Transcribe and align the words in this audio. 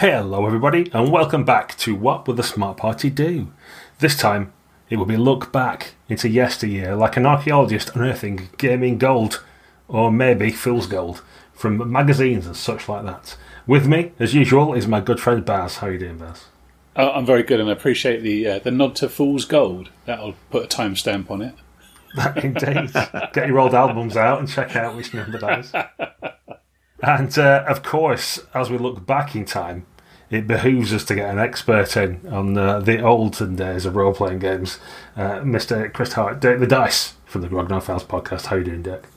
Hello, 0.00 0.44
everybody, 0.44 0.90
and 0.92 1.10
welcome 1.10 1.42
back 1.42 1.74
to 1.78 1.94
What 1.94 2.28
Will 2.28 2.34
the 2.34 2.42
Smart 2.42 2.76
Party 2.76 3.08
Do? 3.08 3.50
This 4.00 4.14
time, 4.14 4.52
it 4.90 4.96
will 4.98 5.06
be 5.06 5.14
a 5.14 5.18
look 5.18 5.50
back 5.52 5.94
into 6.10 6.28
yesteryear 6.28 6.94
like 6.94 7.16
an 7.16 7.24
archaeologist 7.24 7.96
unearthing 7.96 8.50
gaming 8.58 8.98
gold, 8.98 9.42
or 9.88 10.12
maybe 10.12 10.50
fool's 10.50 10.86
gold, 10.86 11.22
from 11.54 11.90
magazines 11.90 12.44
and 12.44 12.54
such 12.54 12.90
like 12.90 13.06
that. 13.06 13.38
With 13.66 13.86
me, 13.86 14.12
as 14.18 14.34
usual, 14.34 14.74
is 14.74 14.86
my 14.86 15.00
good 15.00 15.18
friend 15.18 15.42
Baz. 15.42 15.76
How 15.76 15.86
are 15.86 15.92
you 15.92 15.98
doing, 15.98 16.18
Baz? 16.18 16.44
Oh, 16.94 17.12
I'm 17.12 17.24
very 17.24 17.42
good, 17.42 17.58
and 17.58 17.70
I 17.70 17.72
appreciate 17.72 18.20
the 18.20 18.46
uh, 18.46 18.58
the 18.58 18.70
nod 18.70 18.96
to 18.96 19.08
Fool's 19.08 19.46
Gold. 19.46 19.88
That'll 20.04 20.34
put 20.50 20.64
a 20.64 20.76
timestamp 20.76 21.30
on 21.30 21.40
it. 21.40 21.54
Indeed. 22.44 22.92
Get 23.32 23.48
your 23.48 23.60
old 23.60 23.74
albums 23.74 24.18
out 24.18 24.40
and 24.40 24.48
check 24.48 24.76
out 24.76 24.94
which 24.94 25.14
number 25.14 25.38
that 25.38 25.60
is. 25.60 25.72
And 27.02 27.36
uh, 27.38 27.64
of 27.68 27.82
course, 27.82 28.40
as 28.54 28.70
we 28.70 28.78
look 28.78 29.04
back 29.06 29.34
in 29.34 29.44
time, 29.44 29.86
it 30.30 30.46
behooves 30.46 30.92
us 30.92 31.04
to 31.04 31.14
get 31.14 31.30
an 31.30 31.38
expert 31.38 31.96
in 31.96 32.26
on 32.28 32.56
uh, 32.56 32.80
the 32.80 33.00
olden 33.00 33.56
days 33.56 33.86
of 33.86 33.94
role 33.94 34.12
playing 34.12 34.40
games. 34.40 34.78
Uh, 35.16 35.40
Mr. 35.40 35.92
Chris 35.92 36.14
Hart, 36.14 36.40
Dirk 36.40 36.58
the 36.58 36.66
Dice 36.66 37.14
from 37.26 37.42
the 37.42 37.48
Grognard 37.48 37.82
Files 37.82 38.04
podcast. 38.04 38.46
How 38.46 38.56
are 38.56 38.58
you 38.58 38.64
doing, 38.64 38.82
Dirk? 38.82 39.08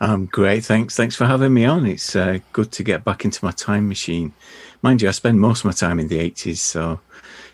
I'm 0.00 0.26
great, 0.26 0.64
thanks. 0.64 0.96
Thanks 0.96 1.16
for 1.16 1.26
having 1.26 1.52
me 1.52 1.64
on. 1.64 1.84
It's 1.84 2.14
uh, 2.14 2.38
good 2.52 2.70
to 2.72 2.84
get 2.84 3.04
back 3.04 3.24
into 3.24 3.44
my 3.44 3.50
time 3.50 3.88
machine. 3.88 4.32
Mind 4.80 5.02
you, 5.02 5.08
I 5.08 5.10
spend 5.10 5.40
most 5.40 5.60
of 5.60 5.64
my 5.66 5.72
time 5.72 5.98
in 5.98 6.06
the 6.06 6.18
80s, 6.18 6.58
so 6.58 7.00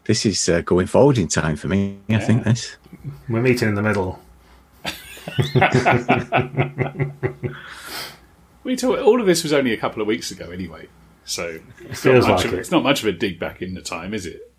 this 0.05 0.27
is 0.27 0.46
uh, 0.48 0.60
going 0.60 0.86
forward 0.86 1.16
in 1.16 1.28
time 1.28 1.56
for 1.56 1.69
me. 1.69 1.98
I 2.10 2.19
think 2.19 2.44
this. 2.44 2.77
We're 3.28 3.41
meeting 3.41 3.69
in 3.69 3.74
the 3.74 3.83
middle. 3.83 4.20
We 8.64 8.76
talk, 8.76 8.98
all 8.98 9.20
of 9.20 9.26
this 9.26 9.42
was 9.42 9.52
only 9.52 9.72
a 9.72 9.76
couple 9.76 10.00
of 10.02 10.08
weeks 10.08 10.30
ago, 10.30 10.50
anyway. 10.50 10.88
So 11.24 11.60
it's 11.82 12.00
feels 12.00 12.26
not, 12.26 12.34
much 12.34 12.44
like 12.44 12.52
of, 12.52 12.54
it. 12.54 12.60
it's 12.60 12.70
not 12.70 12.82
much 12.82 13.02
of 13.02 13.08
a 13.08 13.12
dig 13.12 13.38
back 13.38 13.62
in 13.62 13.74
the 13.74 13.82
time, 13.82 14.12
is 14.12 14.26
it? 14.26 14.52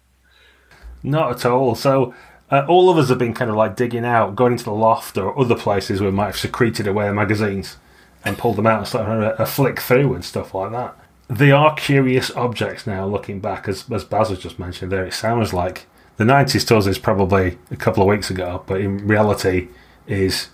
Not 1.03 1.31
at 1.31 1.45
all. 1.45 1.75
So, 1.75 2.13
uh, 2.51 2.65
all 2.67 2.89
of 2.89 2.97
us 2.97 3.09
have 3.09 3.17
been 3.17 3.33
kind 3.33 3.49
of 3.49 3.57
like 3.57 3.75
digging 3.75 4.05
out, 4.05 4.35
going 4.35 4.53
into 4.53 4.65
the 4.65 4.71
loft 4.71 5.17
or 5.17 5.37
other 5.39 5.55
places 5.55 5.99
where 5.99 6.09
we 6.09 6.15
might 6.15 6.27
have 6.27 6.37
secreted 6.37 6.87
away 6.87 7.11
magazines 7.11 7.77
and 8.23 8.37
pulled 8.37 8.55
them 8.55 8.67
out 8.67 8.79
and 8.79 8.87
started 8.87 9.09
having 9.09 9.23
a, 9.23 9.43
a 9.43 9.45
flick 9.45 9.79
through 9.79 10.13
and 10.13 10.25
stuff 10.25 10.53
like 10.53 10.71
that. 10.71 10.97
They 11.27 11.51
are 11.51 11.73
curious 11.75 12.29
objects 12.31 12.85
now, 12.85 13.05
looking 13.07 13.39
back, 13.39 13.67
as, 13.67 13.89
as 13.91 14.03
Baz 14.03 14.29
has 14.29 14.39
just 14.39 14.59
mentioned 14.59 14.91
there. 14.91 15.05
It 15.05 15.13
sounds 15.13 15.53
like 15.53 15.87
the 16.17 16.23
90s 16.23 16.67
to 16.67 16.77
us 16.77 16.87
is 16.87 16.99
probably 16.99 17.57
a 17.71 17.75
couple 17.75 18.03
of 18.03 18.09
weeks 18.09 18.29
ago, 18.29 18.63
but 18.67 18.79
in 18.79 19.07
reality 19.07 19.69
is 20.07 20.49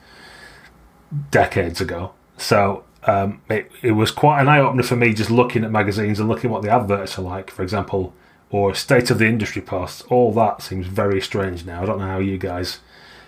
decades 1.30 1.82
ago. 1.82 2.14
So, 2.38 2.86
um, 3.04 3.42
it, 3.50 3.72
it 3.82 3.92
was 3.92 4.12
quite 4.12 4.42
an 4.42 4.48
eye 4.48 4.60
opener 4.60 4.84
for 4.84 4.96
me 4.96 5.14
just 5.14 5.32
looking 5.32 5.64
at 5.64 5.72
magazines 5.72 6.20
and 6.20 6.30
looking 6.30 6.50
what 6.52 6.62
the 6.62 6.70
adverts 6.70 7.18
are 7.18 7.24
like, 7.24 7.50
for 7.50 7.64
example, 7.64 8.14
or 8.50 8.76
state 8.76 9.10
of 9.10 9.18
the 9.18 9.28
industry 9.28 9.62
posts. 9.62 10.02
All 10.04 10.34
that 10.34 10.62
seems 10.62 10.88
very 10.88 11.22
strange 11.22 11.66
now. 11.66 11.82
I 11.82 11.86
don't 11.86 12.00
know 12.00 12.06
how 12.06 12.20
you 12.20 12.38
guys 12.38 12.80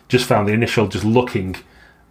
just 0.07 0.25
found 0.25 0.47
the 0.47 0.53
initial 0.53 0.87
just 0.87 1.05
looking 1.05 1.55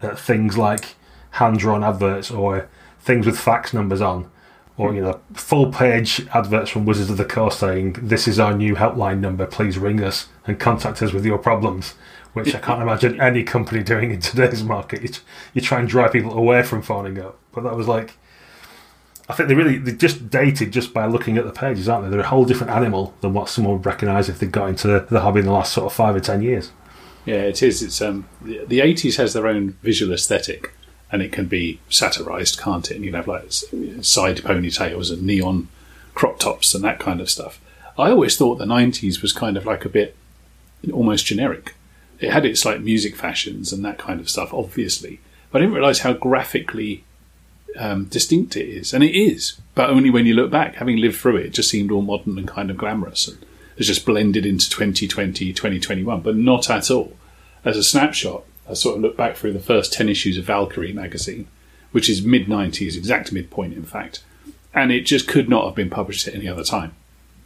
at 0.00 0.18
things 0.18 0.58
like 0.58 0.96
hand 1.32 1.58
drawn 1.58 1.84
adverts 1.84 2.30
or 2.30 2.68
things 3.00 3.26
with 3.26 3.38
fax 3.38 3.72
numbers 3.72 4.00
on, 4.00 4.30
or 4.76 4.94
you 4.94 5.02
know, 5.02 5.20
full 5.34 5.70
page 5.70 6.26
adverts 6.34 6.70
from 6.70 6.84
Wizards 6.84 7.10
of 7.10 7.16
the 7.16 7.24
Coast 7.24 7.60
saying, 7.60 7.94
This 8.00 8.26
is 8.26 8.40
our 8.40 8.54
new 8.54 8.74
helpline 8.74 9.20
number, 9.20 9.46
please 9.46 9.78
ring 9.78 10.02
us 10.02 10.28
and 10.46 10.58
contact 10.58 11.02
us 11.02 11.12
with 11.12 11.24
your 11.24 11.38
problems. 11.38 11.94
Which 12.32 12.54
I 12.54 12.60
can't 12.60 12.80
imagine 12.80 13.20
any 13.20 13.42
company 13.44 13.82
doing 13.82 14.10
in 14.10 14.20
today's 14.20 14.64
market. 14.64 15.02
You, 15.02 15.10
you 15.52 15.60
try 15.60 15.80
and 15.80 15.88
drive 15.88 16.12
people 16.12 16.32
away 16.32 16.62
from 16.62 16.80
phoning 16.80 17.20
up. 17.20 17.38
But 17.52 17.64
that 17.64 17.76
was 17.76 17.86
like, 17.86 18.16
I 19.28 19.34
think 19.34 19.48
they 19.48 19.54
really 19.54 19.78
they 19.78 19.92
just 19.92 20.30
dated 20.30 20.72
just 20.72 20.94
by 20.94 21.06
looking 21.06 21.36
at 21.36 21.44
the 21.44 21.52
pages, 21.52 21.88
aren't 21.88 22.04
they? 22.04 22.10
They're 22.10 22.20
a 22.20 22.28
whole 22.28 22.44
different 22.44 22.72
animal 22.72 23.14
than 23.20 23.34
what 23.34 23.48
someone 23.48 23.74
would 23.74 23.86
recognise 23.86 24.28
if 24.28 24.38
they 24.38 24.46
got 24.46 24.68
into 24.68 25.06
the, 25.08 25.20
hobby 25.20 25.40
in 25.40 25.46
the 25.46 25.52
last 25.52 25.72
sort 25.72 25.86
of 25.86 25.92
five 25.92 26.16
or 26.16 26.20
ten 26.20 26.42
years. 26.42 26.72
Yeah, 27.24 27.42
it 27.42 27.62
is. 27.62 27.82
It's 27.82 28.00
um, 28.00 28.28
the, 28.40 28.64
the 28.64 28.80
80s 28.80 29.16
has 29.16 29.32
their 29.32 29.46
own 29.46 29.76
visual 29.82 30.12
aesthetic, 30.12 30.72
and 31.10 31.22
it 31.22 31.30
can 31.32 31.46
be 31.46 31.80
satirized, 31.88 32.58
can't 32.58 32.90
it? 32.90 32.96
And 32.96 33.04
you 33.04 33.14
have 33.14 33.28
like 33.28 33.52
side 33.52 34.38
ponytails 34.38 35.12
and 35.12 35.22
neon 35.22 35.68
crop 36.14 36.38
tops 36.38 36.74
and 36.74 36.82
that 36.84 36.98
kind 36.98 37.20
of 37.20 37.30
stuff. 37.30 37.60
I 37.98 38.10
always 38.10 38.36
thought 38.36 38.56
the 38.56 38.64
90s 38.64 39.22
was 39.22 39.32
kind 39.32 39.56
of 39.56 39.66
like 39.66 39.84
a 39.84 39.88
bit 39.88 40.16
almost 40.92 41.26
generic. 41.26 41.74
It 42.22 42.32
had 42.32 42.46
its 42.46 42.64
like 42.64 42.80
music 42.80 43.16
fashions 43.16 43.72
and 43.72 43.84
that 43.84 43.98
kind 43.98 44.20
of 44.20 44.30
stuff, 44.30 44.54
obviously, 44.54 45.20
but 45.50 45.58
I 45.58 45.62
didn't 45.62 45.74
realize 45.74 45.98
how 46.00 46.12
graphically 46.12 47.02
um, 47.76 48.04
distinct 48.04 48.56
it 48.56 48.68
is, 48.68 48.94
and 48.94 49.02
it 49.02 49.10
is. 49.10 49.60
But 49.74 49.90
only 49.90 50.08
when 50.08 50.24
you 50.24 50.34
look 50.34 50.50
back, 50.50 50.76
having 50.76 50.98
lived 50.98 51.16
through 51.16 51.38
it, 51.38 51.46
it 51.46 51.52
just 51.52 51.68
seemed 51.68 51.90
all 51.90 52.00
modern 52.00 52.38
and 52.38 52.46
kind 52.46 52.70
of 52.70 52.76
glamorous, 52.76 53.26
and 53.26 53.44
it's 53.76 53.88
just 53.88 54.06
blended 54.06 54.46
into 54.46 54.70
2020, 54.70 55.52
2021, 55.52 56.20
but 56.20 56.36
not 56.36 56.70
at 56.70 56.92
all. 56.92 57.16
As 57.64 57.76
a 57.76 57.82
snapshot, 57.82 58.44
I 58.70 58.74
sort 58.74 58.96
of 58.96 59.02
look 59.02 59.16
back 59.16 59.36
through 59.36 59.54
the 59.54 59.58
first 59.58 59.92
10 59.92 60.08
issues 60.08 60.38
of 60.38 60.44
Valkyrie 60.44 60.92
magazine, 60.92 61.48
which 61.90 62.08
is 62.08 62.22
mid 62.22 62.46
90s, 62.46 62.96
exact 62.96 63.32
midpoint, 63.32 63.74
in 63.74 63.84
fact, 63.84 64.22
and 64.72 64.92
it 64.92 65.00
just 65.00 65.26
could 65.26 65.48
not 65.48 65.64
have 65.64 65.74
been 65.74 65.90
published 65.90 66.28
at 66.28 66.34
any 66.34 66.46
other 66.46 66.64
time. 66.64 66.94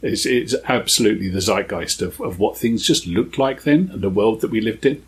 It's, 0.01 0.25
it's 0.25 0.53
absolutely 0.65 1.29
the 1.29 1.41
zeitgeist 1.41 2.01
of, 2.01 2.19
of 2.21 2.39
what 2.39 2.57
things 2.57 2.85
just 2.85 3.07
looked 3.07 3.37
like 3.37 3.63
then 3.63 3.89
and 3.91 4.01
the 4.01 4.09
world 4.09 4.41
that 4.41 4.51
we 4.51 4.61
lived 4.61 4.85
in. 4.85 5.03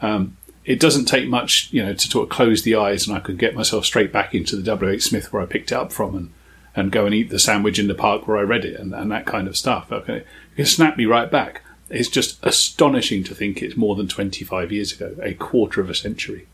Um, 0.00 0.36
it 0.64 0.80
doesn't 0.80 1.06
take 1.06 1.28
much, 1.28 1.68
you 1.72 1.84
know, 1.84 1.92
to 1.94 2.08
sort 2.08 2.24
of 2.24 2.30
close 2.30 2.62
the 2.62 2.76
eyes 2.76 3.06
and 3.06 3.16
I 3.16 3.20
could 3.20 3.38
get 3.38 3.54
myself 3.54 3.84
straight 3.84 4.12
back 4.12 4.34
into 4.34 4.56
the 4.56 4.62
W.H. 4.62 5.02
Smith 5.02 5.32
where 5.32 5.42
I 5.42 5.46
picked 5.46 5.72
it 5.72 5.76
up 5.76 5.92
from 5.92 6.14
and, 6.14 6.30
and 6.76 6.92
go 6.92 7.04
and 7.06 7.14
eat 7.14 7.30
the 7.30 7.38
sandwich 7.38 7.78
in 7.78 7.88
the 7.88 7.94
park 7.94 8.26
where 8.26 8.38
I 8.38 8.42
read 8.42 8.64
it 8.64 8.78
and, 8.78 8.94
and 8.94 9.10
that 9.10 9.26
kind 9.26 9.46
of 9.48 9.56
stuff. 9.56 9.90
Okay. 9.92 10.18
It 10.18 10.56
can 10.56 10.66
snap 10.66 10.96
me 10.96 11.06
right 11.06 11.30
back. 11.30 11.62
It's 11.88 12.08
just 12.08 12.38
astonishing 12.44 13.24
to 13.24 13.34
think 13.34 13.60
it's 13.62 13.76
more 13.76 13.96
than 13.96 14.06
25 14.08 14.70
years 14.70 14.92
ago, 14.92 15.16
a 15.22 15.34
quarter 15.34 15.80
of 15.80 15.90
a 15.90 15.94
century. 15.94 16.46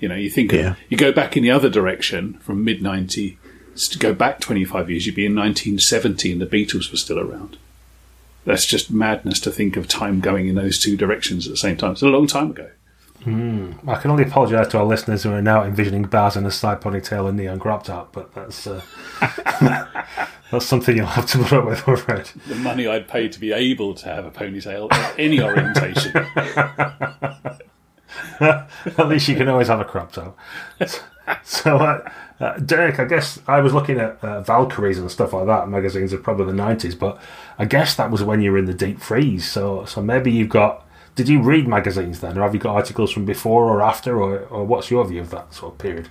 You 0.00 0.08
know, 0.08 0.16
you 0.16 0.28
think 0.28 0.52
Yeah. 0.52 0.72
of, 0.72 0.76
you 0.88 0.96
go 0.96 1.12
back 1.12 1.36
in 1.36 1.42
the 1.42 1.50
other 1.52 1.70
direction 1.70 2.34
from 2.40 2.64
mid 2.64 2.82
90 2.82 3.38
to 3.74 3.98
go 3.98 4.14
back 4.14 4.40
25 4.40 4.90
years, 4.90 5.06
you'd 5.06 5.14
be 5.14 5.26
in 5.26 5.34
1970 5.34 6.32
and 6.32 6.40
the 6.40 6.46
Beatles 6.46 6.90
were 6.90 6.96
still 6.96 7.18
around. 7.18 7.58
That's 8.44 8.66
just 8.66 8.90
madness 8.90 9.40
to 9.40 9.50
think 9.50 9.76
of 9.76 9.88
time 9.88 10.20
going 10.20 10.48
in 10.48 10.54
those 10.54 10.78
two 10.78 10.96
directions 10.96 11.46
at 11.46 11.50
the 11.50 11.56
same 11.56 11.76
time. 11.76 11.92
It's 11.92 12.02
a 12.02 12.06
long 12.06 12.26
time 12.26 12.50
ago. 12.50 12.70
I 13.86 13.94
can 13.94 14.10
only 14.10 14.24
apologise 14.24 14.68
to 14.68 14.78
our 14.78 14.84
listeners 14.84 15.22
who 15.22 15.32
are 15.32 15.40
now 15.40 15.62
envisioning 15.62 16.02
Baz 16.02 16.36
and 16.36 16.46
a 16.46 16.50
side 16.50 16.82
ponytail 16.82 17.26
and 17.26 17.38
neon 17.38 17.58
crop 17.58 17.84
top, 17.84 18.12
but 18.12 18.34
that's 18.34 18.66
uh, 18.66 18.82
that's 20.50 20.66
something 20.66 20.94
you'll 20.94 21.06
have 21.06 21.26
to 21.28 21.38
put 21.38 21.52
up 21.54 21.64
with, 21.64 21.88
I'm 21.88 21.94
afraid. 21.94 22.26
The 22.46 22.56
money 22.56 22.86
I'd 22.86 23.08
pay 23.08 23.28
to 23.28 23.40
be 23.40 23.52
able 23.52 23.94
to 23.94 24.04
have 24.06 24.26
a 24.26 24.30
ponytail 24.30 24.90
of 24.90 25.14
any 25.18 25.40
orientation. 25.40 26.14
At 28.40 29.08
least 29.08 29.28
you 29.28 29.36
can 29.36 29.48
always 29.48 29.68
have 29.68 29.80
a 29.80 29.84
crop 29.84 30.12
top. 30.12 30.38
So, 31.42 31.78
uh, 31.78 32.10
uh, 32.40 32.58
Dirk, 32.58 32.98
I 32.98 33.04
guess 33.04 33.40
I 33.46 33.60
was 33.60 33.72
looking 33.72 33.98
at 33.98 34.22
uh, 34.22 34.42
Valkyries 34.42 34.98
and 34.98 35.10
stuff 35.10 35.32
like 35.32 35.46
that, 35.46 35.68
magazines 35.68 36.12
of 36.12 36.22
probably 36.22 36.46
the 36.46 36.60
90s, 36.60 36.98
but 36.98 37.20
I 37.58 37.64
guess 37.64 37.94
that 37.94 38.10
was 38.10 38.22
when 38.22 38.40
you 38.40 38.52
were 38.52 38.58
in 38.58 38.64
the 38.64 38.74
deep 38.74 39.00
freeze. 39.00 39.48
So, 39.48 39.84
so 39.84 40.02
maybe 40.02 40.32
you've 40.32 40.48
got. 40.48 40.82
Did 41.14 41.28
you 41.28 41.40
read 41.40 41.68
magazines 41.68 42.20
then, 42.20 42.36
or 42.36 42.42
have 42.42 42.54
you 42.54 42.60
got 42.60 42.74
articles 42.74 43.12
from 43.12 43.24
before 43.24 43.66
or 43.66 43.82
after, 43.82 44.20
or, 44.20 44.40
or 44.46 44.64
what's 44.64 44.90
your 44.90 45.06
view 45.06 45.20
of 45.20 45.30
that 45.30 45.54
sort 45.54 45.74
of 45.74 45.78
period? 45.78 46.08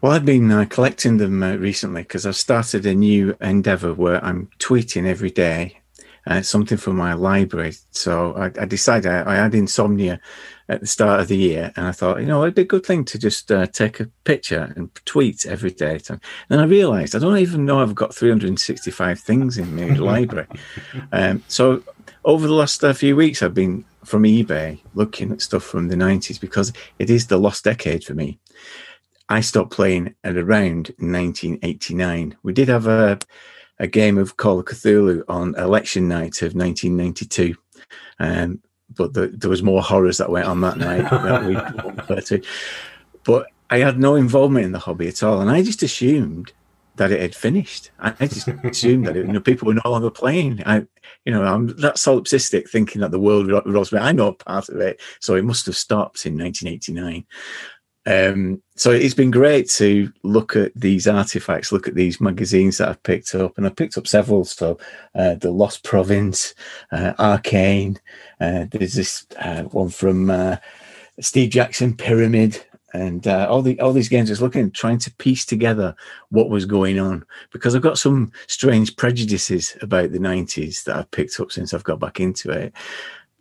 Well, 0.00 0.12
I've 0.12 0.24
been 0.24 0.50
uh, 0.50 0.64
collecting 0.64 1.18
them 1.18 1.42
uh, 1.42 1.56
recently 1.56 2.02
because 2.02 2.24
I've 2.24 2.36
started 2.36 2.86
a 2.86 2.94
new 2.94 3.36
endeavor 3.38 3.92
where 3.92 4.24
I'm 4.24 4.48
tweeting 4.58 5.06
every 5.06 5.30
day 5.30 5.81
uh, 6.26 6.42
something 6.42 6.78
from 6.78 6.96
my 6.96 7.14
library. 7.14 7.74
So 7.90 8.34
I, 8.34 8.46
I 8.60 8.64
decided 8.64 9.10
I, 9.10 9.32
I 9.32 9.36
had 9.36 9.54
insomnia 9.54 10.20
at 10.68 10.80
the 10.80 10.86
start 10.86 11.20
of 11.20 11.28
the 11.28 11.36
year, 11.36 11.72
and 11.76 11.86
I 11.86 11.92
thought, 11.92 12.20
you 12.20 12.26
know, 12.26 12.42
it'd 12.42 12.54
be 12.54 12.62
a 12.62 12.66
good 12.66 12.86
thing 12.86 13.04
to 13.06 13.18
just 13.18 13.50
uh, 13.50 13.66
take 13.66 14.00
a 14.00 14.06
picture 14.24 14.72
and 14.76 14.94
tweet 15.04 15.44
every 15.44 15.70
day. 15.70 16.00
And 16.08 16.20
then 16.48 16.60
I 16.60 16.64
realised 16.64 17.14
I 17.14 17.18
don't 17.18 17.38
even 17.38 17.66
know 17.66 17.80
I've 17.80 17.94
got 17.94 18.14
365 18.14 19.20
things 19.20 19.58
in 19.58 19.74
my 19.76 19.94
library. 19.96 20.48
Um, 21.12 21.42
so 21.48 21.82
over 22.24 22.46
the 22.46 22.54
last 22.54 22.82
uh, 22.84 22.92
few 22.92 23.16
weeks, 23.16 23.42
I've 23.42 23.54
been 23.54 23.84
from 24.04 24.22
eBay 24.24 24.80
looking 24.94 25.32
at 25.32 25.40
stuff 25.40 25.62
from 25.62 25.88
the 25.88 25.96
90s 25.96 26.40
because 26.40 26.72
it 26.98 27.10
is 27.10 27.26
the 27.26 27.38
lost 27.38 27.64
decade 27.64 28.04
for 28.04 28.14
me. 28.14 28.38
I 29.28 29.40
stopped 29.40 29.70
playing 29.70 30.14
at 30.24 30.36
around 30.36 30.94
1989. 30.98 32.36
We 32.42 32.52
did 32.52 32.68
have 32.68 32.86
a, 32.86 33.18
a 33.78 33.86
game 33.86 34.18
of 34.18 34.36
Call 34.36 34.58
of 34.60 34.66
Cthulhu 34.66 35.22
on 35.28 35.54
election 35.56 36.08
night 36.08 36.42
of 36.42 36.54
1992. 36.54 37.54
Um, 38.18 38.60
but 38.94 39.14
the, 39.14 39.28
there 39.28 39.50
was 39.50 39.62
more 39.62 39.82
horrors 39.82 40.18
that 40.18 40.30
went 40.30 40.46
on 40.46 40.60
that 40.60 40.76
night 40.78 41.08
that 41.10 41.44
we 41.84 41.90
refer 41.90 42.20
to. 42.20 42.42
But 43.24 43.46
I 43.70 43.78
had 43.78 43.98
no 43.98 44.16
involvement 44.16 44.66
in 44.66 44.72
the 44.72 44.78
hobby 44.78 45.08
at 45.08 45.22
all, 45.22 45.40
and 45.40 45.50
I 45.50 45.62
just 45.62 45.82
assumed 45.82 46.52
that 46.96 47.10
it 47.10 47.20
had 47.20 47.34
finished. 47.34 47.90
I 47.98 48.26
just 48.26 48.48
assumed 48.48 49.06
that 49.06 49.16
it, 49.16 49.26
you 49.26 49.32
know, 49.32 49.40
people 49.40 49.66
were 49.66 49.80
no 49.82 49.90
longer 49.90 50.10
playing. 50.10 50.62
I, 50.66 50.86
you 51.24 51.32
know, 51.32 51.42
I'm 51.42 51.68
that 51.80 51.96
solipsistic, 51.96 52.68
thinking 52.68 53.00
that 53.00 53.10
the 53.10 53.18
world 53.18 53.46
revolves. 53.46 53.92
around- 53.92 54.06
I 54.06 54.12
know 54.12 54.32
part 54.32 54.68
of 54.68 54.76
it, 54.76 55.00
so 55.20 55.34
it 55.34 55.44
must 55.44 55.64
have 55.66 55.76
stopped 55.76 56.26
in 56.26 56.36
1989. 56.36 57.24
Um, 58.04 58.60
so 58.74 58.90
it's 58.90 59.14
been 59.14 59.30
great 59.30 59.68
to 59.70 60.12
look 60.24 60.56
at 60.56 60.72
these 60.74 61.06
artifacts, 61.06 61.70
look 61.70 61.86
at 61.86 61.94
these 61.94 62.20
magazines 62.20 62.78
that 62.78 62.88
I've 62.88 63.02
picked 63.02 63.34
up, 63.34 63.56
and 63.56 63.66
I've 63.66 63.76
picked 63.76 63.96
up 63.96 64.06
several. 64.06 64.44
So, 64.44 64.78
uh, 65.14 65.34
the 65.36 65.50
Lost 65.50 65.84
Province, 65.84 66.54
uh, 66.90 67.12
Arcane. 67.18 67.98
Uh, 68.40 68.66
there's 68.70 68.94
this 68.94 69.26
uh, 69.38 69.62
one 69.64 69.88
from 69.88 70.30
uh, 70.30 70.56
Steve 71.20 71.50
Jackson, 71.50 71.96
Pyramid, 71.96 72.64
and 72.92 73.26
uh, 73.26 73.46
all 73.48 73.62
the 73.62 73.78
all 73.80 73.92
these 73.92 74.08
games. 74.08 74.30
I 74.30 74.32
was 74.32 74.42
looking, 74.42 74.70
trying 74.72 74.98
to 74.98 75.14
piece 75.16 75.44
together 75.44 75.94
what 76.30 76.50
was 76.50 76.64
going 76.66 76.98
on 76.98 77.24
because 77.52 77.74
I've 77.74 77.82
got 77.82 77.98
some 77.98 78.32
strange 78.48 78.96
prejudices 78.96 79.76
about 79.80 80.10
the 80.10 80.18
'90s 80.18 80.84
that 80.84 80.96
I've 80.96 81.10
picked 81.12 81.38
up 81.38 81.52
since 81.52 81.72
I've 81.72 81.84
got 81.84 82.00
back 82.00 82.18
into 82.18 82.50
it 82.50 82.74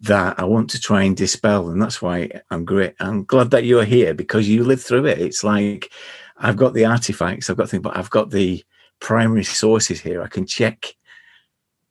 that 0.01 0.39
I 0.39 0.45
want 0.45 0.69
to 0.71 0.79
try 0.79 1.03
and 1.03 1.15
dispel. 1.15 1.69
And 1.69 1.81
that's 1.81 2.01
why 2.01 2.29
I'm 2.49 2.65
great. 2.65 2.95
I'm 2.99 3.23
glad 3.23 3.51
that 3.51 3.65
you're 3.65 3.85
here 3.85 4.13
because 4.13 4.47
you 4.47 4.63
lived 4.63 4.83
through 4.83 5.05
it. 5.05 5.19
It's 5.19 5.43
like 5.43 5.91
I've 6.37 6.57
got 6.57 6.73
the 6.73 6.85
artifacts, 6.85 7.49
I've 7.49 7.57
got 7.57 7.69
things, 7.69 7.83
but 7.83 7.95
I've 7.95 8.09
got 8.09 8.31
the 8.31 8.63
primary 8.99 9.43
sources 9.43 10.01
here. 10.01 10.21
I 10.21 10.27
can 10.27 10.45
check 10.45 10.95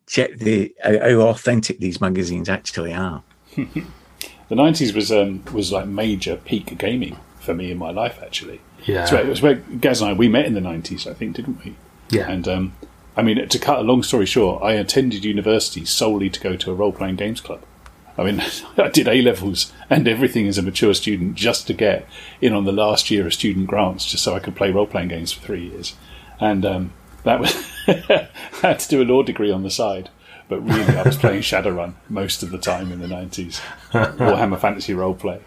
check 0.07 0.37
the 0.39 0.75
how 0.83 1.21
authentic 1.21 1.79
these 1.79 2.01
magazines 2.01 2.49
actually 2.49 2.93
are. 2.93 3.23
the 3.57 3.85
nineties 4.51 4.93
was 4.93 5.13
um, 5.13 5.45
was 5.53 5.71
like 5.71 5.87
major 5.87 6.37
peak 6.37 6.77
gaming 6.79 7.17
for 7.39 7.55
me 7.55 7.71
in 7.71 7.79
my 7.79 7.91
life 7.91 8.19
actually. 8.23 8.61
Yeah. 8.87 9.05
So 9.05 9.19
it 9.19 9.27
was 9.27 9.41
where 9.41 9.56
Gaz 9.56 10.01
and 10.01 10.11
I 10.11 10.13
we 10.15 10.29
met 10.29 10.47
in 10.47 10.55
the 10.55 10.61
nineties, 10.61 11.06
I 11.06 11.15
think, 11.15 11.37
didn't 11.37 11.65
we? 11.65 11.77
Yeah. 12.11 12.29
And 12.29 12.49
um, 12.49 12.73
I 13.17 13.23
mean, 13.23 13.47
to 13.47 13.59
cut 13.59 13.79
a 13.79 13.83
long 13.83 14.03
story 14.03 14.27
short, 14.27 14.63
I 14.63 14.73
attended 14.73 15.25
university 15.25 15.85
solely 15.85 16.29
to 16.31 16.41
go 16.41 16.56
to 16.56 16.71
a 16.73 16.75
role 16.75 16.93
playing 16.93 17.17
games 17.17 17.41
club. 17.41 17.63
I 18.20 18.25
mean, 18.25 18.43
I 18.76 18.88
did 18.88 19.08
A 19.08 19.22
levels 19.22 19.72
and 19.88 20.06
everything 20.06 20.46
as 20.46 20.58
a 20.58 20.62
mature 20.62 20.94
student 20.94 21.34
just 21.34 21.67
to 21.67 21.75
get 21.75 22.06
in 22.40 22.52
on 22.52 22.64
the 22.64 22.72
last 22.72 23.11
year 23.11 23.26
of 23.26 23.34
student 23.34 23.67
grants, 23.67 24.05
just 24.05 24.22
so 24.22 24.34
I 24.34 24.40
could 24.40 24.56
play 24.56 24.70
role 24.70 24.87
playing 24.87 25.08
games 25.08 25.32
for 25.32 25.40
three 25.40 25.69
years. 25.69 25.94
And 26.38 26.64
um, 26.64 26.93
that 27.25 27.40
was 27.40 27.55
I 27.87 28.28
had 28.62 28.78
to 28.81 28.88
do 28.88 29.02
a 29.02 29.05
law 29.05 29.22
degree 29.22 29.50
on 29.50 29.62
the 29.62 29.70
side, 29.70 30.11
but 30.49 30.61
really 30.61 30.96
I 30.96 31.02
was 31.02 31.17
playing 31.17 31.43
Shadowrun 31.43 31.94
most 32.08 32.43
of 32.43 32.50
the 32.50 32.58
time 32.58 32.93
in 32.93 33.00
the 33.00 33.08
nineties, 33.08 33.61
Warhammer 33.93 34.61
Fantasy 34.61 34.93
Roleplay. 34.93 35.40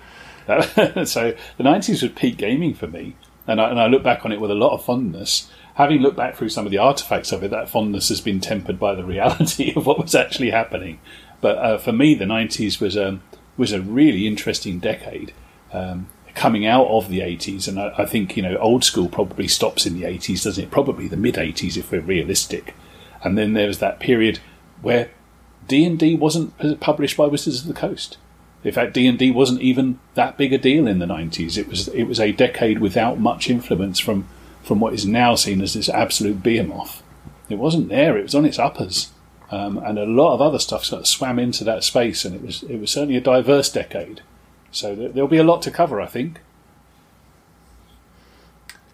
so 1.07 1.35
the 1.57 1.63
nineties 1.63 2.01
was 2.01 2.11
peak 2.11 2.37
gaming 2.37 2.73
for 2.73 2.87
me, 2.87 3.15
and 3.47 3.61
I, 3.61 3.69
and 3.69 3.79
I 3.79 3.87
look 3.87 4.03
back 4.03 4.25
on 4.25 4.31
it 4.31 4.41
with 4.41 4.51
a 4.51 4.55
lot 4.55 4.73
of 4.73 4.83
fondness. 4.83 5.49
Having 5.75 6.01
looked 6.01 6.17
back 6.17 6.35
through 6.35 6.49
some 6.49 6.65
of 6.65 6.71
the 6.71 6.77
artifacts 6.77 7.31
of 7.31 7.43
it, 7.43 7.49
that 7.49 7.69
fondness 7.69 8.09
has 8.09 8.21
been 8.21 8.39
tempered 8.39 8.79
by 8.79 8.93
the 8.93 9.03
reality 9.03 9.73
of 9.75 9.87
what 9.87 9.99
was 9.99 10.13
actually 10.13 10.51
happening. 10.51 10.99
But 11.43 11.57
uh, 11.57 11.77
for 11.77 11.91
me, 11.91 12.15
the 12.15 12.23
'90s 12.23 12.79
was 12.79 12.95
a 12.95 13.19
was 13.57 13.73
a 13.73 13.81
really 13.81 14.25
interesting 14.25 14.79
decade. 14.79 15.33
Um, 15.73 16.07
coming 16.35 16.65
out 16.65 16.87
of 16.87 17.09
the 17.09 17.19
80s, 17.19 17.67
and 17.67 17.79
I, 17.79 17.93
I, 17.97 18.05
think 18.05 18.35
you 18.37 18.41
know 18.41 18.57
old 18.57 18.83
school 18.83 19.09
probably 19.09 19.47
stops 19.47 19.85
in 19.85 19.93
the 19.93 20.03
80s, 20.03 20.45
doesn't 20.45 20.63
it? 20.63 20.71
Probably 20.71 21.07
the 21.07 21.17
mid 21.17 21.35
80s 21.35 21.77
if 21.77 21.91
we're 21.91 21.99
realistic. 21.99 22.73
And 23.23 23.37
then 23.37 23.53
there 23.53 23.67
was 23.67 23.79
that 23.79 23.99
period 23.99 24.39
where 24.81 25.11
D 25.67 25.83
and 25.85 25.99
D 25.99 26.15
wasn't 26.15 26.79
published 26.79 27.17
by 27.17 27.27
Wizards 27.27 27.61
of 27.61 27.67
the 27.67 27.79
Coast. 27.79 28.17
In 28.63 28.71
fact, 28.71 28.93
D 28.93 29.05
and 29.05 29.19
D 29.19 29.29
wasn't 29.29 29.61
even 29.61 29.99
that 30.13 30.37
big 30.37 30.53
a 30.53 30.57
deal 30.57 30.87
in 30.87 30.99
the 30.99 31.05
90s. 31.05 31.57
It 31.57 31.67
was 31.67 31.89
it 31.89 32.03
was 32.05 32.21
a 32.21 32.31
decade 32.31 32.79
without 32.79 33.19
much 33.19 33.49
influence 33.49 33.99
from 33.99 34.29
from 34.63 34.79
what 34.79 34.93
is 34.93 35.05
now 35.05 35.35
seen 35.35 35.61
as 35.61 35.73
this 35.73 35.89
absolute 35.89 36.41
behemoth. 36.41 37.03
It 37.49 37.59
wasn't 37.59 37.89
there. 37.89 38.17
It 38.17 38.23
was 38.23 38.35
on 38.35 38.45
its 38.45 38.59
uppers. 38.59 39.11
Um, 39.53 39.77
and 39.77 39.99
a 39.99 40.05
lot 40.05 40.33
of 40.33 40.41
other 40.41 40.57
stuff 40.57 40.83
sort 40.83 41.01
of 41.01 41.07
swam 41.07 41.37
into 41.37 41.63
that 41.63 41.83
space, 41.83 42.25
and 42.25 42.33
it 42.35 42.41
was 42.41 42.63
it 42.63 42.79
was 42.79 42.89
certainly 42.89 43.17
a 43.17 43.21
diverse 43.21 43.69
decade. 43.69 44.21
So 44.71 44.95
there'll 44.95 45.27
be 45.27 45.37
a 45.37 45.43
lot 45.43 45.61
to 45.61 45.69
cover, 45.69 46.01
I 46.01 46.07
think. 46.07 46.39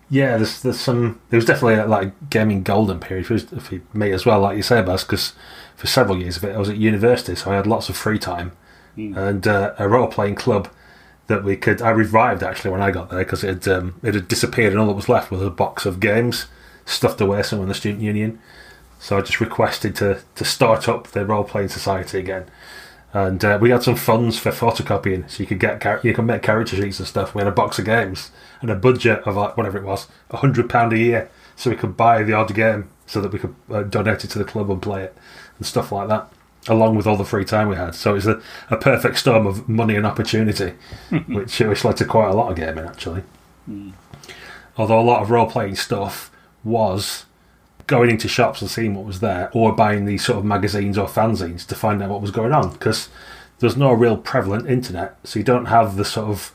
Yeah, 0.10 0.36
there's 0.36 0.62
there's 0.62 0.80
some. 0.80 1.22
There 1.30 1.38
was 1.38 1.46
definitely 1.46 1.76
a, 1.76 1.88
like 1.88 2.30
gaming 2.30 2.64
golden 2.64 3.00
period 3.00 3.28
for, 3.28 3.40
for 3.40 3.80
me 3.94 4.12
as 4.12 4.26
well, 4.26 4.42
like 4.42 4.58
you 4.58 4.64
say, 4.64 4.82
Baz, 4.82 5.06
because 5.06 5.32
for 5.78 5.88
several 5.88 6.18
years 6.18 6.36
of 6.36 6.44
it, 6.44 6.54
I 6.56 6.58
was 6.58 6.68
at 6.68 6.76
university, 6.76 7.36
so 7.36 7.52
I 7.52 7.56
had 7.56 7.66
lots 7.66 7.88
of 7.88 7.96
free 7.96 8.20
time, 8.20 8.52
mm. 8.98 9.16
and 9.16 9.48
uh, 9.48 9.74
a 9.80 9.88
role 9.88 10.08
playing 10.08 10.36
club 10.36 10.68
that 11.28 11.46
we 11.46 11.56
could. 11.56 11.82
I 11.82 11.92
revived 11.92 12.44
actually 12.44 12.72
when 12.72 12.82
I 12.82 12.92
got 12.92 13.12
there 13.12 13.20
because 13.20 13.46
it 13.46 13.64
had 13.64 13.68
um, 13.70 13.98
it 14.04 14.14
had 14.14 14.28
disappeared, 14.28 14.74
and 14.74 14.82
all 14.82 14.88
that 14.88 14.94
was 14.94 15.08
left 15.08 15.32
was 15.32 15.42
a 15.42 15.50
box 15.50 15.86
of 15.86 16.02
games 16.02 16.48
stuffed 16.84 17.22
away 17.22 17.44
somewhere 17.44 17.64
in 17.64 17.70
the 17.70 17.76
student 17.76 18.02
union. 18.04 18.42
So 19.00 19.18
I 19.18 19.22
just 19.22 19.40
requested 19.40 19.96
to, 19.98 20.22
to 20.36 20.46
start 20.46 20.88
up 20.90 21.08
the 21.08 21.26
role 21.26 21.46
playing 21.46 21.70
society 21.70 22.20
again. 22.20 22.46
And 23.12 23.44
uh, 23.44 23.58
we 23.60 23.72
had 23.72 23.82
some 23.82 23.96
funds 23.96 24.38
for 24.38 24.52
photocopying, 24.52 25.30
so 25.32 25.42
you 25.42 25.48
could 25.48 25.60
get 25.60 26.04
you 26.04 26.14
can 26.14 26.28
make 26.28 26.44
character 26.44 26.76
sheets 26.76 27.00
and 27.00 27.08
stuff. 27.08 27.34
We 27.34 27.40
had 27.40 27.48
a 27.48 27.52
box 27.52 27.80
of 27.80 27.86
games 27.86 28.30
and 28.62 28.70
a 28.70 28.76
budget 28.76 29.24
of 29.26 29.36
like 29.36 29.58
whatever 29.58 29.80
it 29.80 29.84
was, 29.84 30.08
a 30.30 30.38
hundred 30.38 30.70
pound 30.70 30.94
a 30.94 30.98
year, 30.98 31.32
so 31.56 31.72
we 31.72 31.76
could 31.76 31.98
buy 31.98 32.22
the 32.22 32.34
odd 32.34 32.54
game 32.54 32.90
so 33.08 33.20
that 33.22 33.34
we 33.34 33.40
could 33.40 33.56
uh, 33.72 33.82
donate 33.82 34.24
it 34.24 34.30
to 34.32 34.38
the 34.38 34.46
club 34.46 34.70
and 34.70 34.82
play 34.82 35.06
it 35.06 35.18
and 35.58 35.66
stuff 35.66 35.92
like 35.92 36.08
that, 36.10 36.32
along 36.68 36.96
with 36.96 37.08
all 37.08 37.18
the 37.18 37.26
free 37.26 37.46
time 37.46 37.68
we 37.68 37.76
had. 37.76 37.96
So 37.96 38.12
it 38.12 38.16
was 38.16 38.28
a, 38.28 38.40
a 38.70 38.78
perfect 38.78 39.18
storm 39.18 39.48
of 39.48 39.68
money 39.68 39.96
and 39.96 40.06
opportunity, 40.06 40.74
which 41.28 41.60
which 41.60 41.84
led 41.84 41.98
to 41.98 42.06
quite 42.06 42.30
a 42.30 42.36
lot 42.36 42.52
of 42.52 42.58
gaming 42.58 42.86
actually. 42.86 43.24
Mm. 43.68 43.94
Although 44.78 45.00
a 45.00 45.02
lot 45.02 45.24
of 45.24 45.32
role 45.32 45.50
playing 45.50 45.78
stuff 45.78 46.30
was 46.64 47.26
going 47.90 48.10
into 48.10 48.30
shops 48.30 48.62
and 48.62 48.72
seeing 48.72 48.96
what 48.96 49.06
was 49.06 49.20
there, 49.20 49.50
or 49.54 49.74
buying 49.74 50.06
these 50.06 50.24
sort 50.24 50.38
of 50.38 50.46
magazines 50.46 50.98
or 50.98 51.08
fanzines 51.08 51.66
to 51.68 51.76
find 51.76 52.02
out 52.02 52.10
what 52.10 52.22
was 52.22 52.32
going 52.32 52.54
on. 52.54 52.72
Because 52.72 53.10
there's 53.60 53.76
no 53.76 53.92
real 53.92 54.16
prevalent 54.16 54.70
internet, 54.70 55.18
so 55.26 55.40
you 55.40 55.44
don't 55.44 55.66
have 55.66 55.98
the 55.98 56.06
sort 56.06 56.30
of 56.30 56.54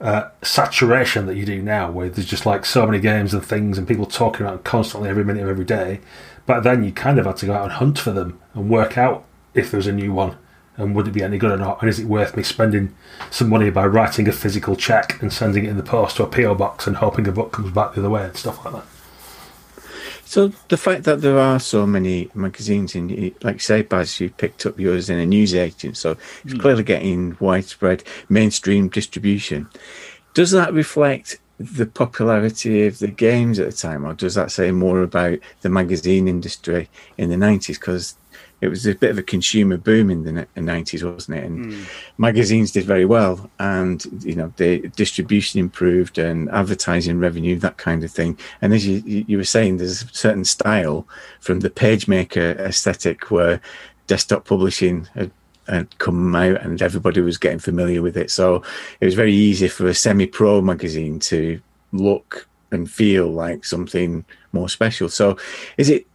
uh, 0.00 0.30
saturation 0.40 1.26
that 1.26 1.36
you 1.36 1.44
do 1.44 1.60
now, 1.60 1.90
where 1.90 2.08
there's 2.08 2.26
just 2.26 2.46
like 2.46 2.64
so 2.64 2.86
many 2.86 3.00
games 3.00 3.34
and 3.34 3.44
things 3.44 3.76
and 3.76 3.86
people 3.86 4.06
talking 4.06 4.46
about 4.46 4.64
constantly 4.64 5.10
every 5.10 5.24
minute 5.24 5.42
of 5.42 5.50
every 5.50 5.64
day. 5.64 6.00
But 6.46 6.62
then 6.62 6.82
you 6.82 6.92
kind 6.92 7.18
of 7.18 7.26
had 7.26 7.36
to 7.38 7.46
go 7.46 7.52
out 7.52 7.64
and 7.64 7.72
hunt 7.72 7.98
for 7.98 8.12
them 8.12 8.40
and 8.54 8.70
work 8.70 8.96
out 8.96 9.26
if 9.52 9.70
there 9.70 9.78
was 9.78 9.86
a 9.86 9.92
new 9.92 10.14
one 10.14 10.38
and 10.78 10.94
would 10.94 11.08
it 11.08 11.12
be 11.12 11.24
any 11.24 11.38
good 11.38 11.50
or 11.50 11.56
not, 11.56 11.82
and 11.82 11.90
is 11.90 11.98
it 11.98 12.06
worth 12.06 12.36
me 12.36 12.42
spending 12.44 12.94
some 13.30 13.48
money 13.48 13.68
by 13.68 13.84
writing 13.84 14.28
a 14.28 14.32
physical 14.32 14.76
check 14.76 15.20
and 15.20 15.32
sending 15.32 15.64
it 15.64 15.70
in 15.70 15.76
the 15.76 15.82
post 15.82 16.16
to 16.16 16.22
a 16.22 16.26
PO 16.28 16.54
box 16.54 16.86
and 16.86 16.96
hoping 16.98 17.26
a 17.26 17.32
book 17.32 17.52
comes 17.52 17.72
back 17.72 17.92
the 17.92 18.00
other 18.00 18.08
way 18.08 18.24
and 18.24 18.36
stuff 18.36 18.64
like 18.64 18.74
that. 18.74 18.97
So 20.28 20.52
the 20.68 20.76
fact 20.76 21.04
that 21.04 21.22
there 21.22 21.38
are 21.38 21.58
so 21.58 21.86
many 21.86 22.28
magazines 22.34 22.94
in, 22.94 23.34
like 23.42 23.62
say, 23.62 23.80
Baz, 23.80 24.20
you 24.20 24.28
picked 24.28 24.66
up 24.66 24.78
yours 24.78 25.08
in 25.08 25.18
a 25.18 25.24
newsagent, 25.24 25.96
so 25.96 26.18
it's 26.44 26.52
mm. 26.52 26.60
clearly 26.60 26.82
getting 26.82 27.34
widespread 27.40 28.04
mainstream 28.28 28.90
distribution. 28.90 29.70
Does 30.34 30.50
that 30.50 30.74
reflect 30.74 31.38
the 31.58 31.86
popularity 31.86 32.86
of 32.86 32.98
the 32.98 33.08
games 33.08 33.58
at 33.58 33.70
the 33.70 33.76
time, 33.76 34.04
or 34.04 34.12
does 34.12 34.34
that 34.34 34.52
say 34.52 34.70
more 34.70 35.00
about 35.00 35.38
the 35.62 35.70
magazine 35.70 36.28
industry 36.28 36.90
in 37.16 37.30
the 37.30 37.38
nineties? 37.38 37.78
Because 37.78 38.14
it 38.60 38.68
was 38.68 38.86
a 38.86 38.94
bit 38.94 39.10
of 39.10 39.18
a 39.18 39.22
consumer 39.22 39.76
boom 39.76 40.10
in 40.10 40.24
the 40.24 40.46
nineties, 40.56 41.04
wasn't 41.04 41.38
it? 41.38 41.44
And 41.44 41.66
mm. 41.66 41.88
magazines 42.18 42.72
did 42.72 42.84
very 42.84 43.04
well, 43.04 43.50
and 43.58 44.04
you 44.24 44.34
know 44.34 44.52
the 44.56 44.88
distribution 44.88 45.60
improved 45.60 46.18
and 46.18 46.48
advertising 46.50 47.20
revenue, 47.20 47.56
that 47.58 47.78
kind 47.78 48.02
of 48.02 48.10
thing. 48.10 48.38
And 48.60 48.74
as 48.74 48.86
you 48.86 49.02
you 49.04 49.36
were 49.36 49.44
saying, 49.44 49.76
there's 49.76 50.02
a 50.02 50.08
certain 50.08 50.44
style 50.44 51.06
from 51.40 51.60
the 51.60 51.70
PageMaker 51.70 52.58
aesthetic 52.58 53.30
where 53.30 53.60
desktop 54.08 54.44
publishing 54.44 55.06
had, 55.14 55.30
had 55.68 55.98
come 55.98 56.34
out, 56.34 56.60
and 56.62 56.82
everybody 56.82 57.20
was 57.20 57.38
getting 57.38 57.60
familiar 57.60 58.02
with 58.02 58.16
it. 58.16 58.30
So 58.30 58.62
it 59.00 59.04
was 59.04 59.14
very 59.14 59.34
easy 59.34 59.68
for 59.68 59.86
a 59.86 59.94
semi-pro 59.94 60.62
magazine 60.62 61.20
to 61.20 61.60
look 61.92 62.48
and 62.70 62.90
feel 62.90 63.28
like 63.28 63.64
something 63.64 64.24
more 64.52 64.68
special. 64.68 65.08
So 65.08 65.38
is 65.76 65.90
it, 65.90 66.06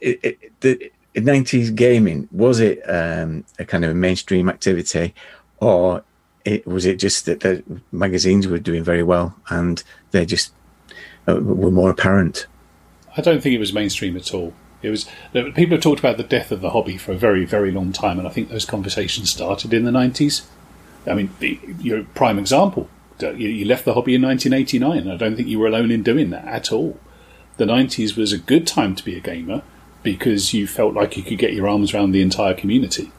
it, 0.00 0.18
it 0.22 0.52
the 0.60 0.90
90s 1.14 1.74
gaming, 1.74 2.28
was 2.30 2.60
it 2.60 2.80
um, 2.88 3.44
a 3.58 3.64
kind 3.64 3.84
of 3.84 3.90
a 3.90 3.94
mainstream 3.94 4.48
activity 4.48 5.14
or 5.58 6.04
it, 6.44 6.66
was 6.66 6.86
it 6.86 6.96
just 6.96 7.26
that 7.26 7.40
the 7.40 7.62
magazines 7.92 8.46
were 8.46 8.58
doing 8.58 8.82
very 8.82 9.02
well 9.02 9.34
and 9.48 9.82
they 10.12 10.24
just 10.24 10.52
uh, 11.28 11.36
were 11.36 11.70
more 11.70 11.90
apparent? 11.90 12.46
I 13.16 13.22
don't 13.22 13.42
think 13.42 13.54
it 13.54 13.58
was 13.58 13.72
mainstream 13.72 14.16
at 14.16 14.32
all. 14.32 14.52
It 14.82 14.90
was 14.90 15.06
people 15.32 15.76
have 15.76 15.82
talked 15.82 15.98
about 15.98 16.16
the 16.16 16.22
death 16.22 16.50
of 16.50 16.62
the 16.62 16.70
hobby 16.70 16.96
for 16.96 17.12
a 17.12 17.16
very, 17.16 17.44
very 17.44 17.70
long 17.70 17.92
time, 17.92 18.18
and 18.18 18.26
I 18.26 18.30
think 18.30 18.48
those 18.48 18.64
conversations 18.64 19.30
started 19.30 19.74
in 19.74 19.84
the 19.84 19.92
nineties. 19.92 20.48
I 21.06 21.14
mean, 21.14 21.30
your 21.80 22.04
prime 22.04 22.38
example, 22.38 22.88
you 23.20 23.64
left 23.64 23.84
the 23.84 23.94
hobby 23.94 24.14
in 24.14 24.22
1989. 24.22 24.98
and 24.98 25.12
I 25.12 25.16
don't 25.16 25.36
think 25.36 25.48
you 25.48 25.58
were 25.58 25.66
alone 25.66 25.90
in 25.90 26.02
doing 26.02 26.30
that 26.30 26.46
at 26.46 26.72
all. 26.72 26.98
The 27.56 27.64
90s 27.64 28.16
was 28.16 28.32
a 28.32 28.38
good 28.38 28.66
time 28.66 28.94
to 28.94 29.04
be 29.04 29.16
a 29.16 29.20
gamer 29.20 29.62
because 30.02 30.54
you 30.54 30.66
felt 30.66 30.94
like 30.94 31.16
you 31.16 31.22
could 31.22 31.38
get 31.38 31.52
your 31.52 31.68
arms 31.68 31.92
around 31.92 32.12
the 32.12 32.22
entire 32.22 32.54
community. 32.54 33.12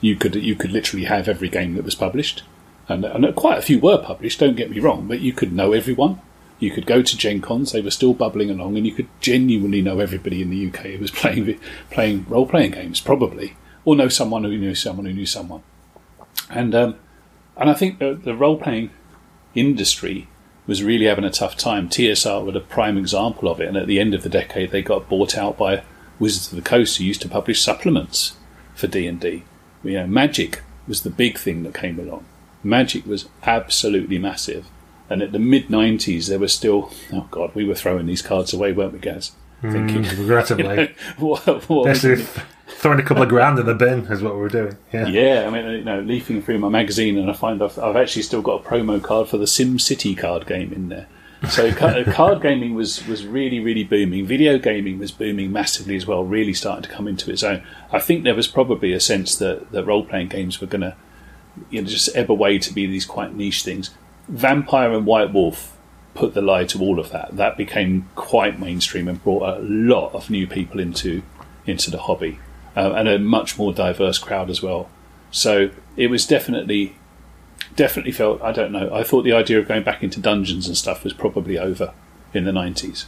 You 0.00 0.16
could 0.16 0.34
you 0.34 0.54
could 0.54 0.72
literally 0.72 1.04
have 1.06 1.28
every 1.28 1.48
game 1.48 1.74
that 1.74 1.84
was 1.84 1.94
published, 1.94 2.42
and, 2.88 3.04
and 3.04 3.34
quite 3.36 3.58
a 3.58 3.62
few 3.62 3.78
were 3.78 3.98
published. 3.98 4.40
Don't 4.40 4.56
get 4.56 4.70
me 4.70 4.80
wrong, 4.80 5.06
but 5.06 5.20
you 5.20 5.32
could 5.32 5.52
know 5.52 5.72
everyone. 5.72 6.20
You 6.58 6.70
could 6.70 6.86
go 6.86 7.02
to 7.02 7.16
Gen 7.16 7.40
Cons; 7.40 7.72
they 7.72 7.80
were 7.80 7.90
still 7.90 8.14
bubbling 8.14 8.50
along, 8.50 8.76
and 8.76 8.86
you 8.86 8.92
could 8.92 9.08
genuinely 9.20 9.82
know 9.82 10.00
everybody 10.00 10.42
in 10.42 10.50
the 10.50 10.68
UK 10.68 10.92
who 10.92 10.98
was 10.98 11.10
playing 11.12 11.58
playing 11.90 12.26
role 12.28 12.46
playing 12.46 12.72
games, 12.72 13.00
probably, 13.00 13.56
or 13.84 13.94
know 13.94 14.08
someone 14.08 14.44
who 14.44 14.56
knew 14.56 14.74
someone 14.74 15.06
who 15.06 15.12
knew 15.12 15.26
someone. 15.26 15.62
And 16.50 16.74
um, 16.74 16.96
and 17.56 17.70
I 17.70 17.74
think 17.74 17.98
the, 17.98 18.14
the 18.14 18.34
role 18.34 18.58
playing 18.58 18.90
industry 19.54 20.28
was 20.66 20.82
really 20.82 21.06
having 21.06 21.24
a 21.24 21.30
tough 21.30 21.56
time. 21.56 21.88
TSR 21.88 22.44
were 22.44 22.56
a 22.56 22.60
prime 22.60 22.96
example 22.96 23.48
of 23.48 23.60
it, 23.60 23.68
and 23.68 23.76
at 23.76 23.86
the 23.86 24.00
end 24.00 24.14
of 24.14 24.22
the 24.22 24.28
decade, 24.28 24.70
they 24.70 24.82
got 24.82 25.08
bought 25.08 25.36
out 25.36 25.58
by 25.58 25.82
Wizards 26.22 26.50
of 26.52 26.56
the 26.56 26.62
Coast, 26.62 26.96
who 26.96 27.04
used 27.04 27.20
to 27.22 27.28
publish 27.28 27.60
supplements 27.60 28.36
for 28.74 28.86
D 28.86 29.08
and 29.08 29.20
D. 29.20 29.42
You 29.82 29.94
know, 29.94 30.06
Magic 30.06 30.62
was 30.86 31.02
the 31.02 31.10
big 31.10 31.36
thing 31.36 31.64
that 31.64 31.74
came 31.74 31.98
along. 31.98 32.24
Magic 32.62 33.04
was 33.04 33.28
absolutely 33.42 34.18
massive, 34.18 34.66
and 35.10 35.20
at 35.20 35.32
the 35.32 35.40
mid 35.40 35.66
'90s, 35.66 36.28
there 36.28 36.38
was 36.38 36.54
still 36.54 36.92
oh 37.12 37.26
god, 37.32 37.54
we 37.56 37.64
were 37.64 37.74
throwing 37.74 38.06
these 38.06 38.22
cards 38.22 38.54
away, 38.54 38.72
weren't 38.72 38.92
we, 38.92 39.00
guys? 39.00 39.32
Thinking, 39.62 40.04
mm, 40.04 40.18
regrettably, 40.18 40.64
you 40.64 40.76
know, 40.76 40.88
what, 41.18 41.68
what 41.68 41.98
throwing 42.68 43.00
a 43.00 43.02
couple 43.02 43.22
of 43.22 43.28
grand 43.28 43.58
in 43.58 43.66
the 43.66 43.74
bin 43.74 44.00
is 44.06 44.22
what 44.22 44.34
we 44.34 44.40
were 44.40 44.48
doing. 44.48 44.76
Yeah, 44.92 45.06
yeah. 45.06 45.44
I 45.46 45.50
mean, 45.50 45.70
you 45.70 45.84
know, 45.84 46.00
leafing 46.00 46.40
through 46.40 46.58
my 46.58 46.68
magazine, 46.68 47.18
and 47.18 47.30
I 47.30 47.32
find 47.32 47.62
I've, 47.62 47.78
I've 47.78 47.96
actually 47.96 48.22
still 48.22 48.42
got 48.42 48.64
a 48.64 48.68
promo 48.68 49.02
card 49.02 49.28
for 49.28 49.38
the 49.38 49.46
Sim 49.46 49.80
City 49.80 50.14
card 50.14 50.46
game 50.46 50.72
in 50.72 50.88
there. 50.88 51.08
So 51.50 51.72
card 51.74 52.40
gaming 52.40 52.74
was, 52.74 53.06
was 53.06 53.26
really 53.26 53.60
really 53.60 53.84
booming. 53.84 54.26
Video 54.26 54.58
gaming 54.58 54.98
was 54.98 55.10
booming 55.10 55.52
massively 55.52 55.96
as 55.96 56.06
well, 56.06 56.24
really 56.24 56.54
starting 56.54 56.82
to 56.84 56.88
come 56.88 57.08
into 57.08 57.30
its 57.30 57.42
own. 57.42 57.62
I 57.90 57.98
think 57.98 58.24
there 58.24 58.34
was 58.34 58.46
probably 58.46 58.92
a 58.92 59.00
sense 59.00 59.36
that, 59.36 59.72
that 59.72 59.84
role 59.84 60.04
playing 60.04 60.28
games 60.28 60.60
were 60.60 60.66
going 60.66 60.82
to 60.82 60.96
you 61.70 61.82
know, 61.82 61.88
just 61.88 62.14
ebb 62.16 62.30
away 62.30 62.58
to 62.58 62.72
be 62.72 62.86
these 62.86 63.04
quite 63.04 63.34
niche 63.34 63.62
things. 63.62 63.90
Vampire 64.28 64.92
and 64.92 65.04
White 65.04 65.32
Wolf 65.32 65.76
put 66.14 66.34
the 66.34 66.42
lie 66.42 66.64
to 66.64 66.80
all 66.80 66.98
of 66.98 67.10
that. 67.10 67.36
That 67.36 67.56
became 67.56 68.08
quite 68.14 68.60
mainstream 68.60 69.08
and 69.08 69.22
brought 69.22 69.58
a 69.58 69.60
lot 69.60 70.14
of 70.14 70.30
new 70.30 70.46
people 70.46 70.80
into 70.80 71.22
into 71.66 71.90
the 71.90 71.98
hobby 71.98 72.40
uh, 72.76 72.92
and 72.92 73.08
a 73.08 73.18
much 73.18 73.56
more 73.56 73.72
diverse 73.72 74.18
crowd 74.18 74.50
as 74.50 74.62
well. 74.62 74.88
So 75.30 75.70
it 75.96 76.08
was 76.08 76.26
definitely 76.26 76.96
definitely 77.76 78.12
felt 78.12 78.42
I 78.42 78.52
don't 78.52 78.72
know. 78.72 78.92
I 78.94 79.02
thought 79.02 79.22
the 79.22 79.32
idea 79.32 79.58
of 79.58 79.68
going 79.68 79.82
back 79.82 80.02
into 80.02 80.20
dungeons 80.20 80.66
and 80.66 80.76
stuff 80.76 81.04
was 81.04 81.12
probably 81.12 81.58
over 81.58 81.92
in 82.34 82.44
the 82.44 82.52
nineties. 82.52 83.06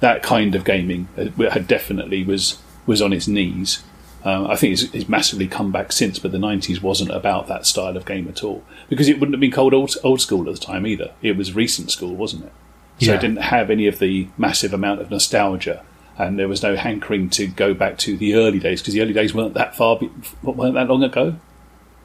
That 0.00 0.22
kind 0.22 0.54
of 0.54 0.64
gaming 0.64 1.08
had 1.16 1.66
definitely 1.66 2.24
was 2.24 2.58
was 2.86 3.02
on 3.02 3.12
its 3.12 3.28
knees. 3.28 3.82
Um, 4.22 4.46
I 4.48 4.56
think 4.56 4.74
it's, 4.74 4.82
it's, 4.94 5.08
massively 5.08 5.48
come 5.48 5.72
back 5.72 5.92
since, 5.92 6.18
but 6.18 6.30
the 6.30 6.36
'90s 6.36 6.82
wasn't 6.82 7.10
about 7.10 7.46
that 7.48 7.66
style 7.66 7.96
of 7.96 8.04
game 8.04 8.28
at 8.28 8.44
all 8.44 8.62
because 8.90 9.08
it 9.08 9.18
wouldn't 9.18 9.32
have 9.32 9.40
been 9.40 9.50
called 9.50 9.72
old, 9.72 9.94
old 10.04 10.20
school 10.20 10.46
at 10.46 10.54
the 10.54 10.60
time 10.60 10.86
either. 10.86 11.12
It 11.22 11.38
was 11.38 11.54
recent 11.54 11.90
school, 11.90 12.14
wasn't 12.14 12.44
it? 12.44 12.52
So 13.00 13.12
yeah. 13.12 13.16
it 13.16 13.22
didn't 13.22 13.38
have 13.38 13.70
any 13.70 13.86
of 13.86 13.98
the 13.98 14.28
massive 14.36 14.74
amount 14.74 15.00
of 15.00 15.10
nostalgia 15.10 15.82
and 16.20 16.38
there 16.38 16.48
was 16.48 16.62
no 16.62 16.76
hankering 16.76 17.30
to 17.30 17.46
go 17.46 17.72
back 17.72 17.96
to 17.96 18.14
the 18.16 18.34
early 18.34 18.58
days 18.58 18.82
because 18.82 18.92
the 18.92 19.00
early 19.00 19.14
days 19.14 19.34
weren't 19.34 19.54
that 19.54 19.74
far, 19.74 19.98
weren't 20.42 20.74
that 20.74 20.86
long 20.86 21.02
ago. 21.02 21.36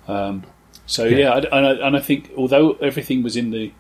Um, 0.08 0.44
so 0.86 1.06
yeah, 1.06 1.18
yeah 1.18 1.38
and, 1.52 1.66
I, 1.66 1.88
and 1.88 1.98
I 1.98 2.00
think 2.00 2.32
although 2.38 2.74
everything 2.74 3.24
was 3.24 3.36
in 3.36 3.52
the 3.52 3.72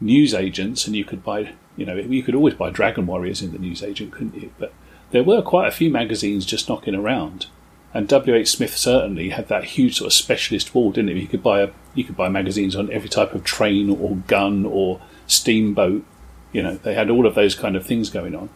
news 0.00 0.34
agents, 0.34 0.86
and 0.86 0.96
you 0.96 1.04
could 1.04 1.24
buy, 1.24 1.52
you 1.76 1.86
know, 1.86 1.96
you 1.96 2.22
could 2.22 2.34
always 2.34 2.54
buy 2.54 2.70
Dragon 2.70 3.06
Warriors 3.06 3.42
in 3.42 3.52
the 3.52 3.58
news 3.58 3.82
agent, 3.82 4.12
couldn't 4.12 4.40
you? 4.40 4.52
But 4.58 4.72
there 5.10 5.22
were 5.22 5.42
quite 5.42 5.68
a 5.68 5.72
few 5.72 5.90
magazines 5.90 6.44
just 6.44 6.68
knocking 6.68 6.94
around, 6.94 7.46
and 7.94 8.08
W. 8.08 8.34
H. 8.34 8.50
Smith 8.50 8.76
certainly 8.76 9.30
had 9.30 9.48
that 9.48 9.64
huge 9.64 9.98
sort 9.98 10.08
of 10.08 10.12
specialist 10.12 10.74
wall, 10.74 10.90
didn't 10.90 11.10
it? 11.10 11.16
You 11.16 11.28
could 11.28 11.42
buy 11.42 11.62
a, 11.62 11.70
you 11.94 12.04
could 12.04 12.16
buy 12.16 12.28
magazines 12.28 12.74
on 12.74 12.90
every 12.92 13.08
type 13.08 13.34
of 13.34 13.44
train 13.44 13.90
or 13.90 14.16
gun 14.26 14.64
or 14.64 15.00
steamboat. 15.26 16.04
You 16.52 16.62
know, 16.62 16.76
they 16.76 16.94
had 16.94 17.10
all 17.10 17.26
of 17.26 17.34
those 17.34 17.54
kind 17.54 17.76
of 17.76 17.86
things 17.86 18.10
going 18.10 18.34
on. 18.34 18.50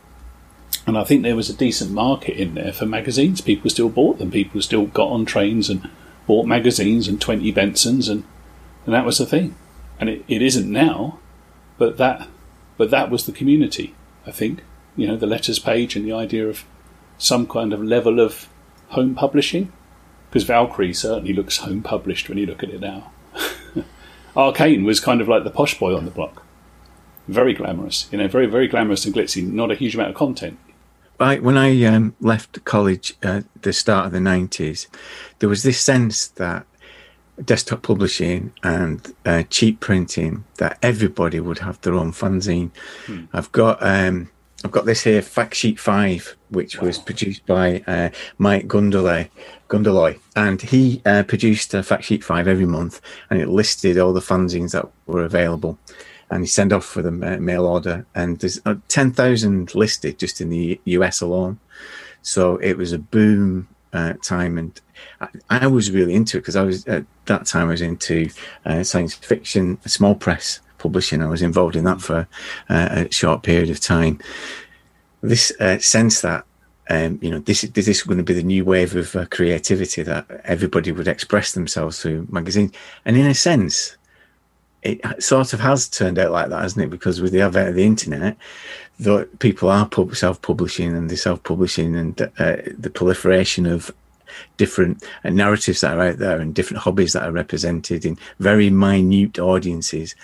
And 0.87 0.97
I 0.97 1.05
think 1.05 1.23
there 1.23 1.37
was 1.37 1.51
a 1.51 1.57
decent 1.57 1.91
market 1.91 2.37
in 2.37 2.55
there 2.55 2.73
for 2.73 2.87
magazines. 2.87 3.41
People 3.41 3.71
still 3.71 3.89
bought 3.89 4.19
them. 4.19 4.31
People 4.31 4.61
still 4.63 4.87
got 4.87 5.09
on 5.09 5.25
trains 5.25 5.69
and 5.69 5.89
bought 6.27 6.47
magazines 6.47 7.09
and 7.09 7.21
20 7.21 7.53
Bensons, 7.53 8.11
and, 8.11 8.25
and 8.85 8.95
that 8.95 9.05
was 9.05 9.19
the 9.19 9.27
thing. 9.27 9.55
And 9.99 10.09
it, 10.09 10.25
it 10.29 10.43
isn't 10.43 10.71
now, 10.71 11.19
but 11.79 11.97
that, 11.99 12.29
but 12.77 12.91
that 12.91 13.11
was 13.11 13.27
the 13.27 13.33
community, 13.33 13.95
I 14.27 14.31
think. 14.31 14.63
You 14.97 15.07
know, 15.07 15.17
the 15.17 15.27
letters 15.27 15.59
page 15.59 15.95
and 15.95 16.07
the 16.07 16.13
idea 16.13 16.49
of 16.49 16.65
some 17.19 17.47
kind 17.47 17.73
of 17.73 17.83
level 17.83 18.21
of 18.21 18.49
home 18.89 19.15
publishing. 19.15 19.73
Because 20.29 20.45
Valkyrie 20.45 20.93
certainly 20.93 21.33
looks 21.33 21.59
home 21.59 21.83
published 21.83 22.29
when 22.29 22.39
you 22.39 22.47
look 22.47 22.63
at 22.63 22.71
it 22.71 22.81
now. 22.81 23.11
Arcane 24.37 24.85
was 24.85 25.01
kind 25.01 25.21
of 25.21 25.29
like 25.29 25.45
the 25.45 25.51
posh 25.51 25.79
boy 25.79 25.97
on 25.97 26.05
the 26.05 26.11
block. 26.11 26.43
Very 27.29 27.55
glamorous, 27.55 28.09
you 28.13 28.19
know, 28.19 28.29
very, 28.29 28.47
very 28.47 28.69
glamorous 28.69 29.05
and 29.05 29.15
glitzy, 29.15 29.47
not 29.47 29.71
a 29.71 29.75
huge 29.75 29.95
amount 29.95 30.11
of 30.11 30.17
content. 30.17 30.59
I, 31.19 31.39
when 31.39 31.57
I 31.57 31.85
um, 31.85 32.15
left 32.21 32.65
college 32.65 33.15
at 33.23 33.45
the 33.63 33.73
start 33.73 34.07
of 34.07 34.13
the 34.13 34.19
90s, 34.19 34.87
there 35.39 35.49
was 35.49 35.63
this 35.63 35.81
sense 35.81 36.27
that 36.29 36.67
desktop 37.43 37.83
publishing 37.83 38.53
and 38.63 39.15
uh, 39.25 39.43
cheap 39.51 39.81
printing 39.81 40.45
that 40.59 40.79
everybody 40.83 41.41
would 41.41 41.59
have 41.61 41.81
their 41.83 41.95
own 41.95 42.13
fanzine. 42.13 42.71
Hmm. 43.07 43.25
I've 43.33 43.53
got 43.53 43.79
um, 43.83 44.31
I've 44.65 44.73
got 44.73 44.87
this 44.87 45.03
here, 45.03 45.21
Factsheet 45.21 45.79
Five, 45.79 46.35
which 46.49 46.81
wow. 46.81 46.87
was 46.87 46.99
produced 46.99 47.45
by 47.47 47.85
uh, 47.87 48.09
Mike 48.39 48.67
Gunderloy, 48.67 49.29
Gunderloy, 49.69 50.19
and 50.35 50.61
he 50.63 51.03
uh, 51.05 51.25
produced 51.25 51.75
a 51.75 51.79
Factsheet 51.79 52.25
Five 52.25 52.49
every 52.49 52.67
month, 52.67 53.01
and 53.29 53.41
it 53.41 53.49
listed 53.49 53.99
all 53.99 54.13
the 54.13 54.21
fanzines 54.21 54.73
that 54.73 54.89
were 55.07 55.23
available 55.25 55.79
and 56.31 56.43
you 56.43 56.49
send 56.49 56.73
off 56.73 56.85
for 56.85 57.03
the 57.03 57.11
mail 57.11 57.67
order, 57.67 58.07
and 58.15 58.39
there's 58.41 58.61
uh, 58.67 58.77
ten 58.89 59.13
thousand 59.13 59.75
listed 59.75 60.19
just 60.19 60.41
in 60.41 60.51
the 60.51 60.81
US 60.85 61.21
alone. 61.21 61.59
So 62.23 62.57
it 62.57 62.77
was 62.77 62.93
a 62.93 62.99
boom 62.99 63.69
uh, 63.93 64.15
time, 64.23 64.59
and 64.59 64.81
I, 65.21 65.29
I, 65.49 65.67
was 65.67 65.91
really 65.91 66.15
into 66.15 66.39
it 66.39 66.41
because 66.41 66.57
I 66.57 66.63
was 66.63 66.87
at 66.87 67.05
that 67.27 67.47
time 67.47 67.69
I 67.69 67.73
was 67.73 67.83
into 67.83 68.29
uh, 68.65 68.83
science 68.83 69.15
fiction, 69.15 69.79
small 69.87 70.15
press 70.15 70.61
publishing. 70.79 71.23
I 71.23 71.29
was 71.29 71.43
involved 71.43 71.77
in 71.77 71.85
that 71.85 72.01
for 72.01 72.27
uh, 72.69 72.89
a 72.91 73.13
short 73.13 73.43
period 73.43 73.71
of 73.71 73.81
time. 73.81 74.21
This 75.23 75.53
uh, 75.61 75.79
sense 75.79 76.21
that 76.21 76.45
um, 76.89 77.19
you 77.21 77.31
know, 77.31 77.41
this 77.41 77.63
this 77.63 77.89
is 77.89 78.03
going 78.03 78.19
to 78.19 78.25
be 78.25 78.35
the 78.35 78.43
new 78.43 78.65
wave 78.65 78.95
of 78.95 79.17
uh, 79.17 79.27
creativity 79.27 80.03
that 80.03 80.27
everybody 80.45 80.93
would 80.93 81.09
express 81.09 81.53
themselves 81.53 82.01
through 82.01 82.27
magazines. 82.31 82.73
And 83.05 83.17
in 83.17 83.27
a 83.27 83.35
sense, 83.35 83.97
it 84.83 85.01
sort 85.23 85.53
of 85.53 85.61
has 85.61 85.89
turned 85.89 86.19
out 86.19 86.33
like 86.33 86.49
that, 86.49 86.63
hasn't 86.63 86.85
it? 86.85 86.91
Because 86.91 87.21
with 87.21 87.33
the 87.33 87.41
advent 87.41 87.71
of 87.71 87.75
the 87.75 87.85
internet, 87.85 88.37
the 88.99 89.29
people 89.39 89.69
are 89.69 89.89
pub- 89.89 90.15
self-publishing 90.15 90.95
and 90.97 91.11
they're 91.11 91.17
self-publishing, 91.17 91.97
and 91.97 92.21
uh, 92.39 92.57
the 92.79 92.91
proliferation 92.91 93.67
of 93.67 93.91
different 94.57 95.03
uh, 95.25 95.31
narratives 95.31 95.81
that 95.81 95.97
are 95.97 96.09
out 96.09 96.19
there 96.19 96.41
and 96.41 96.55
different 96.55 96.83
hobbies 96.83 97.13
that 97.13 97.23
are 97.23 97.33
represented 97.33 98.05
in 98.05 98.19
very 98.39 98.71
minute 98.71 99.39
audiences. 99.39 100.15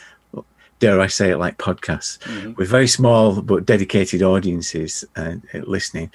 Dare 0.79 1.01
I 1.01 1.07
say 1.07 1.31
it, 1.31 1.39
like 1.39 1.59
podcasts, 1.59 2.19
mm-hmm. 2.19 2.55
with 2.55 2.69
very 2.69 2.89
small 2.89 3.41
but 3.41 3.65
dedicated 3.65 4.23
audiences 4.23 5.05
uh, 5.17 5.37
listening. 5.67 6.11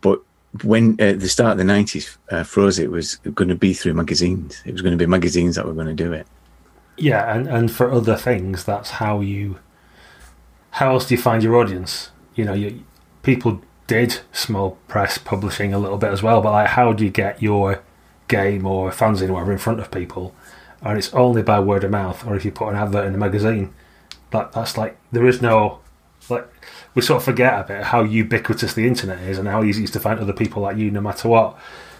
But 0.00 0.20
when 0.64 1.00
at 1.00 1.20
the 1.20 1.28
start 1.28 1.52
of 1.52 1.58
the 1.58 1.64
nineties, 1.64 2.18
uh, 2.30 2.42
for 2.42 2.66
us, 2.66 2.78
it 2.78 2.90
was 2.90 3.16
going 3.16 3.48
to 3.48 3.54
be 3.54 3.74
through 3.74 3.94
magazines. 3.94 4.60
It 4.64 4.72
was 4.72 4.82
going 4.82 4.98
to 4.98 4.98
be 4.98 5.06
magazines 5.06 5.54
that 5.54 5.66
were 5.66 5.74
going 5.74 5.86
to 5.86 6.04
do 6.04 6.12
it. 6.12 6.26
Yeah, 6.96 7.34
and, 7.34 7.46
and 7.46 7.70
for 7.70 7.90
other 7.90 8.16
things, 8.16 8.64
that's 8.64 8.92
how 8.92 9.20
you. 9.20 9.58
How 10.72 10.92
else 10.92 11.08
do 11.08 11.14
you 11.14 11.20
find 11.20 11.42
your 11.42 11.56
audience? 11.56 12.10
You 12.34 12.44
know, 12.44 12.52
you, 12.54 12.84
people 13.22 13.62
did 13.86 14.20
small 14.32 14.78
press 14.88 15.18
publishing 15.18 15.72
a 15.72 15.78
little 15.78 15.98
bit 15.98 16.10
as 16.10 16.22
well, 16.22 16.40
but 16.40 16.52
like, 16.52 16.68
how 16.68 16.92
do 16.92 17.04
you 17.04 17.10
get 17.10 17.42
your 17.42 17.82
game 18.28 18.66
or 18.66 18.90
fanzine 18.90 19.28
or 19.28 19.34
whatever 19.34 19.52
in 19.52 19.58
front 19.58 19.80
of 19.80 19.90
people? 19.90 20.34
And 20.82 20.98
it's 20.98 21.12
only 21.14 21.42
by 21.42 21.60
word 21.60 21.84
of 21.84 21.90
mouth, 21.90 22.26
or 22.26 22.36
if 22.36 22.44
you 22.44 22.50
put 22.50 22.68
an 22.68 22.76
advert 22.76 23.06
in 23.06 23.14
a 23.14 23.18
magazine. 23.18 23.74
That 24.30 24.52
that's 24.52 24.76
like 24.76 24.98
there 25.12 25.26
is 25.26 25.40
no 25.40 25.80
like 26.28 26.48
we 26.94 27.02
sort 27.02 27.18
of 27.18 27.24
forget 27.24 27.60
a 27.60 27.64
bit 27.64 27.84
how 27.84 28.02
ubiquitous 28.02 28.74
the 28.74 28.86
internet 28.86 29.20
is 29.20 29.38
and 29.38 29.46
how 29.48 29.62
easy 29.62 29.82
it 29.82 29.84
is 29.84 29.90
to 29.92 30.00
find 30.00 30.18
other 30.18 30.32
people 30.32 30.62
like 30.62 30.76
you, 30.76 30.90
no 30.90 31.00
matter 31.00 31.28
what 31.28 31.56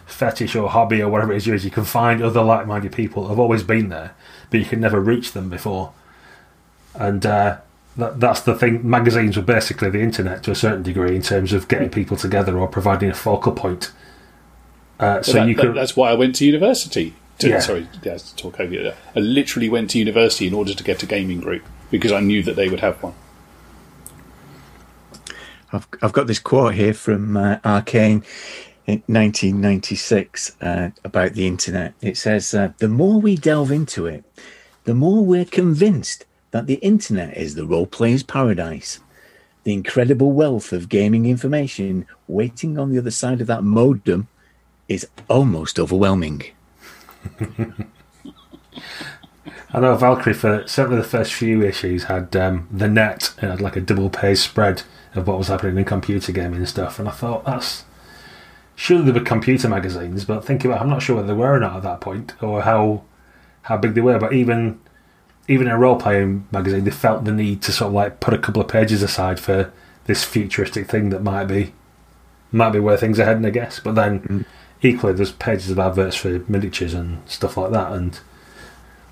fetish 0.07 0.55
or 0.55 0.69
hobby 0.69 1.03
or 1.03 1.09
whatever 1.09 1.33
it 1.33 1.47
is 1.47 1.65
you 1.65 1.71
can 1.71 1.85
find 1.85 2.23
other 2.23 2.43
like-minded 2.43 2.93
people 2.93 3.29
have 3.29 3.39
always 3.39 3.63
been 3.65 3.89
there 3.89 4.15
but 4.51 4.61
you 4.61 4.67
can 4.67 4.81
never 4.81 5.01
reach 5.01 5.33
them 5.33 5.49
before. 5.49 5.93
And 6.95 7.25
uh, 7.27 7.59
that, 7.97 8.21
that's 8.21 8.41
the 8.41 8.55
thing. 8.55 8.89
Magazines 8.89 9.37
were 9.37 9.43
basically 9.43 9.91
the 9.91 10.01
internet 10.01 10.43
to 10.45 10.51
a 10.51 10.55
certain 10.55 10.83
degree 10.83 11.17
in 11.17 11.23
terms 11.23 11.53
of 11.53 11.69
getting 11.69 11.91
people 11.91 12.17
together 12.17 12.59
or 12.59 12.69
providing 12.69 13.11
a 13.11 13.15
focal 13.15 13.53
point. 13.53 13.93
Uh, 14.99 15.23
so 15.23 15.35
that, 15.35 15.49
you 15.49 15.55
could. 15.55 15.75
That's 15.75 15.97
why 15.97 16.11
I 16.11 16.15
went 16.15 16.35
to 16.37 16.47
university. 16.47 17.15
To, 17.41 17.49
yeah. 17.49 17.61
Sorry, 17.61 17.87
yeah, 18.03 18.17
to 18.17 18.37
talk 18.37 18.59
over 18.61 18.73
you. 18.73 18.93
I 19.15 19.21
literally 19.21 19.69
went 19.69 19.91
to 19.91 19.99
university 19.99 20.47
in 20.47 20.55
order 20.55 20.73
to 20.73 20.83
get 20.83 21.03
a 21.03 21.07
gaming 21.07 21.41
group 21.41 21.65
because 21.91 22.13
I 22.13 22.21
knew 22.21 22.43
that 22.43 22.57
they 22.57 22.69
would 22.69 22.81
have 22.81 23.03
one. 23.03 23.15
I've 25.73 25.87
I've 26.01 26.13
got 26.13 26.27
this 26.27 26.39
quote 26.39 26.75
here 26.75 26.95
from 26.95 27.37
uh, 27.37 27.59
Arcane. 27.65 28.25
In 28.87 29.03
1996 29.07 30.57
uh, 30.61 30.91
about 31.05 31.33
the 31.33 31.47
internet. 31.47 31.95
It 32.01 32.17
says, 32.17 32.55
uh, 32.55 32.73
The 32.79 32.89
more 32.89 33.21
we 33.21 33.35
delve 33.35 33.73
into 33.73 34.07
it, 34.07 34.25
the 34.85 34.95
more 34.95 35.25
we're 35.25 35.45
convinced 35.45 36.25
that 36.53 36.69
the 36.69 36.77
internet 36.77 37.37
is 37.37 37.57
the 37.57 37.67
role 37.67 37.87
player's 37.87 38.23
paradise. 38.23 39.01
The 39.65 39.73
incredible 39.73 40.31
wealth 40.31 40.73
of 40.73 40.89
gaming 40.89 41.27
information 41.27 42.07
waiting 42.29 42.79
on 42.79 42.93
the 42.93 42.99
other 42.99 43.11
side 43.11 43.41
of 43.41 43.49
that 43.49 43.65
modem 43.65 44.29
is 44.89 45.09
almost 45.29 45.81
overwhelming. 45.81 46.43
I 49.73 49.81
know 49.81 49.97
Valkyrie 49.97 50.33
for 50.33 50.63
certainly 50.69 50.99
the 50.99 51.09
first 51.09 51.35
few 51.35 51.63
issues 51.63 52.05
had 52.05 52.37
um, 52.37 52.69
the 52.71 52.87
net 52.87 53.35
and 53.41 53.51
had 53.51 53.61
like 53.61 53.75
a 53.75 53.81
double 53.81 54.11
page 54.11 54.39
spread 54.39 54.85
of 55.17 55.27
what 55.27 55.39
was 55.39 55.49
happening 55.49 55.77
in 55.77 55.85
computer 55.85 56.31
gaming 56.31 56.59
and 56.59 56.69
stuff, 56.69 57.01
and 57.01 57.09
I 57.09 57.13
thought 57.13 57.45
that's 57.45 57.85
surely 58.77 59.07
there 59.07 59.15
were 59.15 59.21
computer 59.21 59.69
magazines, 59.69 60.25
but 60.25 60.45
thinking 60.45 60.71
about, 60.71 60.81
it, 60.81 60.85
I'm 60.85 60.91
not 60.91 61.03
sure 61.03 61.17
whether 61.17 61.29
they 61.29 61.35
were 61.35 61.57
or 61.57 61.61
not 61.61 61.77
at 61.77 61.83
that 61.83 62.01
point 62.01 62.41
or 62.41 62.63
how 62.63 63.03
how 63.63 63.77
big 63.77 63.95
they 63.95 64.01
were. 64.01 64.19
But 64.21 64.33
even 64.33 64.79
even 65.49 65.67
in 65.67 65.73
a 65.73 65.79
role 65.79 65.99
playing 65.99 66.47
magazine, 66.53 66.85
they 66.85 66.91
felt 66.91 67.25
the 67.25 67.33
need 67.33 67.63
to 67.63 67.73
sort 67.73 67.89
of 67.89 67.95
like 67.95 68.21
put 68.21 68.35
a 68.35 68.39
couple 68.39 68.63
of 68.63 68.69
pages 68.69 69.03
aside 69.03 69.41
for 69.41 69.73
this 70.05 70.23
futuristic 70.23 70.89
thing 70.89 71.11
that 71.11 71.23
might 71.23 71.47
be 71.47 71.73
might 72.53 72.71
be 72.71 72.79
where 72.79 72.97
things 72.97 73.19
are 73.19 73.25
heading, 73.25 73.45
I 73.45 73.51
guess. 73.51 73.81
But 73.81 73.97
then 73.97 74.21
mm. 74.21 74.45
equally, 74.83 75.15
there's 75.15 75.33
pages 75.33 75.71
of 75.71 75.79
adverts 75.79 76.17
for 76.17 76.45
miniatures 76.47 76.95
and 76.95 77.29
stuff 77.29 77.57
like 77.57 77.73
that, 77.73 77.93
and 77.93 78.21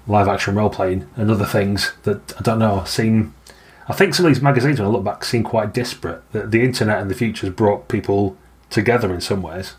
live 0.06 0.28
action 0.28 0.54
role 0.54 0.68
playing 0.68 1.09
and 1.16 1.30
other 1.30 1.47
things 1.47 1.94
that 2.02 2.38
I 2.38 2.42
don't 2.42 2.59
know 2.59 2.85
seem. 2.85 3.35
I 3.87 3.92
think 3.92 4.14
some 4.14 4.25
of 4.25 4.33
these 4.33 4.42
magazines, 4.42 4.78
when 4.78 4.88
I 4.88 4.90
look 4.90 5.04
back, 5.04 5.25
seem 5.25 5.42
quite 5.42 5.75
disparate. 5.75 6.23
The, 6.33 6.47
the 6.47 6.62
internet 6.62 7.00
and 7.00 7.11
the 7.11 7.14
future 7.14 7.47
has 7.47 7.54
brought 7.54 7.88
people 7.88 8.38
together 8.74 9.14
in 9.14 9.20
some 9.20 9.40
ways, 9.42 9.74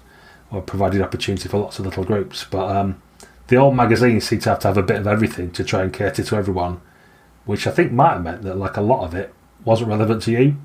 or 0.52 0.62
provided 0.62 1.02
opportunity 1.02 1.48
for 1.48 1.60
lots 1.60 1.78
of 1.78 1.86
little 1.86 2.04
groups. 2.04 2.46
But 2.50 2.76
um, 2.76 3.02
the 3.48 3.58
old 3.58 3.76
magazines 3.76 4.28
seem 4.28 4.40
to 4.40 4.50
have 4.50 4.60
to 4.60 4.68
have 4.70 4.78
a 4.78 4.84
bit 4.84 4.98
of 4.98 5.08
everything 5.08 5.52
to 5.52 5.64
try 5.64 5.84
and 5.84 5.94
cater 5.94 6.24
to 6.24 6.36
everyone, 6.36 6.82
which 7.46 7.68
I 7.68 7.72
think 7.72 7.92
might 7.92 8.14
have 8.14 8.24
meant 8.24 8.42
that 8.42 8.58
like 8.58 8.78
a 8.78 8.82
lot 8.82 9.04
of 9.04 9.14
it 9.14 9.34
wasn't 9.64 9.90
relevant 9.90 10.24
to 10.24 10.32
you. 10.32 10.56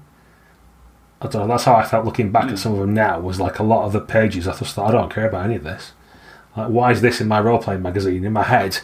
I 1.20 1.26
don't 1.26 1.42
know. 1.42 1.48
That's 1.48 1.64
how 1.64 1.74
I 1.74 1.84
felt 1.84 2.06
looking 2.06 2.32
back 2.32 2.44
mm. 2.44 2.52
at 2.52 2.58
some 2.58 2.72
of 2.72 2.78
them 2.78 2.94
now. 2.94 3.20
Was 3.20 3.38
like 3.38 3.58
a 3.58 3.62
lot 3.62 3.84
of 3.84 3.92
the 3.92 4.00
pages. 4.00 4.48
I 4.48 4.56
just 4.56 4.74
thought 4.74 4.88
I 4.88 4.92
don't 4.92 5.12
care 5.12 5.28
about 5.28 5.44
any 5.44 5.56
of 5.56 5.64
this. 5.64 5.92
Like, 6.56 6.68
why 6.68 6.90
is 6.92 7.00
this 7.00 7.20
in 7.20 7.28
my 7.28 7.40
role 7.40 7.58
playing 7.58 7.82
magazine? 7.82 8.24
In 8.24 8.32
my 8.32 8.44
head, 8.44 8.78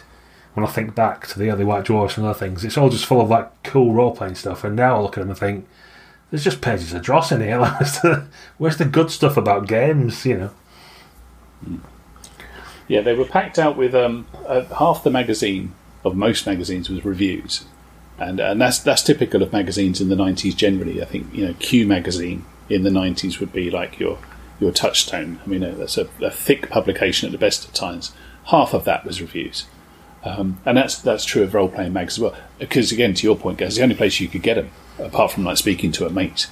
when 0.53 0.65
I 0.65 0.69
think 0.69 0.95
back 0.95 1.25
to 1.27 1.39
the 1.39 1.49
early 1.49 1.63
White 1.63 1.85
Dwarfs 1.85 2.17
and 2.17 2.25
other 2.25 2.37
things, 2.37 2.63
it's 2.63 2.77
all 2.77 2.89
just 2.89 3.05
full 3.05 3.21
of 3.21 3.29
like 3.29 3.63
cool 3.63 3.93
role 3.93 4.15
playing 4.15 4.35
stuff. 4.35 4.63
And 4.63 4.75
now 4.75 4.97
I 4.97 5.01
look 5.01 5.17
at 5.17 5.21
them 5.21 5.29
and 5.29 5.39
think, 5.39 5.67
there's 6.29 6.43
just 6.43 6.61
pages 6.61 6.93
of 6.93 7.01
dross 7.01 7.31
in 7.31 7.41
here. 7.41 7.59
where's, 8.57 8.77
the, 8.77 8.85
good 8.85 9.11
stuff 9.11 9.37
about 9.37 9.67
games? 9.67 10.25
You 10.25 10.37
know. 10.37 11.79
Yeah, 12.87 13.01
they 13.01 13.13
were 13.13 13.25
packed 13.25 13.57
out 13.59 13.77
with 13.77 13.95
um, 13.95 14.27
uh, 14.45 14.63
half 14.75 15.03
the 15.03 15.09
magazine 15.09 15.73
of 16.03 16.15
most 16.15 16.45
magazines 16.45 16.89
was 16.89 17.03
reviews, 17.03 17.65
and 18.17 18.39
and 18.39 18.61
that's 18.61 18.79
that's 18.79 19.03
typical 19.03 19.41
of 19.41 19.51
magazines 19.51 19.99
in 20.01 20.09
the 20.09 20.15
nineties 20.15 20.55
generally. 20.55 21.01
I 21.01 21.05
think 21.05 21.33
you 21.33 21.45
know 21.45 21.53
Q 21.59 21.87
magazine 21.87 22.45
in 22.69 22.83
the 22.83 22.91
nineties 22.91 23.39
would 23.39 23.53
be 23.53 23.69
like 23.69 23.99
your 23.99 24.19
your 24.59 24.71
touchstone. 24.71 25.39
I 25.45 25.47
mean, 25.47 25.63
uh, 25.63 25.75
that's 25.77 25.97
a, 25.97 26.09
a, 26.21 26.31
thick 26.31 26.69
publication 26.69 27.27
at 27.27 27.31
the 27.31 27.37
best 27.37 27.65
of 27.65 27.73
times. 27.73 28.11
Half 28.45 28.73
of 28.73 28.85
that 28.85 29.05
was 29.05 29.21
reviews, 29.21 29.65
um, 30.23 30.59
and 30.65 30.77
that's 30.77 30.99
that's 30.99 31.25
true 31.25 31.43
of 31.43 31.53
role 31.53 31.69
playing 31.69 31.93
mags 31.93 32.15
as 32.15 32.19
well. 32.19 32.35
Because 32.59 32.91
again, 32.91 33.13
to 33.13 33.23
your 33.23 33.37
point, 33.37 33.57
guys, 33.57 33.75
the 33.75 33.83
only 33.83 33.95
place 33.95 34.19
you 34.19 34.27
could 34.27 34.43
get 34.43 34.55
them, 34.55 34.71
apart 34.99 35.31
from 35.31 35.43
like 35.43 35.57
speaking 35.57 35.91
to 35.93 36.05
a 36.05 36.09
mate, 36.09 36.47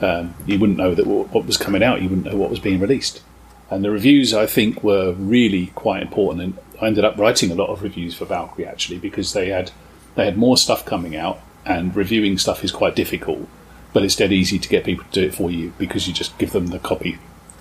um, 0.00 0.34
you 0.46 0.58
wouldn't 0.58 0.78
know 0.78 0.94
that 0.94 1.06
what 1.06 1.46
was 1.46 1.56
coming 1.56 1.82
out. 1.82 2.02
You 2.02 2.08
wouldn't 2.08 2.26
know 2.26 2.36
what 2.36 2.50
was 2.50 2.58
being 2.58 2.80
released. 2.80 3.22
And 3.70 3.84
the 3.84 3.90
reviews, 3.90 4.34
I 4.34 4.46
think, 4.46 4.82
were 4.82 5.12
really 5.12 5.68
quite 5.68 6.02
important. 6.02 6.42
And 6.42 6.58
I 6.82 6.86
ended 6.86 7.04
up 7.04 7.16
writing 7.18 7.52
a 7.52 7.54
lot 7.54 7.68
of 7.68 7.82
reviews 7.82 8.16
for 8.16 8.24
Valkyrie 8.24 8.66
actually 8.66 8.98
because 8.98 9.32
they 9.32 9.48
had 9.48 9.70
they 10.16 10.24
had 10.24 10.36
more 10.36 10.56
stuff 10.56 10.84
coming 10.84 11.14
out, 11.14 11.40
and 11.64 11.94
reviewing 11.94 12.38
stuff 12.38 12.64
is 12.64 12.72
quite 12.72 12.96
difficult. 12.96 13.48
But 13.92 14.04
it's 14.04 14.16
dead 14.16 14.32
easy 14.32 14.58
to 14.58 14.68
get 14.68 14.84
people 14.84 15.04
to 15.04 15.20
do 15.20 15.26
it 15.26 15.34
for 15.34 15.50
you 15.50 15.72
because 15.78 16.08
you 16.08 16.14
just 16.14 16.36
give 16.38 16.52
them 16.52 16.68
the 16.68 16.78
copy, 16.78 17.18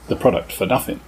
the 0.07 0.15
product 0.15 0.51
for 0.51 0.65
nothing. 0.65 0.99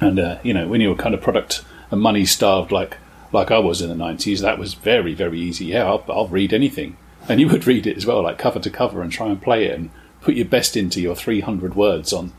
And 0.00 0.18
uh, 0.18 0.38
you 0.42 0.54
know, 0.54 0.68
when 0.68 0.80
you're 0.80 0.96
kind 0.96 1.14
of 1.14 1.20
product 1.20 1.64
and 1.90 2.00
money 2.00 2.24
starved 2.24 2.72
like 2.72 2.96
like 3.34 3.50
I 3.50 3.58
was 3.58 3.82
in 3.82 3.88
the 3.88 3.94
nineties, 3.94 4.40
that 4.40 4.58
was 4.58 4.74
very 4.74 5.14
very 5.14 5.40
easy. 5.40 5.66
Yeah, 5.66 5.84
I'll, 5.84 6.04
I'll 6.08 6.28
read 6.28 6.52
anything, 6.52 6.96
and 7.28 7.40
you 7.40 7.48
would 7.48 7.66
read 7.66 7.86
it 7.86 7.96
as 7.96 8.06
well, 8.06 8.22
like 8.22 8.38
cover 8.38 8.60
to 8.60 8.70
cover, 8.70 9.02
and 9.02 9.12
try 9.12 9.26
and 9.26 9.42
play 9.42 9.66
it 9.66 9.78
and 9.78 9.90
put 10.20 10.34
your 10.34 10.46
best 10.46 10.76
into 10.76 11.00
your 11.00 11.14
300 11.14 11.74
words 11.74 12.12
on 12.12 12.32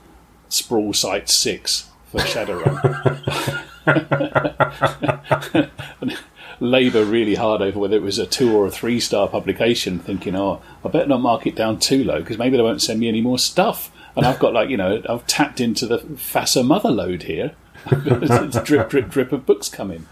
Sprawl 0.50 0.93
Site 0.93 1.30
6 1.30 1.91
for 2.06 2.19
Shadowrun. 2.22 3.62
labour 6.60 7.04
really 7.04 7.36
hard 7.36 7.62
over 7.62 7.80
whether 7.80 7.96
it 7.96 8.02
was 8.02 8.19
a 8.19 8.26
two 8.26 8.56
or 8.56 8.65
a 8.65 8.72
three 8.72 9.00
star 9.00 9.28
publication, 9.28 10.00
thinking, 10.00 10.36
oh, 10.36 10.62
I 10.84 10.89
better 10.89 11.08
not 11.08 11.22
mark 11.22 11.46
it 11.46 11.56
down 11.56 11.80
too 11.80 12.04
low 12.04 12.19
because 12.19 12.38
maybe 12.38 12.58
they 12.58 12.63
won't 12.63 12.82
send 12.82 13.00
me 13.00 13.08
any 13.08 13.22
more 13.22 13.39
stuff. 13.39 13.91
And 14.15 14.26
I've 14.26 14.39
got 14.39 14.54
like, 14.54 14.69
you 14.69 14.78
know, 14.78 15.02
I've 15.10 15.28
tapped 15.28 15.60
into 15.60 15.86
the 15.86 16.00
FASA 16.00 16.65
mother 16.65 16.89
load 16.89 17.24
here. 17.24 17.54
it's 17.91 18.60
drip, 18.62 18.89
drip, 18.89 19.10
drip 19.10 19.32
of 19.32 19.46
books 19.46 19.69
coming. 19.69 20.08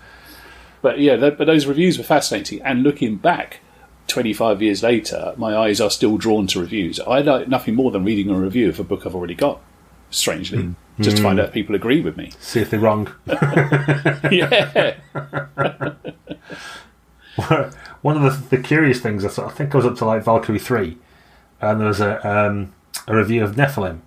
But 0.83 0.99
yeah, 0.99 1.15
but 1.15 1.45
those 1.45 1.65
reviews 1.65 1.97
were 1.97 2.03
fascinating. 2.03 2.61
And 2.61 2.83
looking 2.83 3.15
back, 3.15 3.61
25 4.07 4.61
years 4.61 4.83
later, 4.83 5.33
my 5.37 5.55
eyes 5.55 5.79
are 5.79 5.89
still 5.89 6.17
drawn 6.17 6.45
to 6.47 6.59
reviews. 6.59 6.99
I 6.99 7.21
like 7.21 7.47
nothing 7.47 7.73
more 7.73 7.89
than 7.89 8.03
reading 8.03 8.29
a 8.29 8.37
review 8.37 8.67
of 8.67 8.79
a 8.81 8.83
book 8.83 9.05
I've 9.05 9.15
already 9.15 9.33
got 9.33 9.61
strangely, 10.11 10.59
mm. 10.59 10.75
just 10.99 11.17
to 11.17 11.23
find 11.23 11.39
out 11.39 11.47
if 11.47 11.53
people 11.53 11.73
agree 11.73 12.01
with 12.01 12.17
me. 12.17 12.31
See 12.41 12.59
if 12.59 12.69
they're 12.69 12.81
wrong. 12.81 13.13
yeah. 14.29 14.97
One 18.01 18.21
of 18.21 18.49
the, 18.49 18.57
the 18.57 18.61
curious 18.61 18.99
things, 18.99 19.23
I, 19.25 19.49
think 19.49 19.73
I 19.73 19.77
was 19.77 19.85
up 19.85 19.95
to 19.95 20.05
like 20.05 20.25
Valkyrie 20.25 20.59
3, 20.59 20.97
and 21.61 21.79
there 21.79 21.87
was 21.87 22.01
a, 22.01 22.27
um, 22.29 22.73
a 23.07 23.15
review 23.15 23.41
of 23.41 23.55
Nephilim. 23.55 24.01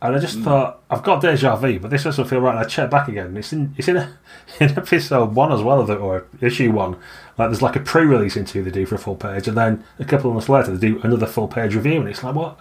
And 0.00 0.14
I 0.14 0.18
just 0.20 0.38
mm. 0.38 0.44
thought, 0.44 0.80
I've 0.88 1.02
got 1.02 1.20
deja 1.20 1.56
vu, 1.56 1.80
but 1.80 1.90
this 1.90 2.04
doesn't 2.04 2.26
feel 2.26 2.40
right. 2.40 2.52
And 2.52 2.60
I 2.60 2.64
checked 2.64 2.90
back 2.90 3.08
again. 3.08 3.36
It's 3.36 3.52
in 3.52 3.74
it's 3.76 3.88
in, 3.88 3.96
a, 3.96 4.16
in 4.60 4.70
episode 4.70 5.34
one 5.34 5.52
as 5.52 5.62
well, 5.62 5.90
or 5.90 6.26
issue 6.40 6.70
one. 6.70 6.96
Like 7.36 7.48
there's 7.50 7.62
like 7.62 7.76
a 7.76 7.80
pre-release 7.80 8.36
into 8.36 8.62
they 8.62 8.70
do 8.70 8.86
for 8.86 8.94
a 8.94 8.98
full 8.98 9.16
page, 9.16 9.48
and 9.48 9.56
then 9.56 9.84
a 9.98 10.04
couple 10.04 10.30
of 10.30 10.34
months 10.34 10.48
later 10.48 10.76
they 10.76 10.88
do 10.88 11.00
another 11.02 11.26
full 11.26 11.48
page 11.48 11.74
review, 11.74 12.00
and 12.00 12.08
it's 12.08 12.22
like, 12.22 12.34
what? 12.34 12.60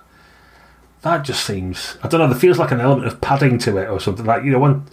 that 1.02 1.24
just 1.24 1.46
seems 1.46 1.98
I 2.04 2.08
don't 2.08 2.20
know. 2.20 2.28
There 2.28 2.40
feels 2.40 2.60
like 2.60 2.72
an 2.72 2.82
element 2.82 3.08
of 3.08 3.22
padding 3.22 3.58
to 3.60 3.78
it 3.78 3.88
or 3.88 4.00
something 4.00 4.26
like 4.26 4.44
you 4.44 4.52
know 4.52 4.60
one. 4.60 4.86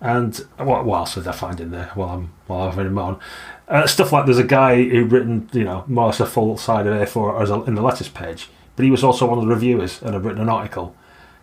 And 0.00 0.36
what, 0.56 0.84
what 0.84 0.98
else 0.98 1.14
did 1.14 1.28
I 1.28 1.32
find 1.32 1.60
in 1.60 1.70
there 1.70 1.92
while 1.94 2.10
I'm 2.10 2.32
while 2.46 2.62
I'm 2.62 2.70
having 2.70 2.86
him 2.86 2.98
on? 2.98 3.20
Uh, 3.68 3.86
stuff 3.86 4.12
like 4.12 4.24
there's 4.24 4.38
a 4.38 4.44
guy 4.44 4.82
who 4.82 5.04
written 5.04 5.48
you 5.52 5.64
know 5.64 5.84
more 5.86 6.04
or 6.04 6.06
less 6.08 6.20
a 6.20 6.26
full 6.26 6.56
side 6.56 6.86
of 6.86 7.08
A4 7.08 7.40
as 7.40 7.50
a, 7.50 7.62
in 7.62 7.74
the 7.74 7.82
letters 7.82 8.08
page, 8.08 8.48
but 8.74 8.84
he 8.84 8.90
was 8.90 9.04
also 9.04 9.26
one 9.26 9.38
of 9.38 9.44
the 9.44 9.54
reviewers 9.54 10.02
and 10.02 10.14
had 10.14 10.24
written 10.24 10.42
an 10.42 10.48
article. 10.48 10.96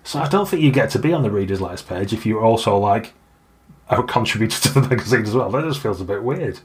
So 0.10 0.20
I 0.20 0.28
don't 0.28 0.50
think 0.50 0.64
you 0.64 0.72
get 0.72 0.90
to 0.90 0.98
be 0.98 1.14
on 1.14 1.22
the 1.22 1.30
readers' 1.30 1.62
letters 1.62 1.84
page 1.84 2.14
if 2.14 2.26
you're 2.26 2.44
also 2.44 2.76
like 2.80 3.14
a 3.90 4.02
contributor 4.02 4.60
to 4.70 4.74
the 4.74 4.90
magazine 4.90 5.22
as 5.22 5.36
well. 5.36 5.52
That 5.52 5.66
just 5.66 5.82
feels 5.82 6.02
a 6.02 6.04
bit 6.04 6.24
weird. 6.24 6.62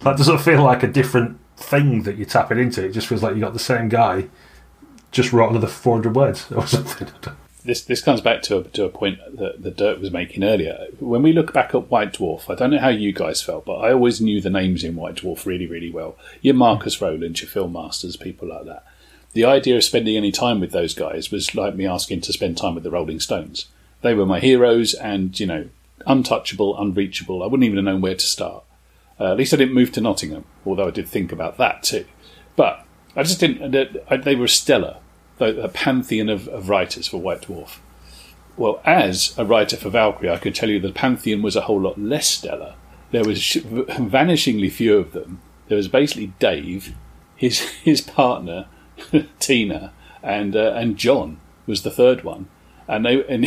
That 0.00 0.16
doesn't 0.16 0.38
feel 0.38 0.64
like 0.64 0.82
a 0.82 0.88
different 0.88 1.38
thing 1.56 2.02
that 2.02 2.16
you're 2.16 2.26
tapping 2.26 2.58
into. 2.58 2.84
It 2.84 2.90
just 2.90 3.06
feels 3.06 3.22
like 3.22 3.36
you 3.36 3.40
got 3.42 3.52
the 3.52 3.60
same 3.60 3.90
guy 3.90 4.28
just 5.12 5.32
wrote 5.32 5.50
another 5.50 5.68
400 5.68 6.16
words 6.16 6.50
or 6.50 6.66
something. 6.66 7.06
This 7.64 7.82
this 7.84 8.02
comes 8.02 8.22
back 8.22 8.42
to 8.42 8.58
a, 8.58 8.64
to 8.64 8.86
a 8.86 8.88
point 8.88 9.20
that 9.36 9.62
the 9.62 9.70
Dirk 9.70 10.00
was 10.00 10.10
making 10.10 10.42
earlier. 10.42 10.88
When 10.98 11.22
we 11.22 11.32
look 11.32 11.52
back 11.52 11.72
at 11.76 11.92
White 11.92 12.14
Dwarf, 12.14 12.50
I 12.50 12.56
don't 12.56 12.72
know 12.72 12.78
how 12.78 12.88
you 12.88 13.12
guys 13.12 13.40
felt, 13.40 13.66
but 13.66 13.76
I 13.76 13.92
always 13.92 14.20
knew 14.20 14.40
the 14.40 14.50
names 14.50 14.82
in 14.82 14.96
White 14.96 15.14
Dwarf 15.14 15.46
really, 15.46 15.68
really 15.68 15.92
well. 15.92 16.16
Your 16.42 16.54
Marcus 16.54 17.00
Rowland, 17.00 17.40
your 17.40 17.50
Phil 17.50 17.68
Masters, 17.68 18.16
people 18.16 18.48
like 18.48 18.64
that. 18.64 18.84
The 19.32 19.44
idea 19.44 19.76
of 19.76 19.84
spending 19.84 20.16
any 20.16 20.32
time 20.32 20.60
with 20.60 20.72
those 20.72 20.94
guys 20.94 21.30
was 21.30 21.54
like 21.54 21.76
me 21.76 21.86
asking 21.86 22.22
to 22.22 22.32
spend 22.32 22.56
time 22.56 22.74
with 22.74 22.84
the 22.84 22.90
Rolling 22.90 23.20
Stones. 23.20 23.66
They 24.02 24.14
were 24.14 24.26
my 24.26 24.40
heroes, 24.40 24.94
and 24.94 25.38
you 25.38 25.46
know, 25.46 25.68
untouchable, 26.06 26.78
unreachable. 26.80 27.42
I 27.42 27.46
wouldn't 27.46 27.64
even 27.64 27.76
have 27.76 27.84
known 27.84 28.00
where 28.00 28.14
to 28.14 28.26
start. 28.26 28.64
Uh, 29.20 29.32
at 29.32 29.36
least 29.36 29.52
I 29.52 29.58
didn't 29.58 29.74
move 29.74 29.92
to 29.92 30.00
Nottingham, 30.00 30.44
although 30.64 30.88
I 30.88 30.90
did 30.90 31.06
think 31.06 31.30
about 31.30 31.58
that 31.58 31.82
too. 31.82 32.06
But 32.56 32.86
I 33.14 33.22
just 33.22 33.40
didn't. 33.40 33.70
They 34.24 34.34
were 34.34 34.48
stellar, 34.48 34.96
a 35.38 35.68
pantheon 35.68 36.28
of, 36.28 36.48
of 36.48 36.68
writers 36.68 37.06
for 37.06 37.18
White 37.18 37.42
Dwarf. 37.42 37.78
Well, 38.56 38.80
as 38.84 39.34
a 39.38 39.44
writer 39.44 39.76
for 39.76 39.90
Valkyrie, 39.90 40.30
I 40.30 40.38
could 40.38 40.54
tell 40.54 40.68
you 40.68 40.80
the 40.80 40.92
pantheon 40.92 41.42
was 41.42 41.56
a 41.56 41.62
whole 41.62 41.80
lot 41.80 41.98
less 41.98 42.28
stellar. 42.28 42.74
There 43.10 43.24
was 43.24 43.38
vanishingly 43.38 44.70
few 44.70 44.98
of 44.98 45.12
them. 45.12 45.40
There 45.68 45.76
was 45.76 45.88
basically 45.88 46.32
Dave, 46.38 46.94
his 47.36 47.60
his 47.84 48.00
partner, 48.00 48.66
Tina, 49.38 49.92
and 50.22 50.56
uh, 50.56 50.72
and 50.74 50.96
John 50.96 51.40
was 51.66 51.82
the 51.82 51.90
third 51.90 52.24
one, 52.24 52.48
and 52.88 53.04
they 53.04 53.24
and 53.26 53.44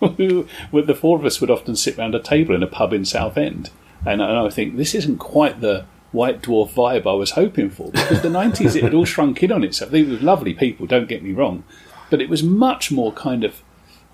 the 0.00 0.98
four 0.98 1.18
of 1.18 1.24
us 1.24 1.40
would 1.40 1.50
often 1.50 1.76
sit 1.76 1.96
round 1.96 2.14
a 2.14 2.20
table 2.20 2.54
in 2.54 2.62
a 2.62 2.66
pub 2.66 2.92
in 2.92 3.04
Southend, 3.04 3.70
and, 4.04 4.20
and 4.20 4.38
I 4.38 4.50
think 4.50 4.76
this 4.76 4.94
isn't 4.94 5.18
quite 5.18 5.60
the 5.60 5.84
White 6.12 6.42
Dwarf 6.42 6.72
vibe 6.72 7.10
I 7.10 7.14
was 7.14 7.32
hoping 7.32 7.70
for 7.70 7.90
because 7.90 8.20
the 8.20 8.28
90s 8.28 8.76
it 8.76 8.82
had 8.82 8.94
all 8.94 9.06
shrunk 9.06 9.42
in 9.42 9.50
on 9.50 9.64
itself. 9.64 9.90
They 9.90 10.02
were 10.02 10.16
lovely 10.16 10.52
people, 10.52 10.86
don't 10.86 11.08
get 11.08 11.22
me 11.22 11.32
wrong, 11.32 11.64
but 12.10 12.20
it 12.20 12.28
was 12.28 12.42
much 12.42 12.92
more 12.92 13.12
kind 13.12 13.44
of, 13.44 13.62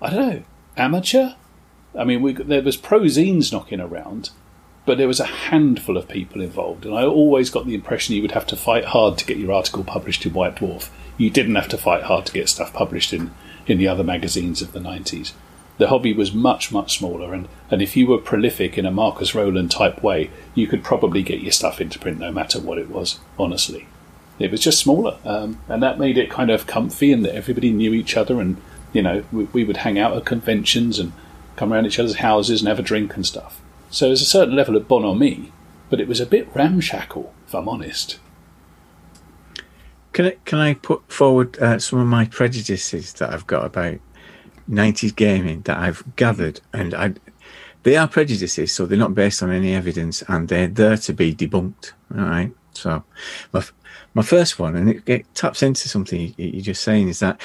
I 0.01 0.09
don't 0.09 0.29
know, 0.29 0.43
amateur. 0.77 1.33
I 1.97 2.05
mean, 2.05 2.21
we, 2.21 2.33
there 2.33 2.61
was 2.61 2.77
prozines 2.77 3.51
knocking 3.51 3.81
around, 3.81 4.29
but 4.89 4.97
there 4.97 5.07
was 5.07 5.19
a 5.19 5.25
handful 5.25 5.97
of 5.97 6.07
people 6.07 6.41
involved, 6.41 6.83
and 6.83 6.95
I 6.95 7.03
always 7.03 7.51
got 7.51 7.67
the 7.67 7.75
impression 7.75 8.15
you 8.15 8.23
would 8.23 8.31
have 8.31 8.47
to 8.47 8.55
fight 8.55 8.85
hard 8.85 9.19
to 9.19 9.25
get 9.27 9.37
your 9.37 9.51
article 9.51 9.83
published 9.83 10.25
in 10.25 10.33
White 10.33 10.55
Dwarf. 10.55 10.89
You 11.15 11.29
didn't 11.29 11.53
have 11.57 11.67
to 11.67 11.77
fight 11.77 12.05
hard 12.05 12.25
to 12.25 12.33
get 12.33 12.49
stuff 12.49 12.73
published 12.73 13.13
in, 13.13 13.29
in 13.67 13.77
the 13.77 13.87
other 13.87 14.03
magazines 14.03 14.63
of 14.63 14.71
the 14.71 14.79
90s. 14.79 15.33
The 15.77 15.89
hobby 15.89 16.11
was 16.11 16.33
much, 16.33 16.71
much 16.71 16.97
smaller, 16.97 17.35
and, 17.35 17.47
and 17.69 17.83
if 17.83 17.95
you 17.95 18.07
were 18.07 18.17
prolific 18.17 18.79
in 18.79 18.87
a 18.87 18.91
Marcus 18.91 19.35
Rowland 19.35 19.69
type 19.69 20.01
way, 20.01 20.31
you 20.55 20.65
could 20.65 20.83
probably 20.83 21.21
get 21.21 21.41
your 21.41 21.51
stuff 21.51 21.79
into 21.79 21.99
print 21.99 22.17
no 22.17 22.31
matter 22.31 22.59
what 22.59 22.79
it 22.79 22.89
was, 22.89 23.19
honestly. 23.37 23.87
It 24.39 24.49
was 24.49 24.59
just 24.59 24.79
smaller, 24.79 25.19
um, 25.23 25.61
and 25.67 25.83
that 25.83 25.99
made 25.99 26.17
it 26.17 26.31
kind 26.31 26.49
of 26.49 26.65
comfy, 26.65 27.13
and 27.13 27.23
that 27.25 27.35
everybody 27.35 27.69
knew 27.69 27.93
each 27.93 28.17
other, 28.17 28.41
and 28.41 28.59
you 28.91 29.03
know, 29.03 29.23
we, 29.31 29.43
we 29.43 29.63
would 29.63 29.77
hang 29.77 29.99
out 29.99 30.17
at 30.17 30.25
conventions 30.25 30.97
and 30.97 31.13
come 31.57 31.71
around 31.71 31.85
each 31.85 31.99
other's 31.99 32.15
houses 32.15 32.61
and 32.61 32.67
have 32.67 32.79
a 32.79 32.81
drink 32.81 33.15
and 33.15 33.23
stuff. 33.23 33.61
So 33.89 34.05
there's 34.05 34.21
a 34.21 34.25
certain 34.25 34.55
level 34.55 34.75
of 34.75 34.87
bonhomie, 34.87 35.51
but 35.89 35.99
it 35.99 36.07
was 36.07 36.19
a 36.19 36.25
bit 36.25 36.53
ramshackle, 36.53 37.33
if 37.47 37.55
I'm 37.55 37.67
honest. 37.67 38.19
Can 40.13 40.25
I, 40.27 40.37
can 40.45 40.59
I 40.59 40.73
put 40.75 41.11
forward 41.11 41.57
uh, 41.59 41.79
some 41.79 41.99
of 41.99 42.07
my 42.07 42.25
prejudices 42.25 43.13
that 43.13 43.31
I've 43.31 43.47
got 43.47 43.65
about 43.65 43.99
90s 44.69 45.15
gaming 45.15 45.61
that 45.61 45.77
I've 45.77 46.03
gathered? 46.15 46.61
And 46.73 46.93
I, 46.93 47.13
they 47.83 47.95
are 47.95 48.07
prejudices, 48.07 48.71
so 48.71 48.85
they're 48.85 48.97
not 48.97 49.15
based 49.15 49.41
on 49.41 49.51
any 49.51 49.73
evidence 49.73 50.21
and 50.27 50.47
they're 50.47 50.67
there 50.67 50.97
to 50.97 51.13
be 51.13 51.33
debunked. 51.33 51.93
All 52.15 52.25
right. 52.25 52.51
So, 52.73 53.03
my, 53.51 53.63
my 54.13 54.21
first 54.21 54.59
one, 54.59 54.75
and 54.75 54.89
it, 54.89 55.03
it 55.05 55.35
taps 55.35 55.63
into 55.63 55.89
something 55.89 56.33
you're 56.37 56.61
just 56.61 56.83
saying, 56.83 57.07
is 57.07 57.19
that 57.19 57.41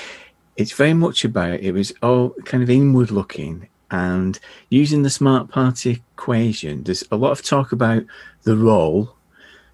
it's 0.57 0.72
very 0.72 0.94
much 0.94 1.24
about 1.24 1.61
it 1.61 1.72
was 1.72 1.92
all 2.02 2.30
kind 2.44 2.62
of 2.62 2.70
inward 2.70 3.11
looking 3.11 3.68
and 3.94 4.40
using 4.70 5.02
the 5.02 5.09
smart 5.11 5.48
party 5.48 6.02
equation. 6.16 6.83
There's 6.83 7.04
a 7.12 7.16
lot 7.16 7.30
of 7.30 7.42
talk 7.42 7.70
about 7.70 8.02
the 8.42 8.57
role 8.57 9.14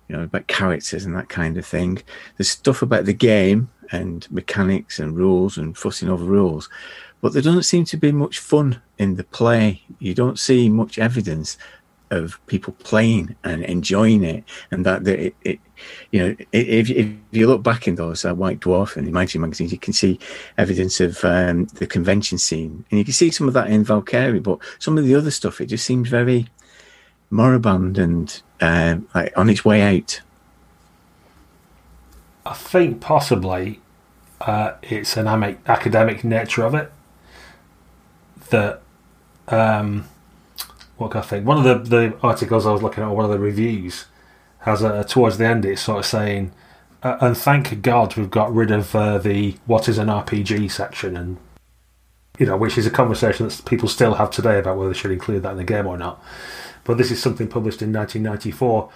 you 0.08 0.16
know, 0.16 0.24
about 0.24 0.46
characters 0.46 1.06
and 1.06 1.16
that 1.16 1.30
kind 1.30 1.56
of 1.56 1.64
thing. 1.64 2.02
There's 2.36 2.50
stuff 2.50 2.82
about 2.82 3.06
the 3.06 3.14
game 3.14 3.70
and 3.92 4.30
mechanics 4.30 4.98
and 4.98 5.16
rules 5.16 5.56
and 5.56 5.76
fussing 5.76 6.10
over 6.10 6.24
rules, 6.24 6.68
but 7.22 7.32
there 7.32 7.40
doesn't 7.40 7.62
seem 7.62 7.86
to 7.86 7.96
be 7.96 8.12
much 8.12 8.40
fun 8.40 8.82
in 8.98 9.16
the 9.16 9.24
play. 9.24 9.82
You 10.00 10.14
don't 10.14 10.38
see 10.38 10.68
much 10.68 10.98
evidence 10.98 11.56
of 12.10 12.44
people 12.46 12.74
playing 12.80 13.36
and 13.44 13.64
enjoying 13.64 14.24
it, 14.24 14.44
and 14.70 14.84
that 14.86 15.06
it, 15.06 15.34
it 15.42 15.60
you 16.10 16.20
know, 16.20 16.36
if, 16.52 16.90
if 16.90 17.08
you 17.30 17.46
look 17.46 17.62
back 17.62 17.88
in 17.88 17.94
those 17.94 18.24
uh, 18.24 18.34
White 18.34 18.60
Dwarf 18.60 18.96
and 18.96 19.08
Imagine 19.08 19.40
magazines, 19.40 19.72
you 19.72 19.78
can 19.78 19.92
see 19.92 20.18
evidence 20.58 21.00
of 21.00 21.24
um, 21.24 21.66
the 21.74 21.86
convention 21.86 22.38
scene, 22.38 22.84
and 22.90 22.98
you 22.98 23.04
can 23.04 23.14
see 23.14 23.30
some 23.30 23.48
of 23.48 23.54
that 23.54 23.70
in 23.70 23.84
Valkyrie. 23.84 24.40
But 24.40 24.58
some 24.78 24.98
of 24.98 25.04
the 25.04 25.14
other 25.14 25.30
stuff, 25.30 25.60
it 25.60 25.66
just 25.66 25.84
seems 25.84 26.08
very 26.08 26.46
moribund 27.30 27.96
and 27.96 28.42
uh, 28.60 28.96
like 29.14 29.32
on 29.36 29.48
its 29.48 29.64
way 29.64 29.98
out? 29.98 30.20
I 32.44 32.54
think 32.54 33.00
possibly 33.00 33.80
uh, 34.40 34.72
it's 34.82 35.16
an 35.16 35.26
academic 35.66 36.24
nature 36.24 36.64
of 36.64 36.74
it 36.74 36.92
that. 38.50 38.82
Um, 39.48 40.08
what 41.00 41.12
can 41.12 41.20
I 41.20 41.24
think? 41.24 41.46
One 41.46 41.58
of 41.58 41.64
the, 41.64 41.96
the 41.96 42.16
articles 42.22 42.66
I 42.66 42.72
was 42.72 42.82
looking 42.82 43.02
at, 43.02 43.08
or 43.08 43.16
one 43.16 43.24
of 43.24 43.30
the 43.30 43.38
reviews, 43.38 44.06
has 44.60 44.82
a, 44.82 45.04
towards 45.04 45.38
the 45.38 45.46
end 45.46 45.64
it's 45.64 45.82
sort 45.82 46.00
of 46.00 46.06
saying, 46.06 46.52
uh, 47.02 47.16
and 47.20 47.36
thank 47.36 47.80
God 47.82 48.16
we've 48.16 48.30
got 48.30 48.54
rid 48.54 48.70
of 48.70 48.94
uh, 48.94 49.18
the 49.18 49.56
what 49.66 49.88
is 49.88 49.98
an 49.98 50.08
RPG 50.08 50.70
section, 50.70 51.16
and 51.16 51.38
you 52.38 52.46
know, 52.46 52.56
which 52.56 52.78
is 52.78 52.86
a 52.86 52.90
conversation 52.90 53.48
that 53.48 53.64
people 53.64 53.88
still 53.88 54.14
have 54.14 54.30
today 54.30 54.58
about 54.58 54.76
whether 54.76 54.92
they 54.92 54.98
should 54.98 55.10
include 55.10 55.42
that 55.42 55.52
in 55.52 55.56
the 55.56 55.64
game 55.64 55.86
or 55.86 55.96
not 55.98 56.22
but 56.84 56.98
this 56.98 57.10
is 57.10 57.22
something 57.22 57.48
published 57.48 57.82
in 57.82 57.92
1994. 57.92 58.90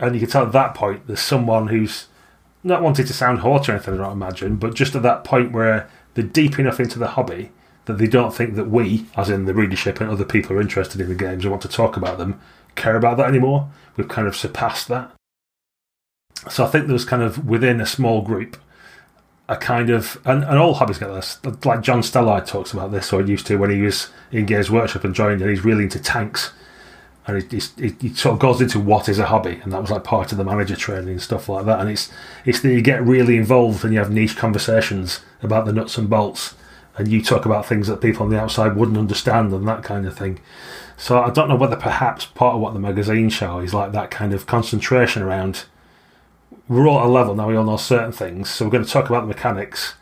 And 0.00 0.14
you 0.14 0.20
can 0.20 0.30
tell 0.30 0.46
at 0.46 0.52
that 0.52 0.74
point 0.74 1.06
there's 1.06 1.20
someone 1.20 1.68
who's 1.68 2.06
not 2.62 2.82
wanting 2.82 3.06
to 3.06 3.12
sound 3.12 3.40
haughty 3.40 3.72
or 3.72 3.76
anything, 3.76 4.00
I 4.00 4.12
imagine, 4.12 4.56
but 4.56 4.74
just 4.74 4.94
at 4.94 5.02
that 5.02 5.24
point 5.24 5.52
where 5.52 5.88
they're 6.14 6.24
deep 6.24 6.58
enough 6.58 6.80
into 6.80 6.98
the 6.98 7.08
hobby 7.08 7.50
that 7.88 7.98
they 7.98 8.06
don't 8.06 8.34
think 8.34 8.54
that 8.54 8.70
we, 8.70 9.06
as 9.16 9.28
in 9.28 9.46
the 9.46 9.54
readership 9.54 10.00
and 10.00 10.10
other 10.10 10.24
people 10.24 10.50
who 10.50 10.58
are 10.58 10.62
interested 10.62 11.00
in 11.00 11.08
the 11.08 11.14
games 11.14 11.44
and 11.44 11.50
want 11.50 11.62
to 11.62 11.68
talk 11.68 11.96
about 11.96 12.18
them, 12.18 12.40
care 12.76 12.96
about 12.96 13.16
that 13.16 13.28
anymore. 13.28 13.68
We've 13.96 14.08
kind 14.08 14.28
of 14.28 14.36
surpassed 14.36 14.86
that. 14.88 15.10
So 16.48 16.64
I 16.64 16.68
think 16.68 16.86
there 16.86 16.92
was 16.92 17.04
kind 17.04 17.22
of 17.22 17.46
within 17.46 17.80
a 17.80 17.86
small 17.86 18.22
group 18.22 18.56
a 19.50 19.56
kind 19.56 19.88
of 19.88 20.20
and, 20.26 20.44
and 20.44 20.58
all 20.58 20.74
hobbies 20.74 20.98
get 20.98 21.08
this. 21.08 21.38
Like 21.64 21.80
John 21.80 22.02
Stellide 22.02 22.46
talks 22.46 22.72
about 22.72 22.92
this, 22.92 23.12
or 23.12 23.22
used 23.22 23.46
to 23.46 23.56
when 23.56 23.70
he 23.70 23.80
was 23.80 24.10
in 24.30 24.44
Games 24.44 24.70
Workshop 24.70 25.04
and 25.04 25.14
joined, 25.14 25.40
and 25.40 25.50
he's 25.50 25.64
really 25.64 25.84
into 25.84 25.98
tanks 25.98 26.52
and 27.28 27.36
it, 27.36 27.52
it, 27.78 28.02
it, 28.02 28.16
sort 28.16 28.32
of 28.32 28.38
goes 28.38 28.62
into 28.62 28.80
what 28.80 29.06
is 29.06 29.18
a 29.18 29.26
hobby, 29.26 29.60
and 29.62 29.70
that 29.70 29.82
was 29.82 29.90
like 29.90 30.02
part 30.02 30.32
of 30.32 30.38
the 30.38 30.44
manager 30.44 30.74
training 30.74 31.10
and 31.10 31.22
stuff 31.22 31.46
like 31.46 31.66
that. 31.66 31.78
And 31.78 31.90
it's 31.90 32.10
it's 32.46 32.60
that 32.60 32.72
you 32.72 32.80
get 32.80 33.04
really 33.04 33.36
involved 33.36 33.84
and 33.84 33.92
you 33.92 33.98
have 33.98 34.10
niche 34.10 34.36
conversations 34.36 35.20
about 35.42 35.66
the 35.66 35.72
nuts 35.72 35.98
and 35.98 36.08
bolts, 36.08 36.54
and 36.98 37.08
you 37.08 37.22
talk 37.22 37.46
about 37.46 37.66
things 37.66 37.86
that 37.86 38.00
people 38.00 38.24
on 38.24 38.30
the 38.30 38.40
outside 38.40 38.76
wouldn't 38.76 38.98
understand 38.98 39.52
and 39.52 39.66
that 39.68 39.82
kind 39.82 40.06
of 40.06 40.16
thing. 40.16 40.40
So 40.96 41.22
I 41.22 41.30
don't 41.30 41.48
know 41.48 41.56
whether 41.56 41.76
perhaps 41.76 42.26
part 42.26 42.56
of 42.56 42.60
what 42.60 42.74
the 42.74 42.80
magazine 42.80 43.30
show 43.30 43.60
is 43.60 43.72
like 43.72 43.92
that 43.92 44.10
kind 44.10 44.34
of 44.34 44.46
concentration 44.46 45.22
around. 45.22 45.64
We're 46.66 46.88
all 46.88 46.98
at 46.98 47.06
a 47.06 47.08
level 47.08 47.34
now; 47.34 47.48
we 47.48 47.56
all 47.56 47.64
know 47.64 47.76
certain 47.76 48.12
things, 48.12 48.50
so 48.50 48.64
we're 48.64 48.72
going 48.72 48.84
to 48.84 48.90
talk 48.90 49.08
about 49.08 49.22
the 49.22 49.28
mechanics. 49.28 49.94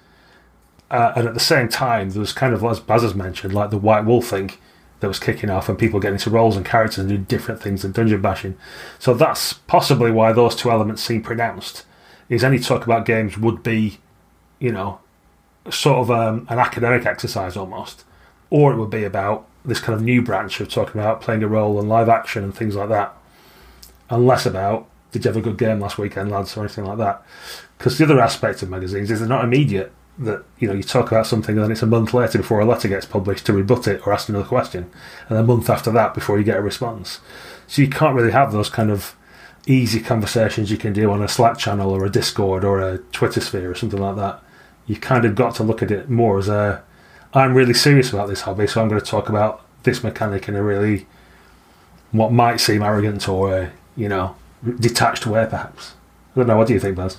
Uh, 0.90 1.12
and 1.16 1.28
at 1.28 1.34
the 1.34 1.40
same 1.40 1.68
time, 1.68 2.10
there 2.10 2.20
was 2.20 2.32
kind 2.32 2.54
of, 2.54 2.62
as 2.64 2.80
Baz 2.80 3.02
has 3.02 3.14
mentioned, 3.14 3.52
like 3.52 3.70
the 3.70 3.78
White 3.78 4.04
Wolf 4.04 4.26
thing 4.28 4.52
that 5.00 5.08
was 5.08 5.18
kicking 5.18 5.50
off 5.50 5.68
and 5.68 5.78
people 5.78 6.00
getting 6.00 6.14
into 6.14 6.30
roles 6.30 6.56
and 6.56 6.64
characters 6.64 6.98
and 6.98 7.08
doing 7.08 7.24
different 7.24 7.60
things 7.60 7.82
than 7.82 7.92
dungeon 7.92 8.22
bashing. 8.22 8.56
So 8.98 9.12
that's 9.12 9.52
possibly 9.52 10.10
why 10.10 10.32
those 10.32 10.56
two 10.56 10.70
elements 10.70 11.02
seem 11.02 11.22
pronounced. 11.22 11.84
Is 12.28 12.42
any 12.42 12.58
talk 12.58 12.84
about 12.84 13.04
games 13.04 13.36
would 13.36 13.62
be, 13.62 13.98
you 14.58 14.72
know, 14.72 15.00
sort 15.70 15.98
of 15.98 16.10
um, 16.10 16.46
an 16.48 16.58
academic 16.58 17.06
exercise 17.06 17.56
almost, 17.56 18.04
or 18.50 18.72
it 18.72 18.76
would 18.76 18.90
be 18.90 19.04
about 19.04 19.46
this 19.64 19.80
kind 19.80 19.96
of 19.96 20.02
new 20.02 20.22
branch 20.22 20.60
of 20.60 20.68
talking 20.68 21.00
about 21.00 21.20
playing 21.20 21.42
a 21.42 21.48
role 21.48 21.78
and 21.78 21.88
live 21.88 22.08
action 22.08 22.44
and 22.44 22.54
things 22.54 22.76
like 22.76 22.88
that, 22.88 23.16
and 24.10 24.26
less 24.26 24.46
about 24.46 24.88
did 25.12 25.24
you 25.24 25.28
have 25.30 25.36
a 25.36 25.40
good 25.40 25.58
game 25.58 25.80
last 25.80 25.98
weekend, 25.98 26.30
lads, 26.30 26.56
or 26.56 26.60
anything 26.60 26.84
like 26.84 26.98
that. 26.98 27.22
Because 27.78 27.96
the 27.96 28.04
other 28.04 28.20
aspect 28.20 28.62
of 28.62 28.70
magazines 28.70 29.10
is 29.10 29.20
they're 29.20 29.28
not 29.28 29.44
immediate 29.44 29.92
that 30.18 30.44
you 30.58 30.66
know 30.66 30.74
you 30.74 30.82
talk 30.82 31.10
about 31.10 31.26
something 31.26 31.56
and 31.56 31.64
then 31.64 31.72
it's 31.72 31.82
a 31.82 31.86
month 31.86 32.14
later 32.14 32.38
before 32.38 32.60
a 32.60 32.64
letter 32.64 32.88
gets 32.88 33.04
published 33.04 33.44
to 33.44 33.52
rebut 33.52 33.86
it 33.86 34.06
or 34.06 34.12
ask 34.12 34.28
another 34.28 34.46
question, 34.46 34.90
and 35.28 35.38
a 35.38 35.42
month 35.42 35.68
after 35.68 35.90
that 35.90 36.14
before 36.14 36.38
you 36.38 36.44
get 36.44 36.58
a 36.58 36.62
response. 36.62 37.20
So 37.66 37.82
you 37.82 37.88
can't 37.88 38.14
really 38.14 38.32
have 38.32 38.52
those 38.52 38.70
kind 38.70 38.90
of 38.90 39.16
easy 39.66 40.00
conversations 40.00 40.70
you 40.70 40.76
can 40.76 40.92
do 40.92 41.10
on 41.10 41.22
a 41.22 41.28
Slack 41.28 41.58
channel 41.58 41.90
or 41.90 42.04
a 42.04 42.10
Discord 42.10 42.64
or 42.64 42.80
a 42.80 42.98
Twitter 42.98 43.40
sphere 43.40 43.70
or 43.70 43.74
something 43.74 44.00
like 44.00 44.16
that. 44.16 44.42
You 44.86 44.96
kind 44.96 45.24
of 45.24 45.34
got 45.34 45.54
to 45.56 45.62
look 45.62 45.82
at 45.82 45.90
it 45.90 46.08
more 46.08 46.38
as 46.38 46.48
a 46.48 46.82
I'm 47.34 47.54
really 47.54 47.74
serious 47.74 48.12
about 48.12 48.28
this 48.28 48.42
hobby, 48.42 48.66
so 48.66 48.80
I'm 48.80 48.88
going 48.88 49.00
to 49.00 49.06
talk 49.06 49.28
about 49.28 49.62
this 49.82 50.02
mechanic 50.02 50.48
in 50.48 50.56
a 50.56 50.62
really 50.62 51.06
what 52.12 52.32
might 52.32 52.58
seem 52.58 52.82
arrogant 52.82 53.28
or 53.28 53.52
a, 53.54 53.72
you 53.96 54.08
know 54.08 54.36
detached 54.80 55.26
way, 55.26 55.46
perhaps. 55.48 55.94
I 56.34 56.40
don't 56.40 56.48
know. 56.48 56.56
What 56.56 56.68
do 56.68 56.74
you 56.74 56.80
think, 56.80 56.96
Baz? 56.96 57.18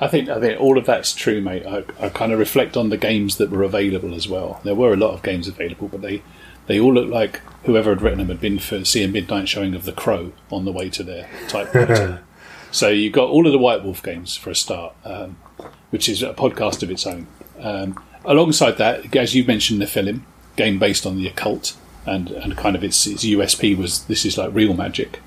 I 0.00 0.08
think 0.08 0.28
I 0.28 0.40
think 0.40 0.60
all 0.60 0.78
of 0.78 0.86
that's 0.86 1.14
true, 1.14 1.40
mate. 1.40 1.66
I, 1.66 1.84
I 2.00 2.08
kind 2.08 2.32
of 2.32 2.38
reflect 2.38 2.76
on 2.76 2.88
the 2.88 2.96
games 2.96 3.36
that 3.36 3.50
were 3.50 3.62
available 3.62 4.14
as 4.14 4.28
well. 4.28 4.60
There 4.64 4.74
were 4.74 4.92
a 4.92 4.96
lot 4.96 5.12
of 5.12 5.22
games 5.22 5.46
available, 5.46 5.88
but 5.88 6.00
they 6.00 6.22
they 6.66 6.80
all 6.80 6.94
looked 6.94 7.10
like 7.10 7.40
whoever 7.64 7.90
had 7.90 8.02
written 8.02 8.18
them 8.18 8.28
had 8.28 8.40
been 8.40 8.58
for 8.58 8.84
see 8.84 9.04
a 9.04 9.08
midnight 9.08 9.48
showing 9.48 9.74
of 9.74 9.84
The 9.84 9.92
Crow 9.92 10.32
on 10.50 10.64
the 10.64 10.72
way 10.72 10.88
to 10.90 11.02
their 11.02 11.28
typewriter. 11.48 12.22
so 12.70 12.88
you 12.88 13.10
got 13.10 13.28
all 13.28 13.46
of 13.46 13.52
the 13.52 13.58
White 13.58 13.84
Wolf 13.84 14.02
games 14.02 14.36
for 14.36 14.50
a 14.50 14.54
start, 14.54 14.94
um, 15.04 15.36
which 15.90 16.08
is 16.08 16.22
a 16.22 16.32
podcast 16.34 16.82
of 16.82 16.90
its 16.90 17.06
own. 17.06 17.26
Um, 17.60 18.02
alongside 18.24 18.78
that, 18.78 19.14
as 19.14 19.34
you 19.34 19.44
mentioned, 19.44 19.80
the 19.80 19.86
Nephilim 19.86 20.22
game 20.56 20.78
based 20.78 21.06
on 21.06 21.16
the 21.16 21.26
occult, 21.26 21.76
and 22.06 22.30
and 22.30 22.56
kind 22.56 22.76
of 22.76 22.82
its, 22.82 23.06
its 23.06 23.24
USP 23.24 23.76
was 23.76 24.04
this 24.04 24.24
is 24.24 24.38
like 24.38 24.54
real 24.54 24.74
magic. 24.74 25.20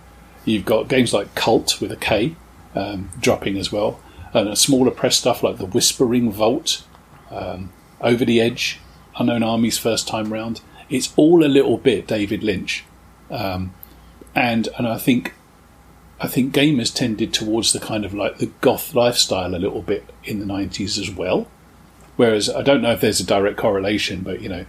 You've 0.45 0.65
got 0.65 0.89
games 0.89 1.13
like 1.13 1.35
Cult 1.35 1.79
with 1.79 1.91
a 1.91 1.95
K 1.95 2.35
um, 2.75 3.09
dropping 3.21 3.57
as 3.57 3.71
well 3.71 3.99
and 4.33 4.57
smaller 4.57 4.91
press 4.91 5.17
stuff 5.17 5.43
like 5.43 5.57
the 5.57 5.65
Whispering 5.65 6.31
Vault, 6.31 6.83
um, 7.31 7.71
Over 8.01 8.25
the 8.25 8.41
Edge, 8.41 8.79
Unknown 9.17 9.43
Armies 9.43 9.77
first 9.77 10.07
time 10.07 10.33
round. 10.33 10.61
It's 10.89 11.13
all 11.15 11.45
a 11.45 11.47
little 11.47 11.77
bit 11.77 12.07
David 12.07 12.43
Lynch, 12.43 12.83
um, 13.29 13.73
and 14.35 14.67
and 14.77 14.87
I 14.87 14.97
think 14.97 15.33
I 16.23 16.27
think 16.27 16.53
gamers 16.53 16.93
tended 16.93 17.33
towards 17.33 17.73
the 17.73 17.81
kind 17.81 18.05
of 18.05 18.13
like 18.13 18.37
the 18.37 18.49
goth 18.61 18.95
lifestyle 18.95 19.53
a 19.53 19.57
little 19.57 19.81
bit 19.81 20.09
in 20.23 20.39
the 20.39 20.45
nineties 20.45 20.97
as 20.97 21.11
well. 21.11 21.47
Whereas 22.15 22.49
I 22.49 22.61
don't 22.61 22.81
know 22.81 22.93
if 22.93 23.01
there's 23.01 23.19
a 23.19 23.25
direct 23.25 23.57
correlation, 23.57 24.21
but 24.21 24.41
you 24.41 24.47
know, 24.47 24.65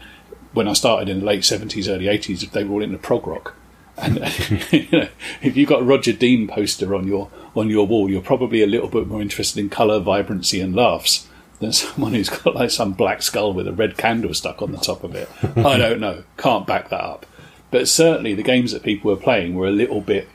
when 0.52 0.66
I 0.66 0.72
started 0.72 1.08
in 1.08 1.20
the 1.20 1.26
late 1.26 1.44
seventies, 1.44 1.88
early 1.88 2.08
eighties, 2.08 2.40
they 2.50 2.64
were 2.64 2.74
all 2.74 2.82
into 2.82 2.98
prog 2.98 3.28
rock. 3.28 3.54
And 3.96 4.16
you 4.72 4.88
know, 4.90 5.08
if 5.42 5.56
you 5.56 5.64
got 5.64 5.82
a 5.82 5.84
Roger 5.84 6.12
Dean 6.12 6.48
poster 6.48 6.92
on 6.92 7.06
your 7.06 7.30
on 7.54 7.70
your 7.70 7.86
wall, 7.86 8.10
you're 8.10 8.20
probably 8.20 8.60
a 8.60 8.66
little 8.66 8.88
bit 8.88 9.06
more 9.06 9.22
interested 9.22 9.60
in 9.60 9.70
colour, 9.70 10.00
vibrancy, 10.00 10.60
and 10.60 10.74
laughs 10.74 11.28
than 11.60 11.72
someone 11.72 12.14
who's 12.14 12.30
got 12.30 12.56
like 12.56 12.70
some 12.70 12.94
black 12.94 13.22
skull 13.22 13.52
with 13.52 13.68
a 13.68 13.72
red 13.72 13.96
candle 13.96 14.34
stuck 14.34 14.60
on 14.60 14.72
the 14.72 14.78
top 14.78 15.04
of 15.04 15.14
it. 15.14 15.28
I 15.56 15.78
don't 15.78 16.00
know. 16.00 16.24
Can't 16.36 16.66
back 16.66 16.88
that 16.88 17.00
up. 17.00 17.26
But 17.70 17.86
certainly 17.86 18.34
the 18.34 18.42
games 18.42 18.72
that 18.72 18.82
people 18.82 19.12
were 19.12 19.20
playing 19.20 19.54
were 19.54 19.68
a 19.68 19.72
little 19.72 20.00
bit 20.00 20.28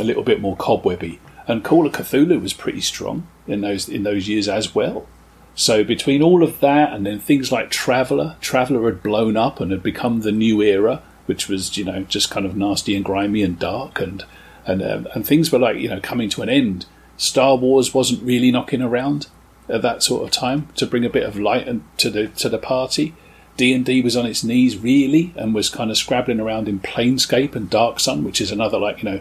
a 0.00 0.04
little 0.04 0.22
bit 0.22 0.40
more 0.40 0.56
cobwebby. 0.56 1.20
And 1.46 1.64
Call 1.64 1.86
of 1.86 1.92
Cthulhu 1.92 2.40
was 2.40 2.52
pretty 2.52 2.80
strong 2.80 3.26
in 3.46 3.60
those 3.60 3.88
in 3.88 4.02
those 4.02 4.28
years 4.28 4.48
as 4.48 4.74
well. 4.74 5.06
So 5.54 5.82
between 5.84 6.22
all 6.22 6.42
of 6.42 6.60
that 6.60 6.92
and 6.92 7.04
then 7.04 7.18
things 7.18 7.50
like 7.50 7.70
Traveller, 7.70 8.36
Traveller 8.40 8.84
had 8.86 9.02
blown 9.02 9.36
up 9.36 9.60
and 9.60 9.70
had 9.70 9.82
become 9.82 10.20
the 10.20 10.32
new 10.32 10.62
era, 10.62 11.02
which 11.26 11.48
was 11.48 11.76
you 11.76 11.84
know 11.84 12.02
just 12.04 12.30
kind 12.30 12.46
of 12.46 12.56
nasty 12.56 12.94
and 12.94 13.04
grimy 13.04 13.42
and 13.42 13.58
dark 13.58 14.00
and 14.00 14.24
and 14.64 14.82
um, 14.82 15.08
and 15.14 15.26
things 15.26 15.50
were 15.50 15.58
like 15.58 15.76
you 15.76 15.88
know 15.88 16.00
coming 16.00 16.28
to 16.30 16.42
an 16.42 16.48
end. 16.48 16.86
Star 17.16 17.56
Wars 17.56 17.92
wasn't 17.92 18.22
really 18.22 18.50
knocking 18.50 18.80
around 18.80 19.26
at 19.68 19.82
that 19.82 20.02
sort 20.02 20.24
of 20.24 20.30
time 20.30 20.68
to 20.76 20.86
bring 20.86 21.04
a 21.04 21.10
bit 21.10 21.24
of 21.24 21.38
light 21.38 21.68
and 21.68 21.82
to 21.98 22.10
the 22.10 22.28
to 22.28 22.48
the 22.48 22.58
party. 22.58 23.14
D 23.56 23.74
and 23.74 23.84
D 23.84 24.00
was 24.00 24.16
on 24.16 24.26
its 24.26 24.42
knees 24.42 24.78
really 24.78 25.34
and 25.36 25.54
was 25.54 25.68
kind 25.68 25.90
of 25.90 25.98
scrabbling 25.98 26.40
around 26.40 26.68
in 26.68 26.80
Planescape 26.80 27.54
and 27.54 27.68
Dark 27.68 28.00
Sun, 28.00 28.24
which 28.24 28.40
is 28.40 28.50
another 28.50 28.78
like 28.78 29.02
you 29.02 29.10
know 29.10 29.20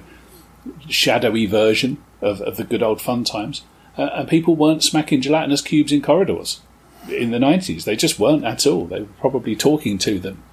shadowy 0.87 1.45
version 1.45 2.03
of, 2.21 2.41
of 2.41 2.57
the 2.57 2.63
good 2.63 2.83
old 2.83 3.01
fun 3.01 3.23
times 3.23 3.63
uh, 3.97 4.09
and 4.13 4.29
people 4.29 4.55
weren't 4.55 4.83
smacking 4.83 5.21
gelatinous 5.21 5.61
cubes 5.61 5.91
in 5.91 6.01
corridors 6.01 6.61
in 7.09 7.31
the 7.31 7.37
90s. 7.37 7.83
They 7.83 7.95
just 7.95 8.19
weren't 8.19 8.45
at 8.45 8.65
all. 8.65 8.85
They 8.85 9.01
were 9.01 9.07
probably 9.19 9.55
talking 9.55 9.97
to 9.99 10.19
them 10.19 10.43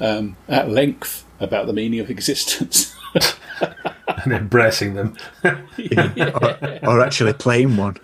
um, 0.00 0.36
at 0.48 0.70
length 0.70 1.24
about 1.40 1.66
the 1.66 1.72
meaning 1.72 2.00
of 2.00 2.10
existence. 2.16 2.94
and 4.06 4.32
embracing 4.32 4.94
them. 4.94 5.16
yeah. 5.76 6.78
or, 6.82 6.96
or, 6.96 7.00
actually 7.00 7.32
playing 7.32 7.76
one. 7.76 7.96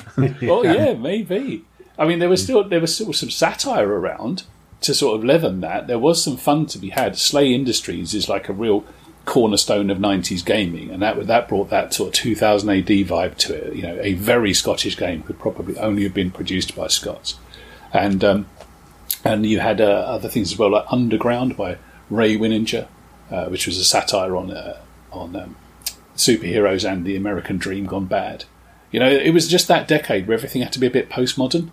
oh 0.42 0.64
yeah, 0.64 0.94
maybe. 0.94 1.64
I 1.98 2.06
mean, 2.06 2.18
there 2.18 2.28
was 2.28 2.42
still 2.42 2.66
there 2.66 2.80
was 2.80 2.94
still 2.94 3.12
some 3.12 3.30
satire 3.30 3.88
around 3.88 4.44
to 4.80 4.94
sort 4.94 5.16
of 5.16 5.24
leaven 5.24 5.60
that. 5.60 5.86
There 5.86 5.98
was 5.98 6.22
some 6.22 6.36
fun 6.36 6.66
to 6.66 6.78
be 6.78 6.90
had. 6.90 7.12
SLA 7.14 7.52
Industries 7.52 8.14
is 8.14 8.28
like 8.28 8.48
a 8.48 8.52
real 8.52 8.84
cornerstone 9.24 9.90
of 9.90 9.98
90s 9.98 10.44
gaming, 10.44 10.90
and 10.90 11.02
that 11.02 11.26
that 11.26 11.48
brought 11.48 11.70
that 11.70 11.94
sort 11.94 12.08
of 12.08 12.14
2000 12.14 12.68
AD 12.68 12.86
vibe 12.86 13.36
to 13.36 13.54
it. 13.54 13.76
You 13.76 13.82
know, 13.82 13.98
a 14.00 14.14
very 14.14 14.52
Scottish 14.52 14.96
game 14.96 15.22
could 15.22 15.38
probably 15.38 15.76
only 15.78 16.02
have 16.04 16.14
been 16.14 16.30
produced 16.30 16.74
by 16.74 16.88
Scots, 16.88 17.36
and 17.92 18.22
um, 18.24 18.46
and 19.24 19.46
you 19.46 19.60
had 19.60 19.80
uh, 19.80 19.84
other 19.84 20.28
things 20.28 20.52
as 20.52 20.58
well, 20.58 20.70
like 20.70 20.86
Underground 20.90 21.56
by 21.56 21.78
Ray 22.10 22.36
Winninger 22.36 22.88
uh, 23.32 23.46
which 23.46 23.66
was 23.66 23.78
a 23.78 23.84
satire 23.84 24.36
on 24.36 24.50
uh, 24.50 24.78
on 25.10 25.34
um, 25.34 25.56
superheroes 26.14 26.88
and 26.88 27.06
the 27.06 27.16
American 27.16 27.56
dream 27.56 27.86
gone 27.86 28.04
bad. 28.04 28.44
You 28.90 29.00
know, 29.00 29.08
it 29.08 29.32
was 29.32 29.48
just 29.48 29.68
that 29.68 29.88
decade 29.88 30.26
where 30.26 30.36
everything 30.36 30.60
had 30.60 30.72
to 30.74 30.78
be 30.78 30.86
a 30.86 30.90
bit 30.90 31.08
postmodern, 31.08 31.70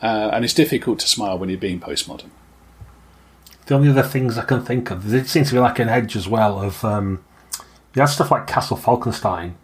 uh, 0.00 0.30
and 0.32 0.44
it's 0.44 0.54
difficult 0.54 1.00
to 1.00 1.08
smile 1.08 1.36
when 1.36 1.48
you're 1.48 1.58
being 1.58 1.80
postmodern 1.80 2.30
the 3.66 3.74
only 3.74 3.88
other 3.88 4.02
things 4.02 4.36
I 4.36 4.44
can 4.44 4.64
think 4.64 4.90
of, 4.90 5.08
there 5.08 5.24
seems 5.24 5.48
to 5.48 5.54
be 5.54 5.60
like 5.60 5.78
an 5.78 5.88
edge 5.88 6.16
as 6.16 6.28
well 6.28 6.60
of 6.60 6.84
um, 6.84 7.24
you 7.94 8.00
had 8.00 8.06
stuff 8.06 8.30
like 8.30 8.46
Castle 8.46 8.76
Falkenstein 8.76 9.54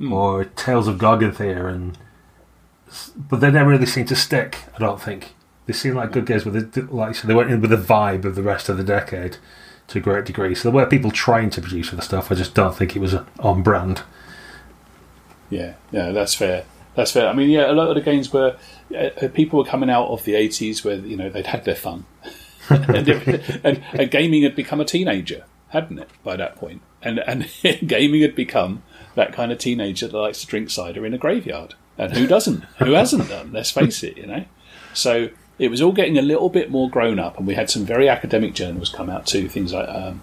mm. 0.00 0.12
or 0.12 0.44
Tales 0.44 0.88
of 0.88 0.96
Gargentihr, 0.96 1.68
and 1.68 1.98
but 3.16 3.40
they 3.40 3.50
never 3.50 3.70
really 3.70 3.86
seem 3.86 4.06
to 4.06 4.16
stick. 4.16 4.58
I 4.74 4.78
don't 4.78 5.00
think 5.00 5.34
they 5.66 5.72
seem 5.72 5.94
like 5.94 6.12
good 6.12 6.26
games, 6.26 6.44
but 6.44 6.72
they, 6.72 6.82
like 6.82 7.14
so 7.14 7.28
they 7.28 7.34
went 7.34 7.50
in 7.50 7.60
with 7.60 7.70
the 7.70 7.76
vibe 7.76 8.24
of 8.24 8.34
the 8.34 8.42
rest 8.42 8.68
of 8.68 8.76
the 8.76 8.84
decade 8.84 9.36
to 9.88 9.98
a 9.98 10.00
great 10.00 10.24
degree. 10.24 10.54
So 10.54 10.70
there 10.70 10.76
were 10.76 10.86
people 10.86 11.10
trying 11.10 11.50
to 11.50 11.60
produce 11.60 11.92
other 11.92 12.02
stuff. 12.02 12.32
I 12.32 12.36
just 12.36 12.54
don't 12.54 12.74
think 12.74 12.96
it 12.96 13.00
was 13.00 13.14
on 13.40 13.62
brand. 13.62 14.02
Yeah, 15.50 15.74
yeah, 15.90 16.12
that's 16.12 16.34
fair. 16.34 16.64
That's 16.94 17.12
fair. 17.12 17.28
I 17.28 17.32
mean, 17.32 17.50
yeah, 17.50 17.70
a 17.70 17.74
lot 17.74 17.88
of 17.88 17.96
the 17.96 18.00
games 18.00 18.32
were 18.32 18.56
uh, 18.96 19.28
people 19.34 19.58
were 19.58 19.64
coming 19.64 19.90
out 19.90 20.08
of 20.08 20.24
the 20.24 20.34
'80s 20.34 20.84
where 20.84 20.96
you 20.96 21.16
know 21.16 21.28
they'd 21.28 21.46
had 21.46 21.64
their 21.64 21.76
fun. 21.76 22.06
and, 22.70 23.08
and, 23.64 23.84
and, 23.92 24.10
gaming 24.10 24.42
had 24.42 24.54
become 24.54 24.80
a 24.80 24.84
teenager, 24.84 25.44
hadn't 25.68 25.98
it, 25.98 26.08
by 26.22 26.36
that 26.36 26.56
point? 26.56 26.82
And 27.02 27.18
and 27.20 27.48
gaming 27.86 28.22
had 28.22 28.34
become 28.34 28.82
that 29.14 29.32
kind 29.32 29.52
of 29.52 29.58
teenager 29.58 30.08
that 30.08 30.16
likes 30.16 30.40
to 30.40 30.46
drink 30.46 30.70
cider 30.70 31.04
in 31.04 31.14
a 31.14 31.18
graveyard. 31.18 31.74
And 31.98 32.16
who 32.16 32.26
doesn't? 32.26 32.64
who 32.78 32.92
hasn't 32.92 33.28
done? 33.28 33.52
Let's 33.52 33.70
face 33.70 34.02
it, 34.02 34.16
you 34.16 34.26
know. 34.26 34.44
So 34.94 35.30
it 35.58 35.70
was 35.70 35.82
all 35.82 35.92
getting 35.92 36.16
a 36.16 36.22
little 36.22 36.48
bit 36.48 36.70
more 36.70 36.88
grown 36.88 37.18
up, 37.18 37.36
and 37.36 37.46
we 37.46 37.54
had 37.54 37.70
some 37.70 37.84
very 37.84 38.08
academic 38.08 38.54
journals 38.54 38.88
come 38.88 39.10
out 39.10 39.26
too. 39.26 39.48
Things 39.48 39.72
like 39.72 39.88
um, 39.88 40.22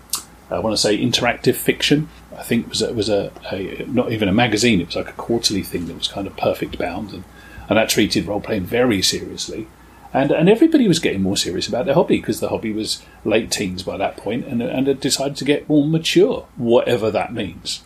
I 0.50 0.60
want 0.60 0.74
to 0.74 0.82
say 0.82 0.98
interactive 0.98 1.56
fiction. 1.56 2.10
I 2.36 2.44
think 2.44 2.70
was 2.70 2.82
a, 2.82 2.94
was 2.94 3.10
a, 3.10 3.32
a, 3.52 3.86
not 3.88 4.12
even 4.12 4.30
a 4.30 4.34
magazine. 4.34 4.80
It 4.80 4.88
was 4.88 4.96
like 4.96 5.10
a 5.10 5.14
quarterly 5.14 5.64
thing 5.64 5.88
that 5.88 5.98
was 5.98 6.08
kind 6.08 6.28
of 6.28 6.38
perfect 6.38 6.78
bound, 6.78 7.12
and, 7.12 7.24
and 7.70 7.78
that 7.78 7.90
treated 7.90 8.26
role 8.26 8.42
playing 8.42 8.64
very 8.64 9.02
seriously 9.02 9.68
and 10.14 10.32
and 10.32 10.50
everybody 10.50 10.88
was 10.88 11.00
getting 11.00 11.22
more 11.22 11.38
serious 11.38 11.68
about 11.68 11.86
their 11.86 11.96
hobby 11.96 12.18
because 12.18 12.40
the 12.40 12.50
hobby 12.50 12.72
was 12.72 13.04
late 13.26 13.52
teens 13.52 13.84
by 13.84 13.98
that 13.98 14.18
point, 14.18 14.46
and 14.46 14.62
and 14.62 14.88
had 14.88 15.00
decided 15.00 15.38
to 15.38 15.46
get 15.46 15.70
more 15.70 15.86
mature, 15.86 16.48
whatever 16.56 17.12
that 17.12 17.34
means. 17.34 17.84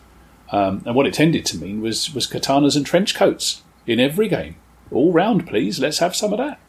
Um, 0.52 0.84
and 0.86 0.96
what 0.96 1.08
it 1.08 1.14
tended 1.14 1.46
to 1.48 1.58
mean 1.58 1.82
was 1.82 2.14
was 2.14 2.28
katanas 2.28 2.76
and 2.76 2.86
trench 2.86 3.16
coats 3.16 3.64
in 3.88 4.00
every 4.00 4.28
game, 4.28 4.56
all 4.92 5.12
round. 5.12 5.48
Please, 5.48 5.80
let's 5.80 6.00
have 6.00 6.16
some 6.16 6.34
of 6.34 6.40
that. 6.40 6.60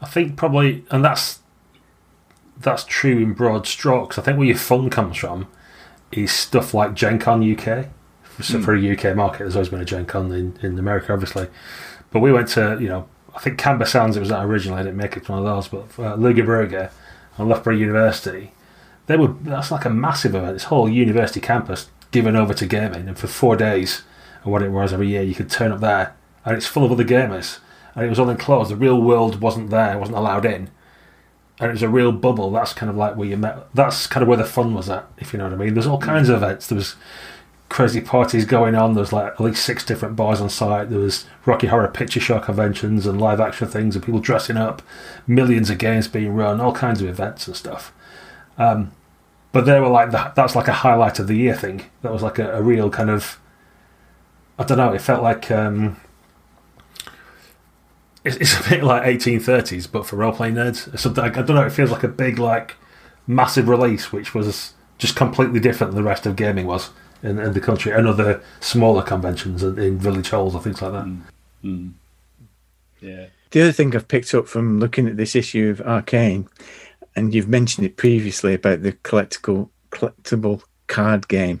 I 0.00 0.06
think 0.06 0.36
probably, 0.36 0.84
and 0.90 1.04
that's 1.04 1.40
that's 2.58 2.84
true 2.84 3.18
in 3.18 3.32
broad 3.32 3.66
strokes. 3.66 4.18
I 4.18 4.22
think 4.22 4.38
where 4.38 4.46
your 4.46 4.56
fun 4.56 4.90
comes 4.90 5.16
from 5.16 5.48
is 6.12 6.32
stuff 6.32 6.74
like 6.74 6.94
Gen 6.94 7.18
Con 7.18 7.42
UK. 7.42 7.86
So 8.40 8.58
mm. 8.58 8.64
for 8.64 8.74
a 8.74 8.92
UK 8.92 9.16
market, 9.16 9.40
there's 9.40 9.56
always 9.56 9.68
been 9.68 9.80
a 9.80 9.84
Gen 9.84 10.06
Con 10.06 10.32
in, 10.32 10.58
in 10.62 10.78
America, 10.78 11.12
obviously. 11.12 11.48
But 12.10 12.20
we 12.20 12.32
went 12.32 12.48
to, 12.48 12.78
you 12.80 12.88
know, 12.88 13.08
I 13.34 13.40
think 13.40 13.58
Camber 13.58 13.84
Sands 13.84 14.16
it 14.16 14.20
was 14.20 14.28
that 14.28 14.44
originally. 14.44 14.80
I 14.80 14.82
didn't 14.82 14.96
make 14.96 15.16
it 15.16 15.28
one 15.28 15.38
of 15.38 15.44
those, 15.44 15.68
but 15.68 15.98
uh, 15.98 16.14
and 17.38 17.48
Loughborough 17.48 17.74
University, 17.74 18.52
they 19.06 19.16
were 19.16 19.28
that's 19.28 19.70
like 19.70 19.84
a 19.84 19.90
massive 19.90 20.34
event. 20.34 20.54
This 20.54 20.64
whole 20.64 20.88
university 20.88 21.40
campus 21.40 21.88
given 22.10 22.36
over 22.36 22.54
to 22.54 22.66
gaming, 22.66 23.08
and 23.08 23.18
for 23.18 23.26
four 23.26 23.56
days, 23.56 24.02
or 24.44 24.52
what 24.52 24.62
it 24.62 24.70
was 24.70 24.92
every 24.92 25.08
year, 25.08 25.22
you 25.22 25.34
could 25.34 25.50
turn 25.50 25.72
up 25.72 25.80
there, 25.80 26.14
and 26.44 26.56
it's 26.56 26.66
full 26.66 26.84
of 26.84 26.92
other 26.92 27.04
gamers, 27.04 27.58
and 27.94 28.04
it 28.04 28.08
was 28.08 28.18
all 28.18 28.28
enclosed. 28.28 28.70
The 28.70 28.76
real 28.76 29.00
world 29.00 29.40
wasn't 29.40 29.70
there, 29.70 29.98
wasn't 29.98 30.18
allowed 30.18 30.44
in, 30.44 30.70
and 31.58 31.68
it 31.68 31.72
was 31.72 31.82
a 31.82 31.88
real 31.88 32.12
bubble. 32.12 32.50
That's 32.50 32.72
kind 32.72 32.90
of 32.90 32.96
like 32.96 33.16
where 33.16 33.28
you 33.28 33.36
met. 33.36 33.72
That's 33.74 34.06
kind 34.06 34.22
of 34.22 34.28
where 34.28 34.38
the 34.38 34.44
fun 34.44 34.74
was 34.74 34.90
at, 34.90 35.06
if 35.18 35.32
you 35.32 35.38
know 35.38 35.44
what 35.44 35.54
I 35.54 35.56
mean. 35.56 35.74
There's 35.74 35.86
all 35.86 35.98
kinds 35.98 36.28
of 36.28 36.42
events. 36.42 36.66
There 36.66 36.76
was 36.76 36.96
crazy 37.70 38.00
parties 38.02 38.44
going 38.44 38.74
on. 38.74 38.92
There 38.92 39.00
was 39.00 39.12
like 39.12 39.32
at 39.32 39.40
least 39.40 39.64
six 39.64 39.84
different 39.84 40.16
bars 40.16 40.40
on 40.40 40.50
site. 40.50 40.90
There 40.90 40.98
was 40.98 41.24
Rocky 41.46 41.68
Horror 41.68 41.88
Picture 41.88 42.20
Show 42.20 42.40
conventions 42.40 43.06
and 43.06 43.18
live 43.18 43.40
action 43.40 43.68
things, 43.68 43.96
and 43.96 44.04
people 44.04 44.20
dressing 44.20 44.58
up. 44.58 44.82
Millions 45.26 45.70
of 45.70 45.78
games 45.78 46.08
being 46.08 46.34
run, 46.34 46.60
all 46.60 46.74
kinds 46.74 47.00
of 47.00 47.08
events 47.08 47.46
and 47.46 47.56
stuff. 47.56 47.94
Um, 48.58 48.92
but 49.52 49.64
they 49.64 49.80
were 49.80 49.88
like 49.88 50.10
the, 50.10 50.32
that's 50.36 50.54
like 50.54 50.68
a 50.68 50.72
highlight 50.72 51.18
of 51.18 51.28
the 51.28 51.36
year 51.36 51.54
thing. 51.54 51.84
That 52.02 52.12
was 52.12 52.22
like 52.22 52.38
a, 52.38 52.58
a 52.58 52.62
real 52.62 52.90
kind 52.90 53.08
of 53.08 53.40
I 54.58 54.64
don't 54.64 54.76
know. 54.76 54.92
It 54.92 55.00
felt 55.00 55.22
like 55.22 55.50
um, 55.50 55.98
it's, 58.24 58.36
it's, 58.36 58.60
a 58.66 58.68
bit 58.68 58.84
like 58.84 59.04
1830s, 59.04 59.90
but 59.90 60.06
for 60.06 60.16
role 60.16 60.32
playing 60.32 60.56
nerds. 60.56 60.98
Something 60.98 61.24
I 61.24 61.28
don't 61.30 61.56
know. 61.56 61.64
It 61.64 61.72
feels 61.72 61.90
like 61.90 62.02
a 62.02 62.08
big 62.08 62.38
like 62.38 62.76
massive 63.28 63.68
release, 63.68 64.12
which 64.12 64.34
was 64.34 64.74
just 64.98 65.14
completely 65.16 65.60
different 65.60 65.94
than 65.94 66.02
the 66.02 66.08
rest 66.08 66.26
of 66.26 66.36
gaming 66.36 66.66
was 66.66 66.90
in, 67.22 67.38
in 67.38 67.52
the 67.52 67.60
country 67.60 67.92
and 67.92 68.06
other 68.06 68.42
smaller 68.60 69.02
conventions 69.02 69.62
and 69.62 69.78
in 69.78 69.98
village 69.98 70.30
halls 70.30 70.54
or 70.54 70.62
things 70.62 70.80
like 70.80 70.92
that. 70.92 71.04
Mm. 71.04 71.20
Mm. 71.64 71.92
Yeah. 73.00 73.26
The 73.50 73.62
other 73.62 73.72
thing 73.72 73.94
I've 73.94 74.08
picked 74.08 74.34
up 74.34 74.46
from 74.46 74.78
looking 74.78 75.08
at 75.08 75.16
this 75.16 75.34
issue 75.34 75.70
of 75.70 75.80
Arcane, 75.80 76.48
and 77.16 77.34
you've 77.34 77.48
mentioned 77.48 77.86
it 77.86 77.96
previously 77.96 78.54
about 78.54 78.82
the 78.82 78.92
collectible 78.92 79.70
collectible 79.90 80.62
card 80.86 81.26
game, 81.26 81.60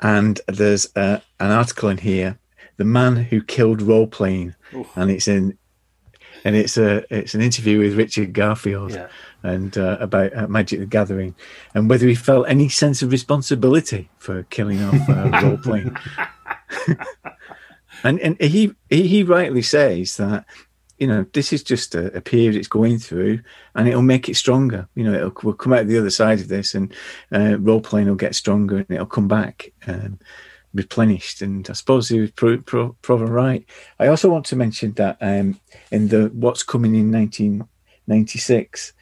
and 0.00 0.40
there's 0.48 0.86
an 0.96 1.20
article 1.38 1.88
in 1.90 1.98
here, 1.98 2.38
"The 2.76 2.84
Man 2.84 3.16
Who 3.16 3.40
Killed 3.40 3.82
Role 3.82 4.08
Playing," 4.08 4.56
and 4.96 5.12
it's 5.12 5.28
in, 5.28 5.56
and 6.44 6.56
it's 6.56 6.76
a 6.76 7.04
it's 7.14 7.34
an 7.34 7.40
interview 7.40 7.78
with 7.78 7.96
Richard 7.96 8.32
Garfield. 8.32 8.90
Yeah 8.90 9.06
and 9.42 9.76
uh, 9.76 9.96
about 10.00 10.36
uh, 10.36 10.46
Magic 10.48 10.80
the 10.80 10.86
Gathering, 10.86 11.34
and 11.74 11.88
whether 11.88 12.06
he 12.06 12.14
felt 12.14 12.48
any 12.48 12.68
sense 12.68 13.02
of 13.02 13.12
responsibility 13.12 14.10
for 14.18 14.44
killing 14.44 14.82
off 14.82 15.08
uh, 15.08 15.40
role 15.42 15.58
playing. 15.58 15.96
and 18.04 18.20
and 18.20 18.40
he 18.40 18.74
he 18.88 19.22
rightly 19.22 19.62
says 19.62 20.16
that 20.16 20.44
you 20.98 21.06
know 21.06 21.26
this 21.32 21.52
is 21.52 21.62
just 21.62 21.94
a, 21.94 22.16
a, 22.16 22.20
period 22.20 22.54
it's 22.54 22.68
going 22.68 22.98
through, 22.98 23.40
and 23.74 23.88
it'll 23.88 24.02
make 24.02 24.28
it 24.28 24.36
stronger. 24.36 24.88
You 24.94 25.04
know, 25.04 25.14
it'll 25.14 25.32
we'll 25.42 25.54
come 25.54 25.72
out 25.72 25.86
the 25.86 25.98
other 25.98 26.10
side 26.10 26.40
of 26.40 26.48
this, 26.48 26.74
and 26.74 26.94
uh, 27.32 27.58
role 27.58 27.80
playing 27.80 28.08
will 28.08 28.14
get 28.14 28.34
stronger, 28.34 28.78
and 28.78 28.90
it'll 28.90 29.06
come 29.06 29.28
back. 29.28 29.72
Um, 29.86 30.18
replenished 30.74 31.42
and 31.42 31.68
I 31.68 31.74
suppose 31.74 32.08
he 32.08 32.20
was 32.20 32.30
pro- 32.30 32.58
pro- 32.58 32.96
proven 33.02 33.28
right. 33.28 33.64
I 33.98 34.06
also 34.06 34.30
want 34.30 34.46
to 34.46 34.56
mention 34.56 34.92
that 34.92 35.18
um, 35.20 35.60
in 35.90 36.08
the 36.08 36.30
what's 36.32 36.62
coming 36.62 36.94
in 36.94 37.12
1996 37.12 38.92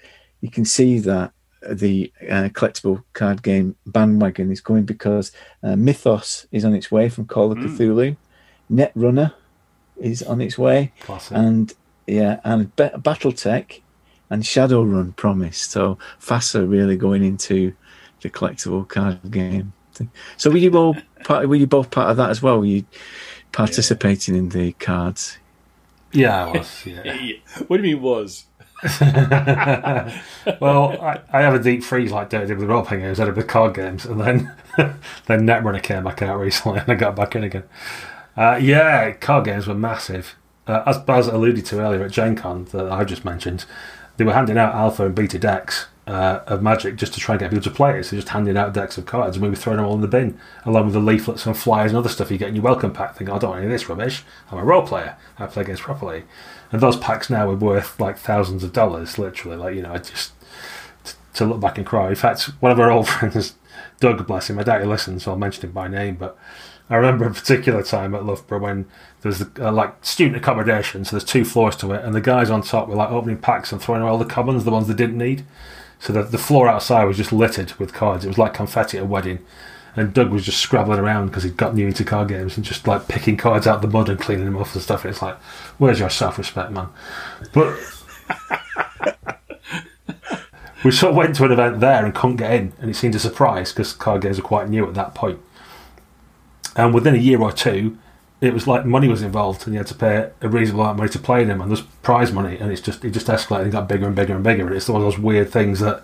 you 0.40 0.50
can 0.50 0.64
see 0.64 0.98
that 1.00 1.33
the 1.68 2.12
uh, 2.22 2.48
collectible 2.53 3.03
card 3.12 3.42
game 3.42 3.76
bandwagon 3.87 4.50
is 4.50 4.61
going 4.61 4.85
because 4.85 5.33
uh, 5.62 5.76
Mythos 5.76 6.46
is 6.50 6.64
on 6.64 6.74
its 6.74 6.90
way 6.90 7.09
from 7.09 7.26
Call 7.26 7.53
of 7.53 7.59
mm. 7.59 7.76
Cthulhu, 7.76 8.16
Netrunner 8.70 9.35
is 9.98 10.22
on 10.22 10.40
its 10.40 10.57
way, 10.57 10.92
Classic. 11.00 11.37
and 11.37 11.74
yeah, 12.07 12.40
and 12.44 12.74
Be- 12.76 12.85
BattleTech 12.85 13.81
and 14.31 14.42
Shadowrun 14.42 15.14
promise. 15.16 15.59
So 15.59 15.98
FASA 16.18 16.68
really 16.68 16.96
going 16.96 17.22
into 17.22 17.74
the 18.22 18.31
collectible 18.31 18.88
card 18.88 19.31
game. 19.31 19.72
So 20.37 20.50
were 20.50 20.57
you 20.57 20.74
all 20.76 20.96
part? 21.24 21.48
Were 21.48 21.57
you 21.57 21.66
both 21.66 21.90
part 21.90 22.11
of 22.11 22.16
that 22.16 22.31
as 22.31 22.40
well? 22.40 22.59
Were 22.59 22.64
you 22.64 22.85
participating 23.53 24.35
yeah. 24.35 24.40
in 24.40 24.48
the 24.48 24.72
cards? 24.72 25.38
Yeah, 26.12 26.46
I 26.46 26.59
was. 26.59 26.87
Yeah. 26.87 27.33
what 27.66 27.76
do 27.76 27.88
you 27.88 27.96
mean 27.96 28.03
was? 28.03 28.46
well, 30.61 30.99
I, 31.03 31.21
I 31.33 31.43
have 31.43 31.55
a 31.55 31.62
deep 31.62 31.83
freeze 31.83 32.12
like 32.12 32.31
Dirty 32.31 32.47
did 32.47 32.59
with 32.59 32.69
role 32.69 32.85
playing 32.85 33.03
games, 33.03 33.21
I 33.21 33.27
did 33.27 33.37
with 33.37 33.47
card 33.47 33.75
games, 33.75 34.07
and 34.07 34.21
then 34.21 34.53
then 35.27 35.47
Netrunner 35.47 35.83
came 35.83 36.05
back 36.05 36.23
out 36.23 36.38
recently, 36.38 36.79
and 36.81 36.90
I 36.90 36.95
got 36.95 37.14
back 37.14 37.37
in 37.37 37.45
again. 37.45 37.64
Uh, 38.37 38.59
yeah, 38.61 39.12
card 39.12 39.45
games 39.45 39.66
were 39.66 39.75
massive. 39.75 40.37
Uh, 40.66 40.83
as 40.87 40.99
Baz 40.99 41.27
alluded 41.27 41.66
to 41.66 41.81
earlier 41.81 42.05
at 42.05 42.12
Gen 42.12 42.37
Con 42.37 42.64
that 42.66 42.90
I 42.90 43.05
just 43.05 43.25
mentioned, 43.25 43.66
they 44.16 44.25
were 44.25 44.33
handing 44.33 44.57
out 44.57 44.75
alpha 44.75 45.07
and 45.07 45.14
beta 45.14 45.38
decks 45.38 45.87
uh, 46.07 46.40
of 46.47 46.62
Magic 46.62 46.97
just 46.97 47.14
to 47.14 47.21
try 47.21 47.35
and 47.35 47.40
get 47.40 47.51
people 47.51 47.62
to 47.62 47.71
play 47.71 47.99
it. 47.99 48.05
So 48.05 48.16
just 48.16 48.31
handing 48.31 48.57
out 48.57 48.73
decks 48.73 48.99
of 48.99 49.07
cards, 49.07 49.37
and 49.37 49.43
we 49.43 49.51
were 49.51 49.57
throwing 49.57 49.77
them 49.77 49.87
all 49.87 49.95
in 49.95 50.01
the 50.01 50.09
bin, 50.09 50.38
along 50.64 50.87
with 50.87 50.95
the 50.95 51.01
leaflets 51.01 51.47
and 51.47 51.57
flyers 51.57 51.90
and 51.90 51.99
other 51.99 52.09
stuff 52.09 52.31
you 52.31 52.38
get 52.38 52.49
in 52.49 52.57
your 52.57 52.64
welcome 52.64 52.93
pack. 52.93 53.16
Thinking, 53.16 53.35
I 53.35 53.38
don't 53.38 53.51
want 53.51 53.62
any 53.62 53.66
of 53.66 53.73
this 53.73 53.88
rubbish. 53.88 54.25
I'm 54.51 54.59
a 54.59 54.64
role 54.64 54.87
player. 54.87 55.16
I 55.38 55.47
play 55.47 55.64
games 55.64 55.81
properly. 55.81 56.25
And 56.73 56.81
those 56.81 56.97
packs 56.97 57.31
now 57.31 57.51
are 57.51 57.57
worth 57.57 57.99
like 57.99 58.17
thousands 58.17 58.63
of 58.63 58.73
dollars, 58.73 59.19
literally. 59.19 59.57
Like 59.57 59.75
you 59.75 59.83
know, 59.83 59.93
I 59.93 59.99
just 59.99 60.33
t- 61.05 61.15
to 61.35 61.45
look 61.47 61.61
back 61.61 61.79
and 61.79 61.87
cry. 61.87 62.09
In 62.09 62.15
fact, 62.15 62.43
one 62.61 62.73
of 62.73 62.81
our 62.81 62.91
old 62.91 63.09
friends, 63.11 63.55
Doug, 63.99 64.27
bless 64.27 64.49
him, 64.51 64.59
I 64.59 64.63
doubt 64.63 64.81
he 64.81 64.87
listens, 64.87 65.25
so 65.25 65.33
I'll 65.33 65.39
mention 65.39 65.65
him 65.65 65.73
by 65.73 65.89
name, 65.89 66.17
but. 66.17 66.37
I 66.93 66.97
remember 66.97 67.25
a 67.25 67.33
particular 67.33 67.85
time 67.85 68.17
at 68.17 68.25
Loughborough 68.25 68.59
when 68.59 68.87
there 69.21 69.31
was 69.31 69.45
uh, 69.61 69.71
like 69.71 70.05
student 70.05 70.37
accommodation, 70.37 71.05
so 71.05 71.13
there's 71.13 71.23
two 71.23 71.45
floors 71.45 71.77
to 71.77 71.93
it, 71.93 72.05
and 72.05 72.13
the 72.13 72.21
guys 72.21 72.51
on 72.51 72.63
top 72.63 72.89
were 72.89 72.97
like 72.97 73.13
opening 73.13 73.39
packs 73.39 73.71
and 73.71 73.81
throwing 73.81 74.03
away 74.03 74.11
all 74.11 74.19
the 74.19 74.25
commons, 74.25 74.65
the 74.65 74.73
ones 74.73 74.89
they 74.89 74.95
didn't 74.95 75.17
need. 75.17 75.45
So 76.01 76.13
the, 76.13 76.25
the 76.25 76.39
floor 76.39 76.67
outside 76.67 77.05
was 77.05 77.19
just 77.19 77.33
littered 77.33 77.75
with 77.75 77.93
cards. 77.93 78.25
It 78.25 78.29
was 78.29 78.39
like 78.39 78.55
confetti 78.55 78.97
at 78.99 79.05
a 79.05 79.07
wedding. 79.07 79.39
And 79.96 80.14
Doug 80.14 80.31
was 80.31 80.44
just 80.44 80.59
scrabbling 80.59 81.00
around 81.00 81.26
because 81.26 81.42
he'd 81.42 81.57
got 81.57 81.74
new 81.74 81.88
into 81.88 82.05
card 82.05 82.29
games 82.29 82.57
and 82.57 82.64
just 82.64 82.87
like 82.87 83.09
picking 83.09 83.37
cards 83.37 83.66
out 83.66 83.83
the 83.83 83.88
mud 83.88 84.09
and 84.09 84.20
cleaning 84.20 84.44
them 84.44 84.57
off 84.57 84.74
and 84.74 84.83
stuff. 84.83 85.05
It's 85.05 85.20
like, 85.20 85.37
where's 85.79 85.98
your 85.98 86.11
self 86.11 86.38
respect, 86.38 86.70
man? 86.70 86.88
But 87.53 87.76
we 90.85 90.90
sort 90.90 91.11
of 91.11 91.16
went 91.16 91.35
to 91.37 91.44
an 91.44 91.53
event 91.53 91.81
there 91.81 92.05
and 92.05 92.14
couldn't 92.14 92.37
get 92.37 92.53
in, 92.53 92.72
and 92.81 92.90
it 92.90 92.94
seemed 92.94 93.14
a 93.14 93.18
surprise 93.18 93.72
because 93.72 93.92
card 93.92 94.22
games 94.22 94.38
were 94.38 94.46
quite 94.46 94.68
new 94.68 94.87
at 94.87 94.94
that 94.94 95.14
point. 95.14 95.40
And 96.76 96.94
within 96.94 97.14
a 97.14 97.18
year 97.18 97.40
or 97.40 97.53
two, 97.53 97.98
it 98.40 98.55
was 98.55 98.66
like 98.66 98.87
money 98.87 99.09
was 99.09 99.22
involved, 99.22 99.66
and 99.66 99.74
you 99.74 99.81
had 99.81 99.87
to 99.88 99.94
pay 99.94 100.31
a 100.40 100.48
reasonable 100.48 100.83
amount 100.83 100.94
of 100.94 100.98
money 100.98 101.11
to 101.11 101.18
play 101.18 101.44
them, 101.44 101.61
and 101.61 101.70
there's 101.70 101.83
prize 101.83 102.33
money, 102.33 102.57
and 102.59 102.72
it's 102.72 102.81
just 102.81 103.05
it 103.05 103.11
just 103.11 103.26
escalated 103.26 103.64
and 103.64 103.72
got 103.72 103.88
bigger 103.88 104.07
and 104.07 104.16
bigger 104.16 104.35
and 104.35 104.44
bigger, 104.44 104.66
and 104.66 104.76
it's 104.76 104.88
one 104.88 105.03
of 105.03 105.07
those 105.07 105.18
weird 105.18 105.50
things 105.50 105.81
that, 105.81 106.03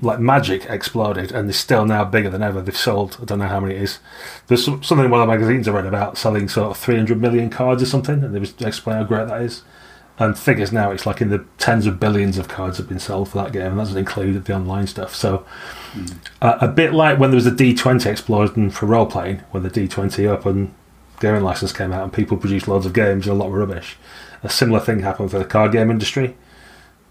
like 0.00 0.20
magic, 0.20 0.66
exploded, 0.66 1.32
and 1.32 1.48
they're 1.48 1.54
still 1.54 1.86
now 1.86 2.04
bigger 2.04 2.28
than 2.28 2.42
ever. 2.42 2.60
They've 2.60 2.76
sold 2.76 3.18
I 3.20 3.24
don't 3.24 3.38
know 3.38 3.48
how 3.48 3.60
many 3.60 3.74
it 3.74 3.82
is. 3.82 3.98
There's 4.46 4.64
some, 4.64 4.82
something 4.82 5.06
in 5.06 5.10
one 5.10 5.20
of 5.20 5.26
the 5.26 5.32
magazines 5.32 5.66
I 5.66 5.72
read 5.72 5.86
about 5.86 6.18
selling 6.18 6.48
sort 6.48 6.70
of 6.70 6.76
300 6.76 7.20
million 7.20 7.50
cards 7.50 7.82
or 7.82 7.86
something, 7.86 8.22
and 8.22 8.34
they 8.34 8.38
was 8.38 8.54
explaining 8.60 9.02
how 9.02 9.08
great 9.08 9.28
that 9.28 9.42
is. 9.42 9.62
And 10.18 10.38
figures 10.38 10.72
now 10.72 10.90
it's 10.90 11.04
like 11.04 11.20
in 11.20 11.28
the 11.28 11.44
tens 11.58 11.86
of 11.86 12.00
billions 12.00 12.38
of 12.38 12.48
cards 12.48 12.78
have 12.78 12.88
been 12.88 12.98
sold 12.98 13.28
for 13.28 13.38
that 13.42 13.52
game, 13.52 13.66
and 13.66 13.78
that 13.78 13.84
doesn't 13.84 13.98
include 13.98 14.44
the 14.44 14.54
online 14.54 14.86
stuff. 14.86 15.14
So, 15.14 15.44
mm. 15.92 16.16
uh, 16.40 16.58
a 16.60 16.68
bit 16.68 16.94
like 16.94 17.18
when 17.18 17.30
there 17.30 17.36
was 17.36 17.46
a 17.46 17.50
D20 17.50 18.06
explosion 18.06 18.70
for 18.70 18.86
role 18.86 19.06
playing, 19.06 19.38
when 19.50 19.62
the 19.62 19.70
D20 19.70 20.26
Open 20.26 20.74
gaming 21.20 21.42
license 21.42 21.72
came 21.72 21.92
out 21.92 22.02
and 22.02 22.12
people 22.12 22.36
produced 22.36 22.68
loads 22.68 22.86
of 22.86 22.92
games 22.92 23.26
and 23.26 23.34
a 23.34 23.38
lot 23.38 23.48
of 23.48 23.54
rubbish. 23.54 23.96
A 24.42 24.50
similar 24.50 24.80
thing 24.80 25.00
happened 25.00 25.30
for 25.30 25.38
the 25.38 25.44
card 25.44 25.72
game 25.72 25.90
industry. 25.90 26.36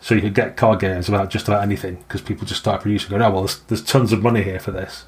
So 0.05 0.13
you 0.13 0.21
could 0.21 0.35
get 0.35 0.55
card 0.55 0.81
games 0.81 1.09
about 1.09 1.31
just 1.31 1.47
about 1.47 1.63
anything 1.63 1.95
because 1.95 2.21
people 2.21 2.45
just 2.45 2.61
start 2.61 2.83
producing. 2.83 3.09
Going, 3.09 3.23
oh 3.23 3.31
well, 3.31 3.41
there's, 3.41 3.57
there's 3.61 3.83
tons 3.83 4.13
of 4.13 4.21
money 4.21 4.43
here 4.43 4.59
for 4.59 4.69
this, 4.69 5.05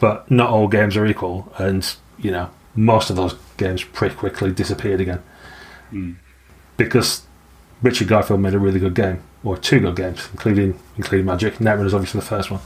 but 0.00 0.28
not 0.32 0.50
all 0.50 0.66
games 0.66 0.96
are 0.96 1.06
equal, 1.06 1.52
and 1.58 1.94
you 2.18 2.32
know 2.32 2.50
most 2.74 3.08
of 3.08 3.14
those 3.14 3.36
games 3.56 3.84
pretty 3.84 4.16
quickly 4.16 4.50
disappeared 4.50 5.00
again 5.00 5.22
mm. 5.92 6.16
because 6.76 7.22
Richard 7.82 8.08
Garfield 8.08 8.40
made 8.40 8.54
a 8.54 8.58
really 8.58 8.80
good 8.80 8.96
game, 8.96 9.22
or 9.44 9.56
two 9.56 9.78
good 9.78 9.94
games, 9.94 10.28
including 10.32 10.76
including 10.96 11.24
Magic. 11.24 11.58
Netrunner 11.58 11.86
is 11.86 11.94
obviously 11.94 12.18
the 12.18 12.26
first 12.26 12.50
one. 12.50 12.62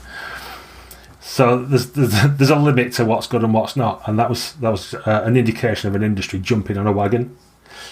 So 1.21 1.63
there's, 1.63 1.91
there's, 1.91 2.23
there's 2.37 2.49
a 2.49 2.55
limit 2.55 2.93
to 2.93 3.05
what's 3.05 3.27
good 3.27 3.43
and 3.43 3.53
what's 3.53 3.75
not, 3.75 4.01
and 4.07 4.17
that 4.17 4.31
was 4.31 4.53
that 4.53 4.71
was 4.71 4.95
uh, 4.95 5.21
an 5.25 5.37
indication 5.37 5.89
of 5.89 5.93
an 5.93 6.01
industry 6.01 6.39
jumping 6.39 6.75
on 6.75 6.87
a 6.87 6.91
wagon 6.91 7.37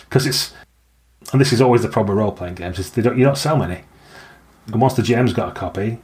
because 0.09 0.25
it's 0.25 0.55
and 1.31 1.41
this 1.41 1.53
is 1.53 1.61
always 1.61 1.81
the 1.81 1.89
problem 1.89 2.15
with 2.15 2.23
role 2.23 2.31
playing 2.31 2.55
games 2.55 2.79
is 2.79 2.91
they 2.91 3.01
don't 3.01 3.17
you 3.17 3.23
don't 3.23 3.37
sell 3.37 3.57
many. 3.57 3.83
And 4.67 4.81
once 4.81 4.93
the 4.93 5.01
GM's 5.01 5.33
got 5.33 5.49
a 5.49 5.59
copy, 5.59 5.99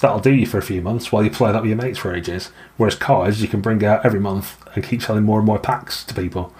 that'll 0.00 0.20
do 0.20 0.34
you 0.34 0.46
for 0.46 0.58
a 0.58 0.62
few 0.62 0.82
months 0.82 1.12
while 1.12 1.22
you 1.22 1.30
play 1.30 1.52
that 1.52 1.62
with 1.62 1.68
your 1.68 1.80
mates 1.80 1.98
for 1.98 2.14
ages. 2.14 2.50
Whereas 2.76 2.94
cards 2.94 3.42
you 3.42 3.48
can 3.48 3.60
bring 3.60 3.84
out 3.84 4.04
every 4.04 4.20
month 4.20 4.56
and 4.74 4.84
keep 4.84 5.02
selling 5.02 5.24
more 5.24 5.38
and 5.38 5.46
more 5.46 5.58
packs 5.58 6.04
to 6.04 6.14
people. 6.14 6.52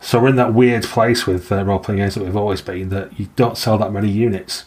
So 0.00 0.20
we're 0.20 0.28
in 0.28 0.36
that 0.36 0.52
weird 0.52 0.82
place 0.82 1.26
with 1.26 1.52
uh, 1.52 1.64
role 1.64 1.78
playing 1.78 2.00
games 2.00 2.14
that 2.14 2.24
we've 2.24 2.36
always 2.36 2.60
been 2.60 2.88
that 2.88 3.18
you 3.18 3.28
don't 3.36 3.56
sell 3.56 3.78
that 3.78 3.92
many 3.92 4.10
units. 4.10 4.64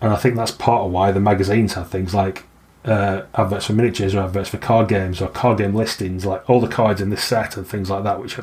And 0.00 0.12
I 0.12 0.16
think 0.16 0.36
that's 0.36 0.50
part 0.50 0.84
of 0.84 0.92
why 0.92 1.12
the 1.12 1.20
magazines 1.20 1.74
have 1.74 1.88
things 1.88 2.14
like 2.14 2.44
uh, 2.84 3.22
adverts 3.34 3.66
for 3.66 3.72
miniatures 3.72 4.14
or 4.14 4.20
adverts 4.20 4.50
for 4.50 4.58
card 4.58 4.88
games 4.88 5.20
or 5.20 5.28
card 5.28 5.58
game 5.58 5.74
listings, 5.74 6.26
like 6.26 6.48
all 6.48 6.60
the 6.60 6.68
cards 6.68 7.00
in 7.00 7.10
this 7.10 7.24
set 7.24 7.56
and 7.56 7.66
things 7.66 7.90
like 7.90 8.04
that. 8.04 8.20
Which 8.20 8.38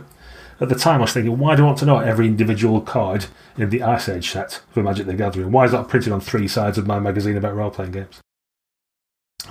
at 0.60 0.70
the 0.70 0.76
time 0.76 1.00
I 1.00 1.02
was 1.02 1.13
thinking, 1.13 1.38
why 1.38 1.56
do 1.56 1.63
I 1.63 1.65
want 1.68 1.80
to 1.80 1.86
know 1.86 2.00
every 2.00 2.28
individual 2.28 2.82
card 2.82 3.26
in 3.58 3.70
the 3.70 3.84
Ice 3.84 4.08
Age 4.08 4.32
set 4.32 4.62
for 4.72 4.82
Magic 4.82 5.06
the 5.06 5.13
Gathering? 5.13 5.52
Why 5.52 5.65
is 5.65 5.72
that 5.72 5.88
printed 5.88 6.13
on 6.13 6.22
three 6.22 6.48
sides 6.48 6.78
of 6.78 6.88
my 6.88 7.00
magazine 7.00 7.38
about 7.38 7.56
role 7.56 7.72
playing 7.72 7.91
games? 7.91 8.22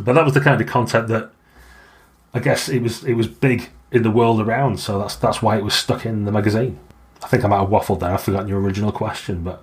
But 0.00 0.14
that 0.14 0.24
was 0.24 0.34
the 0.34 0.40
kind 0.40 0.60
of 0.60 0.66
content 0.66 1.08
that 1.08 1.30
I 2.32 2.40
guess 2.40 2.68
it 2.68 2.82
was 2.82 3.04
it 3.04 3.14
was 3.14 3.28
big 3.28 3.70
in 3.92 4.02
the 4.02 4.10
world 4.10 4.40
around, 4.40 4.80
so 4.80 4.98
that's 4.98 5.14
that's 5.14 5.40
why 5.40 5.56
it 5.56 5.64
was 5.64 5.74
stuck 5.74 6.04
in 6.04 6.24
the 6.24 6.32
magazine. 6.32 6.78
I 7.22 7.28
think 7.28 7.44
I 7.44 7.48
might 7.48 7.60
have 7.60 7.68
waffled 7.68 8.00
there. 8.00 8.10
I've 8.10 8.22
forgotten 8.22 8.48
your 8.48 8.60
original 8.60 8.92
question, 8.92 9.44
but 9.44 9.62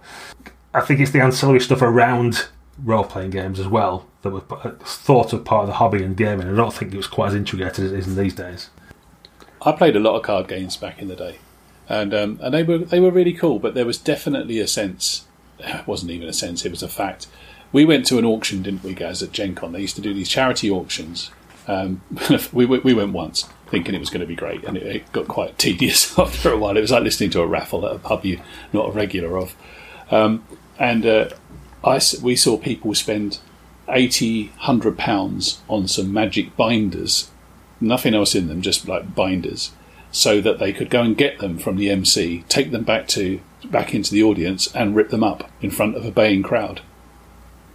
I 0.73 0.82
think 0.82 0.99
it's 0.99 1.12
the 1.12 1.21
ancillary 1.21 1.60
stuff 1.60 1.82
around 1.82 2.47
role 2.84 3.04
playing 3.04 3.32
games 3.32 3.60
as 3.60 3.67
well 3.67 4.08
that 4.21 4.30
were 4.30 4.43
uh, 4.49 4.71
thought 4.80 5.34
of 5.34 5.43
part 5.43 5.63
of 5.63 5.67
the 5.67 5.73
hobby 5.73 6.04
and 6.04 6.15
gaming. 6.15 6.47
I 6.47 6.56
don't 6.56 6.73
think 6.73 6.93
it 6.93 6.97
was 6.97 7.08
quite 7.08 7.30
as 7.30 7.36
integrated 7.36 7.86
as 7.86 7.91
it 7.91 7.99
is 7.99 8.08
in 8.08 8.15
these 8.15 8.34
days. 8.34 8.69
I 9.62 9.71
played 9.71 9.95
a 9.95 10.00
lot 10.00 10.15
of 10.15 10.24
card 10.24 10.47
games 10.47 10.76
back 10.78 11.02
in 11.02 11.08
the 11.08 11.15
day, 11.15 11.38
and 11.88 12.13
um, 12.13 12.39
and 12.41 12.54
they 12.54 12.63
were 12.63 12.80
they 12.80 13.00
were 13.00 13.12
really 13.12 13.34
cool. 13.34 13.60
But 13.60 13.74
there 13.74 13.86
was 13.86 13.97
definitely 13.97 14.60
a 14.60 14.67
sense. 14.67 15.26
It 15.60 15.88
wasn't 15.88 16.12
even 16.12 16.28
a 16.28 16.34
sense; 16.34 16.65
it 16.65 16.71
was 16.71 16.84
a 16.84 16.88
fact. 16.88 17.28
We 17.71 17.86
went 17.86 18.06
to 18.08 18.17
an 18.17 18.26
auction, 18.26 18.63
didn't 18.63 18.84
we, 18.84 18.93
guys, 18.93 19.24
at 19.24 19.32
Gen 19.32 19.56
Con? 19.56 19.71
They 19.71 19.80
used 19.80 19.95
to 19.95 20.02
do 20.02 20.13
these 20.13 20.28
charity 20.28 20.69
auctions. 20.69 21.32
Um, 21.67 22.02
we 22.52 22.65
we 22.65 22.93
went 22.93 23.13
once, 23.13 23.47
thinking 23.67 23.95
it 23.95 24.00
was 24.00 24.10
going 24.10 24.21
to 24.21 24.28
be 24.28 24.36
great, 24.36 24.63
and 24.63 24.76
it, 24.78 24.84
it, 24.84 25.12
got 25.12 25.28
quite 25.28 25.58
tedious 25.58 26.17
after 26.19 26.52
a 26.52 26.58
while. 26.58 26.76
It 26.76 26.82
was 26.82 26.91
like 26.91 27.04
listening 27.04 27.30
to 27.32 27.41
a 27.41 27.47
raffle 27.47 27.86
at 27.86 27.95
a 27.95 28.00
pub 28.00 28.26
you're 28.26 28.41
not 28.74 28.89
a 28.89 28.91
regular 28.91 29.38
of. 29.38 29.56
Um, 30.10 30.43
and 30.78 31.06
uh, 31.06 31.30
I, 31.84 32.02
we 32.21 32.36
saw 32.36 32.58
people 32.58 32.93
spend 32.93 33.39
80, 33.88 34.47
100 34.47 34.97
pounds 34.97 35.62
on 35.69 35.88
some 35.88 36.12
magic 36.12 36.58
binders, 36.58 37.30
nothing 37.81 38.13
else 38.13 38.35
in 38.35 38.47
them, 38.47 38.61
just 38.61 38.87
like 38.87 39.15
binders, 39.15 39.71
so 40.11 40.41
that 40.41 40.59
they 40.59 40.73
could 40.73 40.89
go 40.89 41.01
and 41.01 41.17
get 41.17 41.39
them 41.39 41.57
from 41.57 41.77
the 41.77 41.89
MC, 41.89 42.43
take 42.47 42.71
them 42.71 42.83
back 42.83 43.07
to 43.09 43.39
back 43.65 43.93
into 43.93 44.11
the 44.11 44.23
audience, 44.23 44.73
and 44.73 44.95
rip 44.95 45.09
them 45.09 45.23
up 45.23 45.49
in 45.61 45.71
front 45.71 45.95
of 45.95 46.05
a 46.05 46.11
baying 46.11 46.43
crowd. 46.43 46.81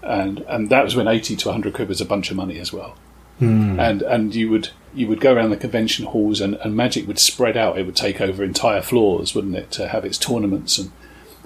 And 0.03 0.41
and 0.49 0.71
that 0.71 0.85
was 0.85 0.97
when 0.97 1.09
80 1.09 1.37
to 1.37 1.49
100 1.49 1.75
quid 1.75 1.89
was 1.89 2.01
a 2.01 2.07
bunch 2.07 2.31
of 2.31 2.37
money 2.37 2.59
as 2.59 2.73
well. 2.73 2.97
Mm. 3.41 3.79
And 3.79 4.03
and 4.03 4.35
you 4.35 4.51
would 4.51 4.71
you 4.95 5.07
would 5.09 5.21
go 5.21 5.35
around 5.35 5.51
the 5.51 5.57
convention 5.57 6.07
halls 6.07 6.41
and, 6.41 6.55
and 6.57 6.75
magic 6.75 7.07
would 7.07 7.19
spread 7.19 7.57
out. 7.57 7.79
It 7.79 7.85
would 7.85 7.97
take 7.97 8.21
over 8.21 8.43
entire 8.43 8.81
floors, 8.81 9.35
wouldn't 9.35 9.57
it, 9.57 9.71
to 9.73 9.89
have 9.89 10.05
its 10.05 10.19
tournaments 10.19 10.79
and 10.79 10.91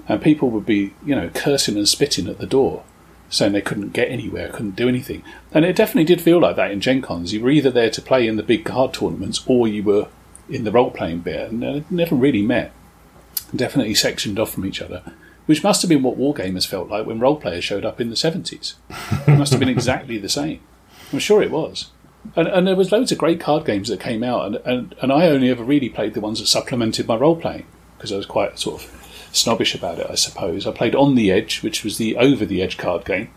and 0.07 0.21
people 0.21 0.49
would 0.49 0.65
be 0.65 0.93
you 1.05 1.15
know 1.15 1.29
cursing 1.33 1.77
and 1.77 1.87
spitting 1.87 2.27
at 2.27 2.37
the 2.39 2.47
door, 2.47 2.83
saying 3.31 3.53
they 3.53 3.61
couldn't 3.61 3.93
get 3.93 4.11
anywhere, 4.11 4.49
couldn't 4.49 4.75
do 4.75 4.87
anything. 4.87 5.23
And 5.51 5.65
it 5.65 5.75
definitely 5.75 6.03
did 6.03 6.21
feel 6.21 6.39
like 6.39 6.55
that 6.57 6.69
in 6.69 6.81
Gen 6.81 7.01
Cons. 7.01 7.33
You 7.33 7.41
were 7.41 7.49
either 7.49 7.71
there 7.71 7.89
to 7.89 8.01
play 8.01 8.27
in 8.27 8.35
the 8.35 8.43
big 8.43 8.65
card 8.65 8.93
tournaments 8.93 9.41
or 9.47 9.67
you 9.67 9.81
were 9.81 10.07
in 10.47 10.65
the 10.65 10.71
role 10.71 10.91
playing 10.91 11.21
bit, 11.21 11.51
and 11.51 11.89
never 11.89 12.13
really 12.13 12.43
met. 12.43 12.71
Definitely 13.55 13.95
sectioned 13.95 14.37
off 14.37 14.51
from 14.51 14.65
each 14.65 14.81
other 14.81 15.01
which 15.45 15.63
must 15.63 15.81
have 15.81 15.89
been 15.89 16.03
what 16.03 16.17
Wargamers 16.17 16.67
felt 16.67 16.87
like 16.87 17.05
when 17.05 17.19
role 17.19 17.35
players 17.35 17.63
showed 17.63 17.83
up 17.83 17.99
in 17.99 18.09
the 18.09 18.15
70s. 18.15 18.75
It 19.27 19.37
must 19.37 19.51
have 19.51 19.59
been 19.59 19.67
exactly 19.69 20.17
the 20.17 20.29
same. 20.29 20.61
I'm 21.11 21.19
sure 21.19 21.41
it 21.41 21.51
was. 21.51 21.89
And, 22.35 22.47
and 22.47 22.67
there 22.67 22.75
was 22.75 22.91
loads 22.91 23.11
of 23.11 23.17
great 23.17 23.39
card 23.39 23.65
games 23.65 23.89
that 23.89 23.99
came 23.99 24.23
out, 24.23 24.45
and, 24.45 24.55
and, 24.65 24.95
and 25.01 25.11
I 25.11 25.27
only 25.27 25.49
ever 25.49 25.63
really 25.63 25.89
played 25.89 26.13
the 26.13 26.21
ones 26.21 26.39
that 26.39 26.47
supplemented 26.47 27.07
my 27.07 27.15
role 27.15 27.35
playing 27.35 27.65
because 27.97 28.11
I 28.11 28.17
was 28.17 28.25
quite 28.25 28.59
sort 28.59 28.81
of 28.81 29.00
snobbish 29.31 29.75
about 29.75 29.99
it, 29.99 30.07
I 30.09 30.15
suppose. 30.15 30.67
I 30.67 30.71
played 30.71 30.95
On 30.95 31.15
the 31.15 31.31
Edge, 31.31 31.61
which 31.61 31.83
was 31.83 31.97
the 31.97 32.17
over 32.17 32.45
the 32.45 32.61
edge 32.61 32.77
card 32.77 33.05
game, 33.05 33.29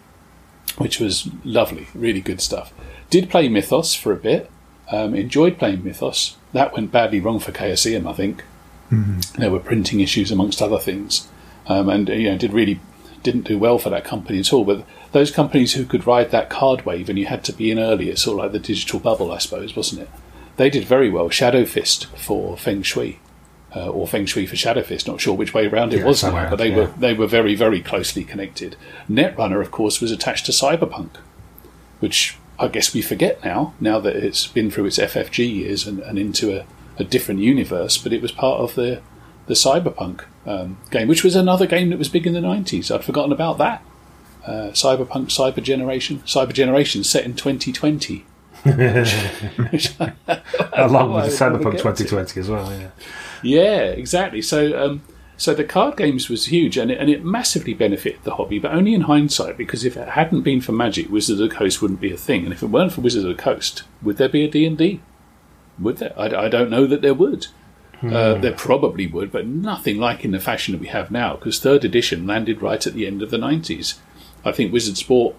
which 0.79 1.01
was 1.01 1.29
lovely, 1.45 1.89
really 1.95 2.21
good 2.21 2.41
stuff. 2.41 2.73
Did 3.11 3.31
play 3.31 3.49
Mythos 3.49 3.95
for 3.95 4.13
a 4.13 4.17
bit, 4.17 4.51
um, 4.91 5.15
enjoyed 5.15 5.59
playing 5.59 5.85
Mythos. 5.85 6.37
That 6.53 6.73
went 6.73 6.93
badly 6.93 7.21
wrong 7.21 7.39
for 7.39 7.53
Chaosium, 7.53 8.09
I 8.09 8.13
think. 8.13 8.45
Mm-hmm. 8.91 9.41
There 9.41 9.51
were 9.51 9.61
printing 9.61 10.01
issues 10.01 10.31
amongst 10.31 10.61
other 10.61 10.79
things, 10.79 11.29
um, 11.67 11.89
and 11.89 12.09
you 12.09 12.31
know 12.31 12.39
did 12.39 12.53
really 12.53 12.81
didn't 13.23 13.47
do 13.47 13.59
well 13.59 13.79
for 13.79 13.91
that 13.91 14.05
company 14.05 14.39
at 14.39 14.53
all. 14.53 14.65
But 14.65 14.85
those 15.13 15.31
companies 15.31 15.73
who 15.73 15.85
could 15.85 16.07
ride 16.07 16.31
that 16.31 16.51
card 16.51 16.85
wave 16.85 17.09
and 17.09 17.19
you 17.19 17.27
had 17.27 17.43
to 17.45 17.53
be 17.53 17.71
in 17.71 17.79
early, 17.79 18.11
it's 18.11 18.23
sort 18.23 18.39
of 18.39 18.45
like 18.45 18.53
the 18.53 18.59
digital 18.59 19.01
bubble, 19.01 19.33
I 19.33 19.39
suppose, 19.39 19.75
wasn't 19.75 20.03
it? 20.03 20.11
They 20.57 20.71
did 20.71 20.85
very 20.85 21.11
well. 21.11 21.31
Shadowfist 21.31 22.07
for 22.17 22.57
Feng 22.57 22.83
Shui 22.83 23.19
uh, 23.77 23.89
or 23.89 24.07
Feng 24.07 24.27
Shui 24.27 24.47
for 24.47 24.57
Shadowfist. 24.57 25.07
Not 25.07 25.20
sure 25.20 25.35
which 25.35 25.55
way 25.55 25.66
around 25.66 25.93
it 25.93 26.01
Yeah, 26.01 26.07
was 26.07 26.22
now, 26.22 26.51
but 26.51 26.57
they 26.57 26.70
yeah. 26.70 26.77
were 26.77 26.87
they 26.87 27.14
were 27.14 27.27
very 27.27 27.55
very 27.55 27.81
closely 27.81 28.25
connected. 28.25 28.77
Netrunner, 29.11 29.61
of 29.61 29.70
course, 29.70 30.01
was 30.01 30.11
attached 30.11 30.47
to 30.47 30.53
Cyberpunk, 30.53 31.11
which 32.01 32.37
I 32.59 32.68
guess 32.68 32.95
we 32.95 33.03
forget 33.03 33.45
now. 33.45 33.75
Now 33.81 34.01
that 34.01 34.16
it's 34.16 34.47
been 34.47 34.70
through 34.70 34.87
its 34.87 34.99
FFG 34.99 35.55
years 35.55 35.87
and, 35.87 36.01
and 36.01 36.18
into 36.18 36.57
a, 36.57 36.64
a 36.99 37.05
different 37.05 37.41
universe, 37.41 37.99
but 37.99 38.12
it 38.12 38.22
was 38.22 38.33
part 38.33 38.61
of 38.61 38.75
the 38.75 39.01
the 39.47 39.55
Cyberpunk 39.55 40.25
um, 40.47 40.79
game, 40.91 41.09
which 41.09 41.25
was 41.25 41.37
another 41.37 41.66
game 41.66 41.91
that 41.91 41.99
was 41.99 42.09
big 42.09 42.27
in 42.27 42.33
the 42.33 42.41
nineties. 42.41 42.91
I'd 42.91 43.05
forgotten 43.05 43.33
about 43.33 43.59
that. 43.59 43.83
Uh, 44.47 44.70
Cyberpunk, 44.72 45.29
Cyber 45.29 45.62
Generation, 45.62 46.18
Cyber 46.27 46.53
Generation, 46.53 47.03
set 47.03 47.25
in 47.25 47.35
2020. 47.35 48.27
Along 48.64 48.75
with 51.14 51.33
Cyberpunk 51.33 51.72
get 51.72 51.81
2020 51.81 52.41
as 52.41 52.51
well, 52.51 52.70
yeah. 52.72 52.89
Yeah, 53.45 53.83
exactly. 53.83 54.43
So, 54.43 54.77
um, 54.79 55.03
so 55.37 55.55
the 55.55 55.65
card 55.65 55.97
games 55.97 56.29
was 56.29 56.47
huge, 56.47 56.77
and 56.77 56.91
it, 56.91 56.99
and 56.99 57.11
it 57.11 57.25
massively 57.25 57.75
benefited 57.75 58.23
the 58.25 58.37
hobby, 58.37 58.59
but 58.59 58.73
only 58.73 58.95
in 58.95 59.03
hindsight. 59.03 59.57
Because 59.57 59.85
if 59.85 59.97
it 59.97 60.09
hadn't 60.11 60.43
been 60.43 60.61
for 60.61 60.73
Magic, 60.73 61.11
Wizards 61.11 61.41
of 61.41 61.49
the 61.49 61.55
Coast 61.55 61.83
wouldn't 61.83 62.01
be 62.01 62.13
a 62.13 62.17
thing, 62.17 62.45
and 62.45 62.53
if 62.53 62.63
it 62.63 62.67
weren't 62.67 62.93
for 62.93 63.01
Wizards 63.01 63.25
of 63.25 63.37
the 63.37 63.43
Coast, 63.43 63.83
would 64.03 64.17
there 64.17 64.29
be 64.29 64.45
a 64.45 64.51
D 64.51 64.65
and 64.67 64.79
D? 64.79 65.01
Would 65.79 65.99
there? 65.99 66.15
I, 66.19 66.47
I 66.47 66.49
don't 66.49 66.71
know 66.71 66.87
that 66.87 67.03
there 67.03 67.15
would. 67.15 67.49
Uh, 68.03 68.35
there 68.39 68.53
probably 68.53 69.07
would, 69.07 69.33
but 69.33 69.47
nothing 69.47 69.97
like 69.97 70.27
in 70.27 70.33
the 70.33 70.41
fashion 70.41 70.73
that 70.73 70.81
we 70.81 70.89
have 70.89 71.11
now. 71.11 71.37
Because 71.37 71.59
third 71.59 71.87
edition 71.87 72.27
landed 72.27 72.61
right 72.61 72.87
at 72.87 72.93
the 72.93 73.07
end 73.07 73.23
of 73.23 73.31
the 73.31 73.39
nineties. 73.39 73.99
I 74.45 74.53
think 74.53 74.73
Wizards 74.73 75.03
bought 75.03 75.37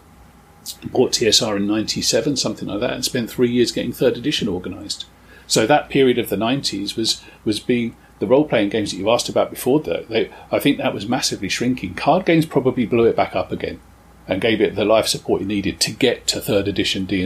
bought 0.91 1.11
TSR 1.11 1.57
in 1.57 1.67
'97, 1.67 2.37
something 2.37 2.67
like 2.67 2.79
that, 2.79 2.93
and 2.93 3.05
spent 3.05 3.29
three 3.29 3.51
years 3.51 3.71
getting 3.71 3.93
third 3.93 4.17
edition 4.17 4.47
organised. 4.47 5.05
So 5.47 5.67
that 5.67 5.89
period 5.89 6.17
of 6.17 6.29
the 6.29 6.35
'90s 6.35 6.95
was 6.95 7.23
was 7.43 7.59
being 7.59 7.95
the 8.19 8.27
role 8.27 8.47
playing 8.47 8.69
games 8.69 8.91
that 8.91 8.97
you 8.97 9.09
asked 9.09 9.29
about 9.29 9.49
before. 9.49 9.79
Though 9.79 10.05
they, 10.09 10.31
I 10.51 10.59
think 10.59 10.77
that 10.77 10.93
was 10.93 11.07
massively 11.07 11.49
shrinking. 11.49 11.95
Card 11.95 12.25
games 12.25 12.45
probably 12.45 12.85
blew 12.85 13.05
it 13.05 13.15
back 13.15 13.35
up 13.35 13.51
again 13.51 13.79
and 14.27 14.41
gave 14.41 14.59
it 14.61 14.75
the 14.75 14.85
life 14.85 15.07
support 15.07 15.41
it 15.41 15.47
needed 15.47 15.79
to 15.79 15.91
get 15.91 16.25
to 16.27 16.41
third 16.41 16.67
edition 16.67 17.05
D 17.05 17.21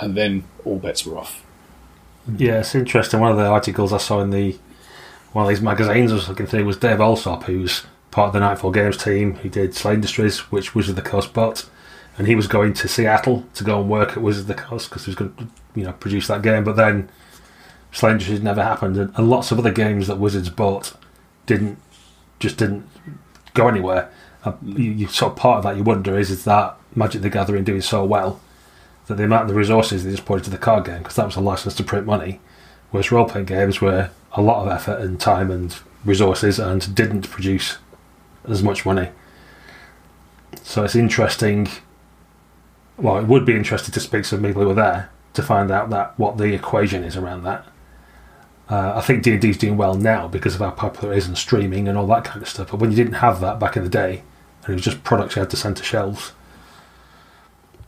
and 0.00 0.16
then 0.16 0.44
all 0.64 0.78
bets 0.78 1.04
were 1.04 1.18
off. 1.18 1.44
Yeah, 2.36 2.60
it's 2.60 2.74
interesting. 2.74 3.20
One 3.20 3.32
of 3.32 3.38
the 3.38 3.46
articles 3.46 3.92
I 3.92 3.98
saw 3.98 4.20
in 4.20 4.30
the 4.30 4.58
one 5.32 5.44
of 5.44 5.48
these 5.48 5.60
magazines 5.60 6.10
I 6.10 6.16
was 6.16 6.28
looking 6.28 6.46
through 6.46 6.64
was 6.64 6.76
Dave 6.76 7.00
Allsop, 7.00 7.44
who's 7.44 7.84
part 8.10 8.28
of 8.28 8.32
the 8.32 8.40
Nightfall 8.40 8.70
Games 8.70 8.96
team. 8.96 9.34
He 9.36 9.48
did 9.48 9.72
SLA 9.72 9.94
Industries, 9.94 10.38
which 10.50 10.74
Wizard 10.74 10.98
of 10.98 11.04
the 11.04 11.10
Coast 11.10 11.32
bought, 11.34 11.68
and 12.16 12.26
he 12.26 12.34
was 12.34 12.46
going 12.46 12.72
to 12.74 12.88
Seattle 12.88 13.44
to 13.54 13.64
go 13.64 13.80
and 13.80 13.90
work 13.90 14.12
at 14.12 14.22
Wizard 14.22 14.42
of 14.42 14.48
the 14.48 14.54
Coast 14.54 14.88
because 14.88 15.04
he 15.04 15.10
was 15.10 15.16
going 15.16 15.34
to, 15.36 15.46
you 15.74 15.84
know, 15.84 15.92
produce 15.92 16.26
that 16.28 16.42
game. 16.42 16.64
But 16.64 16.76
then 16.76 17.10
SLA 17.98 18.12
Industries 18.12 18.42
never 18.42 18.62
happened, 18.62 18.96
and, 18.96 19.12
and 19.16 19.28
lots 19.28 19.50
of 19.50 19.58
other 19.58 19.72
games 19.72 20.06
that 20.06 20.18
Wizards 20.18 20.50
bought 20.50 20.92
didn't 21.46 21.78
just 22.38 22.56
didn't 22.56 22.88
go 23.54 23.66
anywhere. 23.66 24.10
Uh, 24.44 24.52
you, 24.64 24.92
you 24.92 25.06
sort 25.08 25.32
of 25.32 25.38
part 25.38 25.58
of 25.58 25.64
that 25.64 25.76
you 25.76 25.82
wonder 25.82 26.16
is 26.16 26.30
is 26.30 26.44
that 26.44 26.76
Magic 26.94 27.22
the 27.22 27.30
Gathering 27.30 27.64
doing 27.64 27.80
so 27.80 28.04
well 28.04 28.40
that 29.08 29.16
the 29.16 29.24
amount 29.24 29.42
of 29.42 29.48
the 29.48 29.54
resources 29.54 30.04
they 30.04 30.10
just 30.12 30.24
put 30.24 30.38
into 30.38 30.50
the 30.50 30.58
card 30.58 30.84
game 30.84 30.98
because 30.98 31.16
that 31.16 31.26
was 31.26 31.34
a 31.34 31.40
license 31.40 31.74
to 31.74 31.82
print 31.82 32.06
money, 32.06 32.40
whereas 32.90 33.10
role 33.10 33.28
playing 33.28 33.46
games 33.46 33.80
were 33.80 34.10
a 34.32 34.42
lot 34.42 34.64
of 34.64 34.70
effort 34.70 35.00
and 35.00 35.18
time 35.18 35.50
and 35.50 35.78
resources 36.04 36.60
and 36.60 36.94
didn't 36.94 37.28
produce 37.28 37.78
as 38.46 38.62
much 38.62 38.86
money. 38.86 39.08
So 40.62 40.84
it's 40.84 40.94
interesting. 40.94 41.68
Well, 42.96 43.18
it 43.18 43.26
would 43.26 43.44
be 43.44 43.56
interesting 43.56 43.92
to 43.92 44.00
speak 44.00 44.24
to 44.24 44.38
people 44.38 44.62
who 44.62 44.68
were 44.68 44.74
there 44.74 45.10
to 45.34 45.42
find 45.42 45.70
out 45.70 45.90
that 45.90 46.16
what 46.18 46.36
the 46.36 46.54
equation 46.54 47.02
is 47.02 47.16
around 47.16 47.42
that. 47.44 47.66
Uh, 48.70 48.92
I 48.96 49.00
think 49.00 49.22
D 49.22 49.32
and 49.32 49.40
D 49.40 49.50
is 49.50 49.56
doing 49.56 49.76
well 49.76 49.94
now 49.94 50.28
because 50.28 50.54
of 50.54 50.60
how 50.60 50.70
popular 50.70 51.14
it 51.14 51.18
is 51.18 51.26
and 51.26 51.38
streaming 51.38 51.88
and 51.88 51.96
all 51.96 52.06
that 52.08 52.24
kind 52.24 52.42
of 52.42 52.48
stuff. 52.48 52.70
But 52.70 52.80
when 52.80 52.90
you 52.90 52.96
didn't 52.96 53.14
have 53.14 53.40
that 53.40 53.58
back 53.58 53.76
in 53.76 53.82
the 53.82 53.88
day, 53.88 54.22
and 54.64 54.70
it 54.70 54.74
was 54.74 54.82
just 54.84 55.02
products 55.04 55.36
you 55.36 55.40
had 55.40 55.50
to 55.50 55.56
send 55.56 55.78
to 55.78 55.82
shelves, 55.82 56.32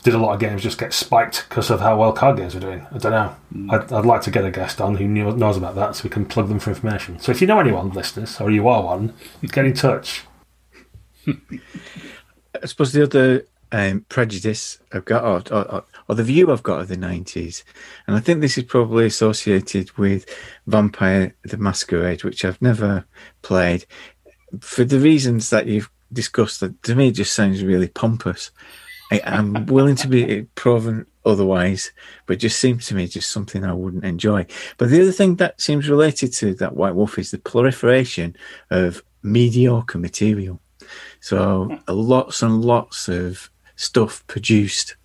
did 0.02 0.14
a 0.14 0.18
lot 0.18 0.32
of 0.32 0.40
games 0.40 0.62
just 0.62 0.78
get 0.78 0.94
spiked 0.94 1.46
because 1.48 1.70
of 1.70 1.80
how 1.80 1.98
well 1.98 2.12
card 2.12 2.38
games 2.38 2.54
were 2.54 2.60
doing? 2.60 2.86
I 2.90 2.98
don't 2.98 3.12
know. 3.12 3.74
I'd, 3.74 3.92
I'd 3.92 4.06
like 4.06 4.22
to 4.22 4.30
get 4.30 4.44
a 4.44 4.50
guest 4.50 4.80
on 4.80 4.96
who 4.96 5.06
knew, 5.06 5.30
knows 5.32 5.58
about 5.58 5.74
that 5.74 5.96
so 5.96 6.04
we 6.04 6.10
can 6.10 6.24
plug 6.24 6.48
them 6.48 6.58
for 6.58 6.70
information. 6.70 7.18
So 7.18 7.30
if 7.32 7.40
you 7.40 7.46
know 7.46 7.60
anyone, 7.60 7.90
listeners, 7.90 8.40
or 8.40 8.50
you 8.50 8.66
are 8.68 8.82
one, 8.82 9.12
get 9.42 9.66
in 9.66 9.74
touch. 9.74 10.24
I 11.26 12.66
suppose 12.66 12.92
the 12.92 13.02
other 13.02 13.44
um, 13.72 14.06
prejudice 14.08 14.78
I've 14.92 15.04
got, 15.04 15.22
or, 15.22 15.54
or, 15.54 15.74
or 15.74 15.84
the 16.14 16.24
view 16.24 16.50
I've 16.50 16.62
got 16.62 16.80
of 16.80 16.88
the 16.88 16.96
90s, 16.96 17.62
and 18.06 18.16
I 18.16 18.20
think 18.20 18.40
this 18.40 18.58
is 18.58 18.64
probably 18.64 19.06
associated 19.06 19.96
with 19.98 20.26
Vampire 20.66 21.34
the 21.42 21.56
Masquerade, 21.56 22.24
which 22.24 22.44
I've 22.44 22.60
never 22.62 23.04
played, 23.42 23.86
for 24.60 24.84
the 24.84 24.98
reasons 24.98 25.50
that 25.50 25.66
you've 25.66 25.90
discussed, 26.12 26.60
that 26.60 26.82
to 26.84 26.94
me 26.94 27.12
just 27.12 27.34
sounds 27.34 27.62
really 27.62 27.88
pompous. 27.88 28.50
I, 29.12 29.20
I'm 29.24 29.66
willing 29.66 29.96
to 29.96 30.08
be 30.08 30.42
proven 30.54 31.06
otherwise, 31.24 31.92
but 32.26 32.34
it 32.34 32.40
just 32.40 32.58
seems 32.58 32.86
to 32.86 32.94
me 32.94 33.06
just 33.06 33.30
something 33.30 33.64
I 33.64 33.72
wouldn't 33.72 34.04
enjoy. 34.04 34.46
But 34.78 34.90
the 34.90 35.02
other 35.02 35.12
thing 35.12 35.36
that 35.36 35.60
seems 35.60 35.88
related 35.88 36.32
to 36.34 36.54
that 36.54 36.76
White 36.76 36.94
Wolf 36.94 37.18
is 37.18 37.30
the 37.30 37.38
proliferation 37.38 38.36
of 38.70 39.02
mediocre 39.22 39.98
material. 39.98 40.60
So 41.20 41.64
hmm. 41.64 41.74
lots 41.88 42.42
and 42.42 42.64
lots 42.64 43.08
of 43.08 43.50
stuff 43.76 44.26
produced 44.26 44.96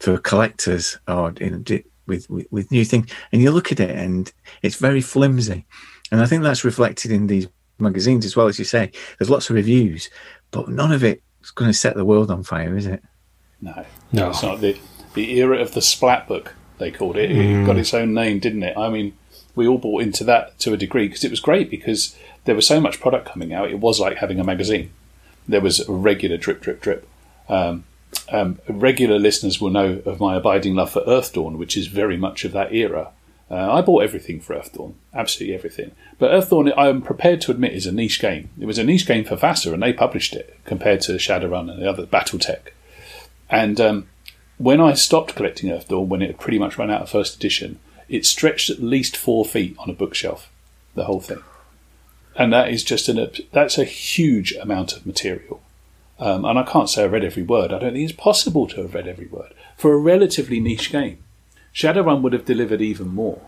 for 0.00 0.18
collectors 0.18 0.98
or 1.08 1.32
in, 1.40 1.64
with, 2.06 2.28
with 2.30 2.46
with 2.50 2.70
new 2.70 2.84
things, 2.84 3.10
and 3.32 3.42
you 3.42 3.50
look 3.50 3.72
at 3.72 3.80
it 3.80 3.90
and 3.90 4.32
it's 4.62 4.76
very 4.76 5.00
flimsy. 5.00 5.66
And 6.12 6.20
I 6.20 6.26
think 6.26 6.42
that's 6.42 6.64
reflected 6.64 7.10
in 7.10 7.26
these 7.26 7.48
magazines 7.78 8.24
as 8.24 8.36
well 8.36 8.46
as 8.46 8.58
you 8.58 8.64
say. 8.64 8.92
There's 9.18 9.30
lots 9.30 9.50
of 9.50 9.56
reviews, 9.56 10.08
but 10.50 10.68
none 10.68 10.92
of 10.92 11.02
it 11.02 11.22
is 11.42 11.50
going 11.50 11.68
to 11.70 11.76
set 11.76 11.96
the 11.96 12.04
world 12.04 12.30
on 12.30 12.42
fire, 12.44 12.76
is 12.76 12.86
it? 12.86 13.02
No, 13.60 13.84
No. 14.12 14.30
it's 14.30 14.42
not 14.42 14.60
the 14.60 14.78
the 15.14 15.38
era 15.38 15.58
of 15.60 15.72
the 15.72 15.82
splat 15.82 16.28
book. 16.28 16.54
They 16.78 16.90
called 16.90 17.16
it. 17.16 17.30
It 17.30 17.64
got 17.66 17.78
its 17.78 17.94
own 17.94 18.12
name, 18.12 18.38
didn't 18.38 18.62
it? 18.62 18.76
I 18.76 18.90
mean, 18.90 19.14
we 19.54 19.66
all 19.66 19.78
bought 19.78 20.02
into 20.02 20.24
that 20.24 20.58
to 20.60 20.74
a 20.74 20.76
degree 20.76 21.08
because 21.08 21.24
it 21.24 21.30
was 21.30 21.40
great 21.40 21.70
because 21.70 22.14
there 22.44 22.54
was 22.54 22.66
so 22.66 22.80
much 22.82 23.00
product 23.00 23.26
coming 23.26 23.54
out. 23.54 23.70
It 23.70 23.80
was 23.80 23.98
like 23.98 24.18
having 24.18 24.38
a 24.38 24.44
magazine. 24.44 24.90
There 25.48 25.62
was 25.62 25.80
a 25.88 25.90
regular 25.92 26.36
drip, 26.36 26.60
drip, 26.60 26.82
drip. 26.82 27.08
Um, 27.48 27.84
um, 28.30 28.58
regular 28.68 29.18
listeners 29.18 29.60
will 29.60 29.70
know 29.70 30.02
of 30.04 30.20
my 30.20 30.36
abiding 30.36 30.74
love 30.74 30.90
for 30.90 31.02
Earthdawn, 31.02 31.56
which 31.56 31.76
is 31.76 31.86
very 31.86 32.16
much 32.16 32.44
of 32.44 32.52
that 32.52 32.72
era. 32.72 33.12
Uh, 33.50 33.72
I 33.72 33.80
bought 33.80 34.02
everything 34.02 34.40
for 34.40 34.54
Earthdawn, 34.54 34.94
absolutely 35.14 35.54
everything. 35.54 35.92
But 36.18 36.32
Earthdawn, 36.32 36.72
I'm 36.76 37.00
prepared 37.02 37.40
to 37.42 37.52
admit, 37.52 37.74
is 37.74 37.86
a 37.86 37.92
niche 37.92 38.20
game. 38.20 38.50
It 38.60 38.66
was 38.66 38.78
a 38.78 38.84
niche 38.84 39.06
game 39.06 39.24
for 39.24 39.36
FASA, 39.36 39.72
and 39.72 39.82
they 39.82 39.92
published 39.92 40.34
it 40.34 40.58
compared 40.64 41.00
to 41.02 41.12
Shadowrun 41.12 41.70
and 41.70 41.80
the 41.80 41.88
other 41.88 42.06
BattleTech. 42.06 42.72
And 43.48 43.80
um, 43.80 44.08
when 44.58 44.80
I 44.80 44.94
stopped 44.94 45.36
collecting 45.36 45.70
Earthdawn, 45.70 46.08
when 46.08 46.22
it 46.22 46.26
had 46.28 46.40
pretty 46.40 46.58
much 46.58 46.76
run 46.76 46.90
out 46.90 47.02
of 47.02 47.10
first 47.10 47.36
edition, 47.36 47.78
it 48.08 48.26
stretched 48.26 48.70
at 48.70 48.82
least 48.82 49.16
four 49.16 49.44
feet 49.44 49.76
on 49.78 49.90
a 49.90 49.94
bookshelf, 49.94 50.50
the 50.94 51.04
whole 51.04 51.20
thing. 51.20 51.42
And 52.36 52.52
that 52.52 52.68
is 52.68 52.84
just 52.84 53.08
an 53.08 53.28
that's 53.52 53.78
a 53.78 53.84
huge 53.84 54.52
amount 54.52 54.94
of 54.94 55.06
material. 55.06 55.62
Um, 56.18 56.44
and 56.44 56.58
I 56.58 56.62
can't 56.62 56.88
say 56.88 57.02
I 57.02 57.06
read 57.06 57.24
every 57.24 57.42
word. 57.42 57.72
I 57.72 57.78
don't 57.78 57.92
think 57.92 58.08
it's 58.08 58.18
possible 58.18 58.66
to 58.68 58.82
have 58.82 58.94
read 58.94 59.06
every 59.06 59.26
word 59.26 59.52
for 59.76 59.92
a 59.92 59.98
relatively 59.98 60.60
niche 60.60 60.90
game. 60.90 61.22
Shadowrun 61.74 62.22
would 62.22 62.32
have 62.32 62.46
delivered 62.46 62.80
even 62.80 63.08
more. 63.08 63.42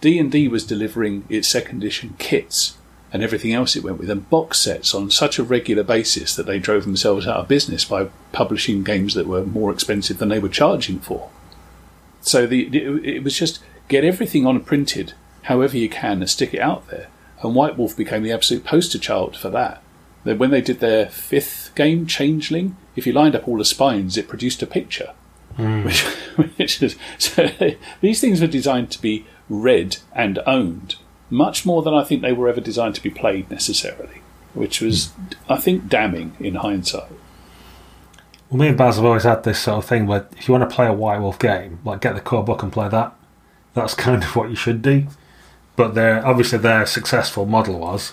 D 0.00 0.18
and 0.18 0.30
D 0.30 0.48
was 0.48 0.66
delivering 0.66 1.24
its 1.28 1.48
second 1.48 1.78
edition 1.78 2.14
kits 2.18 2.76
and 3.12 3.22
everything 3.22 3.52
else 3.52 3.74
it 3.74 3.82
went 3.82 3.98
with, 3.98 4.08
and 4.08 4.28
box 4.30 4.60
sets 4.60 4.94
on 4.94 5.10
such 5.10 5.38
a 5.38 5.42
regular 5.42 5.82
basis 5.82 6.36
that 6.36 6.46
they 6.46 6.58
drove 6.58 6.84
themselves 6.84 7.26
out 7.26 7.38
of 7.38 7.48
business 7.48 7.84
by 7.84 8.08
publishing 8.32 8.84
games 8.84 9.14
that 9.14 9.26
were 9.26 9.44
more 9.44 9.72
expensive 9.72 10.18
than 10.18 10.28
they 10.28 10.38
were 10.38 10.48
charging 10.48 11.00
for. 11.00 11.28
So 12.20 12.46
the, 12.46 12.68
it 13.02 13.24
was 13.24 13.36
just 13.36 13.60
get 13.88 14.04
everything 14.04 14.46
on 14.46 14.60
printed, 14.60 15.14
however 15.42 15.76
you 15.76 15.88
can, 15.88 16.20
and 16.20 16.30
stick 16.30 16.54
it 16.54 16.60
out 16.60 16.88
there. 16.88 17.08
And 17.42 17.54
White 17.54 17.76
Wolf 17.76 17.96
became 17.96 18.22
the 18.22 18.32
absolute 18.32 18.64
poster 18.64 18.98
child 18.98 19.36
for 19.36 19.50
that. 19.50 19.82
Then 20.24 20.38
when 20.38 20.50
they 20.50 20.60
did 20.60 20.80
their 20.80 21.06
fifth 21.06 21.74
game, 21.74 22.06
Changeling, 22.06 22.76
if 22.96 23.06
you 23.06 23.12
lined 23.12 23.34
up 23.34 23.48
all 23.48 23.56
the 23.58 23.64
spines, 23.64 24.16
it 24.16 24.28
produced 24.28 24.62
a 24.62 24.66
picture. 24.66 25.12
Which, 25.56 26.02
hmm. 26.02 26.42
which 26.56 26.82
is 26.82 26.96
so 27.18 27.50
these 28.00 28.20
things 28.20 28.40
were 28.40 28.46
designed 28.46 28.90
to 28.92 29.02
be 29.02 29.26
read 29.48 29.98
and 30.14 30.38
owned 30.46 30.96
much 31.28 31.64
more 31.66 31.82
than 31.82 31.94
I 31.94 32.04
think 32.04 32.22
they 32.22 32.32
were 32.32 32.48
ever 32.48 32.60
designed 32.60 32.94
to 32.96 33.02
be 33.02 33.10
played 33.10 33.50
necessarily, 33.50 34.22
which 34.52 34.80
was, 34.80 35.12
I 35.48 35.56
think, 35.56 35.88
damning 35.88 36.36
in 36.40 36.56
hindsight. 36.56 37.10
Well, 38.50 38.58
me 38.58 38.68
and 38.68 38.76
Baz 38.76 38.96
have 38.96 39.04
always 39.04 39.22
had 39.22 39.44
this 39.44 39.60
sort 39.60 39.78
of 39.78 39.88
thing 39.88 40.06
where 40.06 40.26
if 40.36 40.48
you 40.48 40.52
want 40.52 40.68
to 40.68 40.74
play 40.74 40.86
a 40.86 40.92
White 40.92 41.20
Wolf 41.20 41.38
game, 41.38 41.78
like 41.84 42.00
get 42.00 42.14
the 42.14 42.20
core 42.20 42.44
book 42.44 42.62
and 42.62 42.72
play 42.72 42.88
that. 42.88 43.14
That's 43.74 43.94
kind 44.06 44.24
of 44.24 44.34
what 44.34 44.50
you 44.50 44.56
should 44.56 44.82
do. 44.82 45.06
But 45.76 45.94
their 45.94 46.26
obviously 46.26 46.58
their 46.58 46.84
successful 46.84 47.46
model 47.46 47.78
was 47.78 48.12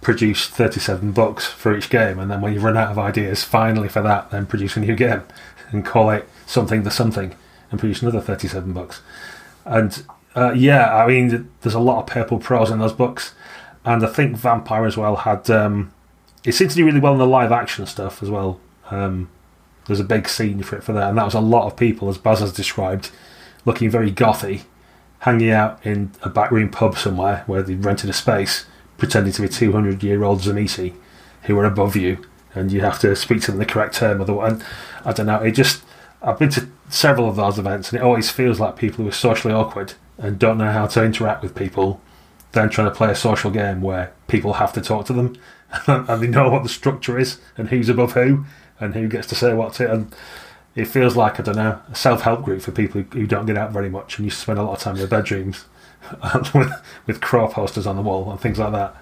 produce 0.00 0.46
37 0.46 1.12
books 1.12 1.46
for 1.46 1.76
each 1.76 1.90
game, 1.90 2.18
and 2.18 2.30
then 2.30 2.40
when 2.40 2.52
you 2.52 2.60
run 2.60 2.76
out 2.76 2.90
of 2.90 2.98
ideas, 2.98 3.42
finally 3.42 3.88
for 3.88 4.02
that, 4.02 4.30
then 4.30 4.46
produce 4.46 4.76
a 4.76 4.80
new 4.80 4.94
game 4.94 5.22
and 5.72 5.84
call 5.84 6.10
it 6.10 6.28
something 6.46 6.82
the 6.84 6.90
something, 6.90 7.34
and 7.70 7.80
produce 7.80 8.02
another 8.02 8.20
37 8.20 8.72
books. 8.72 9.02
And 9.64 10.04
uh, 10.36 10.52
yeah, 10.52 10.94
I 10.94 11.06
mean, 11.06 11.50
there's 11.62 11.74
a 11.74 11.80
lot 11.80 12.00
of 12.00 12.06
purple 12.06 12.38
prose 12.38 12.70
in 12.70 12.78
those 12.78 12.92
books. 12.92 13.34
and 13.84 14.04
I 14.04 14.08
think 14.08 14.36
Vampire 14.36 14.84
as 14.84 14.96
well 14.96 15.16
had. 15.16 15.48
Um, 15.50 15.92
it 16.44 16.52
seemed 16.52 16.70
to 16.70 16.76
do 16.76 16.84
really 16.84 17.00
well 17.00 17.14
in 17.14 17.18
the 17.18 17.26
live 17.26 17.50
action 17.50 17.86
stuff 17.86 18.22
as 18.22 18.30
well. 18.30 18.60
Um, 18.90 19.28
there's 19.86 20.00
a 20.00 20.04
big 20.04 20.28
scene 20.28 20.62
for 20.62 20.76
it 20.76 20.84
for 20.84 20.92
that, 20.92 21.08
and 21.08 21.18
that 21.18 21.24
was 21.24 21.34
a 21.34 21.40
lot 21.40 21.66
of 21.66 21.76
people, 21.76 22.08
as 22.08 22.18
Baz 22.18 22.40
has 22.40 22.52
described, 22.52 23.10
looking 23.64 23.90
very 23.90 24.12
gothy, 24.12 24.62
hanging 25.20 25.50
out 25.50 25.84
in 25.84 26.12
a 26.22 26.28
backroom 26.28 26.68
pub 26.68 26.96
somewhere 26.96 27.42
where 27.46 27.62
they 27.62 27.74
rented 27.74 28.10
a 28.10 28.12
space, 28.12 28.66
pretending 28.98 29.32
to 29.32 29.42
be 29.42 29.48
200 29.48 30.02
year 30.02 30.24
old 30.24 30.40
Tzimisce 30.40 30.94
who 31.42 31.58
are 31.58 31.64
above 31.64 31.96
you, 31.96 32.24
and 32.54 32.72
you 32.72 32.80
have 32.80 32.98
to 33.00 33.14
speak 33.14 33.42
to 33.42 33.52
them 33.52 33.60
in 33.60 33.66
the 33.66 33.72
correct 33.72 33.94
term. 33.94 34.20
And 34.20 34.64
I 35.04 35.12
don't 35.12 35.26
know. 35.26 35.40
It 35.42 35.52
just 35.52 35.84
I've 36.22 36.38
been 36.38 36.50
to 36.50 36.68
several 36.88 37.28
of 37.28 37.36
those 37.36 37.58
events, 37.58 37.90
and 37.90 38.00
it 38.00 38.04
always 38.04 38.30
feels 38.30 38.58
like 38.58 38.76
people 38.76 39.04
who 39.04 39.08
are 39.08 39.12
socially 39.12 39.54
awkward 39.54 39.94
and 40.18 40.38
don't 40.38 40.58
know 40.58 40.72
how 40.72 40.86
to 40.86 41.04
interact 41.04 41.42
with 41.42 41.54
people, 41.54 42.00
then 42.52 42.68
trying 42.68 42.88
to 42.88 42.94
play 42.94 43.10
a 43.10 43.14
social 43.14 43.50
game 43.50 43.82
where 43.82 44.12
people 44.28 44.54
have 44.54 44.72
to 44.72 44.80
talk 44.80 45.06
to 45.06 45.12
them, 45.12 45.36
and 45.86 46.22
they 46.22 46.26
know 46.26 46.48
what 46.48 46.62
the 46.62 46.68
structure 46.68 47.18
is 47.18 47.38
and 47.56 47.68
who's 47.68 47.88
above 47.88 48.12
who 48.12 48.44
and 48.80 48.94
who 48.94 49.08
gets 49.08 49.26
to 49.28 49.34
say 49.34 49.54
what 49.54 49.74
to. 49.74 49.90
And 49.90 50.14
it 50.74 50.86
feels 50.86 51.16
like 51.16 51.40
I 51.40 51.42
don't 51.42 51.56
know 51.56 51.80
a 51.90 51.94
self 51.94 52.22
help 52.22 52.44
group 52.44 52.62
for 52.62 52.72
people 52.72 53.02
who, 53.02 53.18
who 53.18 53.26
don't 53.26 53.46
get 53.46 53.56
out 53.56 53.72
very 53.72 53.88
much 53.88 54.18
and 54.18 54.24
you 54.24 54.30
spend 54.30 54.58
a 54.58 54.62
lot 54.62 54.74
of 54.74 54.80
time 54.80 54.94
in 54.94 54.98
their 54.98 55.08
bedrooms 55.08 55.64
with 57.06 57.20
crow 57.20 57.48
posters 57.48 57.86
on 57.86 57.96
the 57.96 58.02
wall 58.02 58.30
and 58.30 58.40
things 58.40 58.58
like 58.58 58.72
that. 58.72 58.96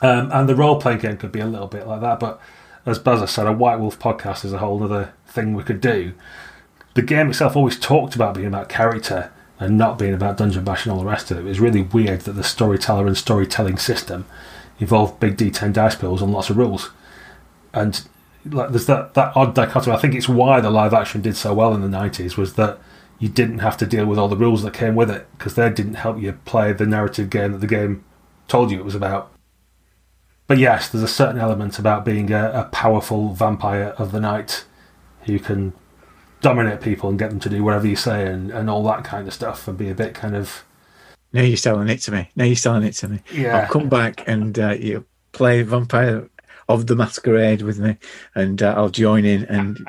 Um, 0.00 0.30
and 0.32 0.48
the 0.48 0.56
role 0.56 0.80
playing 0.80 0.98
game 0.98 1.16
could 1.16 1.32
be 1.32 1.40
a 1.40 1.46
little 1.46 1.68
bit 1.68 1.86
like 1.86 2.00
that, 2.00 2.18
but 2.18 2.40
as 2.84 2.98
Buzzer 2.98 3.26
said, 3.26 3.46
a 3.46 3.52
White 3.52 3.78
Wolf 3.78 3.98
podcast 3.98 4.44
is 4.44 4.52
a 4.52 4.58
whole 4.58 4.82
other 4.82 5.12
thing 5.26 5.54
we 5.54 5.62
could 5.62 5.80
do. 5.80 6.12
The 6.94 7.02
game 7.02 7.30
itself 7.30 7.56
always 7.56 7.78
talked 7.78 8.14
about 8.14 8.34
being 8.34 8.46
about 8.46 8.68
character 8.68 9.32
and 9.58 9.78
not 9.78 9.98
being 9.98 10.12
about 10.12 10.36
dungeon 10.36 10.64
bashing 10.64 10.90
and 10.90 10.98
all 10.98 11.04
the 11.04 11.10
rest 11.10 11.30
of 11.30 11.38
it. 11.38 11.40
It 11.42 11.44
was 11.44 11.60
really 11.60 11.82
weird 11.82 12.22
that 12.22 12.32
the 12.32 12.42
storyteller 12.42 13.06
and 13.06 13.16
storytelling 13.16 13.78
system 13.78 14.26
involved 14.80 15.20
big 15.20 15.36
D10 15.36 15.72
dice 15.72 15.94
pools 15.94 16.20
and 16.20 16.32
lots 16.32 16.50
of 16.50 16.56
rules. 16.56 16.90
And 17.72 18.02
like 18.44 18.70
there's 18.70 18.86
that, 18.86 19.14
that 19.14 19.36
odd 19.36 19.54
dichotomy. 19.54 19.94
I 19.94 20.00
think 20.00 20.14
it's 20.14 20.28
why 20.28 20.60
the 20.60 20.70
live 20.70 20.92
action 20.92 21.22
did 21.22 21.36
so 21.36 21.54
well 21.54 21.74
in 21.74 21.80
the 21.80 21.96
90s 21.96 22.36
was 22.36 22.54
that 22.54 22.80
you 23.22 23.28
didn't 23.28 23.60
have 23.60 23.76
to 23.76 23.86
deal 23.86 24.04
with 24.04 24.18
all 24.18 24.26
the 24.26 24.36
rules 24.36 24.64
that 24.64 24.74
came 24.74 24.96
with 24.96 25.08
it 25.08 25.28
because 25.38 25.54
they 25.54 25.70
didn't 25.70 25.94
help 25.94 26.20
you 26.20 26.32
play 26.44 26.72
the 26.72 26.84
narrative 26.84 27.30
game 27.30 27.52
that 27.52 27.58
the 27.58 27.68
game 27.68 28.04
told 28.48 28.72
you 28.72 28.80
it 28.80 28.84
was 28.84 28.96
about. 28.96 29.30
But 30.48 30.58
yes, 30.58 30.88
there's 30.88 31.04
a 31.04 31.08
certain 31.08 31.40
element 31.40 31.78
about 31.78 32.04
being 32.04 32.32
a, 32.32 32.50
a 32.50 32.64
powerful 32.72 33.32
vampire 33.32 33.94
of 33.96 34.10
the 34.10 34.18
night 34.18 34.64
who 35.26 35.38
can 35.38 35.72
dominate 36.40 36.80
people 36.80 37.08
and 37.08 37.16
get 37.16 37.30
them 37.30 37.38
to 37.38 37.48
do 37.48 37.62
whatever 37.62 37.86
you 37.86 37.94
say 37.94 38.26
and, 38.26 38.50
and 38.50 38.68
all 38.68 38.82
that 38.82 39.04
kind 39.04 39.28
of 39.28 39.32
stuff 39.32 39.68
and 39.68 39.78
be 39.78 39.88
a 39.88 39.94
bit 39.94 40.14
kind 40.14 40.34
of. 40.34 40.64
Now 41.32 41.42
you're 41.42 41.56
selling 41.56 41.88
it 41.90 41.98
to 41.98 42.10
me. 42.10 42.28
Now 42.34 42.42
you're 42.42 42.56
selling 42.56 42.82
it 42.82 42.94
to 42.94 43.08
me. 43.08 43.20
Yeah. 43.32 43.60
I'll 43.60 43.68
come 43.68 43.88
back 43.88 44.26
and 44.26 44.58
uh, 44.58 44.70
you 44.70 45.06
play 45.30 45.62
Vampire 45.62 46.28
of 46.68 46.88
the 46.88 46.96
Masquerade 46.96 47.62
with 47.62 47.78
me, 47.78 47.98
and 48.34 48.60
uh, 48.62 48.74
I'll 48.76 48.88
join 48.88 49.24
in. 49.24 49.44
And 49.44 49.86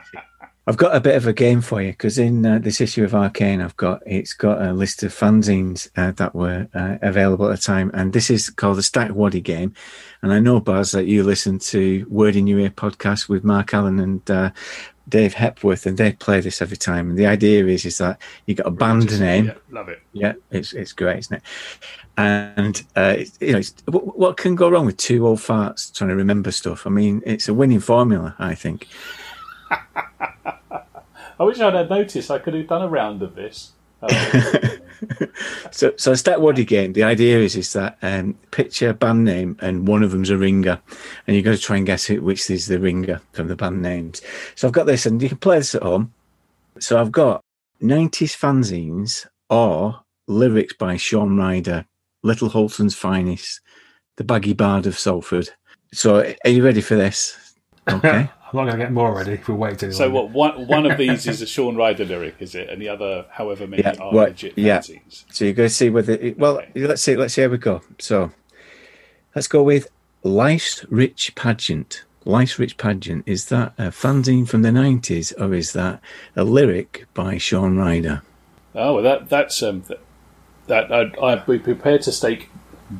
I've 0.66 0.78
got 0.78 0.96
a 0.96 1.02
bit 1.02 1.16
of 1.16 1.28
a 1.28 1.34
game 1.34 1.60
for 1.60 1.82
you 1.82 1.92
because 1.92 2.18
in 2.18 2.46
uh, 2.46 2.58
this 2.58 2.80
issue 2.80 3.04
of 3.04 3.14
Arcane, 3.14 3.60
I've 3.60 3.76
got 3.76 4.02
it's 4.06 4.32
got 4.32 4.62
a 4.62 4.72
list 4.72 5.04
of 5.04 5.14
fanzines 5.14 5.90
uh, 5.98 6.12
that 6.12 6.34
were 6.34 6.70
uh, 6.74 6.98
available 7.02 7.50
at 7.50 7.58
the 7.58 7.62
time, 7.62 7.92
and 7.94 8.14
this 8.14 8.30
is 8.30 8.50
called 8.50 8.78
the 8.78 8.84
Stack 8.84 9.14
Waddy 9.14 9.42
game. 9.42 9.74
And 10.22 10.32
I 10.32 10.40
know 10.40 10.62
Baz 10.62 10.92
that 10.92 11.06
you 11.06 11.24
listen 11.24 11.60
to 11.60 12.06
Word 12.10 12.38
in 12.38 12.48
Your 12.48 12.60
Ear 12.60 12.70
podcast 12.70 13.28
with 13.28 13.44
Mark 13.44 13.74
Ellen 13.74 14.00
and 14.00 14.32
uh, 14.32 14.52
Dave 15.10 15.34
Hepworth, 15.34 15.86
and 15.86 15.98
they 15.98 16.14
play 16.14 16.40
this 16.40 16.62
every 16.62 16.78
time. 16.78 17.10
And 17.10 17.20
the 17.20 17.28
idea 17.28 17.66
is 17.66 17.84
is 17.84 17.98
that 17.98 18.22
you 18.46 18.56
got 18.56 18.68
a 18.68 18.72
band 18.72 19.20
name. 19.20 19.48
Yeah, 19.48 19.54
love 19.70 19.90
it. 19.90 20.02
Yeah, 20.14 20.34
it's 20.50 20.72
it's 20.72 20.94
great, 20.94 21.20
isn't 21.20 21.38
it? 21.38 21.44
And 22.16 22.82
uh, 22.96 23.16
it's, 23.18 23.38
you 23.42 23.52
know, 23.52 23.58
it's, 23.58 23.74
what, 23.88 24.18
what 24.18 24.38
can 24.38 24.56
go 24.56 24.70
wrong 24.70 24.86
with 24.86 24.96
two 24.96 25.28
old 25.28 25.40
farts 25.40 25.94
trying 25.94 26.12
to 26.12 26.16
remember 26.16 26.52
stuff? 26.52 26.88
I 26.88 26.90
mean, 26.90 27.22
it's 27.26 27.50
a 27.50 27.54
winning 27.54 27.82
formula, 27.82 28.34
I 28.40 28.56
think. 28.56 28.88
I 31.44 31.46
wish 31.46 31.60
I'd 31.60 31.74
had 31.74 31.90
noticed. 31.90 32.32
I 32.32 32.40
could 32.40 32.54
have 32.54 32.68
done 32.68 32.84
a 32.84 32.88
round 32.88 33.22
of 33.22 33.36
this. 33.36 33.74
So, 35.72 35.92
so 35.98 36.14
Stack 36.14 36.38
Waddy 36.38 36.64
game. 36.64 36.94
The 36.94 37.04
idea 37.04 37.40
is 37.40 37.58
is 37.58 37.74
that 37.74 37.98
um, 38.02 38.38
picture 38.52 38.90
a 38.90 38.94
band 38.94 39.26
name 39.26 39.58
and 39.60 39.86
one 39.86 40.04
of 40.04 40.12
them's 40.12 40.30
a 40.30 40.38
ringer, 40.38 40.80
and 41.28 41.36
you've 41.36 41.44
got 41.44 41.56
to 41.56 41.58
try 41.58 41.76
and 41.76 41.86
guess 41.86 42.06
who, 42.06 42.22
which 42.22 42.50
is 42.50 42.68
the 42.68 42.80
ringer 42.80 43.20
from 43.34 43.48
the 43.50 43.56
band 43.58 43.82
names. 43.82 44.22
So 44.56 44.68
I've 44.68 44.74
got 44.74 44.86
this, 44.86 45.06
and 45.06 45.22
you 45.22 45.28
can 45.28 45.40
play 45.40 45.58
this 45.58 45.76
at 45.76 45.84
home. 45.84 46.14
So 46.80 47.02
I've 47.02 47.12
got 47.12 47.42
90s 47.82 48.38
fanzines 48.38 49.28
or 49.50 50.00
lyrics 50.28 50.76
by 50.76 50.96
Shaun 50.96 51.36
Ryder, 51.36 51.86
Little 52.22 52.50
Hulton's 52.50 52.96
Finest, 52.96 53.60
The 54.16 54.24
Baggy 54.24 54.54
Bard 54.54 54.86
of 54.86 54.98
Salford. 54.98 55.50
So 55.92 56.34
are 56.46 56.50
you 56.50 56.64
ready 56.64 56.82
for 56.82 56.96
this? 56.96 57.38
Okay. 57.90 58.30
I'm 58.54 58.58
not 58.58 58.66
going 58.66 58.80
to 58.80 58.86
get 58.86 58.92
more 58.94 59.16
ready 59.16 59.32
if 59.34 59.48
we 59.48 59.56
wait 59.56 59.80
too 59.80 59.92
so 59.92 60.08
long. 60.08 60.32
what? 60.32 60.58
One 60.58 60.68
one 60.68 60.86
of 60.92 60.98
these 61.04 61.26
is 61.28 61.42
a 61.42 61.48
Shaun 61.48 61.76
Ryder 61.76 62.06
lyric, 62.06 62.36
is 62.40 62.54
it? 62.54 62.70
And 62.70 62.80
the 62.82 62.88
other, 62.90 63.26
however 63.32 63.66
many, 63.66 63.82
Yeah, 63.82 63.96
are 64.00 64.14
what- 64.14 64.30
legit 64.30 64.58
yeah. 64.58 64.78
fanzines. 64.80 65.26
So 65.32 65.46
you're 65.46 65.54
going 65.56 65.70
to 65.70 65.74
see 65.74 65.90
whether 65.90 66.14
it, 66.14 66.38
well, 66.38 66.62
let's 66.76 67.02
see, 67.02 67.16
let's 67.16 67.34
see 67.34 67.42
how 67.42 67.48
we 67.48 67.58
go. 67.58 67.82
So 68.00 68.32
let's 69.36 69.48
go 69.48 69.64
with 69.64 69.88
Life's 70.22 70.86
Rich 70.90 71.34
Pageant. 71.36 72.04
Life's 72.26 72.58
Rich 72.60 72.78
Pageant 72.78 73.24
is 73.26 73.46
that 73.48 73.74
a 73.78 73.88
fanzine 73.90 74.48
from 74.48 74.62
the 74.62 74.70
90s 74.70 75.34
or 75.42 75.54
is 75.54 75.74
that 75.74 76.00
a 76.36 76.44
lyric 76.44 77.06
by 77.14 77.38
Shaun 77.38 77.76
Ryder? 77.78 78.22
Oh, 78.76 78.94
well, 78.96 79.04
that 79.04 79.30
that's 79.30 79.62
um, 79.62 79.82
that, 79.88 80.00
that 80.68 80.92
I'd, 80.92 81.18
I'd 81.20 81.46
be 81.46 81.60
prepared 81.60 82.02
to 82.04 82.12
stake 82.12 82.50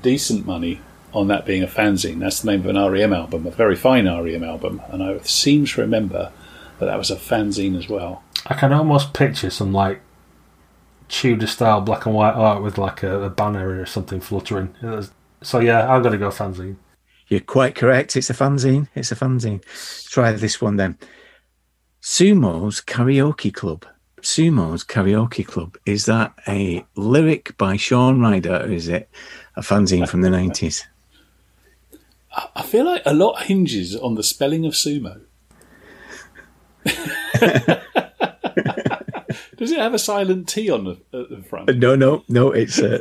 decent 0.02 0.46
money 0.46 0.82
on 1.14 1.28
that 1.28 1.46
being 1.46 1.64
a 1.64 1.68
fanzine. 1.68 2.20
That's 2.20 2.42
the 2.42 2.52
name 2.52 2.62
of 2.62 2.76
an 2.76 2.92
REM 2.92 3.14
album, 3.14 3.46
a 3.46 3.52
very 3.52 3.76
fine 3.76 4.06
REM 4.08 4.44
album, 4.44 4.82
and 4.90 5.04
I 5.04 5.18
seem 5.20 5.66
to 5.66 5.82
remember 5.82 6.32
that 6.80 6.86
that 6.88 6.98
was 6.98 7.12
a 7.12 7.16
fanzine 7.16 7.78
as 7.78 7.88
well. 7.88 8.24
I 8.48 8.56
can 8.56 8.74
almost 8.74 9.14
picture 9.14 9.50
some 9.50 9.72
like 9.74 10.02
Tudor 11.10 11.48
style 11.48 11.82
black 11.82 12.06
and 12.06 12.16
white 12.16 12.34
art 12.34 12.64
with 12.64 12.78
like 12.78 13.04
a, 13.04 13.22
a 13.24 13.30
banner 13.30 13.80
or 13.80 13.86
something 13.86 14.20
fluttering. 14.20 14.74
Was- 14.82 15.12
So 15.42 15.60
yeah, 15.60 15.88
I'm 15.94 16.02
going 16.02 16.14
to 16.14 16.18
go 16.18 16.30
fanzine. 16.30 16.78
You're 17.28 17.40
quite 17.42 17.76
correct. 17.76 18.16
It's 18.16 18.30
a 18.30 18.34
fanzine. 18.34 18.88
It's 18.96 19.12
a 19.12 19.16
fanzine. 19.16 19.64
Try 20.10 20.32
this 20.34 20.62
one 20.62 20.76
then. 20.78 20.98
Sumo's 22.02 22.82
Karaoke 22.82 23.54
Club. 23.54 23.86
Sumo's 24.22 24.84
Karaoke 24.84 25.46
Club. 25.46 25.78
Is 25.86 26.06
that 26.06 26.34
a 26.48 26.86
lyric 26.96 27.58
by 27.58 27.78
Shaun 27.78 28.20
Ryder 28.22 28.58
or 28.64 28.72
is 28.72 28.88
it 28.88 29.10
a 29.56 29.62
fanzine 29.62 30.08
from 30.08 30.22
the 30.22 30.30
90s? 30.30 30.84
I 32.56 32.64
feel 32.64 32.86
like 32.86 33.04
a 33.06 33.14
lot 33.14 33.44
hinges 33.44 33.96
on 33.96 34.16
the 34.16 34.24
spelling 34.24 34.66
of 34.66 34.74
sumo. 34.74 35.22
Does 39.58 39.72
it 39.72 39.80
have 39.80 39.94
a 39.94 40.00
silent 40.00 40.48
T 40.50 40.70
on 40.70 40.84
the, 40.86 40.92
at 41.18 41.30
the 41.30 41.44
front? 41.48 41.78
No, 41.78 41.96
no, 41.96 42.24
no. 42.28 42.52
It's 42.52 42.80
uh, 42.82 43.00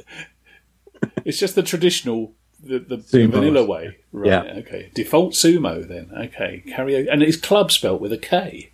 It's 1.25 1.39
just 1.39 1.55
the 1.55 1.63
traditional, 1.63 2.35
the, 2.63 2.79
the, 2.79 2.97
the 2.97 3.27
vanilla 3.27 3.65
way. 3.65 3.97
Right, 4.13 4.29
Yeah. 4.29 4.43
okay. 4.59 4.91
Default 4.95 5.33
sumo 5.35 5.87
then. 5.87 6.11
Okay. 6.17 6.63
Karaoke. 6.69 7.09
And 7.11 7.23
it's 7.23 7.37
club 7.37 7.73
spelt 7.73 8.01
with 8.01 8.13
a 8.13 8.19
K. 8.19 8.71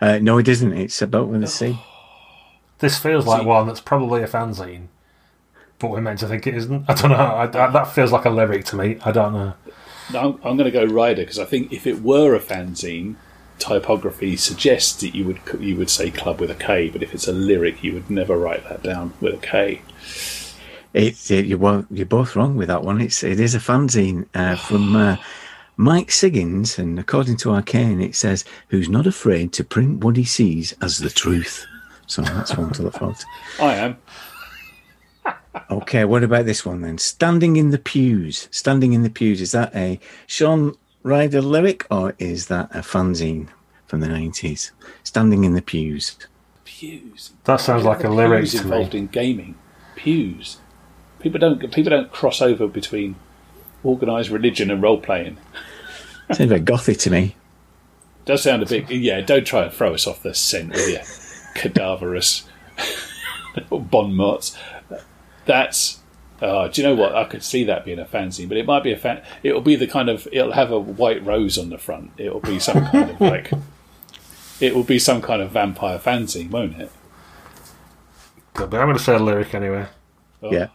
uh, 0.00 0.18
no, 0.20 0.38
it 0.38 0.48
isn't. 0.48 0.72
It's 0.72 1.00
about 1.02 1.28
with 1.28 1.42
a 1.44 1.46
C. 1.46 1.78
This 2.78 2.98
feels 2.98 3.26
like 3.26 3.44
one 3.46 3.66
that's 3.66 3.80
probably 3.80 4.22
a 4.22 4.26
fanzine, 4.26 4.86
but 5.80 5.90
we're 5.90 6.00
meant 6.00 6.20
to 6.20 6.28
think 6.28 6.46
it 6.46 6.54
isn't. 6.54 6.84
I 6.88 6.94
don't 6.94 7.10
know. 7.10 7.16
I, 7.16 7.44
I, 7.44 7.70
that 7.70 7.92
feels 7.92 8.12
like 8.12 8.26
a 8.26 8.30
lyric 8.30 8.64
to 8.66 8.76
me. 8.76 8.98
I 9.04 9.10
don't 9.10 9.32
know. 9.32 9.54
No, 10.12 10.20
I'm, 10.20 10.34
I'm 10.44 10.56
going 10.56 10.70
to 10.70 10.70
go 10.70 10.84
Ryder 10.84 11.22
because 11.22 11.38
I 11.38 11.44
think 11.44 11.72
if 11.72 11.86
it 11.86 12.02
were 12.02 12.34
a 12.34 12.40
fanzine, 12.40 13.16
typography 13.58 14.36
suggests 14.36 15.00
that 15.00 15.14
you 15.14 15.24
would 15.24 15.40
you 15.58 15.76
would 15.76 15.90
say 15.90 16.10
club 16.10 16.40
with 16.40 16.50
a 16.50 16.54
K, 16.54 16.88
but 16.88 17.02
if 17.02 17.14
it's 17.14 17.28
a 17.28 17.32
lyric, 17.32 17.82
you 17.82 17.92
would 17.94 18.10
never 18.10 18.36
write 18.36 18.68
that 18.68 18.82
down 18.82 19.14
with 19.20 19.34
a 19.34 19.38
K. 19.38 19.82
It's 20.92 21.30
it, 21.30 21.46
you're 21.46 21.58
well, 21.58 21.86
you're 21.90 22.06
both 22.06 22.36
wrong 22.36 22.56
with 22.56 22.68
that 22.68 22.82
one. 22.82 23.00
It's 23.00 23.22
it 23.22 23.40
is 23.40 23.54
a 23.54 23.58
fanzine 23.58 24.26
uh, 24.34 24.56
from 24.56 24.96
uh, 24.96 25.16
Mike 25.76 26.08
Siggins, 26.08 26.78
and 26.78 26.98
according 26.98 27.36
to 27.38 27.52
Arcane, 27.52 28.00
it 28.00 28.16
says 28.16 28.44
who's 28.68 28.88
not 28.88 29.06
afraid 29.06 29.52
to 29.54 29.64
print 29.64 30.02
what 30.02 30.16
he 30.16 30.24
sees 30.24 30.74
as 30.82 30.98
the 30.98 31.10
truth. 31.10 31.66
So 32.06 32.22
that's 32.22 32.56
one 32.56 32.72
to 32.72 32.82
look 32.82 32.94
forward 32.94 33.18
to. 33.18 33.26
I 33.62 33.74
am. 33.76 33.96
Okay, 35.70 36.04
what 36.04 36.22
about 36.22 36.44
this 36.46 36.64
one 36.64 36.82
then? 36.82 36.98
Standing 36.98 37.56
in 37.56 37.70
the 37.70 37.78
pews. 37.78 38.48
Standing 38.50 38.92
in 38.92 39.02
the 39.02 39.10
pews. 39.10 39.40
Is 39.40 39.52
that 39.52 39.74
a 39.74 39.98
Shaun 40.26 40.76
Ryder 41.02 41.40
lyric 41.40 41.86
or 41.90 42.14
is 42.18 42.46
that 42.46 42.70
a 42.74 42.80
fanzine 42.80 43.48
from 43.86 44.00
the 44.00 44.08
nineties? 44.08 44.70
Standing 45.02 45.44
in 45.44 45.54
the 45.54 45.62
pews. 45.62 46.16
Pews. 46.64 47.32
That 47.44 47.56
sounds 47.60 47.84
like 47.84 48.04
a 48.04 48.08
lyric 48.10 48.42
Pews 48.42 48.52
to 48.52 48.62
involved 48.62 48.92
me. 48.94 49.00
in 49.00 49.06
gaming. 49.08 49.54
Pews. 49.96 50.58
People 51.18 51.40
don't 51.40 51.58
people 51.72 51.90
don't 51.90 52.12
cross 52.12 52.40
over 52.40 52.66
between 52.68 53.16
organised 53.84 54.30
religion 54.30 54.70
and 54.70 54.82
role 54.82 55.00
playing. 55.00 55.36
Sounds 56.32 56.40
a 56.40 56.46
bit 56.46 56.64
gothy 56.64 56.96
to 57.00 57.10
me. 57.10 57.34
Does 58.24 58.42
sound 58.44 58.62
a 58.62 58.66
bit. 58.66 58.88
Yeah, 58.90 59.20
don't 59.20 59.44
try 59.44 59.64
and 59.64 59.72
throw 59.72 59.94
us 59.94 60.06
off 60.06 60.22
the 60.22 60.32
scent 60.32 60.70
with 60.70 60.88
your 60.88 61.00
cadaverous 61.60 62.44
bon 63.70 64.14
mots. 64.14 64.56
That's 65.50 65.98
Oh, 66.42 66.68
do 66.68 66.80
you 66.80 66.86
know 66.88 66.94
what? 66.94 67.14
I 67.14 67.24
could 67.24 67.42
see 67.42 67.64
that 67.64 67.84
being 67.84 67.98
a 67.98 68.04
fanzine, 68.04 68.48
but 68.48 68.56
it 68.56 68.64
might 68.64 68.82
be 68.84 68.92
a 68.92 68.96
fan. 68.96 69.20
It'll 69.42 69.60
be 69.60 69.74
the 69.76 69.88
kind 69.88 70.08
of. 70.08 70.28
It'll 70.32 70.52
have 70.52 70.70
a 70.70 70.78
white 70.78 71.24
rose 71.26 71.58
on 71.58 71.70
the 71.70 71.76
front. 71.76 72.12
It'll 72.16 72.40
be 72.40 72.58
some 72.60 72.86
kind 72.86 73.10
of 73.10 73.20
like. 73.20 73.50
It 74.60 74.74
will 74.74 74.84
be 74.84 74.98
some 74.98 75.20
kind 75.20 75.42
of 75.42 75.50
vampire 75.50 75.98
fanzine, 75.98 76.50
won't 76.50 76.80
it? 76.80 76.92
But 78.54 78.64
I'm 78.74 78.86
going 78.86 78.96
to 78.96 79.02
say 79.02 79.14
a 79.14 79.18
lyric 79.18 79.54
anyway. 79.54 79.86
Oh, 80.42 80.52
Yeah. 80.52 80.68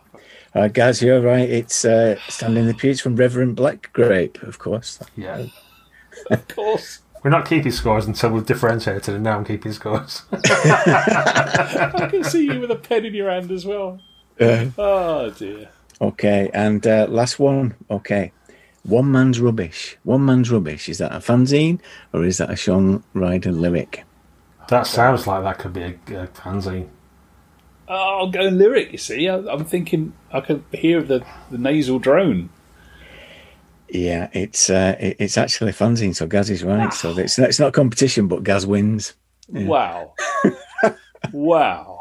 Uh, 0.54 0.68
guys, 0.68 1.02
you're 1.02 1.22
right. 1.22 1.50
It's 1.50 1.84
uh, 1.86 2.16
Standing 2.28 2.64
in 2.64 2.68
the 2.68 2.74
Pews 2.74 3.00
from 3.02 3.16
Reverend 3.16 3.56
Black 3.56 3.92
Grape, 3.94 4.42
of 4.44 4.60
course. 4.60 5.00
Yeah. 5.16 5.48
Of 6.30 6.48
course. 6.48 7.00
We're 7.24 7.30
not 7.32 7.46
keeping 7.46 7.72
scores 7.74 8.06
until 8.08 8.30
we've 8.32 8.46
differentiated, 8.46 9.14
and 9.14 9.24
now 9.24 9.38
I'm 9.38 9.44
keeping 9.44 9.74
scores. 9.74 10.24
I 10.32 12.08
can 12.10 12.24
see 12.24 12.46
you 12.46 12.62
with 12.62 12.72
a 12.72 12.76
pen 12.78 13.04
in 13.04 13.14
your 13.14 13.30
hand 13.30 13.52
as 13.52 13.66
well. 13.66 14.00
Uh, 14.40 14.66
Oh 14.78 15.30
dear. 15.32 15.70
okay, 16.02 16.50
and 16.54 16.86
uh, 16.86 17.08
last 17.10 17.40
one. 17.40 17.76
Okay. 17.90 18.32
One 18.84 19.12
Man's 19.12 19.40
Rubbish. 19.42 19.98
One 20.04 20.26
Man's 20.26 20.52
Rubbish. 20.52 20.90
Is 20.90 21.00
that 21.00 21.12
a 21.12 21.18
fanzine 21.18 21.80
or 22.14 22.24
is 22.24 22.38
that 22.38 22.52
a 22.52 22.56
Shaun 22.56 23.04
Ryder 23.16 23.52
lyric? 23.52 24.04
that 24.70 24.86
sounds 24.88 25.26
like 25.28 25.44
that 25.44 25.58
could 25.60 25.74
be 25.74 25.82
a, 25.82 25.90
a 26.24 26.28
fanzine. 26.28 26.88
Oh, 27.88 28.20
I'll 28.20 28.30
go 28.30 28.42
lyric. 28.42 28.92
You 28.92 28.98
see, 29.00 29.28
I, 29.30 29.38
I'm 29.38 29.66
thinking 29.66 30.14
I 30.32 30.40
can 30.42 30.64
hear 30.72 31.02
the, 31.02 31.24
the 31.52 31.58
nasal 31.58 31.98
drone. 32.00 32.50
Yeah, 33.90 34.30
it's 34.34 34.70
uh, 34.70 34.96
it, 35.00 35.18
it's 35.20 35.38
actually 35.38 35.70
a 35.72 35.74
fanzine, 35.74 36.16
so 36.16 36.26
Gaz 36.28 36.50
is 36.50 36.64
right. 36.64 36.92
So 36.94 37.18
it's 37.18 37.38
it's 37.40 37.60
not 37.60 37.74
competition, 37.74 38.28
but 38.28 38.44
Gaz 38.44 38.66
wins. 38.68 39.14
Wow. 39.50 40.14
wow. 41.32 41.95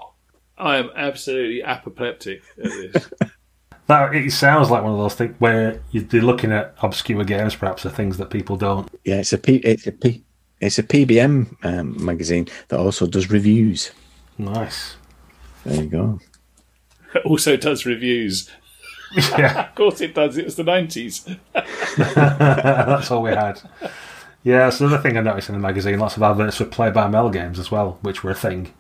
I 0.57 0.76
am 0.76 0.90
absolutely 0.94 1.62
apoplectic 1.62 2.42
at 2.62 2.70
this. 2.70 3.11
That 3.86 4.14
it 4.14 4.30
sounds 4.32 4.70
like 4.70 4.82
one 4.82 4.92
of 4.92 4.98
those 4.98 5.14
things 5.14 5.34
where 5.40 5.82
you're 5.90 6.22
looking 6.22 6.52
at 6.52 6.74
obscure 6.80 7.22
games, 7.22 7.55
perhaps, 7.55 7.84
or 7.84 7.90
things 7.90 8.16
that 8.16 8.30
people 8.30 8.57
don't. 8.57 8.88
Yeah, 9.05 9.16
it's 9.16 9.34
a 9.34 9.38
P, 9.38 9.57
it's 9.57 9.86
a 9.86 9.92
P, 9.92 10.24
it's 10.59 10.78
a 10.78 10.82
PBM 10.82 11.55
um, 11.64 12.02
magazine 12.02 12.48
that 12.68 12.80
also 12.80 13.07
does 13.07 13.30
reviews. 13.30 13.90
Nice. 14.38 14.96
There 15.64 15.82
you 15.82 15.90
go. 15.90 16.18
It 17.14 17.26
also 17.26 17.59
does 17.59 17.84
reviews. 17.84 18.50
yeah, 19.38 19.68
Of 19.68 19.74
course 19.74 20.00
it 20.00 20.14
does. 20.14 20.38
It 20.38 20.46
was 20.46 20.57
the 20.57 20.64
90s. 20.64 21.38
that's 21.52 23.11
all 23.11 23.22
we 23.22 23.30
had. 23.30 23.61
Yeah, 24.42 24.70
so 24.70 24.88
the 24.88 24.94
other 24.94 25.02
thing 25.02 25.16
I 25.18 25.20
noticed 25.20 25.50
in 25.50 25.55
the 25.55 25.61
magazine, 25.61 25.98
lots 25.98 26.16
of 26.16 26.22
adverts 26.22 26.57
for 26.57 26.64
play 26.64 26.90
by 26.90 27.07
mail 27.09 27.28
games 27.30 27.59
as 27.59 27.70
well, 27.70 27.98
which 28.00 28.24
were 28.24 28.30
a 28.30 28.34
thing, 28.34 28.72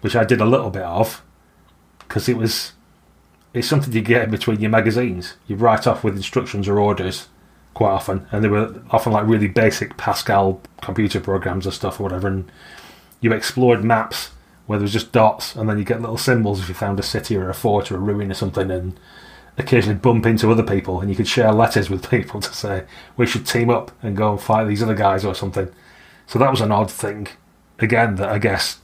which 0.00 0.16
I 0.16 0.24
did 0.24 0.40
a 0.40 0.46
little 0.46 0.70
bit 0.70 0.82
of, 0.82 1.22
because 2.00 2.28
it 2.28 2.36
was 2.36 2.72
it's 3.54 3.68
something 3.68 3.92
you 3.92 4.02
get 4.02 4.24
in 4.24 4.30
between 4.30 4.60
your 4.60 4.70
magazines. 4.70 5.34
You 5.46 5.56
write 5.56 5.86
off 5.86 6.04
with 6.04 6.16
instructions 6.16 6.68
or 6.68 6.78
orders 6.78 7.28
quite 7.74 7.90
often, 7.90 8.26
and 8.30 8.44
they 8.44 8.48
were 8.48 8.82
often 8.90 9.12
like 9.12 9.26
really 9.26 9.48
basic 9.48 9.96
Pascal 9.96 10.60
computer 10.82 11.20
programs 11.20 11.66
or 11.66 11.70
stuff 11.70 12.00
or 12.00 12.04
whatever, 12.04 12.28
and 12.28 12.50
you 13.20 13.32
explored 13.32 13.84
maps 13.84 14.30
where 14.66 14.78
there 14.78 14.84
was 14.84 14.92
just 14.92 15.12
dots, 15.12 15.56
and 15.56 15.68
then 15.68 15.78
you 15.78 15.84
get 15.84 16.00
little 16.00 16.18
symbols 16.18 16.60
if 16.60 16.68
you 16.68 16.74
found 16.74 17.00
a 17.00 17.02
city 17.02 17.36
or 17.36 17.48
a 17.48 17.54
fort 17.54 17.90
or 17.90 17.96
a 17.96 18.00
ruin 18.00 18.30
or 18.30 18.34
something, 18.34 18.70
and 18.70 18.98
occasionally 19.56 19.98
bump 19.98 20.26
into 20.26 20.50
other 20.50 20.62
people, 20.62 21.00
and 21.00 21.08
you 21.08 21.16
could 21.16 21.26
share 21.26 21.52
letters 21.52 21.88
with 21.88 22.10
people 22.10 22.40
to 22.40 22.52
say 22.52 22.84
we 23.16 23.26
should 23.26 23.46
team 23.46 23.70
up 23.70 23.90
and 24.02 24.16
go 24.16 24.30
and 24.32 24.40
fight 24.40 24.64
these 24.64 24.82
other 24.82 24.94
guys 24.94 25.24
or 25.24 25.34
something. 25.34 25.68
So 26.26 26.38
that 26.38 26.50
was 26.50 26.60
an 26.60 26.72
odd 26.72 26.90
thing. 26.90 27.28
Again, 27.78 28.16
that 28.16 28.28
I 28.28 28.38
guess 28.38 28.78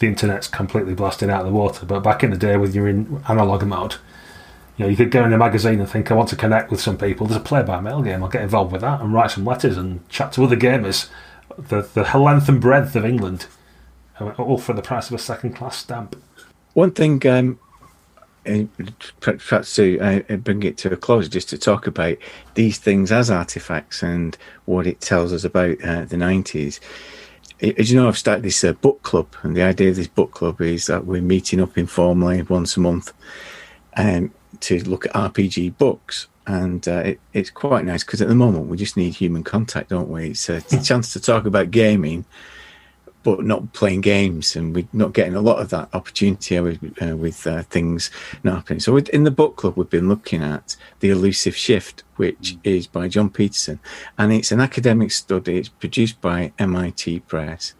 the 0.00 0.06
internet's 0.06 0.48
completely 0.48 0.94
blasting 0.94 1.30
out 1.30 1.42
of 1.42 1.46
the 1.46 1.52
water. 1.52 1.86
But 1.86 2.00
back 2.00 2.24
in 2.24 2.30
the 2.30 2.36
day, 2.36 2.56
with 2.56 2.74
your 2.74 2.88
in 2.88 3.22
analog 3.28 3.64
mode, 3.64 3.96
you 4.76 4.84
know, 4.84 4.90
you 4.90 4.96
could 4.96 5.10
go 5.10 5.24
in 5.24 5.32
a 5.32 5.38
magazine 5.38 5.78
and 5.78 5.88
think, 5.88 6.10
I 6.10 6.14
want 6.14 6.30
to 6.30 6.36
connect 6.36 6.70
with 6.70 6.80
some 6.80 6.96
people. 6.96 7.26
There's 7.26 7.40
a 7.40 7.44
play-by-mail 7.44 8.02
game. 8.02 8.22
I'll 8.22 8.30
get 8.30 8.42
involved 8.42 8.72
with 8.72 8.80
that 8.80 9.00
and 9.00 9.12
write 9.12 9.30
some 9.30 9.44
letters 9.44 9.76
and 9.76 10.08
chat 10.08 10.32
to 10.32 10.44
other 10.44 10.56
gamers. 10.56 11.10
The 11.56 11.82
the 11.82 12.18
length 12.18 12.48
and 12.48 12.60
breadth 12.60 12.96
of 12.96 13.04
England, 13.04 13.46
uh, 14.18 14.30
all 14.38 14.56
for 14.56 14.72
the 14.72 14.82
price 14.82 15.08
of 15.08 15.14
a 15.14 15.18
second-class 15.18 15.76
stamp. 15.76 16.16
One 16.72 16.92
thing, 16.92 17.26
um, 17.26 17.58
perhaps 19.20 19.74
to 19.76 19.98
uh, 19.98 20.36
bring 20.36 20.62
it 20.62 20.78
to 20.78 20.92
a 20.92 20.96
close, 20.96 21.28
just 21.28 21.50
to 21.50 21.58
talk 21.58 21.86
about 21.86 22.16
these 22.54 22.78
things 22.78 23.12
as 23.12 23.30
artifacts 23.30 24.02
and 24.02 24.38
what 24.64 24.86
it 24.86 25.02
tells 25.02 25.32
us 25.32 25.44
about 25.44 25.72
uh, 25.84 26.06
the 26.06 26.16
90s. 26.16 26.80
As 27.62 27.90
you 27.90 28.00
know, 28.00 28.08
I've 28.08 28.16
started 28.16 28.42
this 28.42 28.64
uh, 28.64 28.72
book 28.72 29.02
club, 29.02 29.28
and 29.42 29.54
the 29.54 29.62
idea 29.62 29.90
of 29.90 29.96
this 29.96 30.06
book 30.06 30.30
club 30.30 30.60
is 30.62 30.86
that 30.86 31.04
we're 31.04 31.20
meeting 31.20 31.60
up 31.60 31.76
informally 31.76 32.40
once 32.42 32.76
a 32.76 32.80
month 32.80 33.12
um, 33.96 34.32
to 34.60 34.82
look 34.84 35.04
at 35.06 35.12
RPG 35.12 35.76
books. 35.76 36.26
And 36.46 36.86
uh, 36.88 37.02
it, 37.04 37.20
it's 37.34 37.50
quite 37.50 37.84
nice 37.84 38.02
because 38.02 38.22
at 38.22 38.28
the 38.28 38.34
moment 38.34 38.68
we 38.68 38.78
just 38.78 38.96
need 38.96 39.14
human 39.14 39.44
contact, 39.44 39.90
don't 39.90 40.08
we? 40.08 40.30
It's 40.30 40.48
a, 40.48 40.56
it's 40.56 40.72
a 40.72 40.82
chance 40.82 41.12
to 41.12 41.20
talk 41.20 41.44
about 41.44 41.70
gaming, 41.70 42.24
but 43.22 43.44
not 43.44 43.72
playing 43.72 44.00
games, 44.00 44.56
and 44.56 44.74
we're 44.74 44.88
not 44.92 45.12
getting 45.12 45.34
a 45.34 45.40
lot 45.40 45.60
of 45.60 45.70
that 45.70 45.88
opportunity 45.92 46.58
with 46.60 47.02
uh, 47.02 47.16
with 47.16 47.46
uh, 47.46 47.62
things 47.64 48.10
not 48.42 48.56
happening. 48.56 48.80
So 48.80 48.96
in 48.96 49.24
the 49.24 49.30
book 49.30 49.56
club, 49.56 49.76
we've 49.76 49.90
been 49.90 50.08
looking 50.08 50.42
at 50.42 50.76
the 51.00 51.10
elusive 51.10 51.56
shift, 51.56 52.02
which 52.16 52.56
is 52.64 52.86
by 52.86 53.08
Jon 53.08 53.30
Peterson, 53.30 53.80
and 54.18 54.32
it's 54.32 54.52
an 54.52 54.60
academic 54.60 55.12
study. 55.12 55.58
It's 55.58 55.68
produced 55.68 56.20
by 56.20 56.52
MIT 56.58 57.20
Press, 57.20 57.74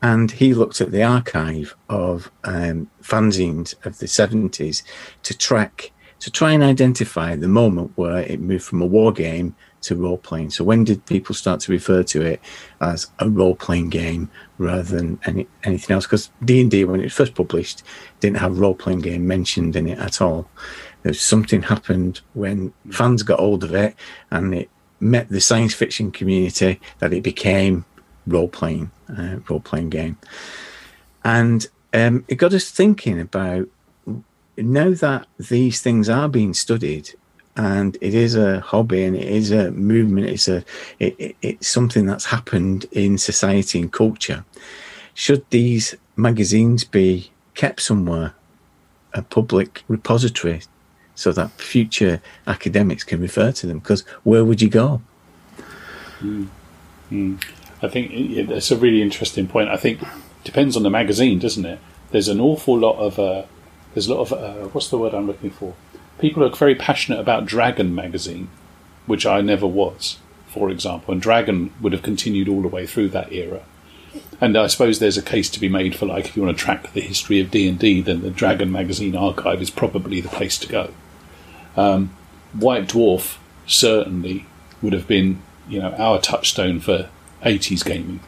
and 0.00 0.30
he 0.30 0.54
looked 0.54 0.80
at 0.80 0.90
the 0.90 1.02
archive 1.02 1.76
of 1.88 2.30
um, 2.44 2.90
fanzines 3.02 3.74
of 3.86 3.98
the 3.98 4.08
seventies 4.08 4.82
to 5.22 5.36
track 5.36 5.92
to 6.22 6.30
try 6.30 6.52
and 6.52 6.62
identify 6.62 7.34
the 7.34 7.48
moment 7.48 7.90
where 7.96 8.18
it 8.18 8.40
moved 8.40 8.64
from 8.64 8.80
a 8.80 8.86
war 8.86 9.12
game 9.12 9.56
to 9.82 9.96
role 9.96 10.18
playing. 10.18 10.50
So 10.50 10.64
when 10.64 10.84
did 10.84 11.04
people 11.06 11.34
start 11.34 11.60
to 11.60 11.72
refer 11.72 12.02
to 12.04 12.22
it 12.22 12.40
as 12.80 13.10
a 13.18 13.28
role 13.28 13.54
playing 13.54 13.90
game 13.90 14.30
rather 14.58 14.82
than 14.82 15.18
any, 15.24 15.46
anything 15.64 15.94
else? 15.94 16.06
Because 16.06 16.30
D 16.44 16.60
and 16.60 16.70
D, 16.70 16.84
when 16.84 17.00
it 17.00 17.04
was 17.04 17.12
first 17.12 17.34
published, 17.34 17.82
didn't 18.20 18.38
have 18.38 18.58
role 18.58 18.74
playing 18.74 19.00
game 19.00 19.26
mentioned 19.26 19.76
in 19.76 19.88
it 19.88 19.98
at 19.98 20.20
all. 20.20 20.48
There's 21.02 21.20
something 21.20 21.62
happened 21.62 22.20
when 22.34 22.72
fans 22.90 23.22
got 23.22 23.40
hold 23.40 23.64
of 23.64 23.74
it 23.74 23.96
and 24.30 24.54
it 24.54 24.70
met 25.00 25.28
the 25.28 25.40
science 25.40 25.74
fiction 25.74 26.12
community 26.12 26.80
that 27.00 27.12
it 27.12 27.22
became 27.22 27.84
role 28.26 28.48
playing 28.48 28.90
uh, 29.08 29.38
role 29.48 29.60
playing 29.60 29.90
game, 29.90 30.16
and 31.24 31.66
um, 31.92 32.24
it 32.28 32.36
got 32.36 32.54
us 32.54 32.70
thinking 32.70 33.20
about 33.20 33.68
now 34.56 34.92
that 34.92 35.26
these 35.38 35.80
things 35.80 36.08
are 36.08 36.28
being 36.28 36.54
studied 36.54 37.14
and 37.56 37.96
it 38.00 38.14
is 38.14 38.34
a 38.34 38.60
hobby 38.60 39.04
and 39.04 39.16
it 39.16 39.28
is 39.28 39.50
a 39.50 39.70
movement 39.72 40.26
it's 40.26 40.48
a 40.48 40.64
it, 40.98 41.14
it, 41.18 41.36
it's 41.42 41.68
something 41.68 42.06
that's 42.06 42.24
happened 42.24 42.86
in 42.92 43.18
society 43.18 43.80
and 43.80 43.92
culture 43.92 44.44
should 45.14 45.44
these 45.50 45.94
magazines 46.16 46.84
be 46.84 47.30
kept 47.54 47.80
somewhere 47.80 48.32
a 49.12 49.22
public 49.22 49.82
repository 49.88 50.62
so 51.14 51.30
that 51.32 51.50
future 51.52 52.22
academics 52.46 53.04
can 53.04 53.20
refer 53.20 53.52
to 53.52 53.66
them 53.66 53.78
because 53.78 54.02
where 54.22 54.44
would 54.44 54.62
you 54.62 54.70
go 54.70 55.02
I 57.82 57.88
think 57.88 58.48
that's 58.48 58.70
a 58.70 58.76
really 58.76 59.02
interesting 59.02 59.48
point. 59.48 59.68
I 59.68 59.76
think 59.76 60.00
depends 60.44 60.76
on 60.76 60.84
the 60.84 60.90
magazine, 60.90 61.38
doesn't 61.38 61.66
it? 61.66 61.80
There's 62.10 62.28
an 62.28 62.40
awful 62.40 62.78
lot 62.78 62.96
of 62.98 63.18
uh, 63.18 63.42
there's 63.94 64.06
a 64.06 64.14
lot 64.14 64.20
of 64.20 64.32
uh, 64.32 64.68
what's 64.68 64.88
the 64.88 64.98
word 64.98 65.14
I'm 65.14 65.26
looking 65.26 65.50
for? 65.50 65.74
People 66.18 66.44
are 66.44 66.50
very 66.50 66.74
passionate 66.74 67.20
about 67.20 67.46
Dragon 67.46 67.94
magazine, 67.94 68.48
which 69.06 69.26
I 69.26 69.40
never 69.40 69.66
was, 69.66 70.18
for 70.46 70.70
example, 70.70 71.12
and 71.12 71.20
Dragon 71.20 71.72
would 71.80 71.92
have 71.92 72.02
continued 72.02 72.48
all 72.48 72.62
the 72.62 72.68
way 72.68 72.86
through 72.86 73.08
that 73.10 73.32
era. 73.32 73.62
And 74.40 74.56
I 74.56 74.66
suppose 74.66 74.98
there's 74.98 75.16
a 75.16 75.22
case 75.22 75.48
to 75.50 75.60
be 75.60 75.68
made 75.68 75.96
for 75.96 76.06
like 76.06 76.26
if 76.26 76.36
you 76.36 76.42
want 76.42 76.56
to 76.56 76.64
track 76.64 76.92
the 76.92 77.00
history 77.00 77.40
of 77.40 77.50
D 77.50 77.68
and 77.68 77.78
D, 77.78 78.00
then 78.00 78.22
the 78.22 78.30
Dragon 78.30 78.70
magazine 78.70 79.16
archive 79.16 79.62
is 79.62 79.70
probably 79.70 80.20
the 80.20 80.28
place 80.28 80.58
to 80.58 80.68
go. 80.68 80.90
Um, 81.76 82.14
White 82.52 82.88
Dwarf 82.88 83.38
certainly 83.66 84.46
would 84.82 84.92
have 84.92 85.06
been, 85.06 85.40
you 85.68 85.80
know, 85.80 85.92
our 85.94 86.20
touchstone 86.20 86.80
for 86.80 87.08
80s 87.42 87.84
gaming. 87.84 88.20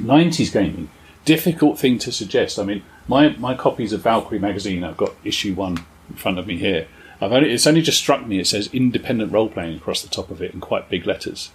90s 0.00 0.52
gaming, 0.52 0.90
difficult 1.24 1.78
thing 1.78 1.98
to 1.98 2.12
suggest. 2.12 2.58
I 2.58 2.64
mean, 2.64 2.82
my, 3.06 3.30
my 3.38 3.54
copies 3.54 3.92
of 3.92 4.02
Valkyrie 4.02 4.38
magazine, 4.38 4.84
I've 4.84 4.96
got 4.96 5.14
issue 5.24 5.54
one 5.54 5.84
in 6.08 6.16
front 6.16 6.38
of 6.38 6.46
me 6.46 6.56
here. 6.56 6.86
I've 7.20 7.32
only, 7.32 7.52
it's 7.52 7.66
only 7.66 7.82
just 7.82 7.98
struck 7.98 8.26
me. 8.26 8.38
It 8.38 8.46
says 8.46 8.70
independent 8.72 9.32
role 9.32 9.48
playing 9.48 9.76
across 9.76 10.02
the 10.02 10.08
top 10.08 10.30
of 10.30 10.40
it 10.40 10.54
in 10.54 10.60
quite 10.60 10.88
big 10.88 11.06
letters. 11.06 11.50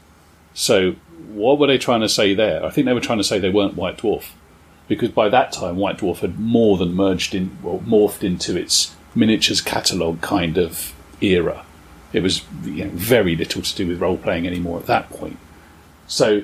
So, 0.54 0.96
what 1.30 1.58
were 1.58 1.68
they 1.68 1.78
trying 1.78 2.02
to 2.02 2.10
say 2.10 2.34
there? 2.34 2.64
I 2.66 2.70
think 2.70 2.86
they 2.86 2.94
were 2.94 3.00
trying 3.00 3.18
to 3.18 3.24
say 3.24 3.40
they 3.40 3.50
weren't 3.50 3.76
White 3.76 3.98
Dwarf, 3.98 4.32
because 4.88 5.10
by 5.10 5.30
that 5.30 5.52
time 5.52 5.78
White 5.78 5.98
Dwarf 5.98 6.20
had 6.20 6.40
more 6.40 6.78
than 6.78 6.94
merged 6.94 7.34
in, 7.34 7.58
well, 7.64 7.80
morphed 7.80 8.24
into 8.24 8.58
its 8.58 8.96
miniatures 9.16 9.62
catalogue 9.62 10.22
kind 10.22 10.58
of 10.58 10.94
era. 11.22 11.66
It 12.12 12.22
was 12.22 12.44
you 12.64 12.86
know, 12.86 12.92
very 12.92 13.36
little 13.36 13.62
to 13.62 13.76
do 13.76 13.88
with 13.88 14.02
role 14.02 14.18
playing 14.18 14.46
anymore 14.46 14.80
at 14.80 14.86
that 14.88 15.10
point. 15.10 15.38
So, 16.08 16.44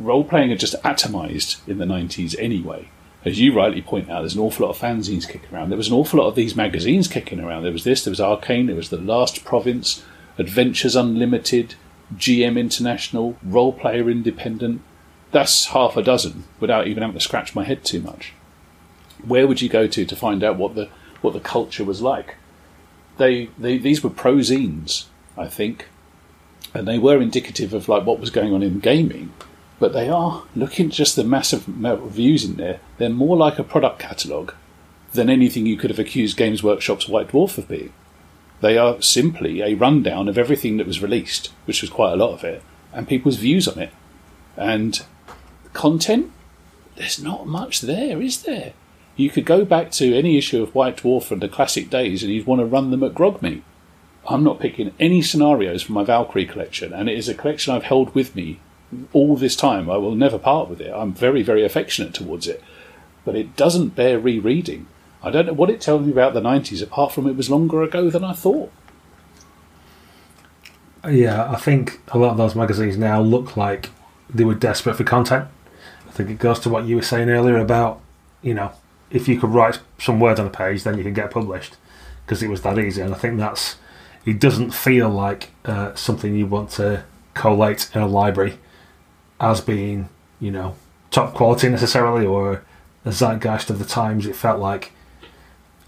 role 0.00 0.24
playing 0.24 0.50
had 0.50 0.58
just 0.58 0.82
atomized 0.82 1.66
in 1.68 1.78
the 1.78 1.84
90s 1.84 2.34
anyway. 2.38 2.88
As 3.26 3.40
you 3.40 3.52
rightly 3.52 3.82
point 3.82 4.08
out, 4.08 4.20
there's 4.20 4.36
an 4.36 4.40
awful 4.40 4.66
lot 4.66 4.76
of 4.76 4.80
fanzines 4.80 5.28
kicking 5.28 5.52
around. 5.52 5.68
There 5.68 5.76
was 5.76 5.88
an 5.88 5.94
awful 5.94 6.20
lot 6.20 6.28
of 6.28 6.36
these 6.36 6.54
magazines 6.54 7.08
kicking 7.08 7.40
around. 7.40 7.64
There 7.64 7.72
was 7.72 7.82
this, 7.82 8.04
there 8.04 8.12
was 8.12 8.20
Arcane, 8.20 8.66
there 8.66 8.76
was 8.76 8.90
The 8.90 8.98
Last 8.98 9.44
Province, 9.44 10.04
Adventures 10.38 10.94
Unlimited, 10.94 11.74
GM 12.14 12.56
International, 12.56 13.36
Role 13.42 13.72
Player 13.72 14.08
Independent. 14.08 14.80
That's 15.32 15.66
half 15.66 15.96
a 15.96 16.02
dozen 16.04 16.44
without 16.60 16.86
even 16.86 17.02
having 17.02 17.18
to 17.18 17.20
scratch 17.20 17.52
my 17.52 17.64
head 17.64 17.84
too 17.84 18.00
much. 18.00 18.32
Where 19.26 19.48
would 19.48 19.60
you 19.60 19.68
go 19.68 19.88
to 19.88 20.04
to 20.04 20.16
find 20.16 20.44
out 20.44 20.56
what 20.56 20.76
the 20.76 20.88
what 21.20 21.32
the 21.32 21.40
culture 21.40 21.84
was 21.84 22.00
like? 22.00 22.36
They, 23.18 23.46
they 23.58 23.76
these 23.76 24.04
were 24.04 24.10
prozines, 24.10 25.06
I 25.36 25.48
think, 25.48 25.88
and 26.72 26.86
they 26.86 26.98
were 26.98 27.20
indicative 27.20 27.74
of 27.74 27.88
like 27.88 28.06
what 28.06 28.20
was 28.20 28.30
going 28.30 28.54
on 28.54 28.62
in 28.62 28.78
gaming. 28.78 29.32
But 29.78 29.92
they 29.92 30.08
are 30.08 30.44
looking 30.54 30.90
just 30.90 31.16
the 31.16 31.24
massive 31.24 31.68
amount 31.68 32.00
of 32.00 32.04
reviews 32.06 32.44
in 32.44 32.56
there. 32.56 32.80
They're 32.98 33.10
more 33.10 33.36
like 33.36 33.58
a 33.58 33.64
product 33.64 33.98
catalogue 33.98 34.54
than 35.12 35.28
anything 35.28 35.66
you 35.66 35.76
could 35.76 35.90
have 35.90 35.98
accused 35.98 36.36
Games 36.36 36.62
Workshop's 36.62 37.08
White 37.08 37.28
Dwarf 37.28 37.58
of 37.58 37.68
being. 37.68 37.92
They 38.60 38.78
are 38.78 39.02
simply 39.02 39.60
a 39.60 39.74
rundown 39.74 40.28
of 40.28 40.38
everything 40.38 40.78
that 40.78 40.86
was 40.86 41.02
released, 41.02 41.52
which 41.66 41.82
was 41.82 41.90
quite 41.90 42.12
a 42.12 42.16
lot 42.16 42.32
of 42.32 42.44
it, 42.44 42.62
and 42.92 43.06
people's 43.06 43.36
views 43.36 43.68
on 43.68 43.78
it. 43.78 43.92
And 44.56 45.02
content, 45.74 46.32
there's 46.96 47.22
not 47.22 47.46
much 47.46 47.82
there, 47.82 48.22
is 48.22 48.42
there? 48.42 48.72
You 49.16 49.30
could 49.30 49.44
go 49.44 49.64
back 49.64 49.90
to 49.92 50.16
any 50.16 50.38
issue 50.38 50.62
of 50.62 50.74
White 50.74 50.98
Dwarf 50.98 51.24
from 51.24 51.40
the 51.40 51.48
classic 51.48 51.90
days 51.90 52.22
and 52.22 52.32
you'd 52.32 52.46
want 52.46 52.60
to 52.60 52.66
run 52.66 52.90
them 52.90 53.02
at 53.02 53.14
Grogmeet. 53.14 53.62
I'm 54.28 54.42
not 54.42 54.60
picking 54.60 54.92
any 54.98 55.22
scenarios 55.22 55.82
from 55.82 55.94
my 55.94 56.04
Valkyrie 56.04 56.46
collection, 56.46 56.92
and 56.92 57.08
it 57.08 57.16
is 57.16 57.28
a 57.28 57.34
collection 57.34 57.74
I've 57.74 57.84
held 57.84 58.14
with 58.14 58.34
me 58.34 58.60
all 59.12 59.36
this 59.36 59.56
time. 59.56 59.90
I 59.90 59.96
will 59.96 60.14
never 60.14 60.38
part 60.38 60.68
with 60.68 60.80
it. 60.80 60.92
I'm 60.92 61.12
very, 61.12 61.42
very 61.42 61.64
affectionate 61.64 62.14
towards 62.14 62.46
it. 62.46 62.62
But 63.24 63.36
it 63.36 63.56
doesn't 63.56 63.96
bear 63.96 64.18
rereading. 64.18 64.86
I 65.22 65.30
don't 65.30 65.46
know 65.46 65.52
what 65.52 65.70
it 65.70 65.80
tells 65.80 66.02
me 66.06 66.12
about 66.12 66.34
the 66.34 66.40
90s, 66.40 66.82
apart 66.82 67.12
from 67.12 67.26
it 67.26 67.36
was 67.36 67.50
longer 67.50 67.82
ago 67.82 68.10
than 68.10 68.22
I 68.22 68.32
thought. 68.32 68.70
Yeah, 71.08 71.50
I 71.50 71.56
think 71.56 72.00
a 72.08 72.18
lot 72.18 72.32
of 72.32 72.36
those 72.36 72.54
magazines 72.54 72.96
now 72.96 73.20
look 73.20 73.56
like 73.56 73.90
they 74.28 74.44
were 74.44 74.54
desperate 74.54 74.96
for 74.96 75.04
content. 75.04 75.48
I 76.06 76.10
think 76.12 76.30
it 76.30 76.38
goes 76.38 76.58
to 76.60 76.68
what 76.70 76.84
you 76.84 76.96
were 76.96 77.02
saying 77.02 77.28
earlier 77.28 77.58
about, 77.58 78.00
you 78.42 78.54
know, 78.54 78.72
if 79.10 79.28
you 79.28 79.38
could 79.38 79.50
write 79.50 79.80
some 79.98 80.18
words 80.18 80.40
on 80.40 80.46
a 80.46 80.50
page, 80.50 80.82
then 80.82 80.96
you 80.98 81.04
can 81.04 81.14
get 81.14 81.30
published 81.30 81.76
because 82.24 82.42
it 82.42 82.48
was 82.48 82.62
that 82.62 82.78
easy. 82.78 83.02
And 83.02 83.14
I 83.14 83.18
think 83.18 83.38
that's 83.38 83.76
it 84.24 84.40
doesn't 84.40 84.72
feel 84.72 85.08
like 85.08 85.50
uh, 85.64 85.94
something 85.94 86.34
you 86.34 86.46
want 86.46 86.70
to 86.70 87.04
collate 87.34 87.88
in 87.94 88.00
a 88.00 88.06
library 88.08 88.58
as 89.40 89.60
being, 89.60 90.08
you 90.40 90.50
know, 90.50 90.74
top 91.10 91.34
quality 91.34 91.68
necessarily 91.68 92.26
or 92.26 92.64
a 93.04 93.12
zeitgeist 93.12 93.70
of 93.70 93.78
the 93.78 93.84
times. 93.84 94.26
It 94.26 94.36
felt 94.36 94.60
like 94.60 94.92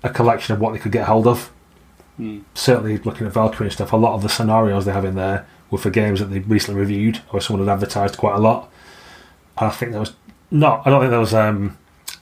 a 0.03 0.11
collection 0.11 0.55
of 0.55 0.61
what 0.61 0.72
they 0.72 0.78
could 0.78 0.92
get 0.92 1.07
hold 1.07 1.26
of. 1.26 1.51
Mm. 2.18 2.42
Certainly, 2.55 2.99
looking 2.99 3.26
at 3.26 3.32
Valkyrie 3.32 3.66
and 3.66 3.72
stuff, 3.72 3.92
a 3.92 3.96
lot 3.96 4.14
of 4.14 4.22
the 4.22 4.28
scenarios 4.28 4.84
they 4.84 4.92
have 4.92 5.05
in 5.05 5.14
there 5.14 5.46
were 5.70 5.78
for 5.78 5.90
games 5.90 6.20
that 6.20 6.26
they 6.26 6.40
recently 6.40 6.80
reviewed 6.80 7.20
or 7.32 7.40
someone 7.40 7.66
had 7.66 7.72
advertised 7.72 8.16
quite 8.16 8.34
a 8.34 8.40
lot. 8.40 8.70
And 9.57 9.68
I 9.68 9.70
think 9.70 9.92
there 9.92 10.01
was 10.01 10.14
not. 10.51 10.86
I 10.86 10.90
don't 10.90 11.01
think 11.01 11.11
there 11.11 11.20
was 11.20 11.34
um, 11.34 11.76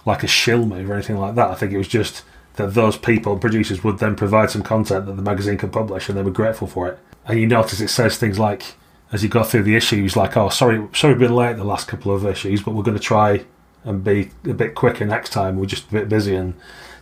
like 0.04 0.22
a 0.22 0.26
shill 0.26 0.66
move 0.66 0.90
or 0.90 0.94
anything 0.94 1.18
like 1.18 1.34
that. 1.36 1.50
I 1.50 1.54
think 1.54 1.72
it 1.72 1.78
was 1.78 1.88
just 1.88 2.24
that 2.54 2.74
those 2.74 2.96
people, 2.96 3.38
producers, 3.38 3.84
would 3.84 3.98
then 3.98 4.16
provide 4.16 4.50
some 4.50 4.62
content 4.62 5.06
that 5.06 5.16
the 5.16 5.22
magazine 5.22 5.58
could 5.58 5.72
publish, 5.72 6.08
and 6.08 6.16
they 6.16 6.22
were 6.22 6.30
grateful 6.30 6.66
for 6.66 6.88
it. 6.88 6.98
And 7.26 7.38
you 7.38 7.46
notice 7.46 7.80
it 7.80 7.88
says 7.88 8.16
things 8.16 8.38
like, 8.38 8.74
as 9.12 9.22
he 9.22 9.28
got 9.28 9.48
through 9.48 9.62
the 9.62 9.76
issues, 9.76 10.16
like, 10.16 10.36
"Oh, 10.36 10.48
sorry, 10.48 10.86
sorry, 10.92 11.14
we've 11.14 11.20
been 11.20 11.34
late 11.34 11.56
the 11.56 11.64
last 11.64 11.88
couple 11.88 12.14
of 12.14 12.26
issues, 12.26 12.62
but 12.62 12.72
we're 12.72 12.82
going 12.82 12.96
to 12.96 13.02
try 13.02 13.44
and 13.84 14.02
be 14.02 14.30
a 14.44 14.54
bit 14.54 14.74
quicker 14.74 15.04
next 15.04 15.30
time. 15.30 15.56
We're 15.56 15.66
just 15.66 15.88
a 15.88 15.92
bit 15.92 16.08
busy." 16.08 16.34
And 16.34 16.54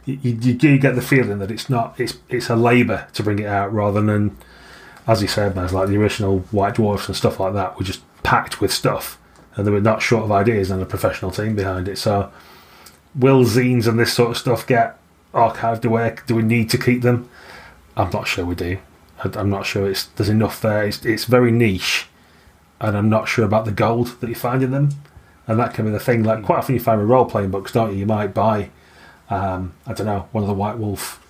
you, 0.04 0.18
you, 0.22 0.58
you 0.60 0.78
get 0.78 0.94
the 0.94 1.02
feeling 1.02 1.38
that 1.38 1.50
it's 1.50 1.70
not 1.70 1.98
it's 1.98 2.18
it's 2.28 2.50
a 2.50 2.56
labour 2.56 3.06
to 3.14 3.22
bring 3.22 3.38
it 3.38 3.46
out 3.46 3.72
rather 3.72 4.02
than, 4.02 4.36
as 5.06 5.20
he 5.20 5.26
said, 5.26 5.54
there's 5.54 5.72
like 5.72 5.88
the 5.88 5.96
original 5.96 6.40
White 6.50 6.74
Dwarfs 6.74 7.08
and 7.08 7.16
stuff 7.16 7.40
like 7.40 7.54
that 7.54 7.78
were 7.78 7.84
just 7.84 8.02
packed 8.22 8.60
with 8.60 8.72
stuff, 8.72 9.18
and 9.56 9.66
they 9.66 9.70
were 9.70 9.80
not 9.80 10.02
short 10.02 10.24
of 10.24 10.32
ideas 10.32 10.70
and 10.70 10.82
a 10.82 10.86
professional 10.86 11.30
team 11.30 11.56
behind 11.56 11.88
it. 11.88 11.96
So, 11.96 12.30
will 13.14 13.44
zines 13.44 13.86
and 13.86 13.98
this 13.98 14.12
sort 14.12 14.30
of 14.30 14.36
stuff 14.36 14.66
get 14.66 14.98
archived 15.32 15.84
we 15.84 16.16
Do 16.26 16.34
we 16.34 16.42
need 16.42 16.70
to 16.70 16.78
keep 16.78 17.02
them? 17.02 17.28
I'm 17.96 18.10
not 18.10 18.26
sure 18.26 18.44
we 18.44 18.54
do. 18.54 18.78
I, 19.24 19.40
am 19.40 19.50
not 19.50 19.66
sure 19.66 19.88
it's 19.88 20.04
there's 20.04 20.28
enough 20.28 20.60
there. 20.60 20.84
It's, 20.84 21.04
it's 21.04 21.24
very 21.24 21.50
niche, 21.50 22.06
and 22.80 22.96
I'm 22.96 23.08
not 23.08 23.28
sure 23.28 23.44
about 23.44 23.64
the 23.64 23.72
gold 23.72 24.20
that 24.20 24.28
you 24.28 24.34
find 24.34 24.62
in 24.62 24.70
them. 24.70 24.90
And 25.46 25.58
that 25.58 25.74
can 25.74 25.84
be 25.84 25.90
the 25.90 26.00
thing. 26.00 26.22
Like 26.22 26.42
quite 26.42 26.58
often, 26.58 26.74
you 26.74 26.80
find 26.80 27.00
with 27.00 27.08
role 27.08 27.26
playing 27.26 27.50
books, 27.50 27.72
don't 27.72 27.92
you? 27.92 27.98
You 27.98 28.06
might 28.06 28.32
buy, 28.32 28.70
um, 29.28 29.74
I 29.86 29.92
don't 29.92 30.06
know, 30.06 30.28
one 30.32 30.42
of 30.42 30.48
the 30.48 30.54
White 30.54 30.78
Wolf 30.78 31.20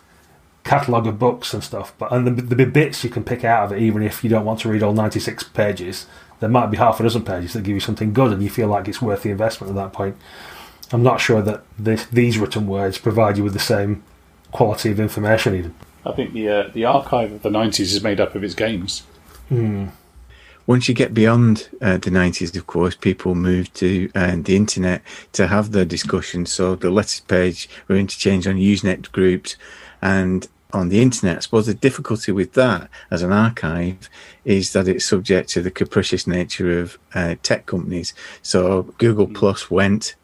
catalogue 0.62 1.06
of 1.06 1.18
books 1.18 1.52
and 1.52 1.62
stuff. 1.62 1.92
But 1.98 2.12
and 2.12 2.26
the, 2.26 2.54
the 2.54 2.64
bits 2.64 3.04
you 3.04 3.10
can 3.10 3.24
pick 3.24 3.44
out 3.44 3.64
of 3.64 3.72
it, 3.72 3.82
even 3.82 4.02
if 4.02 4.24
you 4.24 4.30
don't 4.30 4.44
want 4.44 4.60
to 4.60 4.68
read 4.68 4.82
all 4.82 4.92
96 4.92 5.44
pages, 5.44 6.06
there 6.40 6.48
might 6.48 6.66
be 6.66 6.76
half 6.76 7.00
a 7.00 7.02
dozen 7.02 7.24
pages 7.24 7.52
that 7.52 7.62
give 7.62 7.74
you 7.74 7.80
something 7.80 8.12
good, 8.12 8.32
and 8.32 8.42
you 8.42 8.50
feel 8.50 8.68
like 8.68 8.88
it's 8.88 9.02
worth 9.02 9.22
the 9.22 9.30
investment 9.30 9.70
at 9.70 9.76
that 9.76 9.92
point. 9.92 10.16
I'm 10.92 11.02
not 11.02 11.20
sure 11.20 11.42
that 11.42 11.64
this, 11.78 12.06
these 12.06 12.38
written 12.38 12.66
words 12.66 12.98
provide 12.98 13.36
you 13.36 13.44
with 13.44 13.52
the 13.52 13.58
same 13.58 14.02
quality 14.52 14.90
of 14.90 15.00
information. 15.00 15.54
Even 15.54 15.74
I 16.06 16.12
think 16.12 16.32
the 16.32 16.48
uh, 16.48 16.70
the 16.72 16.84
archive 16.84 17.32
of 17.32 17.42
the 17.42 17.50
'90s 17.50 17.80
is 17.80 18.02
made 18.02 18.20
up 18.20 18.34
of 18.34 18.44
its 18.44 18.54
games. 18.54 19.02
Hmm. 19.48 19.86
Once 20.66 20.88
you 20.88 20.94
get 20.94 21.12
beyond 21.12 21.68
uh, 21.82 21.98
the 21.98 22.08
90s, 22.08 22.56
of 22.56 22.66
course, 22.66 22.94
people 22.94 23.34
move 23.34 23.70
to 23.74 24.10
uh, 24.14 24.34
the 24.38 24.56
internet 24.56 25.02
to 25.32 25.46
have 25.46 25.72
their 25.72 25.84
discussions. 25.84 26.50
So 26.50 26.74
the 26.74 26.90
letters 26.90 27.20
page 27.20 27.68
were 27.86 27.96
interchanged 27.96 28.46
on 28.46 28.56
Usenet 28.56 29.12
groups 29.12 29.56
and 30.00 30.48
on 30.72 30.88
the 30.88 31.02
internet. 31.02 31.36
I 31.36 31.40
suppose 31.40 31.66
the 31.66 31.74
difficulty 31.74 32.32
with 32.32 32.54
that 32.54 32.88
as 33.10 33.22
an 33.22 33.30
archive 33.30 34.08
is 34.46 34.72
that 34.72 34.88
it's 34.88 35.04
subject 35.04 35.50
to 35.50 35.60
the 35.60 35.70
capricious 35.70 36.26
nature 36.26 36.80
of 36.80 36.98
uh, 37.14 37.36
tech 37.42 37.66
companies. 37.66 38.14
So 38.40 38.94
Google 38.96 39.28
Plus 39.28 39.70
went, 39.70 40.14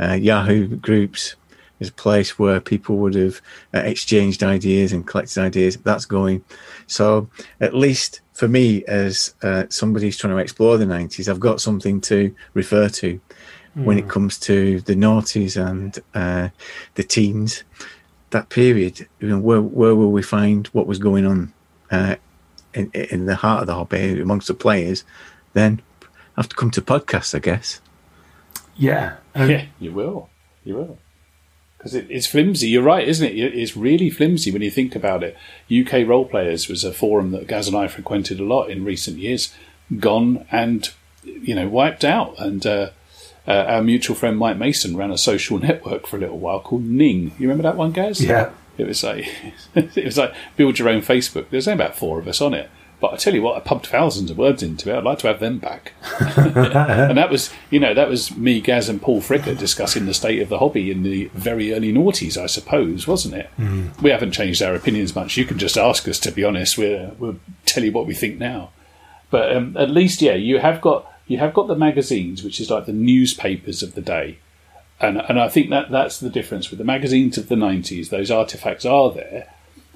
uh, 0.00 0.14
Yahoo 0.14 0.76
groups 0.76 1.36
is 1.82 1.90
a 1.90 1.92
place 1.92 2.38
where 2.38 2.60
people 2.60 2.96
would 2.96 3.14
have 3.14 3.40
uh, 3.74 3.78
exchanged 3.80 4.42
ideas 4.42 4.92
and 4.92 5.06
collected 5.06 5.38
ideas. 5.38 5.76
That's 5.76 6.06
going. 6.06 6.44
So 6.86 7.28
at 7.60 7.74
least 7.74 8.20
for 8.32 8.48
me, 8.48 8.84
as 8.86 9.34
uh, 9.42 9.64
somebody 9.68 10.06
who's 10.06 10.16
trying 10.16 10.34
to 10.34 10.42
explore 10.42 10.78
the 10.78 10.86
90s, 10.86 11.28
I've 11.28 11.40
got 11.40 11.60
something 11.60 12.00
to 12.02 12.34
refer 12.54 12.88
to 12.88 13.20
mm. 13.76 13.84
when 13.84 13.98
it 13.98 14.04
hmm. 14.04 14.10
comes 14.10 14.38
to 14.40 14.80
the 14.80 14.94
noughties 14.94 15.60
and 15.62 15.98
uh, 16.14 16.48
the 16.94 17.02
teens. 17.02 17.64
That 18.30 18.48
period, 18.48 19.06
you 19.20 19.28
know, 19.28 19.38
where, 19.38 19.60
where 19.60 19.94
will 19.94 20.10
we 20.10 20.22
find 20.22 20.66
what 20.68 20.86
was 20.86 20.98
going 20.98 21.26
on 21.26 21.52
uh, 21.90 22.16
in, 22.72 22.90
in 22.92 23.26
the 23.26 23.34
heart 23.34 23.60
of 23.60 23.66
the 23.66 23.74
hobby 23.74 24.20
amongst 24.20 24.48
the 24.48 24.54
players? 24.54 25.04
Then 25.52 25.82
I 26.00 26.40
have 26.40 26.48
to 26.48 26.56
come 26.56 26.70
to 26.70 26.80
podcasts, 26.80 27.34
I 27.34 27.40
guess. 27.40 27.82
Yeah, 28.74 29.16
um, 29.34 29.50
yeah, 29.50 29.66
you 29.78 29.92
will, 29.92 30.30
you 30.64 30.76
will, 30.76 30.98
because 31.82 31.96
it, 31.96 32.06
it's 32.08 32.28
flimsy. 32.28 32.68
You're 32.68 32.84
right, 32.84 33.06
isn't 33.06 33.26
it? 33.26 33.36
It's 33.36 33.76
really 33.76 34.08
flimsy 34.08 34.52
when 34.52 34.62
you 34.62 34.70
think 34.70 34.94
about 34.94 35.24
it. 35.24 35.36
UK 35.68 36.06
Role 36.06 36.24
Players 36.24 36.68
was 36.68 36.84
a 36.84 36.92
forum 36.92 37.32
that 37.32 37.48
Gaz 37.48 37.66
and 37.66 37.76
I 37.76 37.88
frequented 37.88 38.38
a 38.38 38.44
lot 38.44 38.70
in 38.70 38.84
recent 38.84 39.18
years, 39.18 39.52
gone 39.98 40.46
and 40.52 40.88
you 41.24 41.56
know 41.56 41.68
wiped 41.68 42.04
out. 42.04 42.38
And 42.38 42.64
uh, 42.64 42.90
uh, 43.48 43.64
our 43.66 43.82
mutual 43.82 44.14
friend 44.14 44.38
Mike 44.38 44.58
Mason 44.58 44.96
ran 44.96 45.10
a 45.10 45.18
social 45.18 45.58
network 45.66 46.06
for 46.06 46.18
a 46.18 46.20
little 46.20 46.38
while 46.38 46.60
called 46.60 46.84
Ning. 46.84 47.32
You 47.36 47.48
remember 47.48 47.64
that 47.64 47.76
one, 47.76 47.90
Gaz? 47.90 48.22
Yeah. 48.22 48.50
It 48.78 48.86
was 48.86 49.02
like 49.02 49.26
it 49.74 50.04
was 50.04 50.16
like 50.16 50.32
build 50.56 50.78
your 50.78 50.88
own 50.88 51.02
Facebook. 51.02 51.50
There's 51.50 51.66
only 51.66 51.82
about 51.82 51.96
four 51.96 52.20
of 52.20 52.28
us 52.28 52.40
on 52.40 52.54
it 52.54 52.70
but 53.02 53.12
I 53.12 53.16
tell 53.16 53.34
you 53.34 53.42
what, 53.42 53.56
I 53.56 53.60
pumped 53.60 53.88
thousands 53.88 54.30
of 54.30 54.38
words 54.38 54.62
into 54.62 54.88
it. 54.88 54.96
I'd 54.96 55.02
like 55.02 55.18
to 55.18 55.26
have 55.26 55.40
them 55.40 55.58
back. 55.58 55.90
and 56.20 57.18
that 57.18 57.30
was, 57.30 57.50
you 57.68 57.80
know, 57.80 57.94
that 57.94 58.08
was 58.08 58.36
me, 58.36 58.60
Gaz, 58.60 58.88
and 58.88 59.02
Paul 59.02 59.20
Fricker 59.20 59.58
discussing 59.58 60.06
the 60.06 60.14
state 60.14 60.40
of 60.40 60.48
the 60.48 60.60
hobby 60.60 60.88
in 60.88 61.02
the 61.02 61.24
very 61.34 61.74
early 61.74 61.92
noughties, 61.92 62.40
I 62.40 62.46
suppose, 62.46 63.08
wasn't 63.08 63.34
it? 63.34 63.50
Mm. 63.58 64.00
We 64.00 64.10
haven't 64.10 64.30
changed 64.30 64.62
our 64.62 64.76
opinions 64.76 65.16
much. 65.16 65.36
You 65.36 65.44
can 65.44 65.58
just 65.58 65.76
ask 65.76 66.06
us. 66.06 66.20
To 66.20 66.30
be 66.30 66.44
honest, 66.44 66.78
we'll 66.78 67.16
we'll 67.18 67.40
tell 67.66 67.82
you 67.82 67.90
what 67.90 68.06
we 68.06 68.14
think 68.14 68.38
now. 68.38 68.70
But 69.30 69.56
um, 69.56 69.76
at 69.76 69.90
least, 69.90 70.22
yeah, 70.22 70.34
you 70.34 70.60
have 70.60 70.80
got 70.80 71.12
you 71.26 71.38
have 71.38 71.54
got 71.54 71.66
the 71.66 71.74
magazines, 71.74 72.44
which 72.44 72.60
is 72.60 72.70
like 72.70 72.86
the 72.86 72.92
newspapers 72.92 73.82
of 73.82 73.96
the 73.96 74.00
day. 74.00 74.38
And, 75.00 75.18
and 75.18 75.40
I 75.40 75.48
think 75.48 75.70
that 75.70 75.90
that's 75.90 76.20
the 76.20 76.30
difference 76.30 76.70
with 76.70 76.78
the 76.78 76.84
magazines 76.84 77.36
of 77.36 77.48
the 77.48 77.56
90s. 77.56 78.10
Those 78.10 78.30
artifacts 78.30 78.84
are 78.84 79.10
there, 79.10 79.52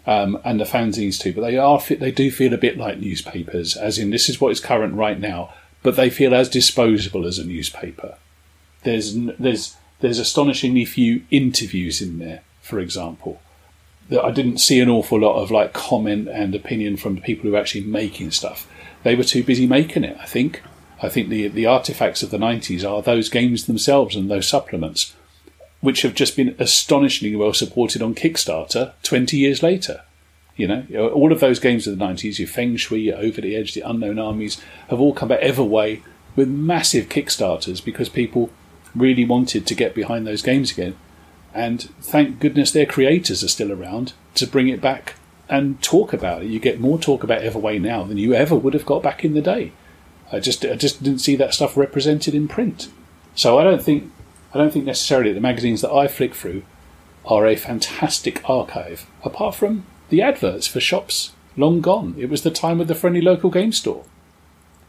um, 0.06 0.38
and 0.44 0.60
the 0.60 0.64
fanzines 0.64 1.20
too. 1.20 1.32
But 1.32 1.42
they 1.42 1.56
are 1.56 1.80
they 1.80 2.12
do 2.12 2.30
feel 2.30 2.54
a 2.54 2.58
bit 2.58 2.78
like 2.78 2.98
newspapers, 2.98 3.76
as 3.76 3.98
in 3.98 4.10
this 4.10 4.28
is 4.28 4.40
what 4.40 4.52
is 4.52 4.60
current 4.60 4.94
right 4.94 5.18
now. 5.18 5.52
But 5.82 5.96
they 5.96 6.10
feel 6.10 6.34
as 6.34 6.48
disposable 6.48 7.26
as 7.26 7.38
a 7.38 7.44
newspaper. 7.44 8.16
There's 8.82 9.14
there's 9.14 9.76
there's 10.00 10.18
astonishingly 10.18 10.84
few 10.84 11.24
interviews 11.30 12.00
in 12.00 12.18
there, 12.18 12.42
for 12.60 12.78
example. 12.78 13.40
That 14.08 14.24
I 14.24 14.30
didn't 14.30 14.58
see 14.58 14.78
an 14.78 14.88
awful 14.88 15.20
lot 15.20 15.42
of 15.42 15.50
like 15.50 15.72
comment 15.72 16.28
and 16.28 16.54
opinion 16.54 16.96
from 16.96 17.16
the 17.16 17.20
people 17.20 17.50
who 17.50 17.56
are 17.56 17.60
actually 17.60 17.84
making 17.84 18.30
stuff. 18.30 18.68
They 19.02 19.16
were 19.16 19.24
too 19.24 19.42
busy 19.42 19.66
making 19.66 20.04
it. 20.04 20.16
I 20.20 20.26
think. 20.26 20.62
I 21.02 21.08
think 21.08 21.28
the 21.28 21.48
the 21.48 21.66
artifacts 21.66 22.22
of 22.22 22.30
the 22.30 22.38
'90s 22.38 22.88
are 22.88 23.02
those 23.02 23.28
games 23.28 23.66
themselves 23.66 24.14
and 24.14 24.30
those 24.30 24.48
supplements 24.48 25.14
which 25.80 26.02
have 26.02 26.14
just 26.14 26.36
been 26.36 26.54
astonishingly 26.58 27.36
well 27.36 27.52
supported 27.52 28.02
on 28.02 28.14
Kickstarter 28.14 28.92
20 29.02 29.36
years 29.36 29.62
later. 29.62 30.02
You 30.56 30.68
know, 30.68 31.10
all 31.12 31.32
of 31.32 31.40
those 31.40 31.58
games 31.58 31.86
of 31.86 31.98
the 31.98 32.04
90s, 32.04 32.38
your 32.38 32.48
Feng 32.48 32.76
Shui, 32.76 33.00
your 33.00 33.18
Over 33.18 33.42
the 33.42 33.54
Edge, 33.54 33.74
the 33.74 33.82
Unknown 33.82 34.18
Armies, 34.18 34.60
have 34.88 35.00
all 35.00 35.12
come 35.12 35.28
back 35.28 35.40
Everway 35.40 36.02
with 36.34 36.48
massive 36.48 37.08
Kickstarters 37.08 37.84
because 37.84 38.08
people 38.08 38.50
really 38.94 39.24
wanted 39.24 39.66
to 39.66 39.74
get 39.74 39.94
behind 39.94 40.26
those 40.26 40.42
games 40.42 40.72
again. 40.72 40.96
And 41.52 41.82
thank 42.00 42.40
goodness 42.40 42.70
their 42.70 42.86
creators 42.86 43.44
are 43.44 43.48
still 43.48 43.72
around 43.72 44.14
to 44.34 44.46
bring 44.46 44.68
it 44.68 44.80
back 44.80 45.14
and 45.48 45.80
talk 45.82 46.12
about 46.12 46.42
it. 46.42 46.48
You 46.48 46.58
get 46.58 46.80
more 46.80 46.98
talk 46.98 47.22
about 47.22 47.42
Everway 47.42 47.80
now 47.80 48.04
than 48.04 48.18
you 48.18 48.34
ever 48.34 48.54
would 48.54 48.74
have 48.74 48.86
got 48.86 49.02
back 49.02 49.24
in 49.24 49.34
the 49.34 49.42
day. 49.42 49.72
I 50.32 50.40
just 50.40 50.64
I 50.64 50.74
just 50.74 51.02
didn't 51.02 51.20
see 51.20 51.36
that 51.36 51.54
stuff 51.54 51.76
represented 51.76 52.34
in 52.34 52.48
print. 52.48 52.88
So 53.34 53.58
I 53.58 53.64
don't 53.64 53.82
think 53.82 54.10
I 54.56 54.62
don't 54.62 54.72
think 54.72 54.86
necessarily 54.86 55.32
the 55.32 55.40
magazines 55.40 55.82
that 55.82 55.92
I 55.92 56.08
flick 56.08 56.34
through 56.34 56.62
are 57.26 57.46
a 57.46 57.56
fantastic 57.56 58.48
archive, 58.48 59.06
apart 59.22 59.54
from 59.54 59.84
the 60.08 60.22
adverts 60.22 60.66
for 60.66 60.80
shops 60.80 61.32
long 61.56 61.80
gone. 61.80 62.14
It 62.18 62.30
was 62.30 62.42
the 62.42 62.50
time 62.50 62.80
of 62.80 62.88
the 62.88 62.94
friendly 62.94 63.20
local 63.20 63.50
game 63.50 63.72
store. 63.72 64.04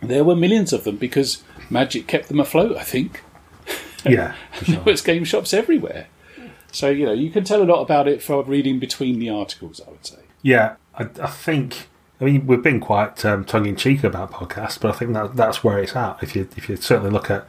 There 0.01 0.23
were 0.23 0.35
millions 0.35 0.71
of 0.71 0.83
them 0.83 0.95
because 0.95 1.43
Magic 1.69 2.07
kept 2.07 2.27
them 2.27 2.39
afloat, 2.39 2.77
I 2.77 2.83
think. 2.83 3.23
Yeah, 4.05 4.35
sure. 4.63 4.75
there 4.75 4.83
was 4.85 5.01
game 5.01 5.25
shops 5.25 5.53
everywhere. 5.53 6.07
So, 6.71 6.89
you 6.89 7.05
know, 7.05 7.13
you 7.13 7.29
can 7.29 7.43
tell 7.43 7.61
a 7.61 7.65
lot 7.65 7.81
about 7.81 8.07
it 8.07 8.21
from 8.21 8.45
reading 8.45 8.79
between 8.79 9.19
the 9.19 9.29
articles, 9.29 9.81
I 9.85 9.89
would 9.89 10.05
say. 10.05 10.19
Yeah, 10.41 10.75
I, 10.95 11.09
I 11.21 11.27
think. 11.27 11.89
I 12.21 12.23
mean, 12.23 12.47
we've 12.47 12.61
been 12.61 12.79
quite 12.79 13.25
um, 13.25 13.43
tongue 13.43 13.65
in 13.65 13.75
cheek 13.75 14.03
about 14.05 14.31
podcasts, 14.31 14.79
but 14.79 14.93
I 14.93 14.97
think 14.97 15.13
that 15.13 15.35
that's 15.35 15.61
where 15.63 15.79
it's 15.79 15.95
at. 15.95 16.21
If 16.21 16.35
you 16.35 16.47
if 16.55 16.69
you 16.69 16.77
certainly 16.77 17.09
look 17.09 17.29
at 17.29 17.45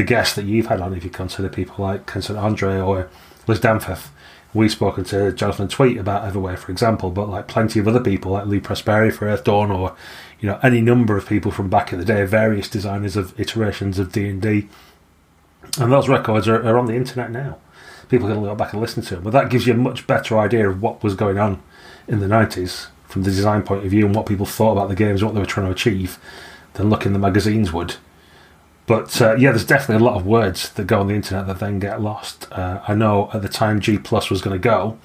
the 0.00 0.06
guests 0.06 0.34
that 0.34 0.46
you've 0.46 0.68
had 0.68 0.80
on, 0.80 0.94
if 0.94 1.04
you 1.04 1.10
consider 1.10 1.50
people 1.50 1.84
like 1.84 2.10
St 2.10 2.38
Andre 2.38 2.80
or 2.80 3.10
Liz 3.46 3.60
Danforth, 3.60 4.10
we've 4.54 4.72
spoken 4.72 5.04
to 5.04 5.30
Jonathan 5.30 5.68
Tweet 5.68 5.98
about 5.98 6.22
Everway, 6.32 6.56
for 6.56 6.72
example, 6.72 7.10
but 7.10 7.28
like 7.28 7.48
plenty 7.48 7.78
of 7.78 7.86
other 7.86 8.00
people 8.00 8.32
like 8.32 8.46
Lou 8.46 8.62
Prosperi 8.62 9.12
for 9.12 9.26
Earthdawn, 9.26 9.70
or 9.70 9.94
you 10.40 10.48
know 10.48 10.58
any 10.62 10.80
number 10.80 11.18
of 11.18 11.28
people 11.28 11.52
from 11.52 11.68
back 11.68 11.92
in 11.92 11.98
the 11.98 12.04
day, 12.06 12.24
various 12.24 12.66
designers 12.66 13.14
of 13.14 13.38
iterations 13.38 13.98
of 13.98 14.10
D 14.10 14.26
and 14.26 14.40
D, 14.40 14.68
and 15.78 15.92
those 15.92 16.08
records 16.08 16.48
are, 16.48 16.66
are 16.66 16.78
on 16.78 16.86
the 16.86 16.96
internet 16.96 17.30
now. 17.30 17.58
People 18.08 18.28
can 18.28 18.42
go 18.42 18.54
back 18.54 18.72
and 18.72 18.80
listen 18.80 19.02
to 19.02 19.16
them, 19.16 19.24
but 19.24 19.34
that 19.34 19.50
gives 19.50 19.66
you 19.66 19.74
a 19.74 19.76
much 19.76 20.06
better 20.06 20.38
idea 20.38 20.66
of 20.66 20.80
what 20.80 21.02
was 21.02 21.14
going 21.14 21.38
on 21.38 21.62
in 22.08 22.20
the 22.20 22.26
90s 22.26 22.86
from 23.06 23.24
the 23.24 23.30
design 23.30 23.62
point 23.62 23.84
of 23.84 23.90
view 23.90 24.06
and 24.06 24.14
what 24.14 24.24
people 24.24 24.46
thought 24.46 24.72
about 24.72 24.88
the 24.88 24.96
games, 24.96 25.22
what 25.22 25.34
they 25.34 25.40
were 25.40 25.46
trying 25.46 25.66
to 25.66 25.72
achieve, 25.72 26.18
than 26.72 26.88
looking 26.88 27.12
the 27.12 27.18
magazines 27.18 27.70
would. 27.70 27.96
But 28.90 29.22
uh, 29.22 29.36
yeah, 29.36 29.52
there's 29.52 29.64
definitely 29.64 30.04
a 30.04 30.08
lot 30.08 30.16
of 30.16 30.26
words 30.26 30.70
that 30.70 30.88
go 30.88 30.98
on 30.98 31.06
the 31.06 31.14
internet 31.14 31.46
that 31.46 31.60
then 31.60 31.78
get 31.78 32.02
lost. 32.02 32.48
Uh, 32.50 32.80
I 32.88 32.96
know 32.96 33.30
at 33.32 33.40
the 33.40 33.48
time 33.48 33.78
G 33.78 33.98
Plus 33.98 34.30
was 34.30 34.42
going 34.42 34.60
to 34.60 34.68
go, 34.68 34.98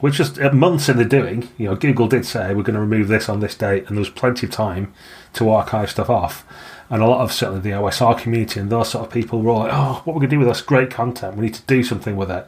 which 0.00 0.18
was 0.18 0.38
uh, 0.38 0.52
months 0.52 0.90
in 0.90 0.98
the 0.98 1.06
doing. 1.06 1.48
You 1.56 1.70
know, 1.70 1.74
Google 1.74 2.08
did 2.08 2.26
say 2.26 2.54
we're 2.54 2.62
going 2.62 2.74
to 2.74 2.80
remove 2.80 3.08
this 3.08 3.30
on 3.30 3.40
this 3.40 3.54
date, 3.54 3.86
and 3.86 3.96
there 3.96 4.02
was 4.02 4.10
plenty 4.10 4.44
of 4.44 4.52
time 4.52 4.92
to 5.32 5.48
archive 5.48 5.90
stuff 5.90 6.10
off. 6.10 6.44
And 6.90 7.02
a 7.02 7.06
lot 7.06 7.22
of 7.22 7.32
certainly 7.32 7.62
the 7.62 7.70
OSR 7.70 8.18
community 8.20 8.60
and 8.60 8.68
those 8.68 8.90
sort 8.90 9.06
of 9.06 9.10
people 9.10 9.40
were 9.40 9.52
all 9.52 9.60
like, 9.60 9.72
"Oh, 9.72 10.02
what 10.04 10.08
we're 10.08 10.12
we 10.12 10.26
going 10.26 10.28
to 10.28 10.36
do 10.36 10.38
with 10.40 10.48
this 10.48 10.60
great 10.60 10.90
content? 10.90 11.36
We 11.38 11.46
need 11.46 11.54
to 11.54 11.62
do 11.62 11.82
something 11.82 12.16
with 12.16 12.30
it." 12.30 12.46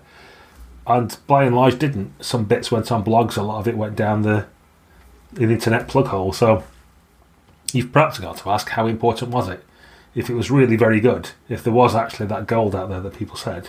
and 0.87 1.17
by 1.27 1.45
and 1.45 1.57
large 1.57 1.79
didn't. 1.79 2.13
Some 2.23 2.45
bits 2.45 2.71
went 2.71 2.93
on 2.93 3.03
blogs, 3.03 3.39
a 3.39 3.43
lot 3.43 3.61
of 3.61 3.67
it 3.67 3.79
went 3.79 3.97
down 3.97 4.21
the, 4.21 4.45
the 5.33 5.45
internet 5.45 5.89
plug 5.89 6.09
hole. 6.09 6.35
So 6.35 6.63
you've 7.73 7.91
perhaps 7.91 8.19
got 8.19 8.37
to 8.37 8.51
ask 8.51 8.69
how 8.69 8.87
important 8.87 9.31
was 9.31 9.49
it? 9.49 9.65
If 10.15 10.31
it 10.31 10.35
was 10.35 10.51
really 10.51 10.77
very 10.77 11.01
good, 11.01 11.31
if 11.49 11.65
there 11.65 11.73
was 11.73 11.95
actually 11.95 12.27
that 12.27 12.47
gold 12.47 12.75
out 12.75 12.89
there 12.89 13.01
that 13.01 13.15
people 13.15 13.37
said, 13.37 13.69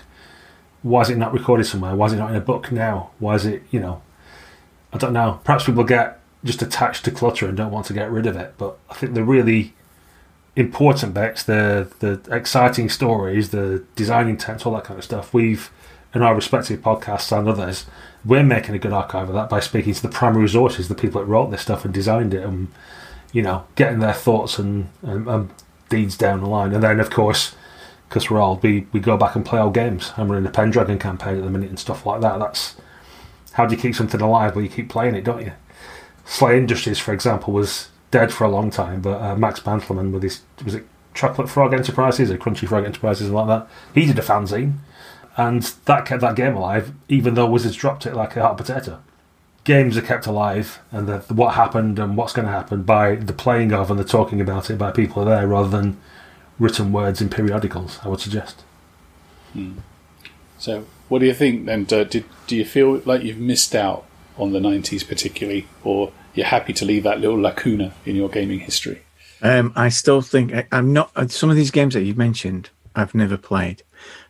why 0.83 1.01
is 1.01 1.09
it 1.09 1.17
not 1.17 1.33
recorded 1.33 1.65
somewhere? 1.65 1.95
Why 1.95 2.07
is 2.07 2.13
it 2.13 2.17
not 2.17 2.29
in 2.29 2.35
a 2.35 2.41
book 2.41 2.71
now? 2.71 3.11
Why 3.17 3.33
is 3.35 3.45
it, 3.45 3.63
you 3.71 3.79
know, 3.79 4.03
I 4.93 4.97
don't 4.97 5.13
know. 5.13 5.39
Perhaps 5.43 5.65
people 5.65 5.83
get 5.83 6.19
just 6.43 6.61
attached 6.61 7.03
to 7.05 7.11
clutter 7.11 7.47
and 7.47 7.57
don't 7.57 7.71
want 7.71 7.87
to 7.87 7.93
get 7.93 8.11
rid 8.11 8.27
of 8.27 8.35
it. 8.35 8.53
But 8.57 8.77
I 8.89 8.93
think 8.93 9.13
the 9.13 9.23
really 9.23 9.73
important 10.55 11.13
bits, 11.13 11.43
the 11.43 11.91
the 11.99 12.21
exciting 12.31 12.89
stories, 12.89 13.49
the 13.49 13.83
design 13.95 14.29
intent, 14.29 14.65
all 14.65 14.73
that 14.75 14.85
kind 14.85 14.97
of 14.97 15.03
stuff, 15.03 15.33
we've 15.33 15.71
in 16.13 16.21
our 16.21 16.33
respective 16.33 16.79
podcasts 16.81 17.37
and 17.37 17.49
others, 17.49 17.85
we're 18.23 18.43
making 18.43 18.73
a 18.73 18.79
good 18.79 18.93
archive 18.93 19.27
of 19.27 19.35
that 19.35 19.49
by 19.49 19.59
speaking 19.59 19.93
to 19.93 20.01
the 20.01 20.07
primary 20.07 20.43
resources, 20.43 20.87
the 20.87 20.95
people 20.95 21.19
that 21.19 21.27
wrote 21.27 21.51
this 21.51 21.61
stuff 21.61 21.83
and 21.83 21.93
designed 21.93 22.33
it, 22.33 22.43
and 22.43 22.69
you 23.33 23.41
know, 23.41 23.65
getting 23.75 23.99
their 23.99 24.13
thoughts 24.13 24.57
and, 24.57 24.87
and, 25.01 25.27
and 25.27 25.49
deeds 25.89 26.17
down 26.17 26.41
the 26.41 26.49
line. 26.49 26.73
And 26.73 26.83
then, 26.83 26.99
of 26.99 27.09
course, 27.09 27.55
because 28.09 28.29
we're 28.29 28.41
old, 28.41 28.63
we, 28.63 28.87
we 28.91 28.99
go 28.99 29.17
back 29.17 29.35
and 29.35 29.45
play 29.45 29.59
old 29.59 29.73
games. 29.73 30.13
And 30.17 30.29
we're 30.29 30.37
in 30.37 30.43
the 30.43 30.49
Pendragon 30.49 30.99
campaign 30.99 31.37
at 31.37 31.43
the 31.43 31.49
minute 31.49 31.69
and 31.69 31.79
stuff 31.79 32.05
like 32.05 32.21
that. 32.21 32.39
That's 32.39 32.75
how 33.53 33.65
do 33.65 33.75
you 33.75 33.81
keep 33.81 33.95
something 33.95 34.21
alive? 34.21 34.55
Well, 34.55 34.63
you 34.63 34.69
keep 34.69 34.89
playing 34.89 35.15
it, 35.15 35.23
don't 35.23 35.45
you? 35.45 35.53
SLA 36.25 36.57
Industries, 36.57 36.99
for 36.99 37.13
example, 37.13 37.53
was 37.53 37.89
dead 38.11 38.33
for 38.33 38.43
a 38.43 38.49
long 38.49 38.71
time, 38.71 39.01
but 39.01 39.21
uh, 39.21 39.35
Max 39.35 39.59
Bantelman 39.59 40.11
with 40.11 40.23
his 40.23 40.41
was 40.63 40.73
it 40.73 40.85
Chocolate 41.13 41.49
Frog 41.49 41.73
Enterprises 41.73 42.31
or 42.31 42.37
Crunchy 42.37 42.67
Frog 42.67 42.83
Enterprises, 42.83 43.27
and 43.27 43.35
like 43.35 43.47
that. 43.47 43.67
He 43.93 44.05
did 44.05 44.17
a 44.17 44.21
fanzine 44.21 44.79
and 45.37 45.63
that 45.85 46.05
kept 46.05 46.21
that 46.21 46.35
game 46.35 46.55
alive, 46.55 46.93
even 47.09 47.33
though 47.33 47.45
Wizards 47.45 47.75
dropped 47.75 48.05
it 48.05 48.15
like 48.15 48.35
a 48.35 48.41
hot 48.41 48.57
potato. 48.57 49.01
Games 49.65 49.97
are 49.97 50.01
kept 50.01 50.25
alive, 50.25 50.79
and 50.91 51.07
the, 51.07 51.19
what 51.33 51.55
happened 51.55 51.99
and 51.99 52.15
what's 52.15 52.33
going 52.33 52.45
to 52.45 52.51
happen 52.51 52.83
by 52.83 53.15
the 53.15 53.33
playing 53.33 53.73
of 53.73 53.91
and 53.91 53.99
the 53.99 54.03
talking 54.03 54.39
about 54.39 54.69
it 54.69 54.77
by 54.77 54.91
people 54.91 55.25
there, 55.25 55.47
rather 55.47 55.69
than 55.69 55.97
written 56.59 56.91
words 56.91 57.21
in 57.21 57.29
periodicals. 57.29 57.99
I 58.03 58.07
would 58.07 58.19
suggest. 58.21 58.63
Hmm. 59.53 59.79
So, 60.57 60.85
what 61.09 61.19
do 61.19 61.25
you 61.25 61.33
think? 61.33 61.67
And 61.67 61.91
uh, 61.91 62.03
did 62.05 62.25
do 62.47 62.55
you 62.55 62.65
feel 62.65 63.01
like 63.05 63.23
you've 63.23 63.39
missed 63.39 63.75
out 63.75 64.05
on 64.37 64.51
the 64.51 64.59
'90s, 64.59 65.07
particularly, 65.07 65.67
or 65.83 66.11
you're 66.33 66.45
happy 66.45 66.73
to 66.73 66.85
leave 66.85 67.03
that 67.03 67.19
little 67.19 67.39
lacuna 67.39 67.93
in 68.05 68.15
your 68.15 68.29
gaming 68.29 68.59
history? 68.59 69.01
Um, 69.41 69.73
I 69.75 69.89
still 69.89 70.21
think 70.21 70.53
I, 70.53 70.67
I'm 70.71 70.93
not. 70.93 71.31
Some 71.31 71.49
of 71.49 71.55
these 71.55 71.71
games 71.71 71.93
that 71.93 72.03
you've 72.03 72.17
mentioned, 72.17 72.69
I've 72.95 73.15
never 73.15 73.37
played. 73.37 73.83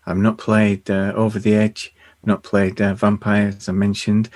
I've 0.05 0.17
not 0.17 0.38
played 0.38 0.89
uh, 0.89 1.13
Over 1.15 1.39
the 1.39 1.55
Edge, 1.55 1.93
I've 2.21 2.27
not 2.27 2.43
played 2.43 2.81
uh, 2.81 2.93
Vampire, 2.93 3.47
as 3.47 3.67
I 3.67 3.71
mentioned. 3.71 4.29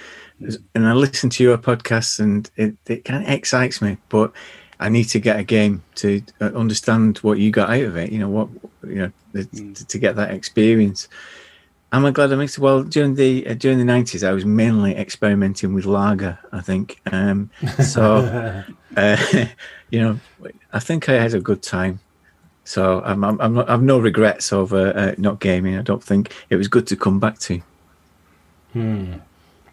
And 0.76 0.88
I 0.88 0.94
listen 0.94 1.30
to 1.32 1.44
your 1.44 1.58
podcasts 1.58 2.20
and 2.20 2.50
it, 2.56 2.76
it 2.88 3.06
kind 3.06 3.24
of 3.24 3.30
excites 3.30 3.82
me, 3.82 3.98
but 4.10 4.32
I 4.80 4.90
need 4.90 5.06
to 5.06 5.20
get 5.20 5.40
a 5.40 5.44
game 5.44 5.84
to 5.96 6.22
uh, 6.40 6.46
understand 6.46 7.18
what 7.18 7.40
you 7.40 7.52
got 7.52 7.70
out 7.70 7.84
of 7.84 7.98
it, 7.98 8.12
you 8.12 8.20
know, 8.20 8.30
what, 8.30 8.48
you 8.88 8.96
know, 8.96 9.12
mm. 9.34 9.88
to, 9.88 9.98
get 9.98 10.16
that 10.16 10.32
experience. 10.32 11.10
Am 11.92 12.06
I 12.06 12.12
glad 12.12 12.32
I 12.32 12.36
mixed 12.36 12.58
it? 12.58 12.62
Well, 12.62 12.84
during 12.84 13.16
the 13.16 13.46
uh, 13.48 13.56
during 13.56 13.80
the 13.80 13.84
nineties, 13.84 14.24
I 14.24 14.32
was 14.32 14.46
mainly 14.46 14.96
experimenting 14.96 15.74
with 15.74 15.86
lager. 15.86 16.38
I 16.52 16.62
think 16.62 17.02
um, 17.12 17.50
so. 17.84 18.64
uh, 18.96 19.18
you 19.90 20.00
know, 20.00 20.20
I 20.72 20.80
think 20.80 21.10
I 21.10 21.14
had 21.14 21.34
a 21.34 21.40
good 21.40 21.62
time. 21.62 22.00
So 22.64 23.02
I'm, 23.02 23.24
I'm, 23.24 23.42
I'm 23.42 23.54
not, 23.56 23.70
I've 23.70 23.82
no 23.82 23.98
regrets 23.98 24.54
over 24.54 24.96
uh, 24.96 25.16
not 25.18 25.40
gaming. 25.40 25.78
I 25.78 25.82
don't 25.82 26.04
think 26.04 26.36
it 26.50 26.56
was 26.56 26.68
good 26.68 26.86
to 26.88 26.96
come 26.96 27.20
back 27.20 27.40
to. 27.40 27.62
Hmm. 28.74 29.14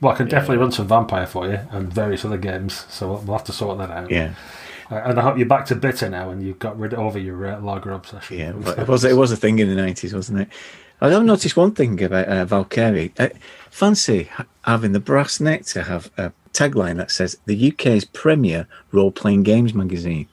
Well, 0.01 0.13
I 0.13 0.17
can 0.17 0.29
definitely 0.29 0.59
run 0.59 0.73
some 0.73 0.89
Vampire 0.89 1.27
for 1.27 1.49
you 1.49 1.61
and 1.71 1.93
various 1.93 2.25
other 2.25 2.37
games, 2.37 2.87
so 2.91 3.15
we'll 3.15 3.37
have 3.37 3.47
to 3.47 3.53
sort 3.53 3.79
that 3.79 3.91
out. 3.91 4.11
Yeah. 4.11 4.35
Uh, 4.91 4.97
and 5.05 5.19
I 5.19 5.23
hope 5.23 5.37
you're 5.37 5.47
back 5.47 5.67
to 5.67 5.75
bitter 5.75 6.09
now 6.09 6.31
and 6.31 6.43
you've 6.43 6.59
got 6.59 6.79
rid 6.79 6.95
of 6.95 7.17
your 7.17 7.47
uh, 7.47 7.61
lager 7.61 7.93
obsession. 7.93 8.39
Yeah, 8.39 8.53
it 8.79 8.89
was 8.89 9.05
it 9.05 9.17
was 9.17 9.33
a 9.33 9.37
thing 9.37 9.59
in 9.59 9.69
the 9.69 9.75
nineties, 9.75 10.15
wasn't 10.15 10.41
it? 10.41 10.49
I 11.01 11.11
have 11.11 11.25
noticed 11.25 11.57
one 11.57 11.73
thing 11.73 12.03
about 12.03 12.27
uh, 12.29 12.45
Valkyrie. 12.45 13.13
Uh, 13.19 13.29
fancy 13.71 14.31
having 14.63 14.93
the 14.93 15.01
brass 15.01 15.41
neck 15.41 15.65
to 15.67 15.83
have 15.83 16.11
a 16.17 16.33
tagline 16.53 16.97
that 16.97 17.11
says 17.11 17.37
the 17.45 17.73
UK's 17.73 18.05
premier 18.05 18.67
role 18.93 19.11
playing 19.11 19.43
games 19.43 19.75
magazine. 19.75 20.29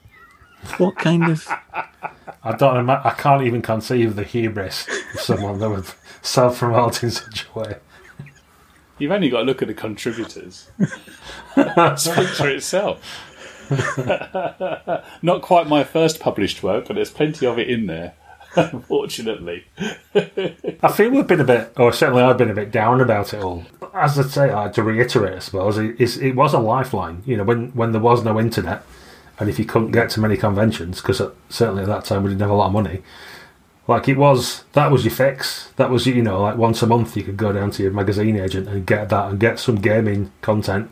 What 0.78 0.96
kind 0.98 1.30
of 1.30 1.48
I 2.46 2.56
don't. 2.56 2.90
I 2.90 3.16
can't 3.18 3.44
even 3.44 3.62
conceive 3.62 4.16
the 4.16 4.24
hubris 4.24 4.88
of 5.14 5.22
someone 5.22 5.60
that 5.60 5.70
would 5.70 5.86
self-promote 6.22 7.04
in 7.04 7.12
such 7.12 7.46
a 7.48 7.60
way. 7.60 7.76
You've 9.04 9.12
only 9.12 9.30
got 9.30 9.40
to 9.40 9.44
look 9.44 9.62
at 9.62 9.68
the 9.68 9.74
contributors. 9.74 10.70
Speaks 11.98 12.38
for 12.38 12.48
itself. 12.48 13.02
Not 15.22 15.42
quite 15.42 15.68
my 15.68 15.84
first 15.84 16.22
published 16.22 16.64
work, 16.64 16.88
but 16.88 16.94
there's 16.94 17.12
plenty 17.12 17.46
of 17.46 17.60
it 17.60 17.70
in 17.70 17.88
there. 17.88 18.14
Unfortunately, 18.56 19.66
I 20.16 20.90
feel 20.96 21.10
we've 21.10 21.28
been 21.28 21.42
a 21.42 21.44
bit, 21.44 21.74
or 21.76 21.92
certainly 21.92 22.24
I've 22.24 22.38
been 22.38 22.50
a 22.50 22.54
bit 22.54 22.72
down 22.72 23.02
about 23.02 23.34
it 23.34 23.44
all. 23.44 23.66
As 23.94 24.18
I 24.18 24.24
say, 24.24 24.52
I 24.52 24.64
had 24.64 24.74
to 24.76 24.84
reiterate, 24.84 25.36
I 25.36 25.40
suppose, 25.40 25.78
it, 25.78 26.00
it 26.00 26.36
was 26.38 26.54
a 26.54 26.60
lifeline. 26.60 27.24
You 27.26 27.36
know, 27.36 27.44
when 27.44 27.72
when 27.72 27.92
there 27.92 28.00
was 28.00 28.24
no 28.24 28.40
internet, 28.40 28.84
and 29.38 29.50
if 29.50 29.60
you 29.60 29.66
couldn't 29.66 29.92
get 29.92 30.12
to 30.12 30.22
many 30.22 30.38
conventions, 30.38 31.02
because 31.02 31.22
certainly 31.50 31.84
at 31.84 31.90
that 31.90 32.06
time 32.06 32.24
we 32.24 32.30
didn't 32.30 32.42
have 32.42 32.52
a 32.52 32.56
lot 32.56 32.68
of 32.68 32.74
money, 32.74 33.02
like 33.88 34.08
it 34.08 34.18
was, 34.18 34.64
that 34.74 34.92
was 34.92 35.04
your 35.04 35.14
fix. 35.14 35.72
That 35.76 35.90
was, 35.90 36.06
you 36.06 36.22
know, 36.22 36.42
like 36.42 36.58
once 36.58 36.82
a 36.82 36.88
month 36.88 37.18
you 37.18 37.24
could 37.24 37.38
go 37.38 37.52
down 37.52 37.72
to 37.72 37.84
your 37.84 37.92
magazine 37.92 38.40
agent 38.40 38.68
and 38.68 38.86
get 38.86 39.10
that 39.10 39.30
and 39.30 39.40
get 39.40 39.60
some 39.60 39.76
gaming 39.76 40.32
content, 40.42 40.90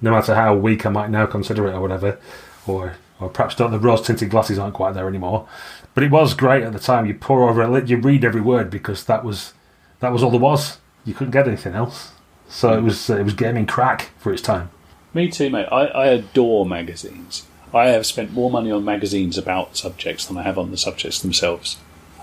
no 0.00 0.10
matter 0.10 0.34
how 0.34 0.54
weak 0.54 0.84
I 0.84 0.90
might 0.90 1.10
now 1.10 1.26
consider 1.26 1.66
it 1.66 1.72
or 1.74 1.80
whatever, 1.80 2.18
or 2.66 2.96
or 3.20 3.28
perhaps 3.28 3.56
don't 3.56 3.72
the 3.72 3.78
rose 3.80 4.02
tinted 4.02 4.30
glasses 4.30 4.58
aren't 4.58 4.74
quite 4.74 4.94
there 4.94 5.08
anymore. 5.08 5.48
But 5.94 6.04
it 6.04 6.10
was 6.10 6.34
great 6.34 6.62
at 6.62 6.72
the 6.72 6.78
time. 6.78 7.06
You 7.06 7.14
pour 7.14 7.48
over 7.48 7.76
it, 7.76 7.88
you 7.88 7.96
read 7.96 8.24
every 8.24 8.40
word 8.40 8.70
because 8.70 9.04
that 9.04 9.24
was 9.24 9.54
that 10.00 10.12
was 10.12 10.22
all 10.22 10.30
there 10.30 10.38
was. 10.38 10.78
You 11.04 11.14
couldn't 11.14 11.32
get 11.32 11.48
anything 11.48 11.74
else. 11.74 12.12
So 12.48 12.76
it 12.76 12.82
was 12.82 13.10
it 13.10 13.24
was 13.24 13.34
gaming 13.34 13.66
crack 13.66 14.10
for 14.18 14.32
its 14.32 14.42
time. 14.42 14.70
Me 15.14 15.28
too, 15.28 15.50
mate. 15.50 15.66
I, 15.72 15.86
I 15.86 16.06
adore 16.08 16.66
magazines. 16.66 17.46
I 17.74 17.88
have 17.88 18.06
spent 18.06 18.32
more 18.32 18.50
money 18.50 18.70
on 18.70 18.84
magazines 18.84 19.36
about 19.36 19.76
subjects 19.76 20.26
than 20.26 20.38
I 20.38 20.42
have 20.42 20.58
on 20.58 20.70
the 20.70 20.76
subjects 20.76 21.20
themselves. 21.20 21.78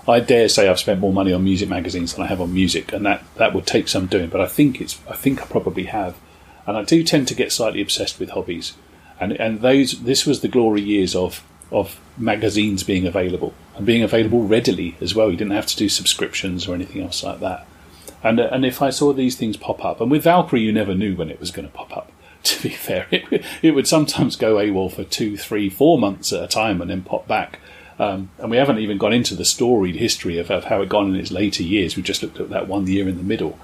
I 0.08 0.20
dare 0.20 0.48
say 0.48 0.68
I've 0.68 0.78
spent 0.78 1.00
more 1.00 1.12
money 1.12 1.32
on 1.32 1.44
music 1.44 1.68
magazines 1.68 2.14
than 2.14 2.24
I 2.24 2.28
have 2.28 2.40
on 2.40 2.54
music, 2.54 2.92
and 2.92 3.04
that, 3.06 3.24
that 3.36 3.54
would 3.54 3.66
take 3.66 3.88
some 3.88 4.06
doing. 4.06 4.28
But 4.28 4.40
I 4.40 4.46
think 4.46 4.80
it's 4.80 5.00
I 5.08 5.14
think 5.14 5.42
I 5.42 5.46
probably 5.46 5.84
have, 5.84 6.16
and 6.66 6.76
I 6.76 6.84
do 6.84 7.02
tend 7.02 7.28
to 7.28 7.34
get 7.34 7.52
slightly 7.52 7.82
obsessed 7.82 8.20
with 8.20 8.30
hobbies, 8.30 8.74
and 9.18 9.32
and 9.32 9.60
those 9.60 10.02
this 10.02 10.24
was 10.26 10.40
the 10.40 10.48
glory 10.48 10.82
years 10.82 11.14
of 11.16 11.42
of 11.72 11.98
magazines 12.16 12.84
being 12.84 13.06
available 13.06 13.52
and 13.76 13.84
being 13.84 14.02
available 14.02 14.46
readily 14.46 14.96
as 15.00 15.14
well. 15.14 15.30
You 15.30 15.36
didn't 15.36 15.52
have 15.52 15.66
to 15.66 15.76
do 15.76 15.88
subscriptions 15.88 16.68
or 16.68 16.74
anything 16.74 17.02
else 17.02 17.24
like 17.24 17.40
that. 17.40 17.66
And 18.22 18.38
and 18.38 18.64
if 18.64 18.80
I 18.80 18.90
saw 18.90 19.12
these 19.12 19.36
things 19.36 19.56
pop 19.56 19.84
up, 19.84 20.00
and 20.00 20.10
with 20.10 20.22
Valkyrie, 20.24 20.62
you 20.62 20.72
never 20.72 20.94
knew 20.94 21.16
when 21.16 21.30
it 21.30 21.40
was 21.40 21.50
going 21.50 21.68
to 21.68 21.74
pop 21.74 21.96
up. 21.96 22.12
To 22.46 22.62
be 22.62 22.68
fair, 22.68 23.08
it, 23.10 23.44
it 23.60 23.72
would 23.72 23.88
sometimes 23.88 24.36
go 24.36 24.54
AWOL 24.54 24.92
for 24.92 25.02
two, 25.02 25.36
three, 25.36 25.68
four 25.68 25.98
months 25.98 26.32
at 26.32 26.44
a 26.44 26.46
time, 26.46 26.80
and 26.80 26.88
then 26.88 27.02
pop 27.02 27.26
back. 27.26 27.58
Um, 27.98 28.30
and 28.38 28.50
we 28.50 28.58
haven't 28.58 28.78
even 28.78 28.98
gone 28.98 29.12
into 29.12 29.34
the 29.34 29.44
storied 29.44 29.96
history 29.96 30.38
of, 30.38 30.50
of, 30.50 30.64
how 30.64 30.82
it 30.82 30.88
gone 30.88 31.14
in 31.14 31.16
its 31.16 31.30
later 31.30 31.62
years. 31.62 31.96
We've 31.96 32.04
just 32.04 32.22
looked 32.22 32.38
at 32.38 32.50
that 32.50 32.68
one 32.68 32.86
year 32.86 33.08
in 33.08 33.16
the 33.16 33.22
middle. 33.22 33.58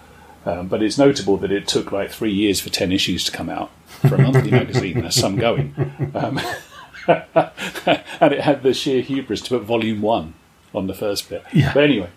Um, 0.47 0.69
but 0.69 0.83
it's 0.83 0.99
notable 0.99 1.37
that 1.39 1.53
it 1.53 1.69
took 1.69 1.93
like 1.93 2.11
three 2.11 2.33
years 2.33 2.61
for 2.61 2.71
10 2.71 2.93
issues 2.93 3.25
to 3.25 3.33
come 3.33 3.49
out 3.49 3.71
for 3.87 4.15
a 4.15 4.19
monthly 4.19 4.51
magazine. 4.53 5.01
There's 5.01 5.15
some 5.15 5.37
going. 5.37 5.75
Um, 6.15 6.41
and 7.07 8.33
it 8.33 8.41
had 8.41 8.63
the 8.63 8.75
sheer 8.75 9.03
hubris 9.03 9.43
to 9.43 9.51
put 9.51 9.63
volume 9.63 10.01
one 10.01 10.35
on 10.75 10.87
the 10.87 10.95
first 10.95 11.29
bit. 11.29 11.45
Yeah. 11.53 11.73
But 11.75 11.85
anyway, 11.85 12.09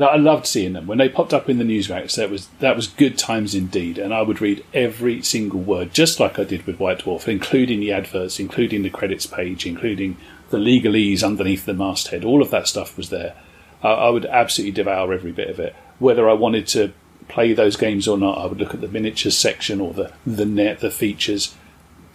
I 0.00 0.16
loved 0.16 0.46
seeing 0.46 0.72
them 0.72 0.86
when 0.86 0.98
they 0.98 1.08
popped 1.08 1.34
up 1.34 1.48
in 1.48 1.58
the 1.58 1.64
news 1.64 1.90
racks. 1.90 2.16
That 2.16 2.30
was 2.30 2.48
that 2.60 2.76
was 2.76 2.86
good 2.86 3.18
times 3.18 3.54
indeed, 3.54 3.98
and 3.98 4.14
I 4.14 4.22
would 4.22 4.40
read 4.40 4.64
every 4.72 5.22
single 5.22 5.60
word, 5.60 5.92
just 5.92 6.20
like 6.20 6.38
I 6.38 6.44
did 6.44 6.66
with 6.66 6.78
White 6.78 7.00
Dwarf, 7.00 7.26
including 7.26 7.80
the 7.80 7.92
adverts, 7.92 8.38
including 8.38 8.82
the 8.82 8.90
credits 8.90 9.26
page, 9.26 9.66
including 9.66 10.16
the 10.50 10.58
legalese 10.58 11.22
underneath 11.22 11.66
the 11.66 11.74
masthead. 11.74 12.24
All 12.24 12.42
of 12.42 12.50
that 12.50 12.68
stuff 12.68 12.96
was 12.96 13.10
there. 13.10 13.34
I, 13.82 13.88
I 13.88 14.10
would 14.10 14.26
absolutely 14.26 14.72
devour 14.72 15.12
every 15.12 15.32
bit 15.32 15.50
of 15.50 15.60
it. 15.60 15.74
Whether 15.98 16.28
I 16.28 16.34
wanted 16.34 16.66
to 16.68 16.92
play 17.28 17.52
those 17.52 17.76
games 17.76 18.08
or 18.08 18.16
not, 18.16 18.38
I 18.38 18.46
would 18.46 18.58
look 18.58 18.74
at 18.74 18.80
the 18.80 18.88
miniatures 18.88 19.36
section 19.36 19.80
or 19.80 19.92
the 19.92 20.12
the 20.26 20.46
net, 20.46 20.80
the 20.80 20.90
features. 20.90 21.54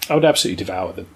I 0.10 0.16
would 0.16 0.26
absolutely 0.26 0.64
devour 0.64 0.94
them 0.94 1.08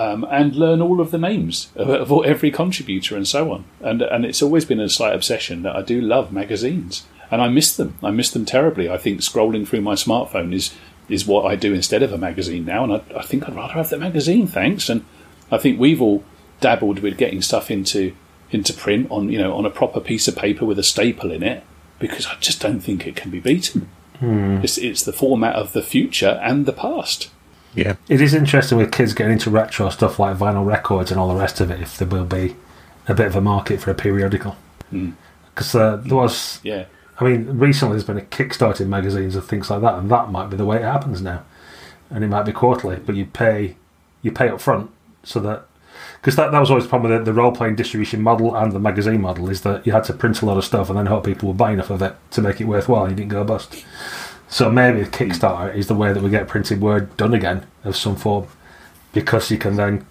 um, 0.00 0.26
and 0.30 0.56
learn 0.56 0.80
all 0.80 0.98
of 1.00 1.10
the 1.10 1.18
names 1.18 1.70
of, 1.76 1.90
of, 1.90 2.24
every 2.24 2.50
contributor 2.50 3.16
and 3.16 3.28
so 3.28 3.52
on. 3.52 3.64
And 3.80 4.00
and 4.00 4.24
it's 4.24 4.42
always 4.42 4.64
been 4.64 4.80
a 4.80 4.88
slight 4.88 5.14
obsession 5.14 5.62
that 5.62 5.76
I 5.76 5.82
do 5.82 6.00
love 6.00 6.32
magazines, 6.32 7.06
and 7.30 7.42
I 7.42 7.48
miss 7.48 7.76
them. 7.76 7.98
I 8.02 8.10
miss 8.10 8.30
them 8.30 8.46
terribly. 8.46 8.88
I 8.88 8.96
think 8.96 9.20
scrolling 9.20 9.68
through 9.68 9.82
my 9.82 9.94
smartphone 9.94 10.54
is 10.54 10.74
is 11.10 11.26
what 11.26 11.44
I 11.44 11.54
do 11.54 11.74
instead 11.74 12.02
of 12.02 12.12
a 12.12 12.18
magazine 12.18 12.64
now, 12.64 12.84
and 12.84 12.94
I, 12.94 13.02
I 13.18 13.22
think 13.22 13.46
I'd 13.46 13.54
rather 13.54 13.74
have 13.74 13.90
the 13.90 13.98
magazine. 13.98 14.46
Thanks, 14.46 14.88
and 14.88 15.04
I 15.50 15.58
think 15.58 15.78
we've 15.78 16.00
all 16.00 16.24
dabbled 16.60 17.00
with 17.00 17.16
getting 17.16 17.42
stuff 17.42 17.70
into 17.70 18.14
into 18.50 18.72
print 18.72 19.06
on 19.10 19.28
you 19.30 19.38
know 19.38 19.54
on 19.54 19.64
a 19.64 19.70
proper 19.70 20.00
piece 20.00 20.26
of 20.28 20.36
paper 20.36 20.64
with 20.64 20.78
a 20.78 20.82
staple 20.82 21.30
in 21.30 21.42
it 21.42 21.64
because 21.98 22.26
I 22.26 22.36
just 22.40 22.60
don't 22.60 22.80
think 22.80 23.06
it 23.06 23.16
can 23.16 23.30
be 23.30 23.40
beaten. 23.40 23.88
Hmm. 24.18 24.60
It's, 24.62 24.78
it's 24.78 25.02
the 25.02 25.12
format 25.12 25.54
of 25.54 25.72
the 25.72 25.82
future 25.82 26.40
and 26.42 26.66
the 26.66 26.72
past. 26.72 27.30
Yeah. 27.74 27.96
It 28.08 28.20
is 28.20 28.34
interesting 28.34 28.78
with 28.78 28.90
kids 28.90 29.14
getting 29.14 29.34
into 29.34 29.50
retro 29.50 29.88
stuff 29.90 30.18
like 30.18 30.36
vinyl 30.36 30.66
records 30.66 31.10
and 31.10 31.20
all 31.20 31.28
the 31.28 31.38
rest 31.38 31.60
of 31.60 31.70
it. 31.70 31.80
If 31.80 31.96
there 31.96 32.08
will 32.08 32.24
be 32.24 32.56
a 33.06 33.14
bit 33.14 33.26
of 33.26 33.36
a 33.36 33.40
market 33.40 33.80
for 33.80 33.90
a 33.90 33.94
periodical, 33.94 34.56
because 34.90 35.74
uh, 35.74 35.96
there 35.96 36.16
was. 36.16 36.60
Yeah. 36.62 36.86
I 37.18 37.24
mean, 37.24 37.58
recently 37.58 37.94
there's 37.94 38.04
been 38.04 38.18
a 38.18 38.22
Kickstarting 38.22 38.88
magazines 38.88 39.36
and 39.36 39.44
things 39.44 39.68
like 39.68 39.82
that, 39.82 39.94
and 39.94 40.10
that 40.10 40.30
might 40.30 40.48
be 40.48 40.56
the 40.56 40.64
way 40.64 40.78
it 40.78 40.82
happens 40.82 41.20
now. 41.20 41.44
And 42.10 42.24
it 42.24 42.28
might 42.28 42.44
be 42.44 42.52
quarterly, 42.52 42.96
but 42.96 43.14
you 43.14 43.26
pay 43.26 43.76
you 44.22 44.32
pay 44.32 44.48
up 44.48 44.60
front 44.60 44.90
so 45.22 45.38
that 45.40 45.66
because 46.20 46.36
that, 46.36 46.52
that 46.52 46.58
was 46.58 46.70
always 46.70 46.84
the 46.84 46.90
problem 46.90 47.10
with 47.10 47.20
the, 47.20 47.32
the 47.32 47.34
role 47.34 47.52
playing 47.52 47.76
distribution 47.76 48.20
model 48.20 48.54
and 48.54 48.72
the 48.72 48.78
magazine 48.78 49.22
model 49.22 49.48
is 49.48 49.62
that 49.62 49.86
you 49.86 49.92
had 49.92 50.04
to 50.04 50.12
print 50.12 50.42
a 50.42 50.46
lot 50.46 50.58
of 50.58 50.64
stuff 50.64 50.90
and 50.90 50.98
then 50.98 51.06
hope 51.06 51.24
people 51.24 51.48
would 51.48 51.56
buy 51.56 51.72
enough 51.72 51.90
of 51.90 52.02
it 52.02 52.14
to 52.32 52.42
make 52.42 52.60
it 52.60 52.64
worthwhile. 52.64 53.08
You 53.08 53.16
didn't 53.16 53.30
go 53.30 53.42
bust. 53.42 53.84
So 54.48 54.70
maybe 54.70 55.04
Kickstarter 55.04 55.74
is 55.74 55.86
the 55.86 55.94
way 55.94 56.12
that 56.12 56.22
we 56.22 56.28
get 56.28 56.48
printed 56.48 56.80
word 56.80 57.16
done 57.16 57.32
again 57.32 57.66
of 57.84 57.96
some 57.96 58.16
form, 58.16 58.48
because 59.12 59.50
you 59.50 59.58
can 59.58 59.76
then 59.76 60.06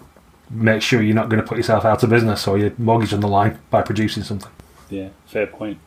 make 0.50 0.82
sure 0.82 1.02
you're 1.02 1.14
not 1.14 1.30
going 1.30 1.42
to 1.42 1.48
put 1.48 1.58
yourself 1.58 1.86
out 1.86 2.02
of 2.02 2.10
business 2.10 2.48
or 2.48 2.58
your 2.58 2.72
mortgage 2.78 3.14
on 3.14 3.20
the 3.20 3.28
line 3.28 3.60
by 3.70 3.82
producing 3.82 4.24
something. 4.24 4.52
Yeah, 4.90 5.10
fair 5.28 5.46
point. 5.46 5.78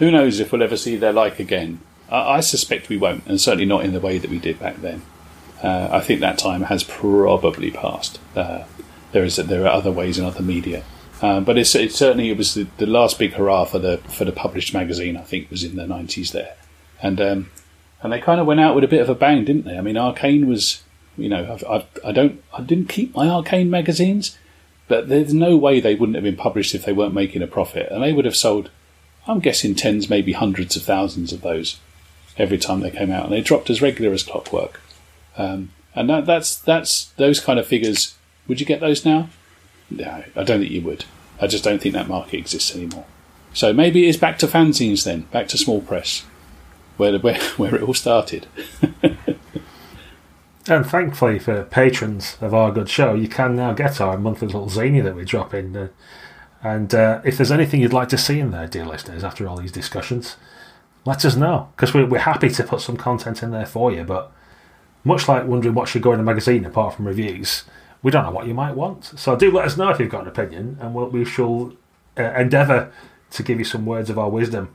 Who 0.00 0.10
knows 0.10 0.40
if 0.40 0.52
we'll 0.52 0.62
ever 0.62 0.76
see 0.76 0.96
their 0.96 1.12
like 1.12 1.38
again? 1.38 1.80
I, 2.10 2.36
I 2.36 2.40
suspect 2.40 2.88
we 2.88 2.96
won't, 2.96 3.26
and 3.26 3.40
certainly 3.40 3.66
not 3.66 3.84
in 3.84 3.92
the 3.92 4.00
way 4.00 4.18
that 4.18 4.30
we 4.30 4.38
did 4.38 4.58
back 4.58 4.76
then. 4.76 5.02
Uh, 5.62 5.88
I 5.90 6.00
think 6.00 6.20
that 6.20 6.38
time 6.38 6.62
has 6.62 6.84
probably 6.84 7.70
passed. 7.70 8.18
Uh, 8.34 8.64
there 9.12 9.24
is 9.24 9.36
there 9.36 9.64
are 9.64 9.68
other 9.68 9.90
ways 9.90 10.18
in 10.18 10.24
other 10.24 10.42
media, 10.42 10.84
um, 11.22 11.44
but 11.44 11.58
it's, 11.58 11.74
it 11.74 11.92
certainly 11.92 12.30
it 12.30 12.36
was 12.36 12.54
the, 12.54 12.66
the 12.78 12.86
last 12.86 13.18
big 13.18 13.32
hurrah 13.34 13.64
for 13.64 13.78
the 13.78 13.98
for 14.08 14.24
the 14.24 14.32
published 14.32 14.72
magazine. 14.74 15.16
I 15.16 15.22
think 15.22 15.50
was 15.50 15.64
in 15.64 15.76
the 15.76 15.86
nineties 15.86 16.32
there, 16.32 16.56
and 17.02 17.20
um, 17.20 17.50
and 18.02 18.12
they 18.12 18.20
kind 18.20 18.40
of 18.40 18.46
went 18.46 18.60
out 18.60 18.74
with 18.74 18.84
a 18.84 18.88
bit 18.88 19.02
of 19.02 19.08
a 19.08 19.14
bang, 19.14 19.44
didn't 19.44 19.64
they? 19.64 19.76
I 19.76 19.82
mean, 19.82 19.96
Arcane 19.96 20.48
was, 20.48 20.82
you 21.18 21.28
know, 21.28 21.52
I've, 21.52 21.64
I've, 21.68 21.86
I 22.04 22.12
don't 22.12 22.42
I 22.52 22.62
didn't 22.62 22.88
keep 22.88 23.14
my 23.14 23.28
Arcane 23.28 23.70
magazines, 23.70 24.38
but 24.88 25.08
there's 25.08 25.34
no 25.34 25.56
way 25.56 25.80
they 25.80 25.94
wouldn't 25.94 26.16
have 26.16 26.24
been 26.24 26.36
published 26.36 26.74
if 26.74 26.84
they 26.84 26.92
weren't 26.92 27.14
making 27.14 27.42
a 27.42 27.46
profit, 27.46 27.88
and 27.90 28.02
they 28.02 28.12
would 28.12 28.24
have 28.24 28.36
sold. 28.36 28.70
I'm 29.26 29.40
guessing 29.40 29.74
tens, 29.74 30.08
maybe 30.08 30.32
hundreds 30.32 30.76
of 30.76 30.82
thousands 30.82 31.32
of 31.32 31.42
those 31.42 31.78
every 32.38 32.58
time 32.58 32.80
they 32.80 32.90
came 32.90 33.12
out, 33.12 33.24
and 33.24 33.32
they 33.32 33.42
dropped 33.42 33.70
as 33.70 33.82
regular 33.82 34.12
as 34.12 34.22
clockwork. 34.22 34.80
Um, 35.36 35.72
and 35.94 36.08
that, 36.08 36.26
that's 36.26 36.56
that's 36.56 37.06
those 37.16 37.40
kind 37.40 37.58
of 37.58 37.66
figures. 37.66 38.16
Would 38.50 38.60
you 38.60 38.66
get 38.66 38.80
those 38.80 39.06
now? 39.06 39.30
No, 39.90 40.24
I 40.36 40.44
don't 40.44 40.60
think 40.60 40.70
you 40.70 40.82
would. 40.82 41.06
I 41.40 41.46
just 41.46 41.64
don't 41.64 41.80
think 41.80 41.94
that 41.94 42.08
market 42.08 42.36
exists 42.36 42.74
anymore. 42.74 43.06
So 43.54 43.72
maybe 43.72 44.08
it's 44.08 44.18
back 44.18 44.38
to 44.40 44.46
fanzines 44.46 45.04
then, 45.04 45.22
back 45.32 45.48
to 45.48 45.56
small 45.56 45.80
press, 45.80 46.26
where 46.98 47.18
where, 47.18 47.40
where 47.56 47.74
it 47.74 47.82
all 47.82 47.94
started. 47.94 48.46
And 50.68 50.86
thankfully 50.86 51.38
for 51.38 51.64
patrons 51.64 52.36
of 52.40 52.54
our 52.54 52.70
good 52.70 52.88
show, 52.88 53.14
you 53.14 53.28
can 53.28 53.56
now 53.56 53.72
get 53.72 54.00
our 54.00 54.16
monthly 54.18 54.46
little 54.46 54.68
zany 54.68 55.00
that 55.00 55.16
we 55.16 55.24
drop 55.24 55.54
in. 55.54 55.76
Uh, 55.76 55.88
and 56.62 56.94
uh, 56.94 57.20
if 57.24 57.36
there's 57.36 57.50
anything 57.50 57.80
you'd 57.80 57.92
like 57.92 58.08
to 58.10 58.18
see 58.18 58.38
in 58.38 58.50
there, 58.50 58.68
dear 58.68 58.84
listeners, 58.84 59.24
after 59.24 59.48
all 59.48 59.56
these 59.56 59.72
discussions, 59.72 60.36
let 61.04 61.24
us 61.24 61.34
know 61.34 61.70
because 61.74 61.94
we're, 61.94 62.06
we're 62.06 62.18
happy 62.18 62.50
to 62.50 62.62
put 62.62 62.82
some 62.82 62.96
content 62.96 63.42
in 63.42 63.50
there 63.50 63.66
for 63.66 63.90
you. 63.90 64.04
But 64.04 64.30
much 65.02 65.26
like 65.26 65.46
wondering 65.46 65.74
what 65.74 65.88
should 65.88 66.02
go 66.02 66.12
in 66.12 66.20
a 66.20 66.22
magazine 66.22 66.64
apart 66.64 66.94
from 66.94 67.08
reviews, 67.08 67.64
we 68.02 68.10
don't 68.10 68.24
know 68.24 68.30
what 68.30 68.46
you 68.46 68.54
might 68.54 68.74
want. 68.74 69.04
So 69.04 69.36
do 69.36 69.50
let 69.50 69.66
us 69.66 69.76
know 69.76 69.90
if 69.90 69.98
you've 69.98 70.10
got 70.10 70.22
an 70.22 70.28
opinion, 70.28 70.78
and 70.80 70.94
we'll, 70.94 71.08
we 71.08 71.24
shall 71.24 71.72
uh, 72.18 72.22
endeavour 72.34 72.92
to 73.32 73.42
give 73.42 73.58
you 73.58 73.64
some 73.64 73.86
words 73.86 74.10
of 74.10 74.18
our 74.18 74.28
wisdom. 74.28 74.74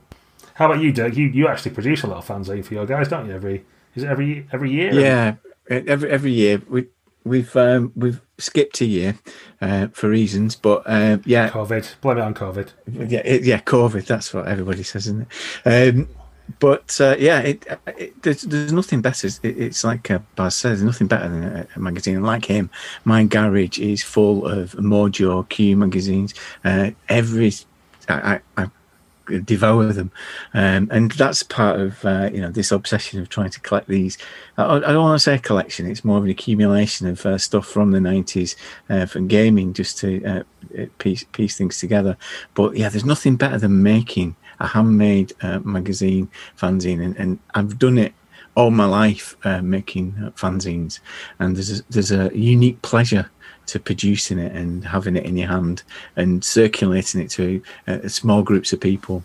How 0.54 0.66
about 0.66 0.80
you, 0.80 0.92
Dirk? 0.92 1.16
You 1.16 1.26
you 1.26 1.48
actually 1.48 1.72
produce 1.72 2.02
a 2.02 2.06
little 2.06 2.22
fanzine 2.22 2.64
for 2.64 2.74
your 2.74 2.86
guys, 2.86 3.08
don't 3.08 3.26
you? 3.26 3.34
Every 3.34 3.64
is 3.94 4.04
it 4.04 4.08
every 4.08 4.46
every 4.52 4.70
year? 4.70 4.92
Yeah, 4.92 5.34
every 5.68 6.10
every 6.10 6.32
year 6.32 6.62
we 6.68 6.86
we've 7.24 7.54
um, 7.56 7.92
we've 7.94 8.20
skipped 8.38 8.80
a 8.80 8.86
year 8.86 9.18
uh, 9.60 9.88
for 9.88 10.08
reasons, 10.08 10.56
but 10.56 10.82
uh, 10.86 11.18
yeah, 11.24 11.50
COVID. 11.50 12.00
Blame 12.00 12.18
it 12.18 12.22
on 12.22 12.34
COVID. 12.34 12.70
yeah, 12.86 13.20
it, 13.24 13.44
yeah, 13.44 13.60
COVID. 13.60 14.06
That's 14.06 14.32
what 14.32 14.46
everybody 14.46 14.82
says, 14.82 15.06
isn't 15.08 15.26
it? 15.64 15.94
Um, 15.94 16.08
but 16.58 16.98
uh, 17.00 17.16
yeah, 17.18 17.40
it, 17.40 17.66
it, 17.86 18.22
there's, 18.22 18.42
there's 18.42 18.72
nothing 18.72 19.00
better. 19.00 19.26
It, 19.26 19.40
it's 19.42 19.84
like 19.84 20.10
uh, 20.10 20.20
Baz 20.36 20.56
said, 20.56 20.70
there's 20.70 20.82
nothing 20.82 21.06
better 21.06 21.28
than 21.28 21.44
a, 21.44 21.66
a 21.74 21.78
magazine. 21.78 22.22
Like 22.22 22.44
him, 22.44 22.70
my 23.04 23.24
garage 23.24 23.78
is 23.78 24.02
full 24.02 24.46
of 24.46 24.72
Mojo 24.72 25.48
Q 25.48 25.76
magazines. 25.76 26.34
Uh, 26.64 26.90
every 27.08 27.52
I, 28.08 28.40
I, 28.56 28.64
I 28.64 28.70
devour 29.44 29.92
them, 29.92 30.12
um, 30.54 30.88
and 30.90 31.10
that's 31.12 31.42
part 31.42 31.80
of 31.80 32.04
uh, 32.04 32.30
you 32.32 32.40
know 32.40 32.50
this 32.50 32.70
obsession 32.70 33.20
of 33.20 33.28
trying 33.28 33.50
to 33.50 33.60
collect 33.60 33.88
these. 33.88 34.18
I, 34.56 34.76
I 34.76 34.80
don't 34.80 35.02
want 35.02 35.16
to 35.16 35.22
say 35.22 35.38
collection; 35.38 35.86
it's 35.86 36.04
more 36.04 36.18
of 36.18 36.24
an 36.24 36.30
accumulation 36.30 37.08
of 37.08 37.26
uh, 37.26 37.38
stuff 37.38 37.66
from 37.66 37.90
the 37.90 38.00
nineties 38.00 38.56
uh, 38.88 39.06
from 39.06 39.26
gaming, 39.26 39.72
just 39.72 39.98
to 39.98 40.24
uh, 40.24 40.42
piece 40.98 41.24
piece 41.32 41.56
things 41.56 41.78
together. 41.78 42.16
But 42.54 42.76
yeah, 42.76 42.88
there's 42.88 43.04
nothing 43.04 43.36
better 43.36 43.58
than 43.58 43.82
making 43.82 44.36
a 44.60 44.66
handmade 44.66 45.32
uh, 45.42 45.60
magazine 45.60 46.28
fanzine, 46.58 47.04
and, 47.04 47.16
and 47.16 47.38
I've 47.54 47.78
done 47.78 47.98
it 47.98 48.12
all 48.54 48.70
my 48.70 48.86
life 48.86 49.36
uh, 49.44 49.60
making 49.60 50.12
fanzines, 50.36 51.00
and 51.38 51.56
there's 51.56 51.80
a, 51.80 51.82
there's 51.90 52.12
a 52.12 52.30
unique 52.36 52.80
pleasure 52.82 53.30
to 53.66 53.80
producing 53.80 54.38
it 54.38 54.52
and 54.52 54.84
having 54.84 55.16
it 55.16 55.24
in 55.24 55.36
your 55.36 55.48
hand 55.48 55.82
and 56.14 56.44
circulating 56.44 57.20
it 57.20 57.30
to 57.30 57.60
uh, 57.88 58.06
small 58.08 58.42
groups 58.42 58.72
of 58.72 58.80
people 58.80 59.24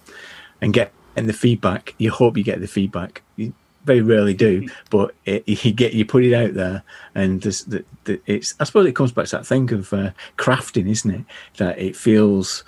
and 0.62 0.74
get 0.74 0.92
and 1.16 1.28
the 1.28 1.34
feedback. 1.34 1.96
You 1.98 2.12
hope 2.12 2.38
you 2.38 2.44
get 2.44 2.60
the 2.60 2.68
feedback. 2.68 3.22
You 3.36 3.54
very 3.86 4.02
rarely 4.02 4.34
do, 4.34 4.68
but 4.90 5.14
it, 5.26 5.48
you 5.66 5.72
get 5.72 5.94
you 5.94 6.06
put 6.06 6.24
it 6.24 6.34
out 6.34 6.54
there, 6.54 6.84
and 7.16 7.42
there's 7.42 7.66
the, 7.66 7.84
the, 8.06 8.22
it's. 8.26 8.56
I 8.60 8.64
suppose 8.64 8.86
it 8.86 8.96
comes 8.96 9.12
back 9.12 9.26
to 9.28 9.38
that 9.38 9.48
thing 9.48 9.72
of 9.74 9.94
uh, 9.94 10.12
crafting, 10.38 10.90
isn't 10.90 11.12
it? 11.12 11.26
That 11.58 11.80
it 11.80 11.96
feels. 11.96 12.64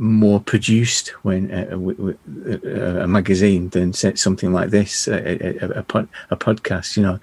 More 0.00 0.40
produced 0.40 1.08
when 1.24 1.52
uh, 1.52 1.64
w- 1.66 2.16
w- 2.26 2.60
uh, 2.64 3.04
a 3.04 3.06
magazine 3.06 3.68
than 3.68 3.92
say, 3.92 4.14
something 4.14 4.52
like 4.52 4.70
this, 4.70 5.06
a, 5.06 5.62
a, 5.62 5.80
a, 5.80 5.82
pod, 5.82 6.08
a 6.30 6.36
podcast. 6.36 6.96
You 6.96 7.02
know, 7.02 7.20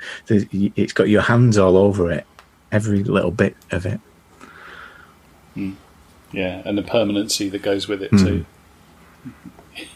it's 0.76 0.94
got 0.94 1.10
your 1.10 1.24
hands 1.24 1.58
all 1.58 1.76
over 1.76 2.12
it, 2.12 2.26
every 2.72 3.04
little 3.04 3.32
bit 3.32 3.58
of 3.72 3.86
it. 3.86 4.00
Yeah, 6.32 6.62
and 6.66 6.78
the 6.78 6.84
permanency 6.84 7.50
that 7.50 7.64
goes 7.64 7.88
with 7.88 8.04
it 8.04 8.12
too. 8.12 8.46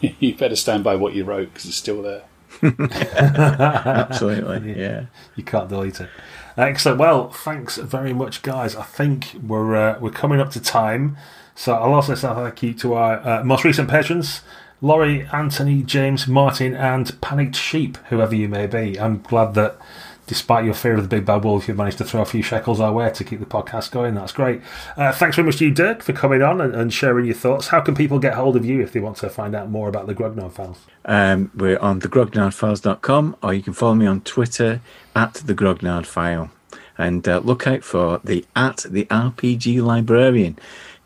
you 0.00 0.34
better 0.34 0.56
stand 0.56 0.82
by 0.82 0.96
what 0.96 1.14
you 1.14 1.24
wrote 1.24 1.54
because 1.54 1.66
it's 1.66 1.76
still 1.76 2.02
there. 2.02 2.22
Absolutely, 3.16 4.80
yeah. 4.80 5.06
You 5.36 5.44
can't 5.44 5.68
delete 5.68 6.00
it. 6.00 6.08
Excellent. 6.56 6.98
Well, 6.98 7.30
thanks 7.30 7.76
very 7.76 8.12
much, 8.12 8.42
guys. 8.42 8.74
I 8.74 8.82
think 8.82 9.36
we're 9.46 9.76
uh, 9.76 10.00
we're 10.00 10.10
coming 10.10 10.40
up 10.40 10.50
to 10.50 10.60
time, 10.60 11.16
so 11.54 11.74
I'll 11.74 11.94
also 11.94 12.14
say 12.14 12.28
thank 12.28 12.62
you 12.62 12.74
to 12.74 12.94
our 12.94 13.26
uh, 13.26 13.44
most 13.44 13.64
recent 13.64 13.88
patrons, 13.88 14.42
Laurie, 14.80 15.28
Anthony, 15.32 15.82
James, 15.82 16.26
Martin, 16.26 16.74
and 16.74 17.20
Panicked 17.20 17.56
Sheep, 17.56 17.98
whoever 18.08 18.34
you 18.34 18.48
may 18.48 18.66
be. 18.66 18.98
I'm 18.98 19.22
glad 19.22 19.54
that 19.54 19.78
despite 20.26 20.64
your 20.64 20.74
fear 20.74 20.94
of 20.94 21.02
the 21.02 21.08
big 21.08 21.24
bad 21.26 21.44
wolf, 21.44 21.68
you've 21.68 21.76
managed 21.76 21.98
to 21.98 22.04
throw 22.04 22.22
a 22.22 22.24
few 22.24 22.42
shekels 22.42 22.80
our 22.80 22.92
way 22.92 23.10
to 23.10 23.22
keep 23.22 23.38
the 23.38 23.46
podcast 23.46 23.90
going. 23.90 24.14
That's 24.14 24.32
great. 24.32 24.60
Uh, 24.96 25.12
thanks 25.12 25.36
very 25.36 25.46
much 25.46 25.58
to 25.58 25.66
you, 25.66 25.70
Dirk, 25.70 26.02
for 26.02 26.12
coming 26.12 26.42
on 26.42 26.60
and, 26.60 26.74
and, 26.74 26.92
sharing 26.92 27.26
your 27.26 27.34
thoughts. 27.34 27.68
How 27.68 27.80
can 27.80 27.94
people 27.94 28.18
get 28.18 28.34
hold 28.34 28.56
of 28.56 28.64
you 28.64 28.80
if 28.80 28.92
they 28.92 29.00
want 29.00 29.18
to 29.18 29.28
find 29.28 29.54
out 29.54 29.70
more 29.70 29.88
about 29.88 30.06
the 30.06 30.14
Grognard 30.14 30.52
Files? 30.52 30.78
Um, 31.04 31.50
we're 31.54 31.78
on 31.78 32.00
thegrognardfiles.com 32.00 33.36
or 33.42 33.54
you 33.54 33.62
can 33.62 33.72
follow 33.72 33.94
me 33.94 34.06
on 34.06 34.22
Twitter 34.22 34.80
at 35.14 35.34
the 35.34 35.54
Grognard 35.54 36.06
File. 36.06 36.50
And 36.98 37.28
uh, 37.28 37.38
look 37.38 37.66
out 37.66 37.84
for 37.84 38.20
the 38.22 38.44
at 38.54 38.86
the 38.88 39.06
RPG 39.06 39.82
Librarian 39.82 40.58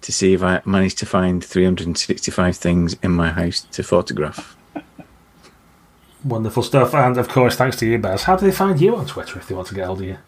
to 0.03 0.13
see 0.13 0.33
if 0.35 0.43
I 0.43 0.63
managed 0.65 0.99
to 0.99 1.07
find 1.07 1.45
365 1.45 2.57
things 2.57 2.97
in 3.03 3.13
my 3.13 3.31
house 3.31 3.61
to 3.73 3.83
photograph. 3.83 4.57
Wonderful 6.25 6.63
stuff. 6.63 6.95
And 6.95 7.17
of 7.19 7.29
course, 7.29 7.57
thanks 7.57 7.77
to 7.77 7.87
you, 7.87 7.99
Baz. 7.99 8.25
How 8.25 8.37
do 8.37 8.47
they 8.47 8.53
find 8.53 8.81
you 8.81 8.97
on 8.97 9.07
Twitter 9.07 9.39
if 9.39 9.49
they 9.49 9.55
want 9.55 9.69
to 9.69 9.75
get 9.75 9.87
hold 9.87 10.01
of 10.01 10.07
you? 10.07 10.19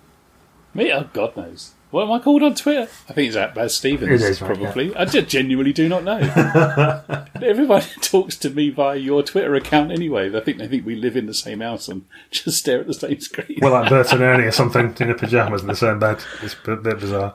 Me? 0.74 0.92
Oh, 0.92 1.08
God 1.12 1.36
knows. 1.36 1.72
What 1.90 2.02
am 2.02 2.12
I 2.12 2.18
called 2.18 2.42
on 2.42 2.54
Twitter? 2.54 2.82
I 3.08 3.12
think 3.14 3.28
it's 3.28 3.36
at 3.36 3.54
Baz 3.54 3.74
Stevens. 3.74 4.22
Is, 4.22 4.42
right, 4.42 4.54
probably. 4.54 4.94
I 4.94 5.06
just 5.06 5.28
genuinely 5.28 5.72
do 5.72 5.88
not 5.88 6.04
know. 6.04 6.18
Everybody 7.42 7.86
talks 8.02 8.36
to 8.38 8.50
me 8.50 8.68
via 8.68 8.96
your 8.96 9.22
Twitter 9.22 9.54
account 9.54 9.90
anyway. 9.90 10.34
I 10.36 10.40
think 10.40 10.58
they 10.58 10.68
think 10.68 10.84
we 10.84 10.96
live 10.96 11.16
in 11.16 11.24
the 11.24 11.32
same 11.32 11.60
house 11.60 11.88
and 11.88 12.04
just 12.30 12.58
stare 12.58 12.80
at 12.80 12.86
the 12.86 12.94
same 12.94 13.20
screen. 13.20 13.58
Well, 13.62 13.72
like 13.72 13.88
Bert 13.88 14.12
and 14.12 14.20
Ernie 14.20 14.44
or 14.44 14.52
something 14.52 14.94
in 15.00 15.06
their 15.06 15.14
pajamas 15.14 15.62
in 15.62 15.68
the 15.68 15.76
same 15.76 15.98
bed. 15.98 16.22
It's 16.42 16.56
a 16.66 16.76
bit 16.76 17.00
bizarre. 17.00 17.32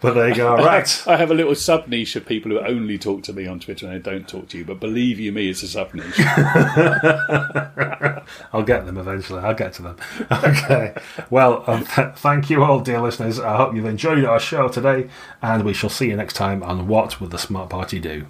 But 0.00 0.14
there 0.14 0.28
you 0.30 0.34
go. 0.34 0.56
Right. 0.56 1.04
I 1.06 1.16
have 1.16 1.30
a 1.30 1.34
little 1.34 1.54
sub 1.54 1.86
niche 1.86 2.16
of 2.16 2.24
people 2.24 2.52
who 2.52 2.60
only 2.60 2.96
talk 2.96 3.22
to 3.24 3.34
me 3.34 3.46
on 3.46 3.60
Twitter 3.60 3.86
and 3.86 3.94
I 3.94 3.98
don't 3.98 4.26
talk 4.26 4.48
to 4.48 4.58
you. 4.58 4.64
But 4.64 4.80
believe 4.80 5.20
you 5.20 5.30
me, 5.30 5.50
it's 5.50 5.62
a 5.62 5.68
sub 5.68 5.92
niche. 5.92 6.20
I'll 8.52 8.62
get 8.62 8.86
them 8.86 8.96
eventually. 8.96 9.40
I'll 9.40 9.54
get 9.54 9.74
to 9.74 9.82
them. 9.82 9.96
Okay. 10.30 10.94
Well, 11.28 11.64
um, 11.66 11.84
th- 11.84 12.14
thank 12.16 12.48
you 12.48 12.64
all, 12.64 12.80
dear 12.80 13.00
listeners. 13.00 13.38
I 13.38 13.56
hope 13.56 13.74
you've 13.74 13.89
enjoyed 13.90 14.24
our 14.24 14.40
show 14.40 14.68
today, 14.68 15.08
and 15.42 15.64
we 15.64 15.74
shall 15.74 15.90
see 15.90 16.08
you 16.08 16.16
next 16.16 16.34
time 16.34 16.62
on 16.62 16.88
What 16.88 17.20
Would 17.20 17.30
the 17.30 17.38
Smart 17.38 17.68
Party 17.68 17.98
Do? 17.98 18.26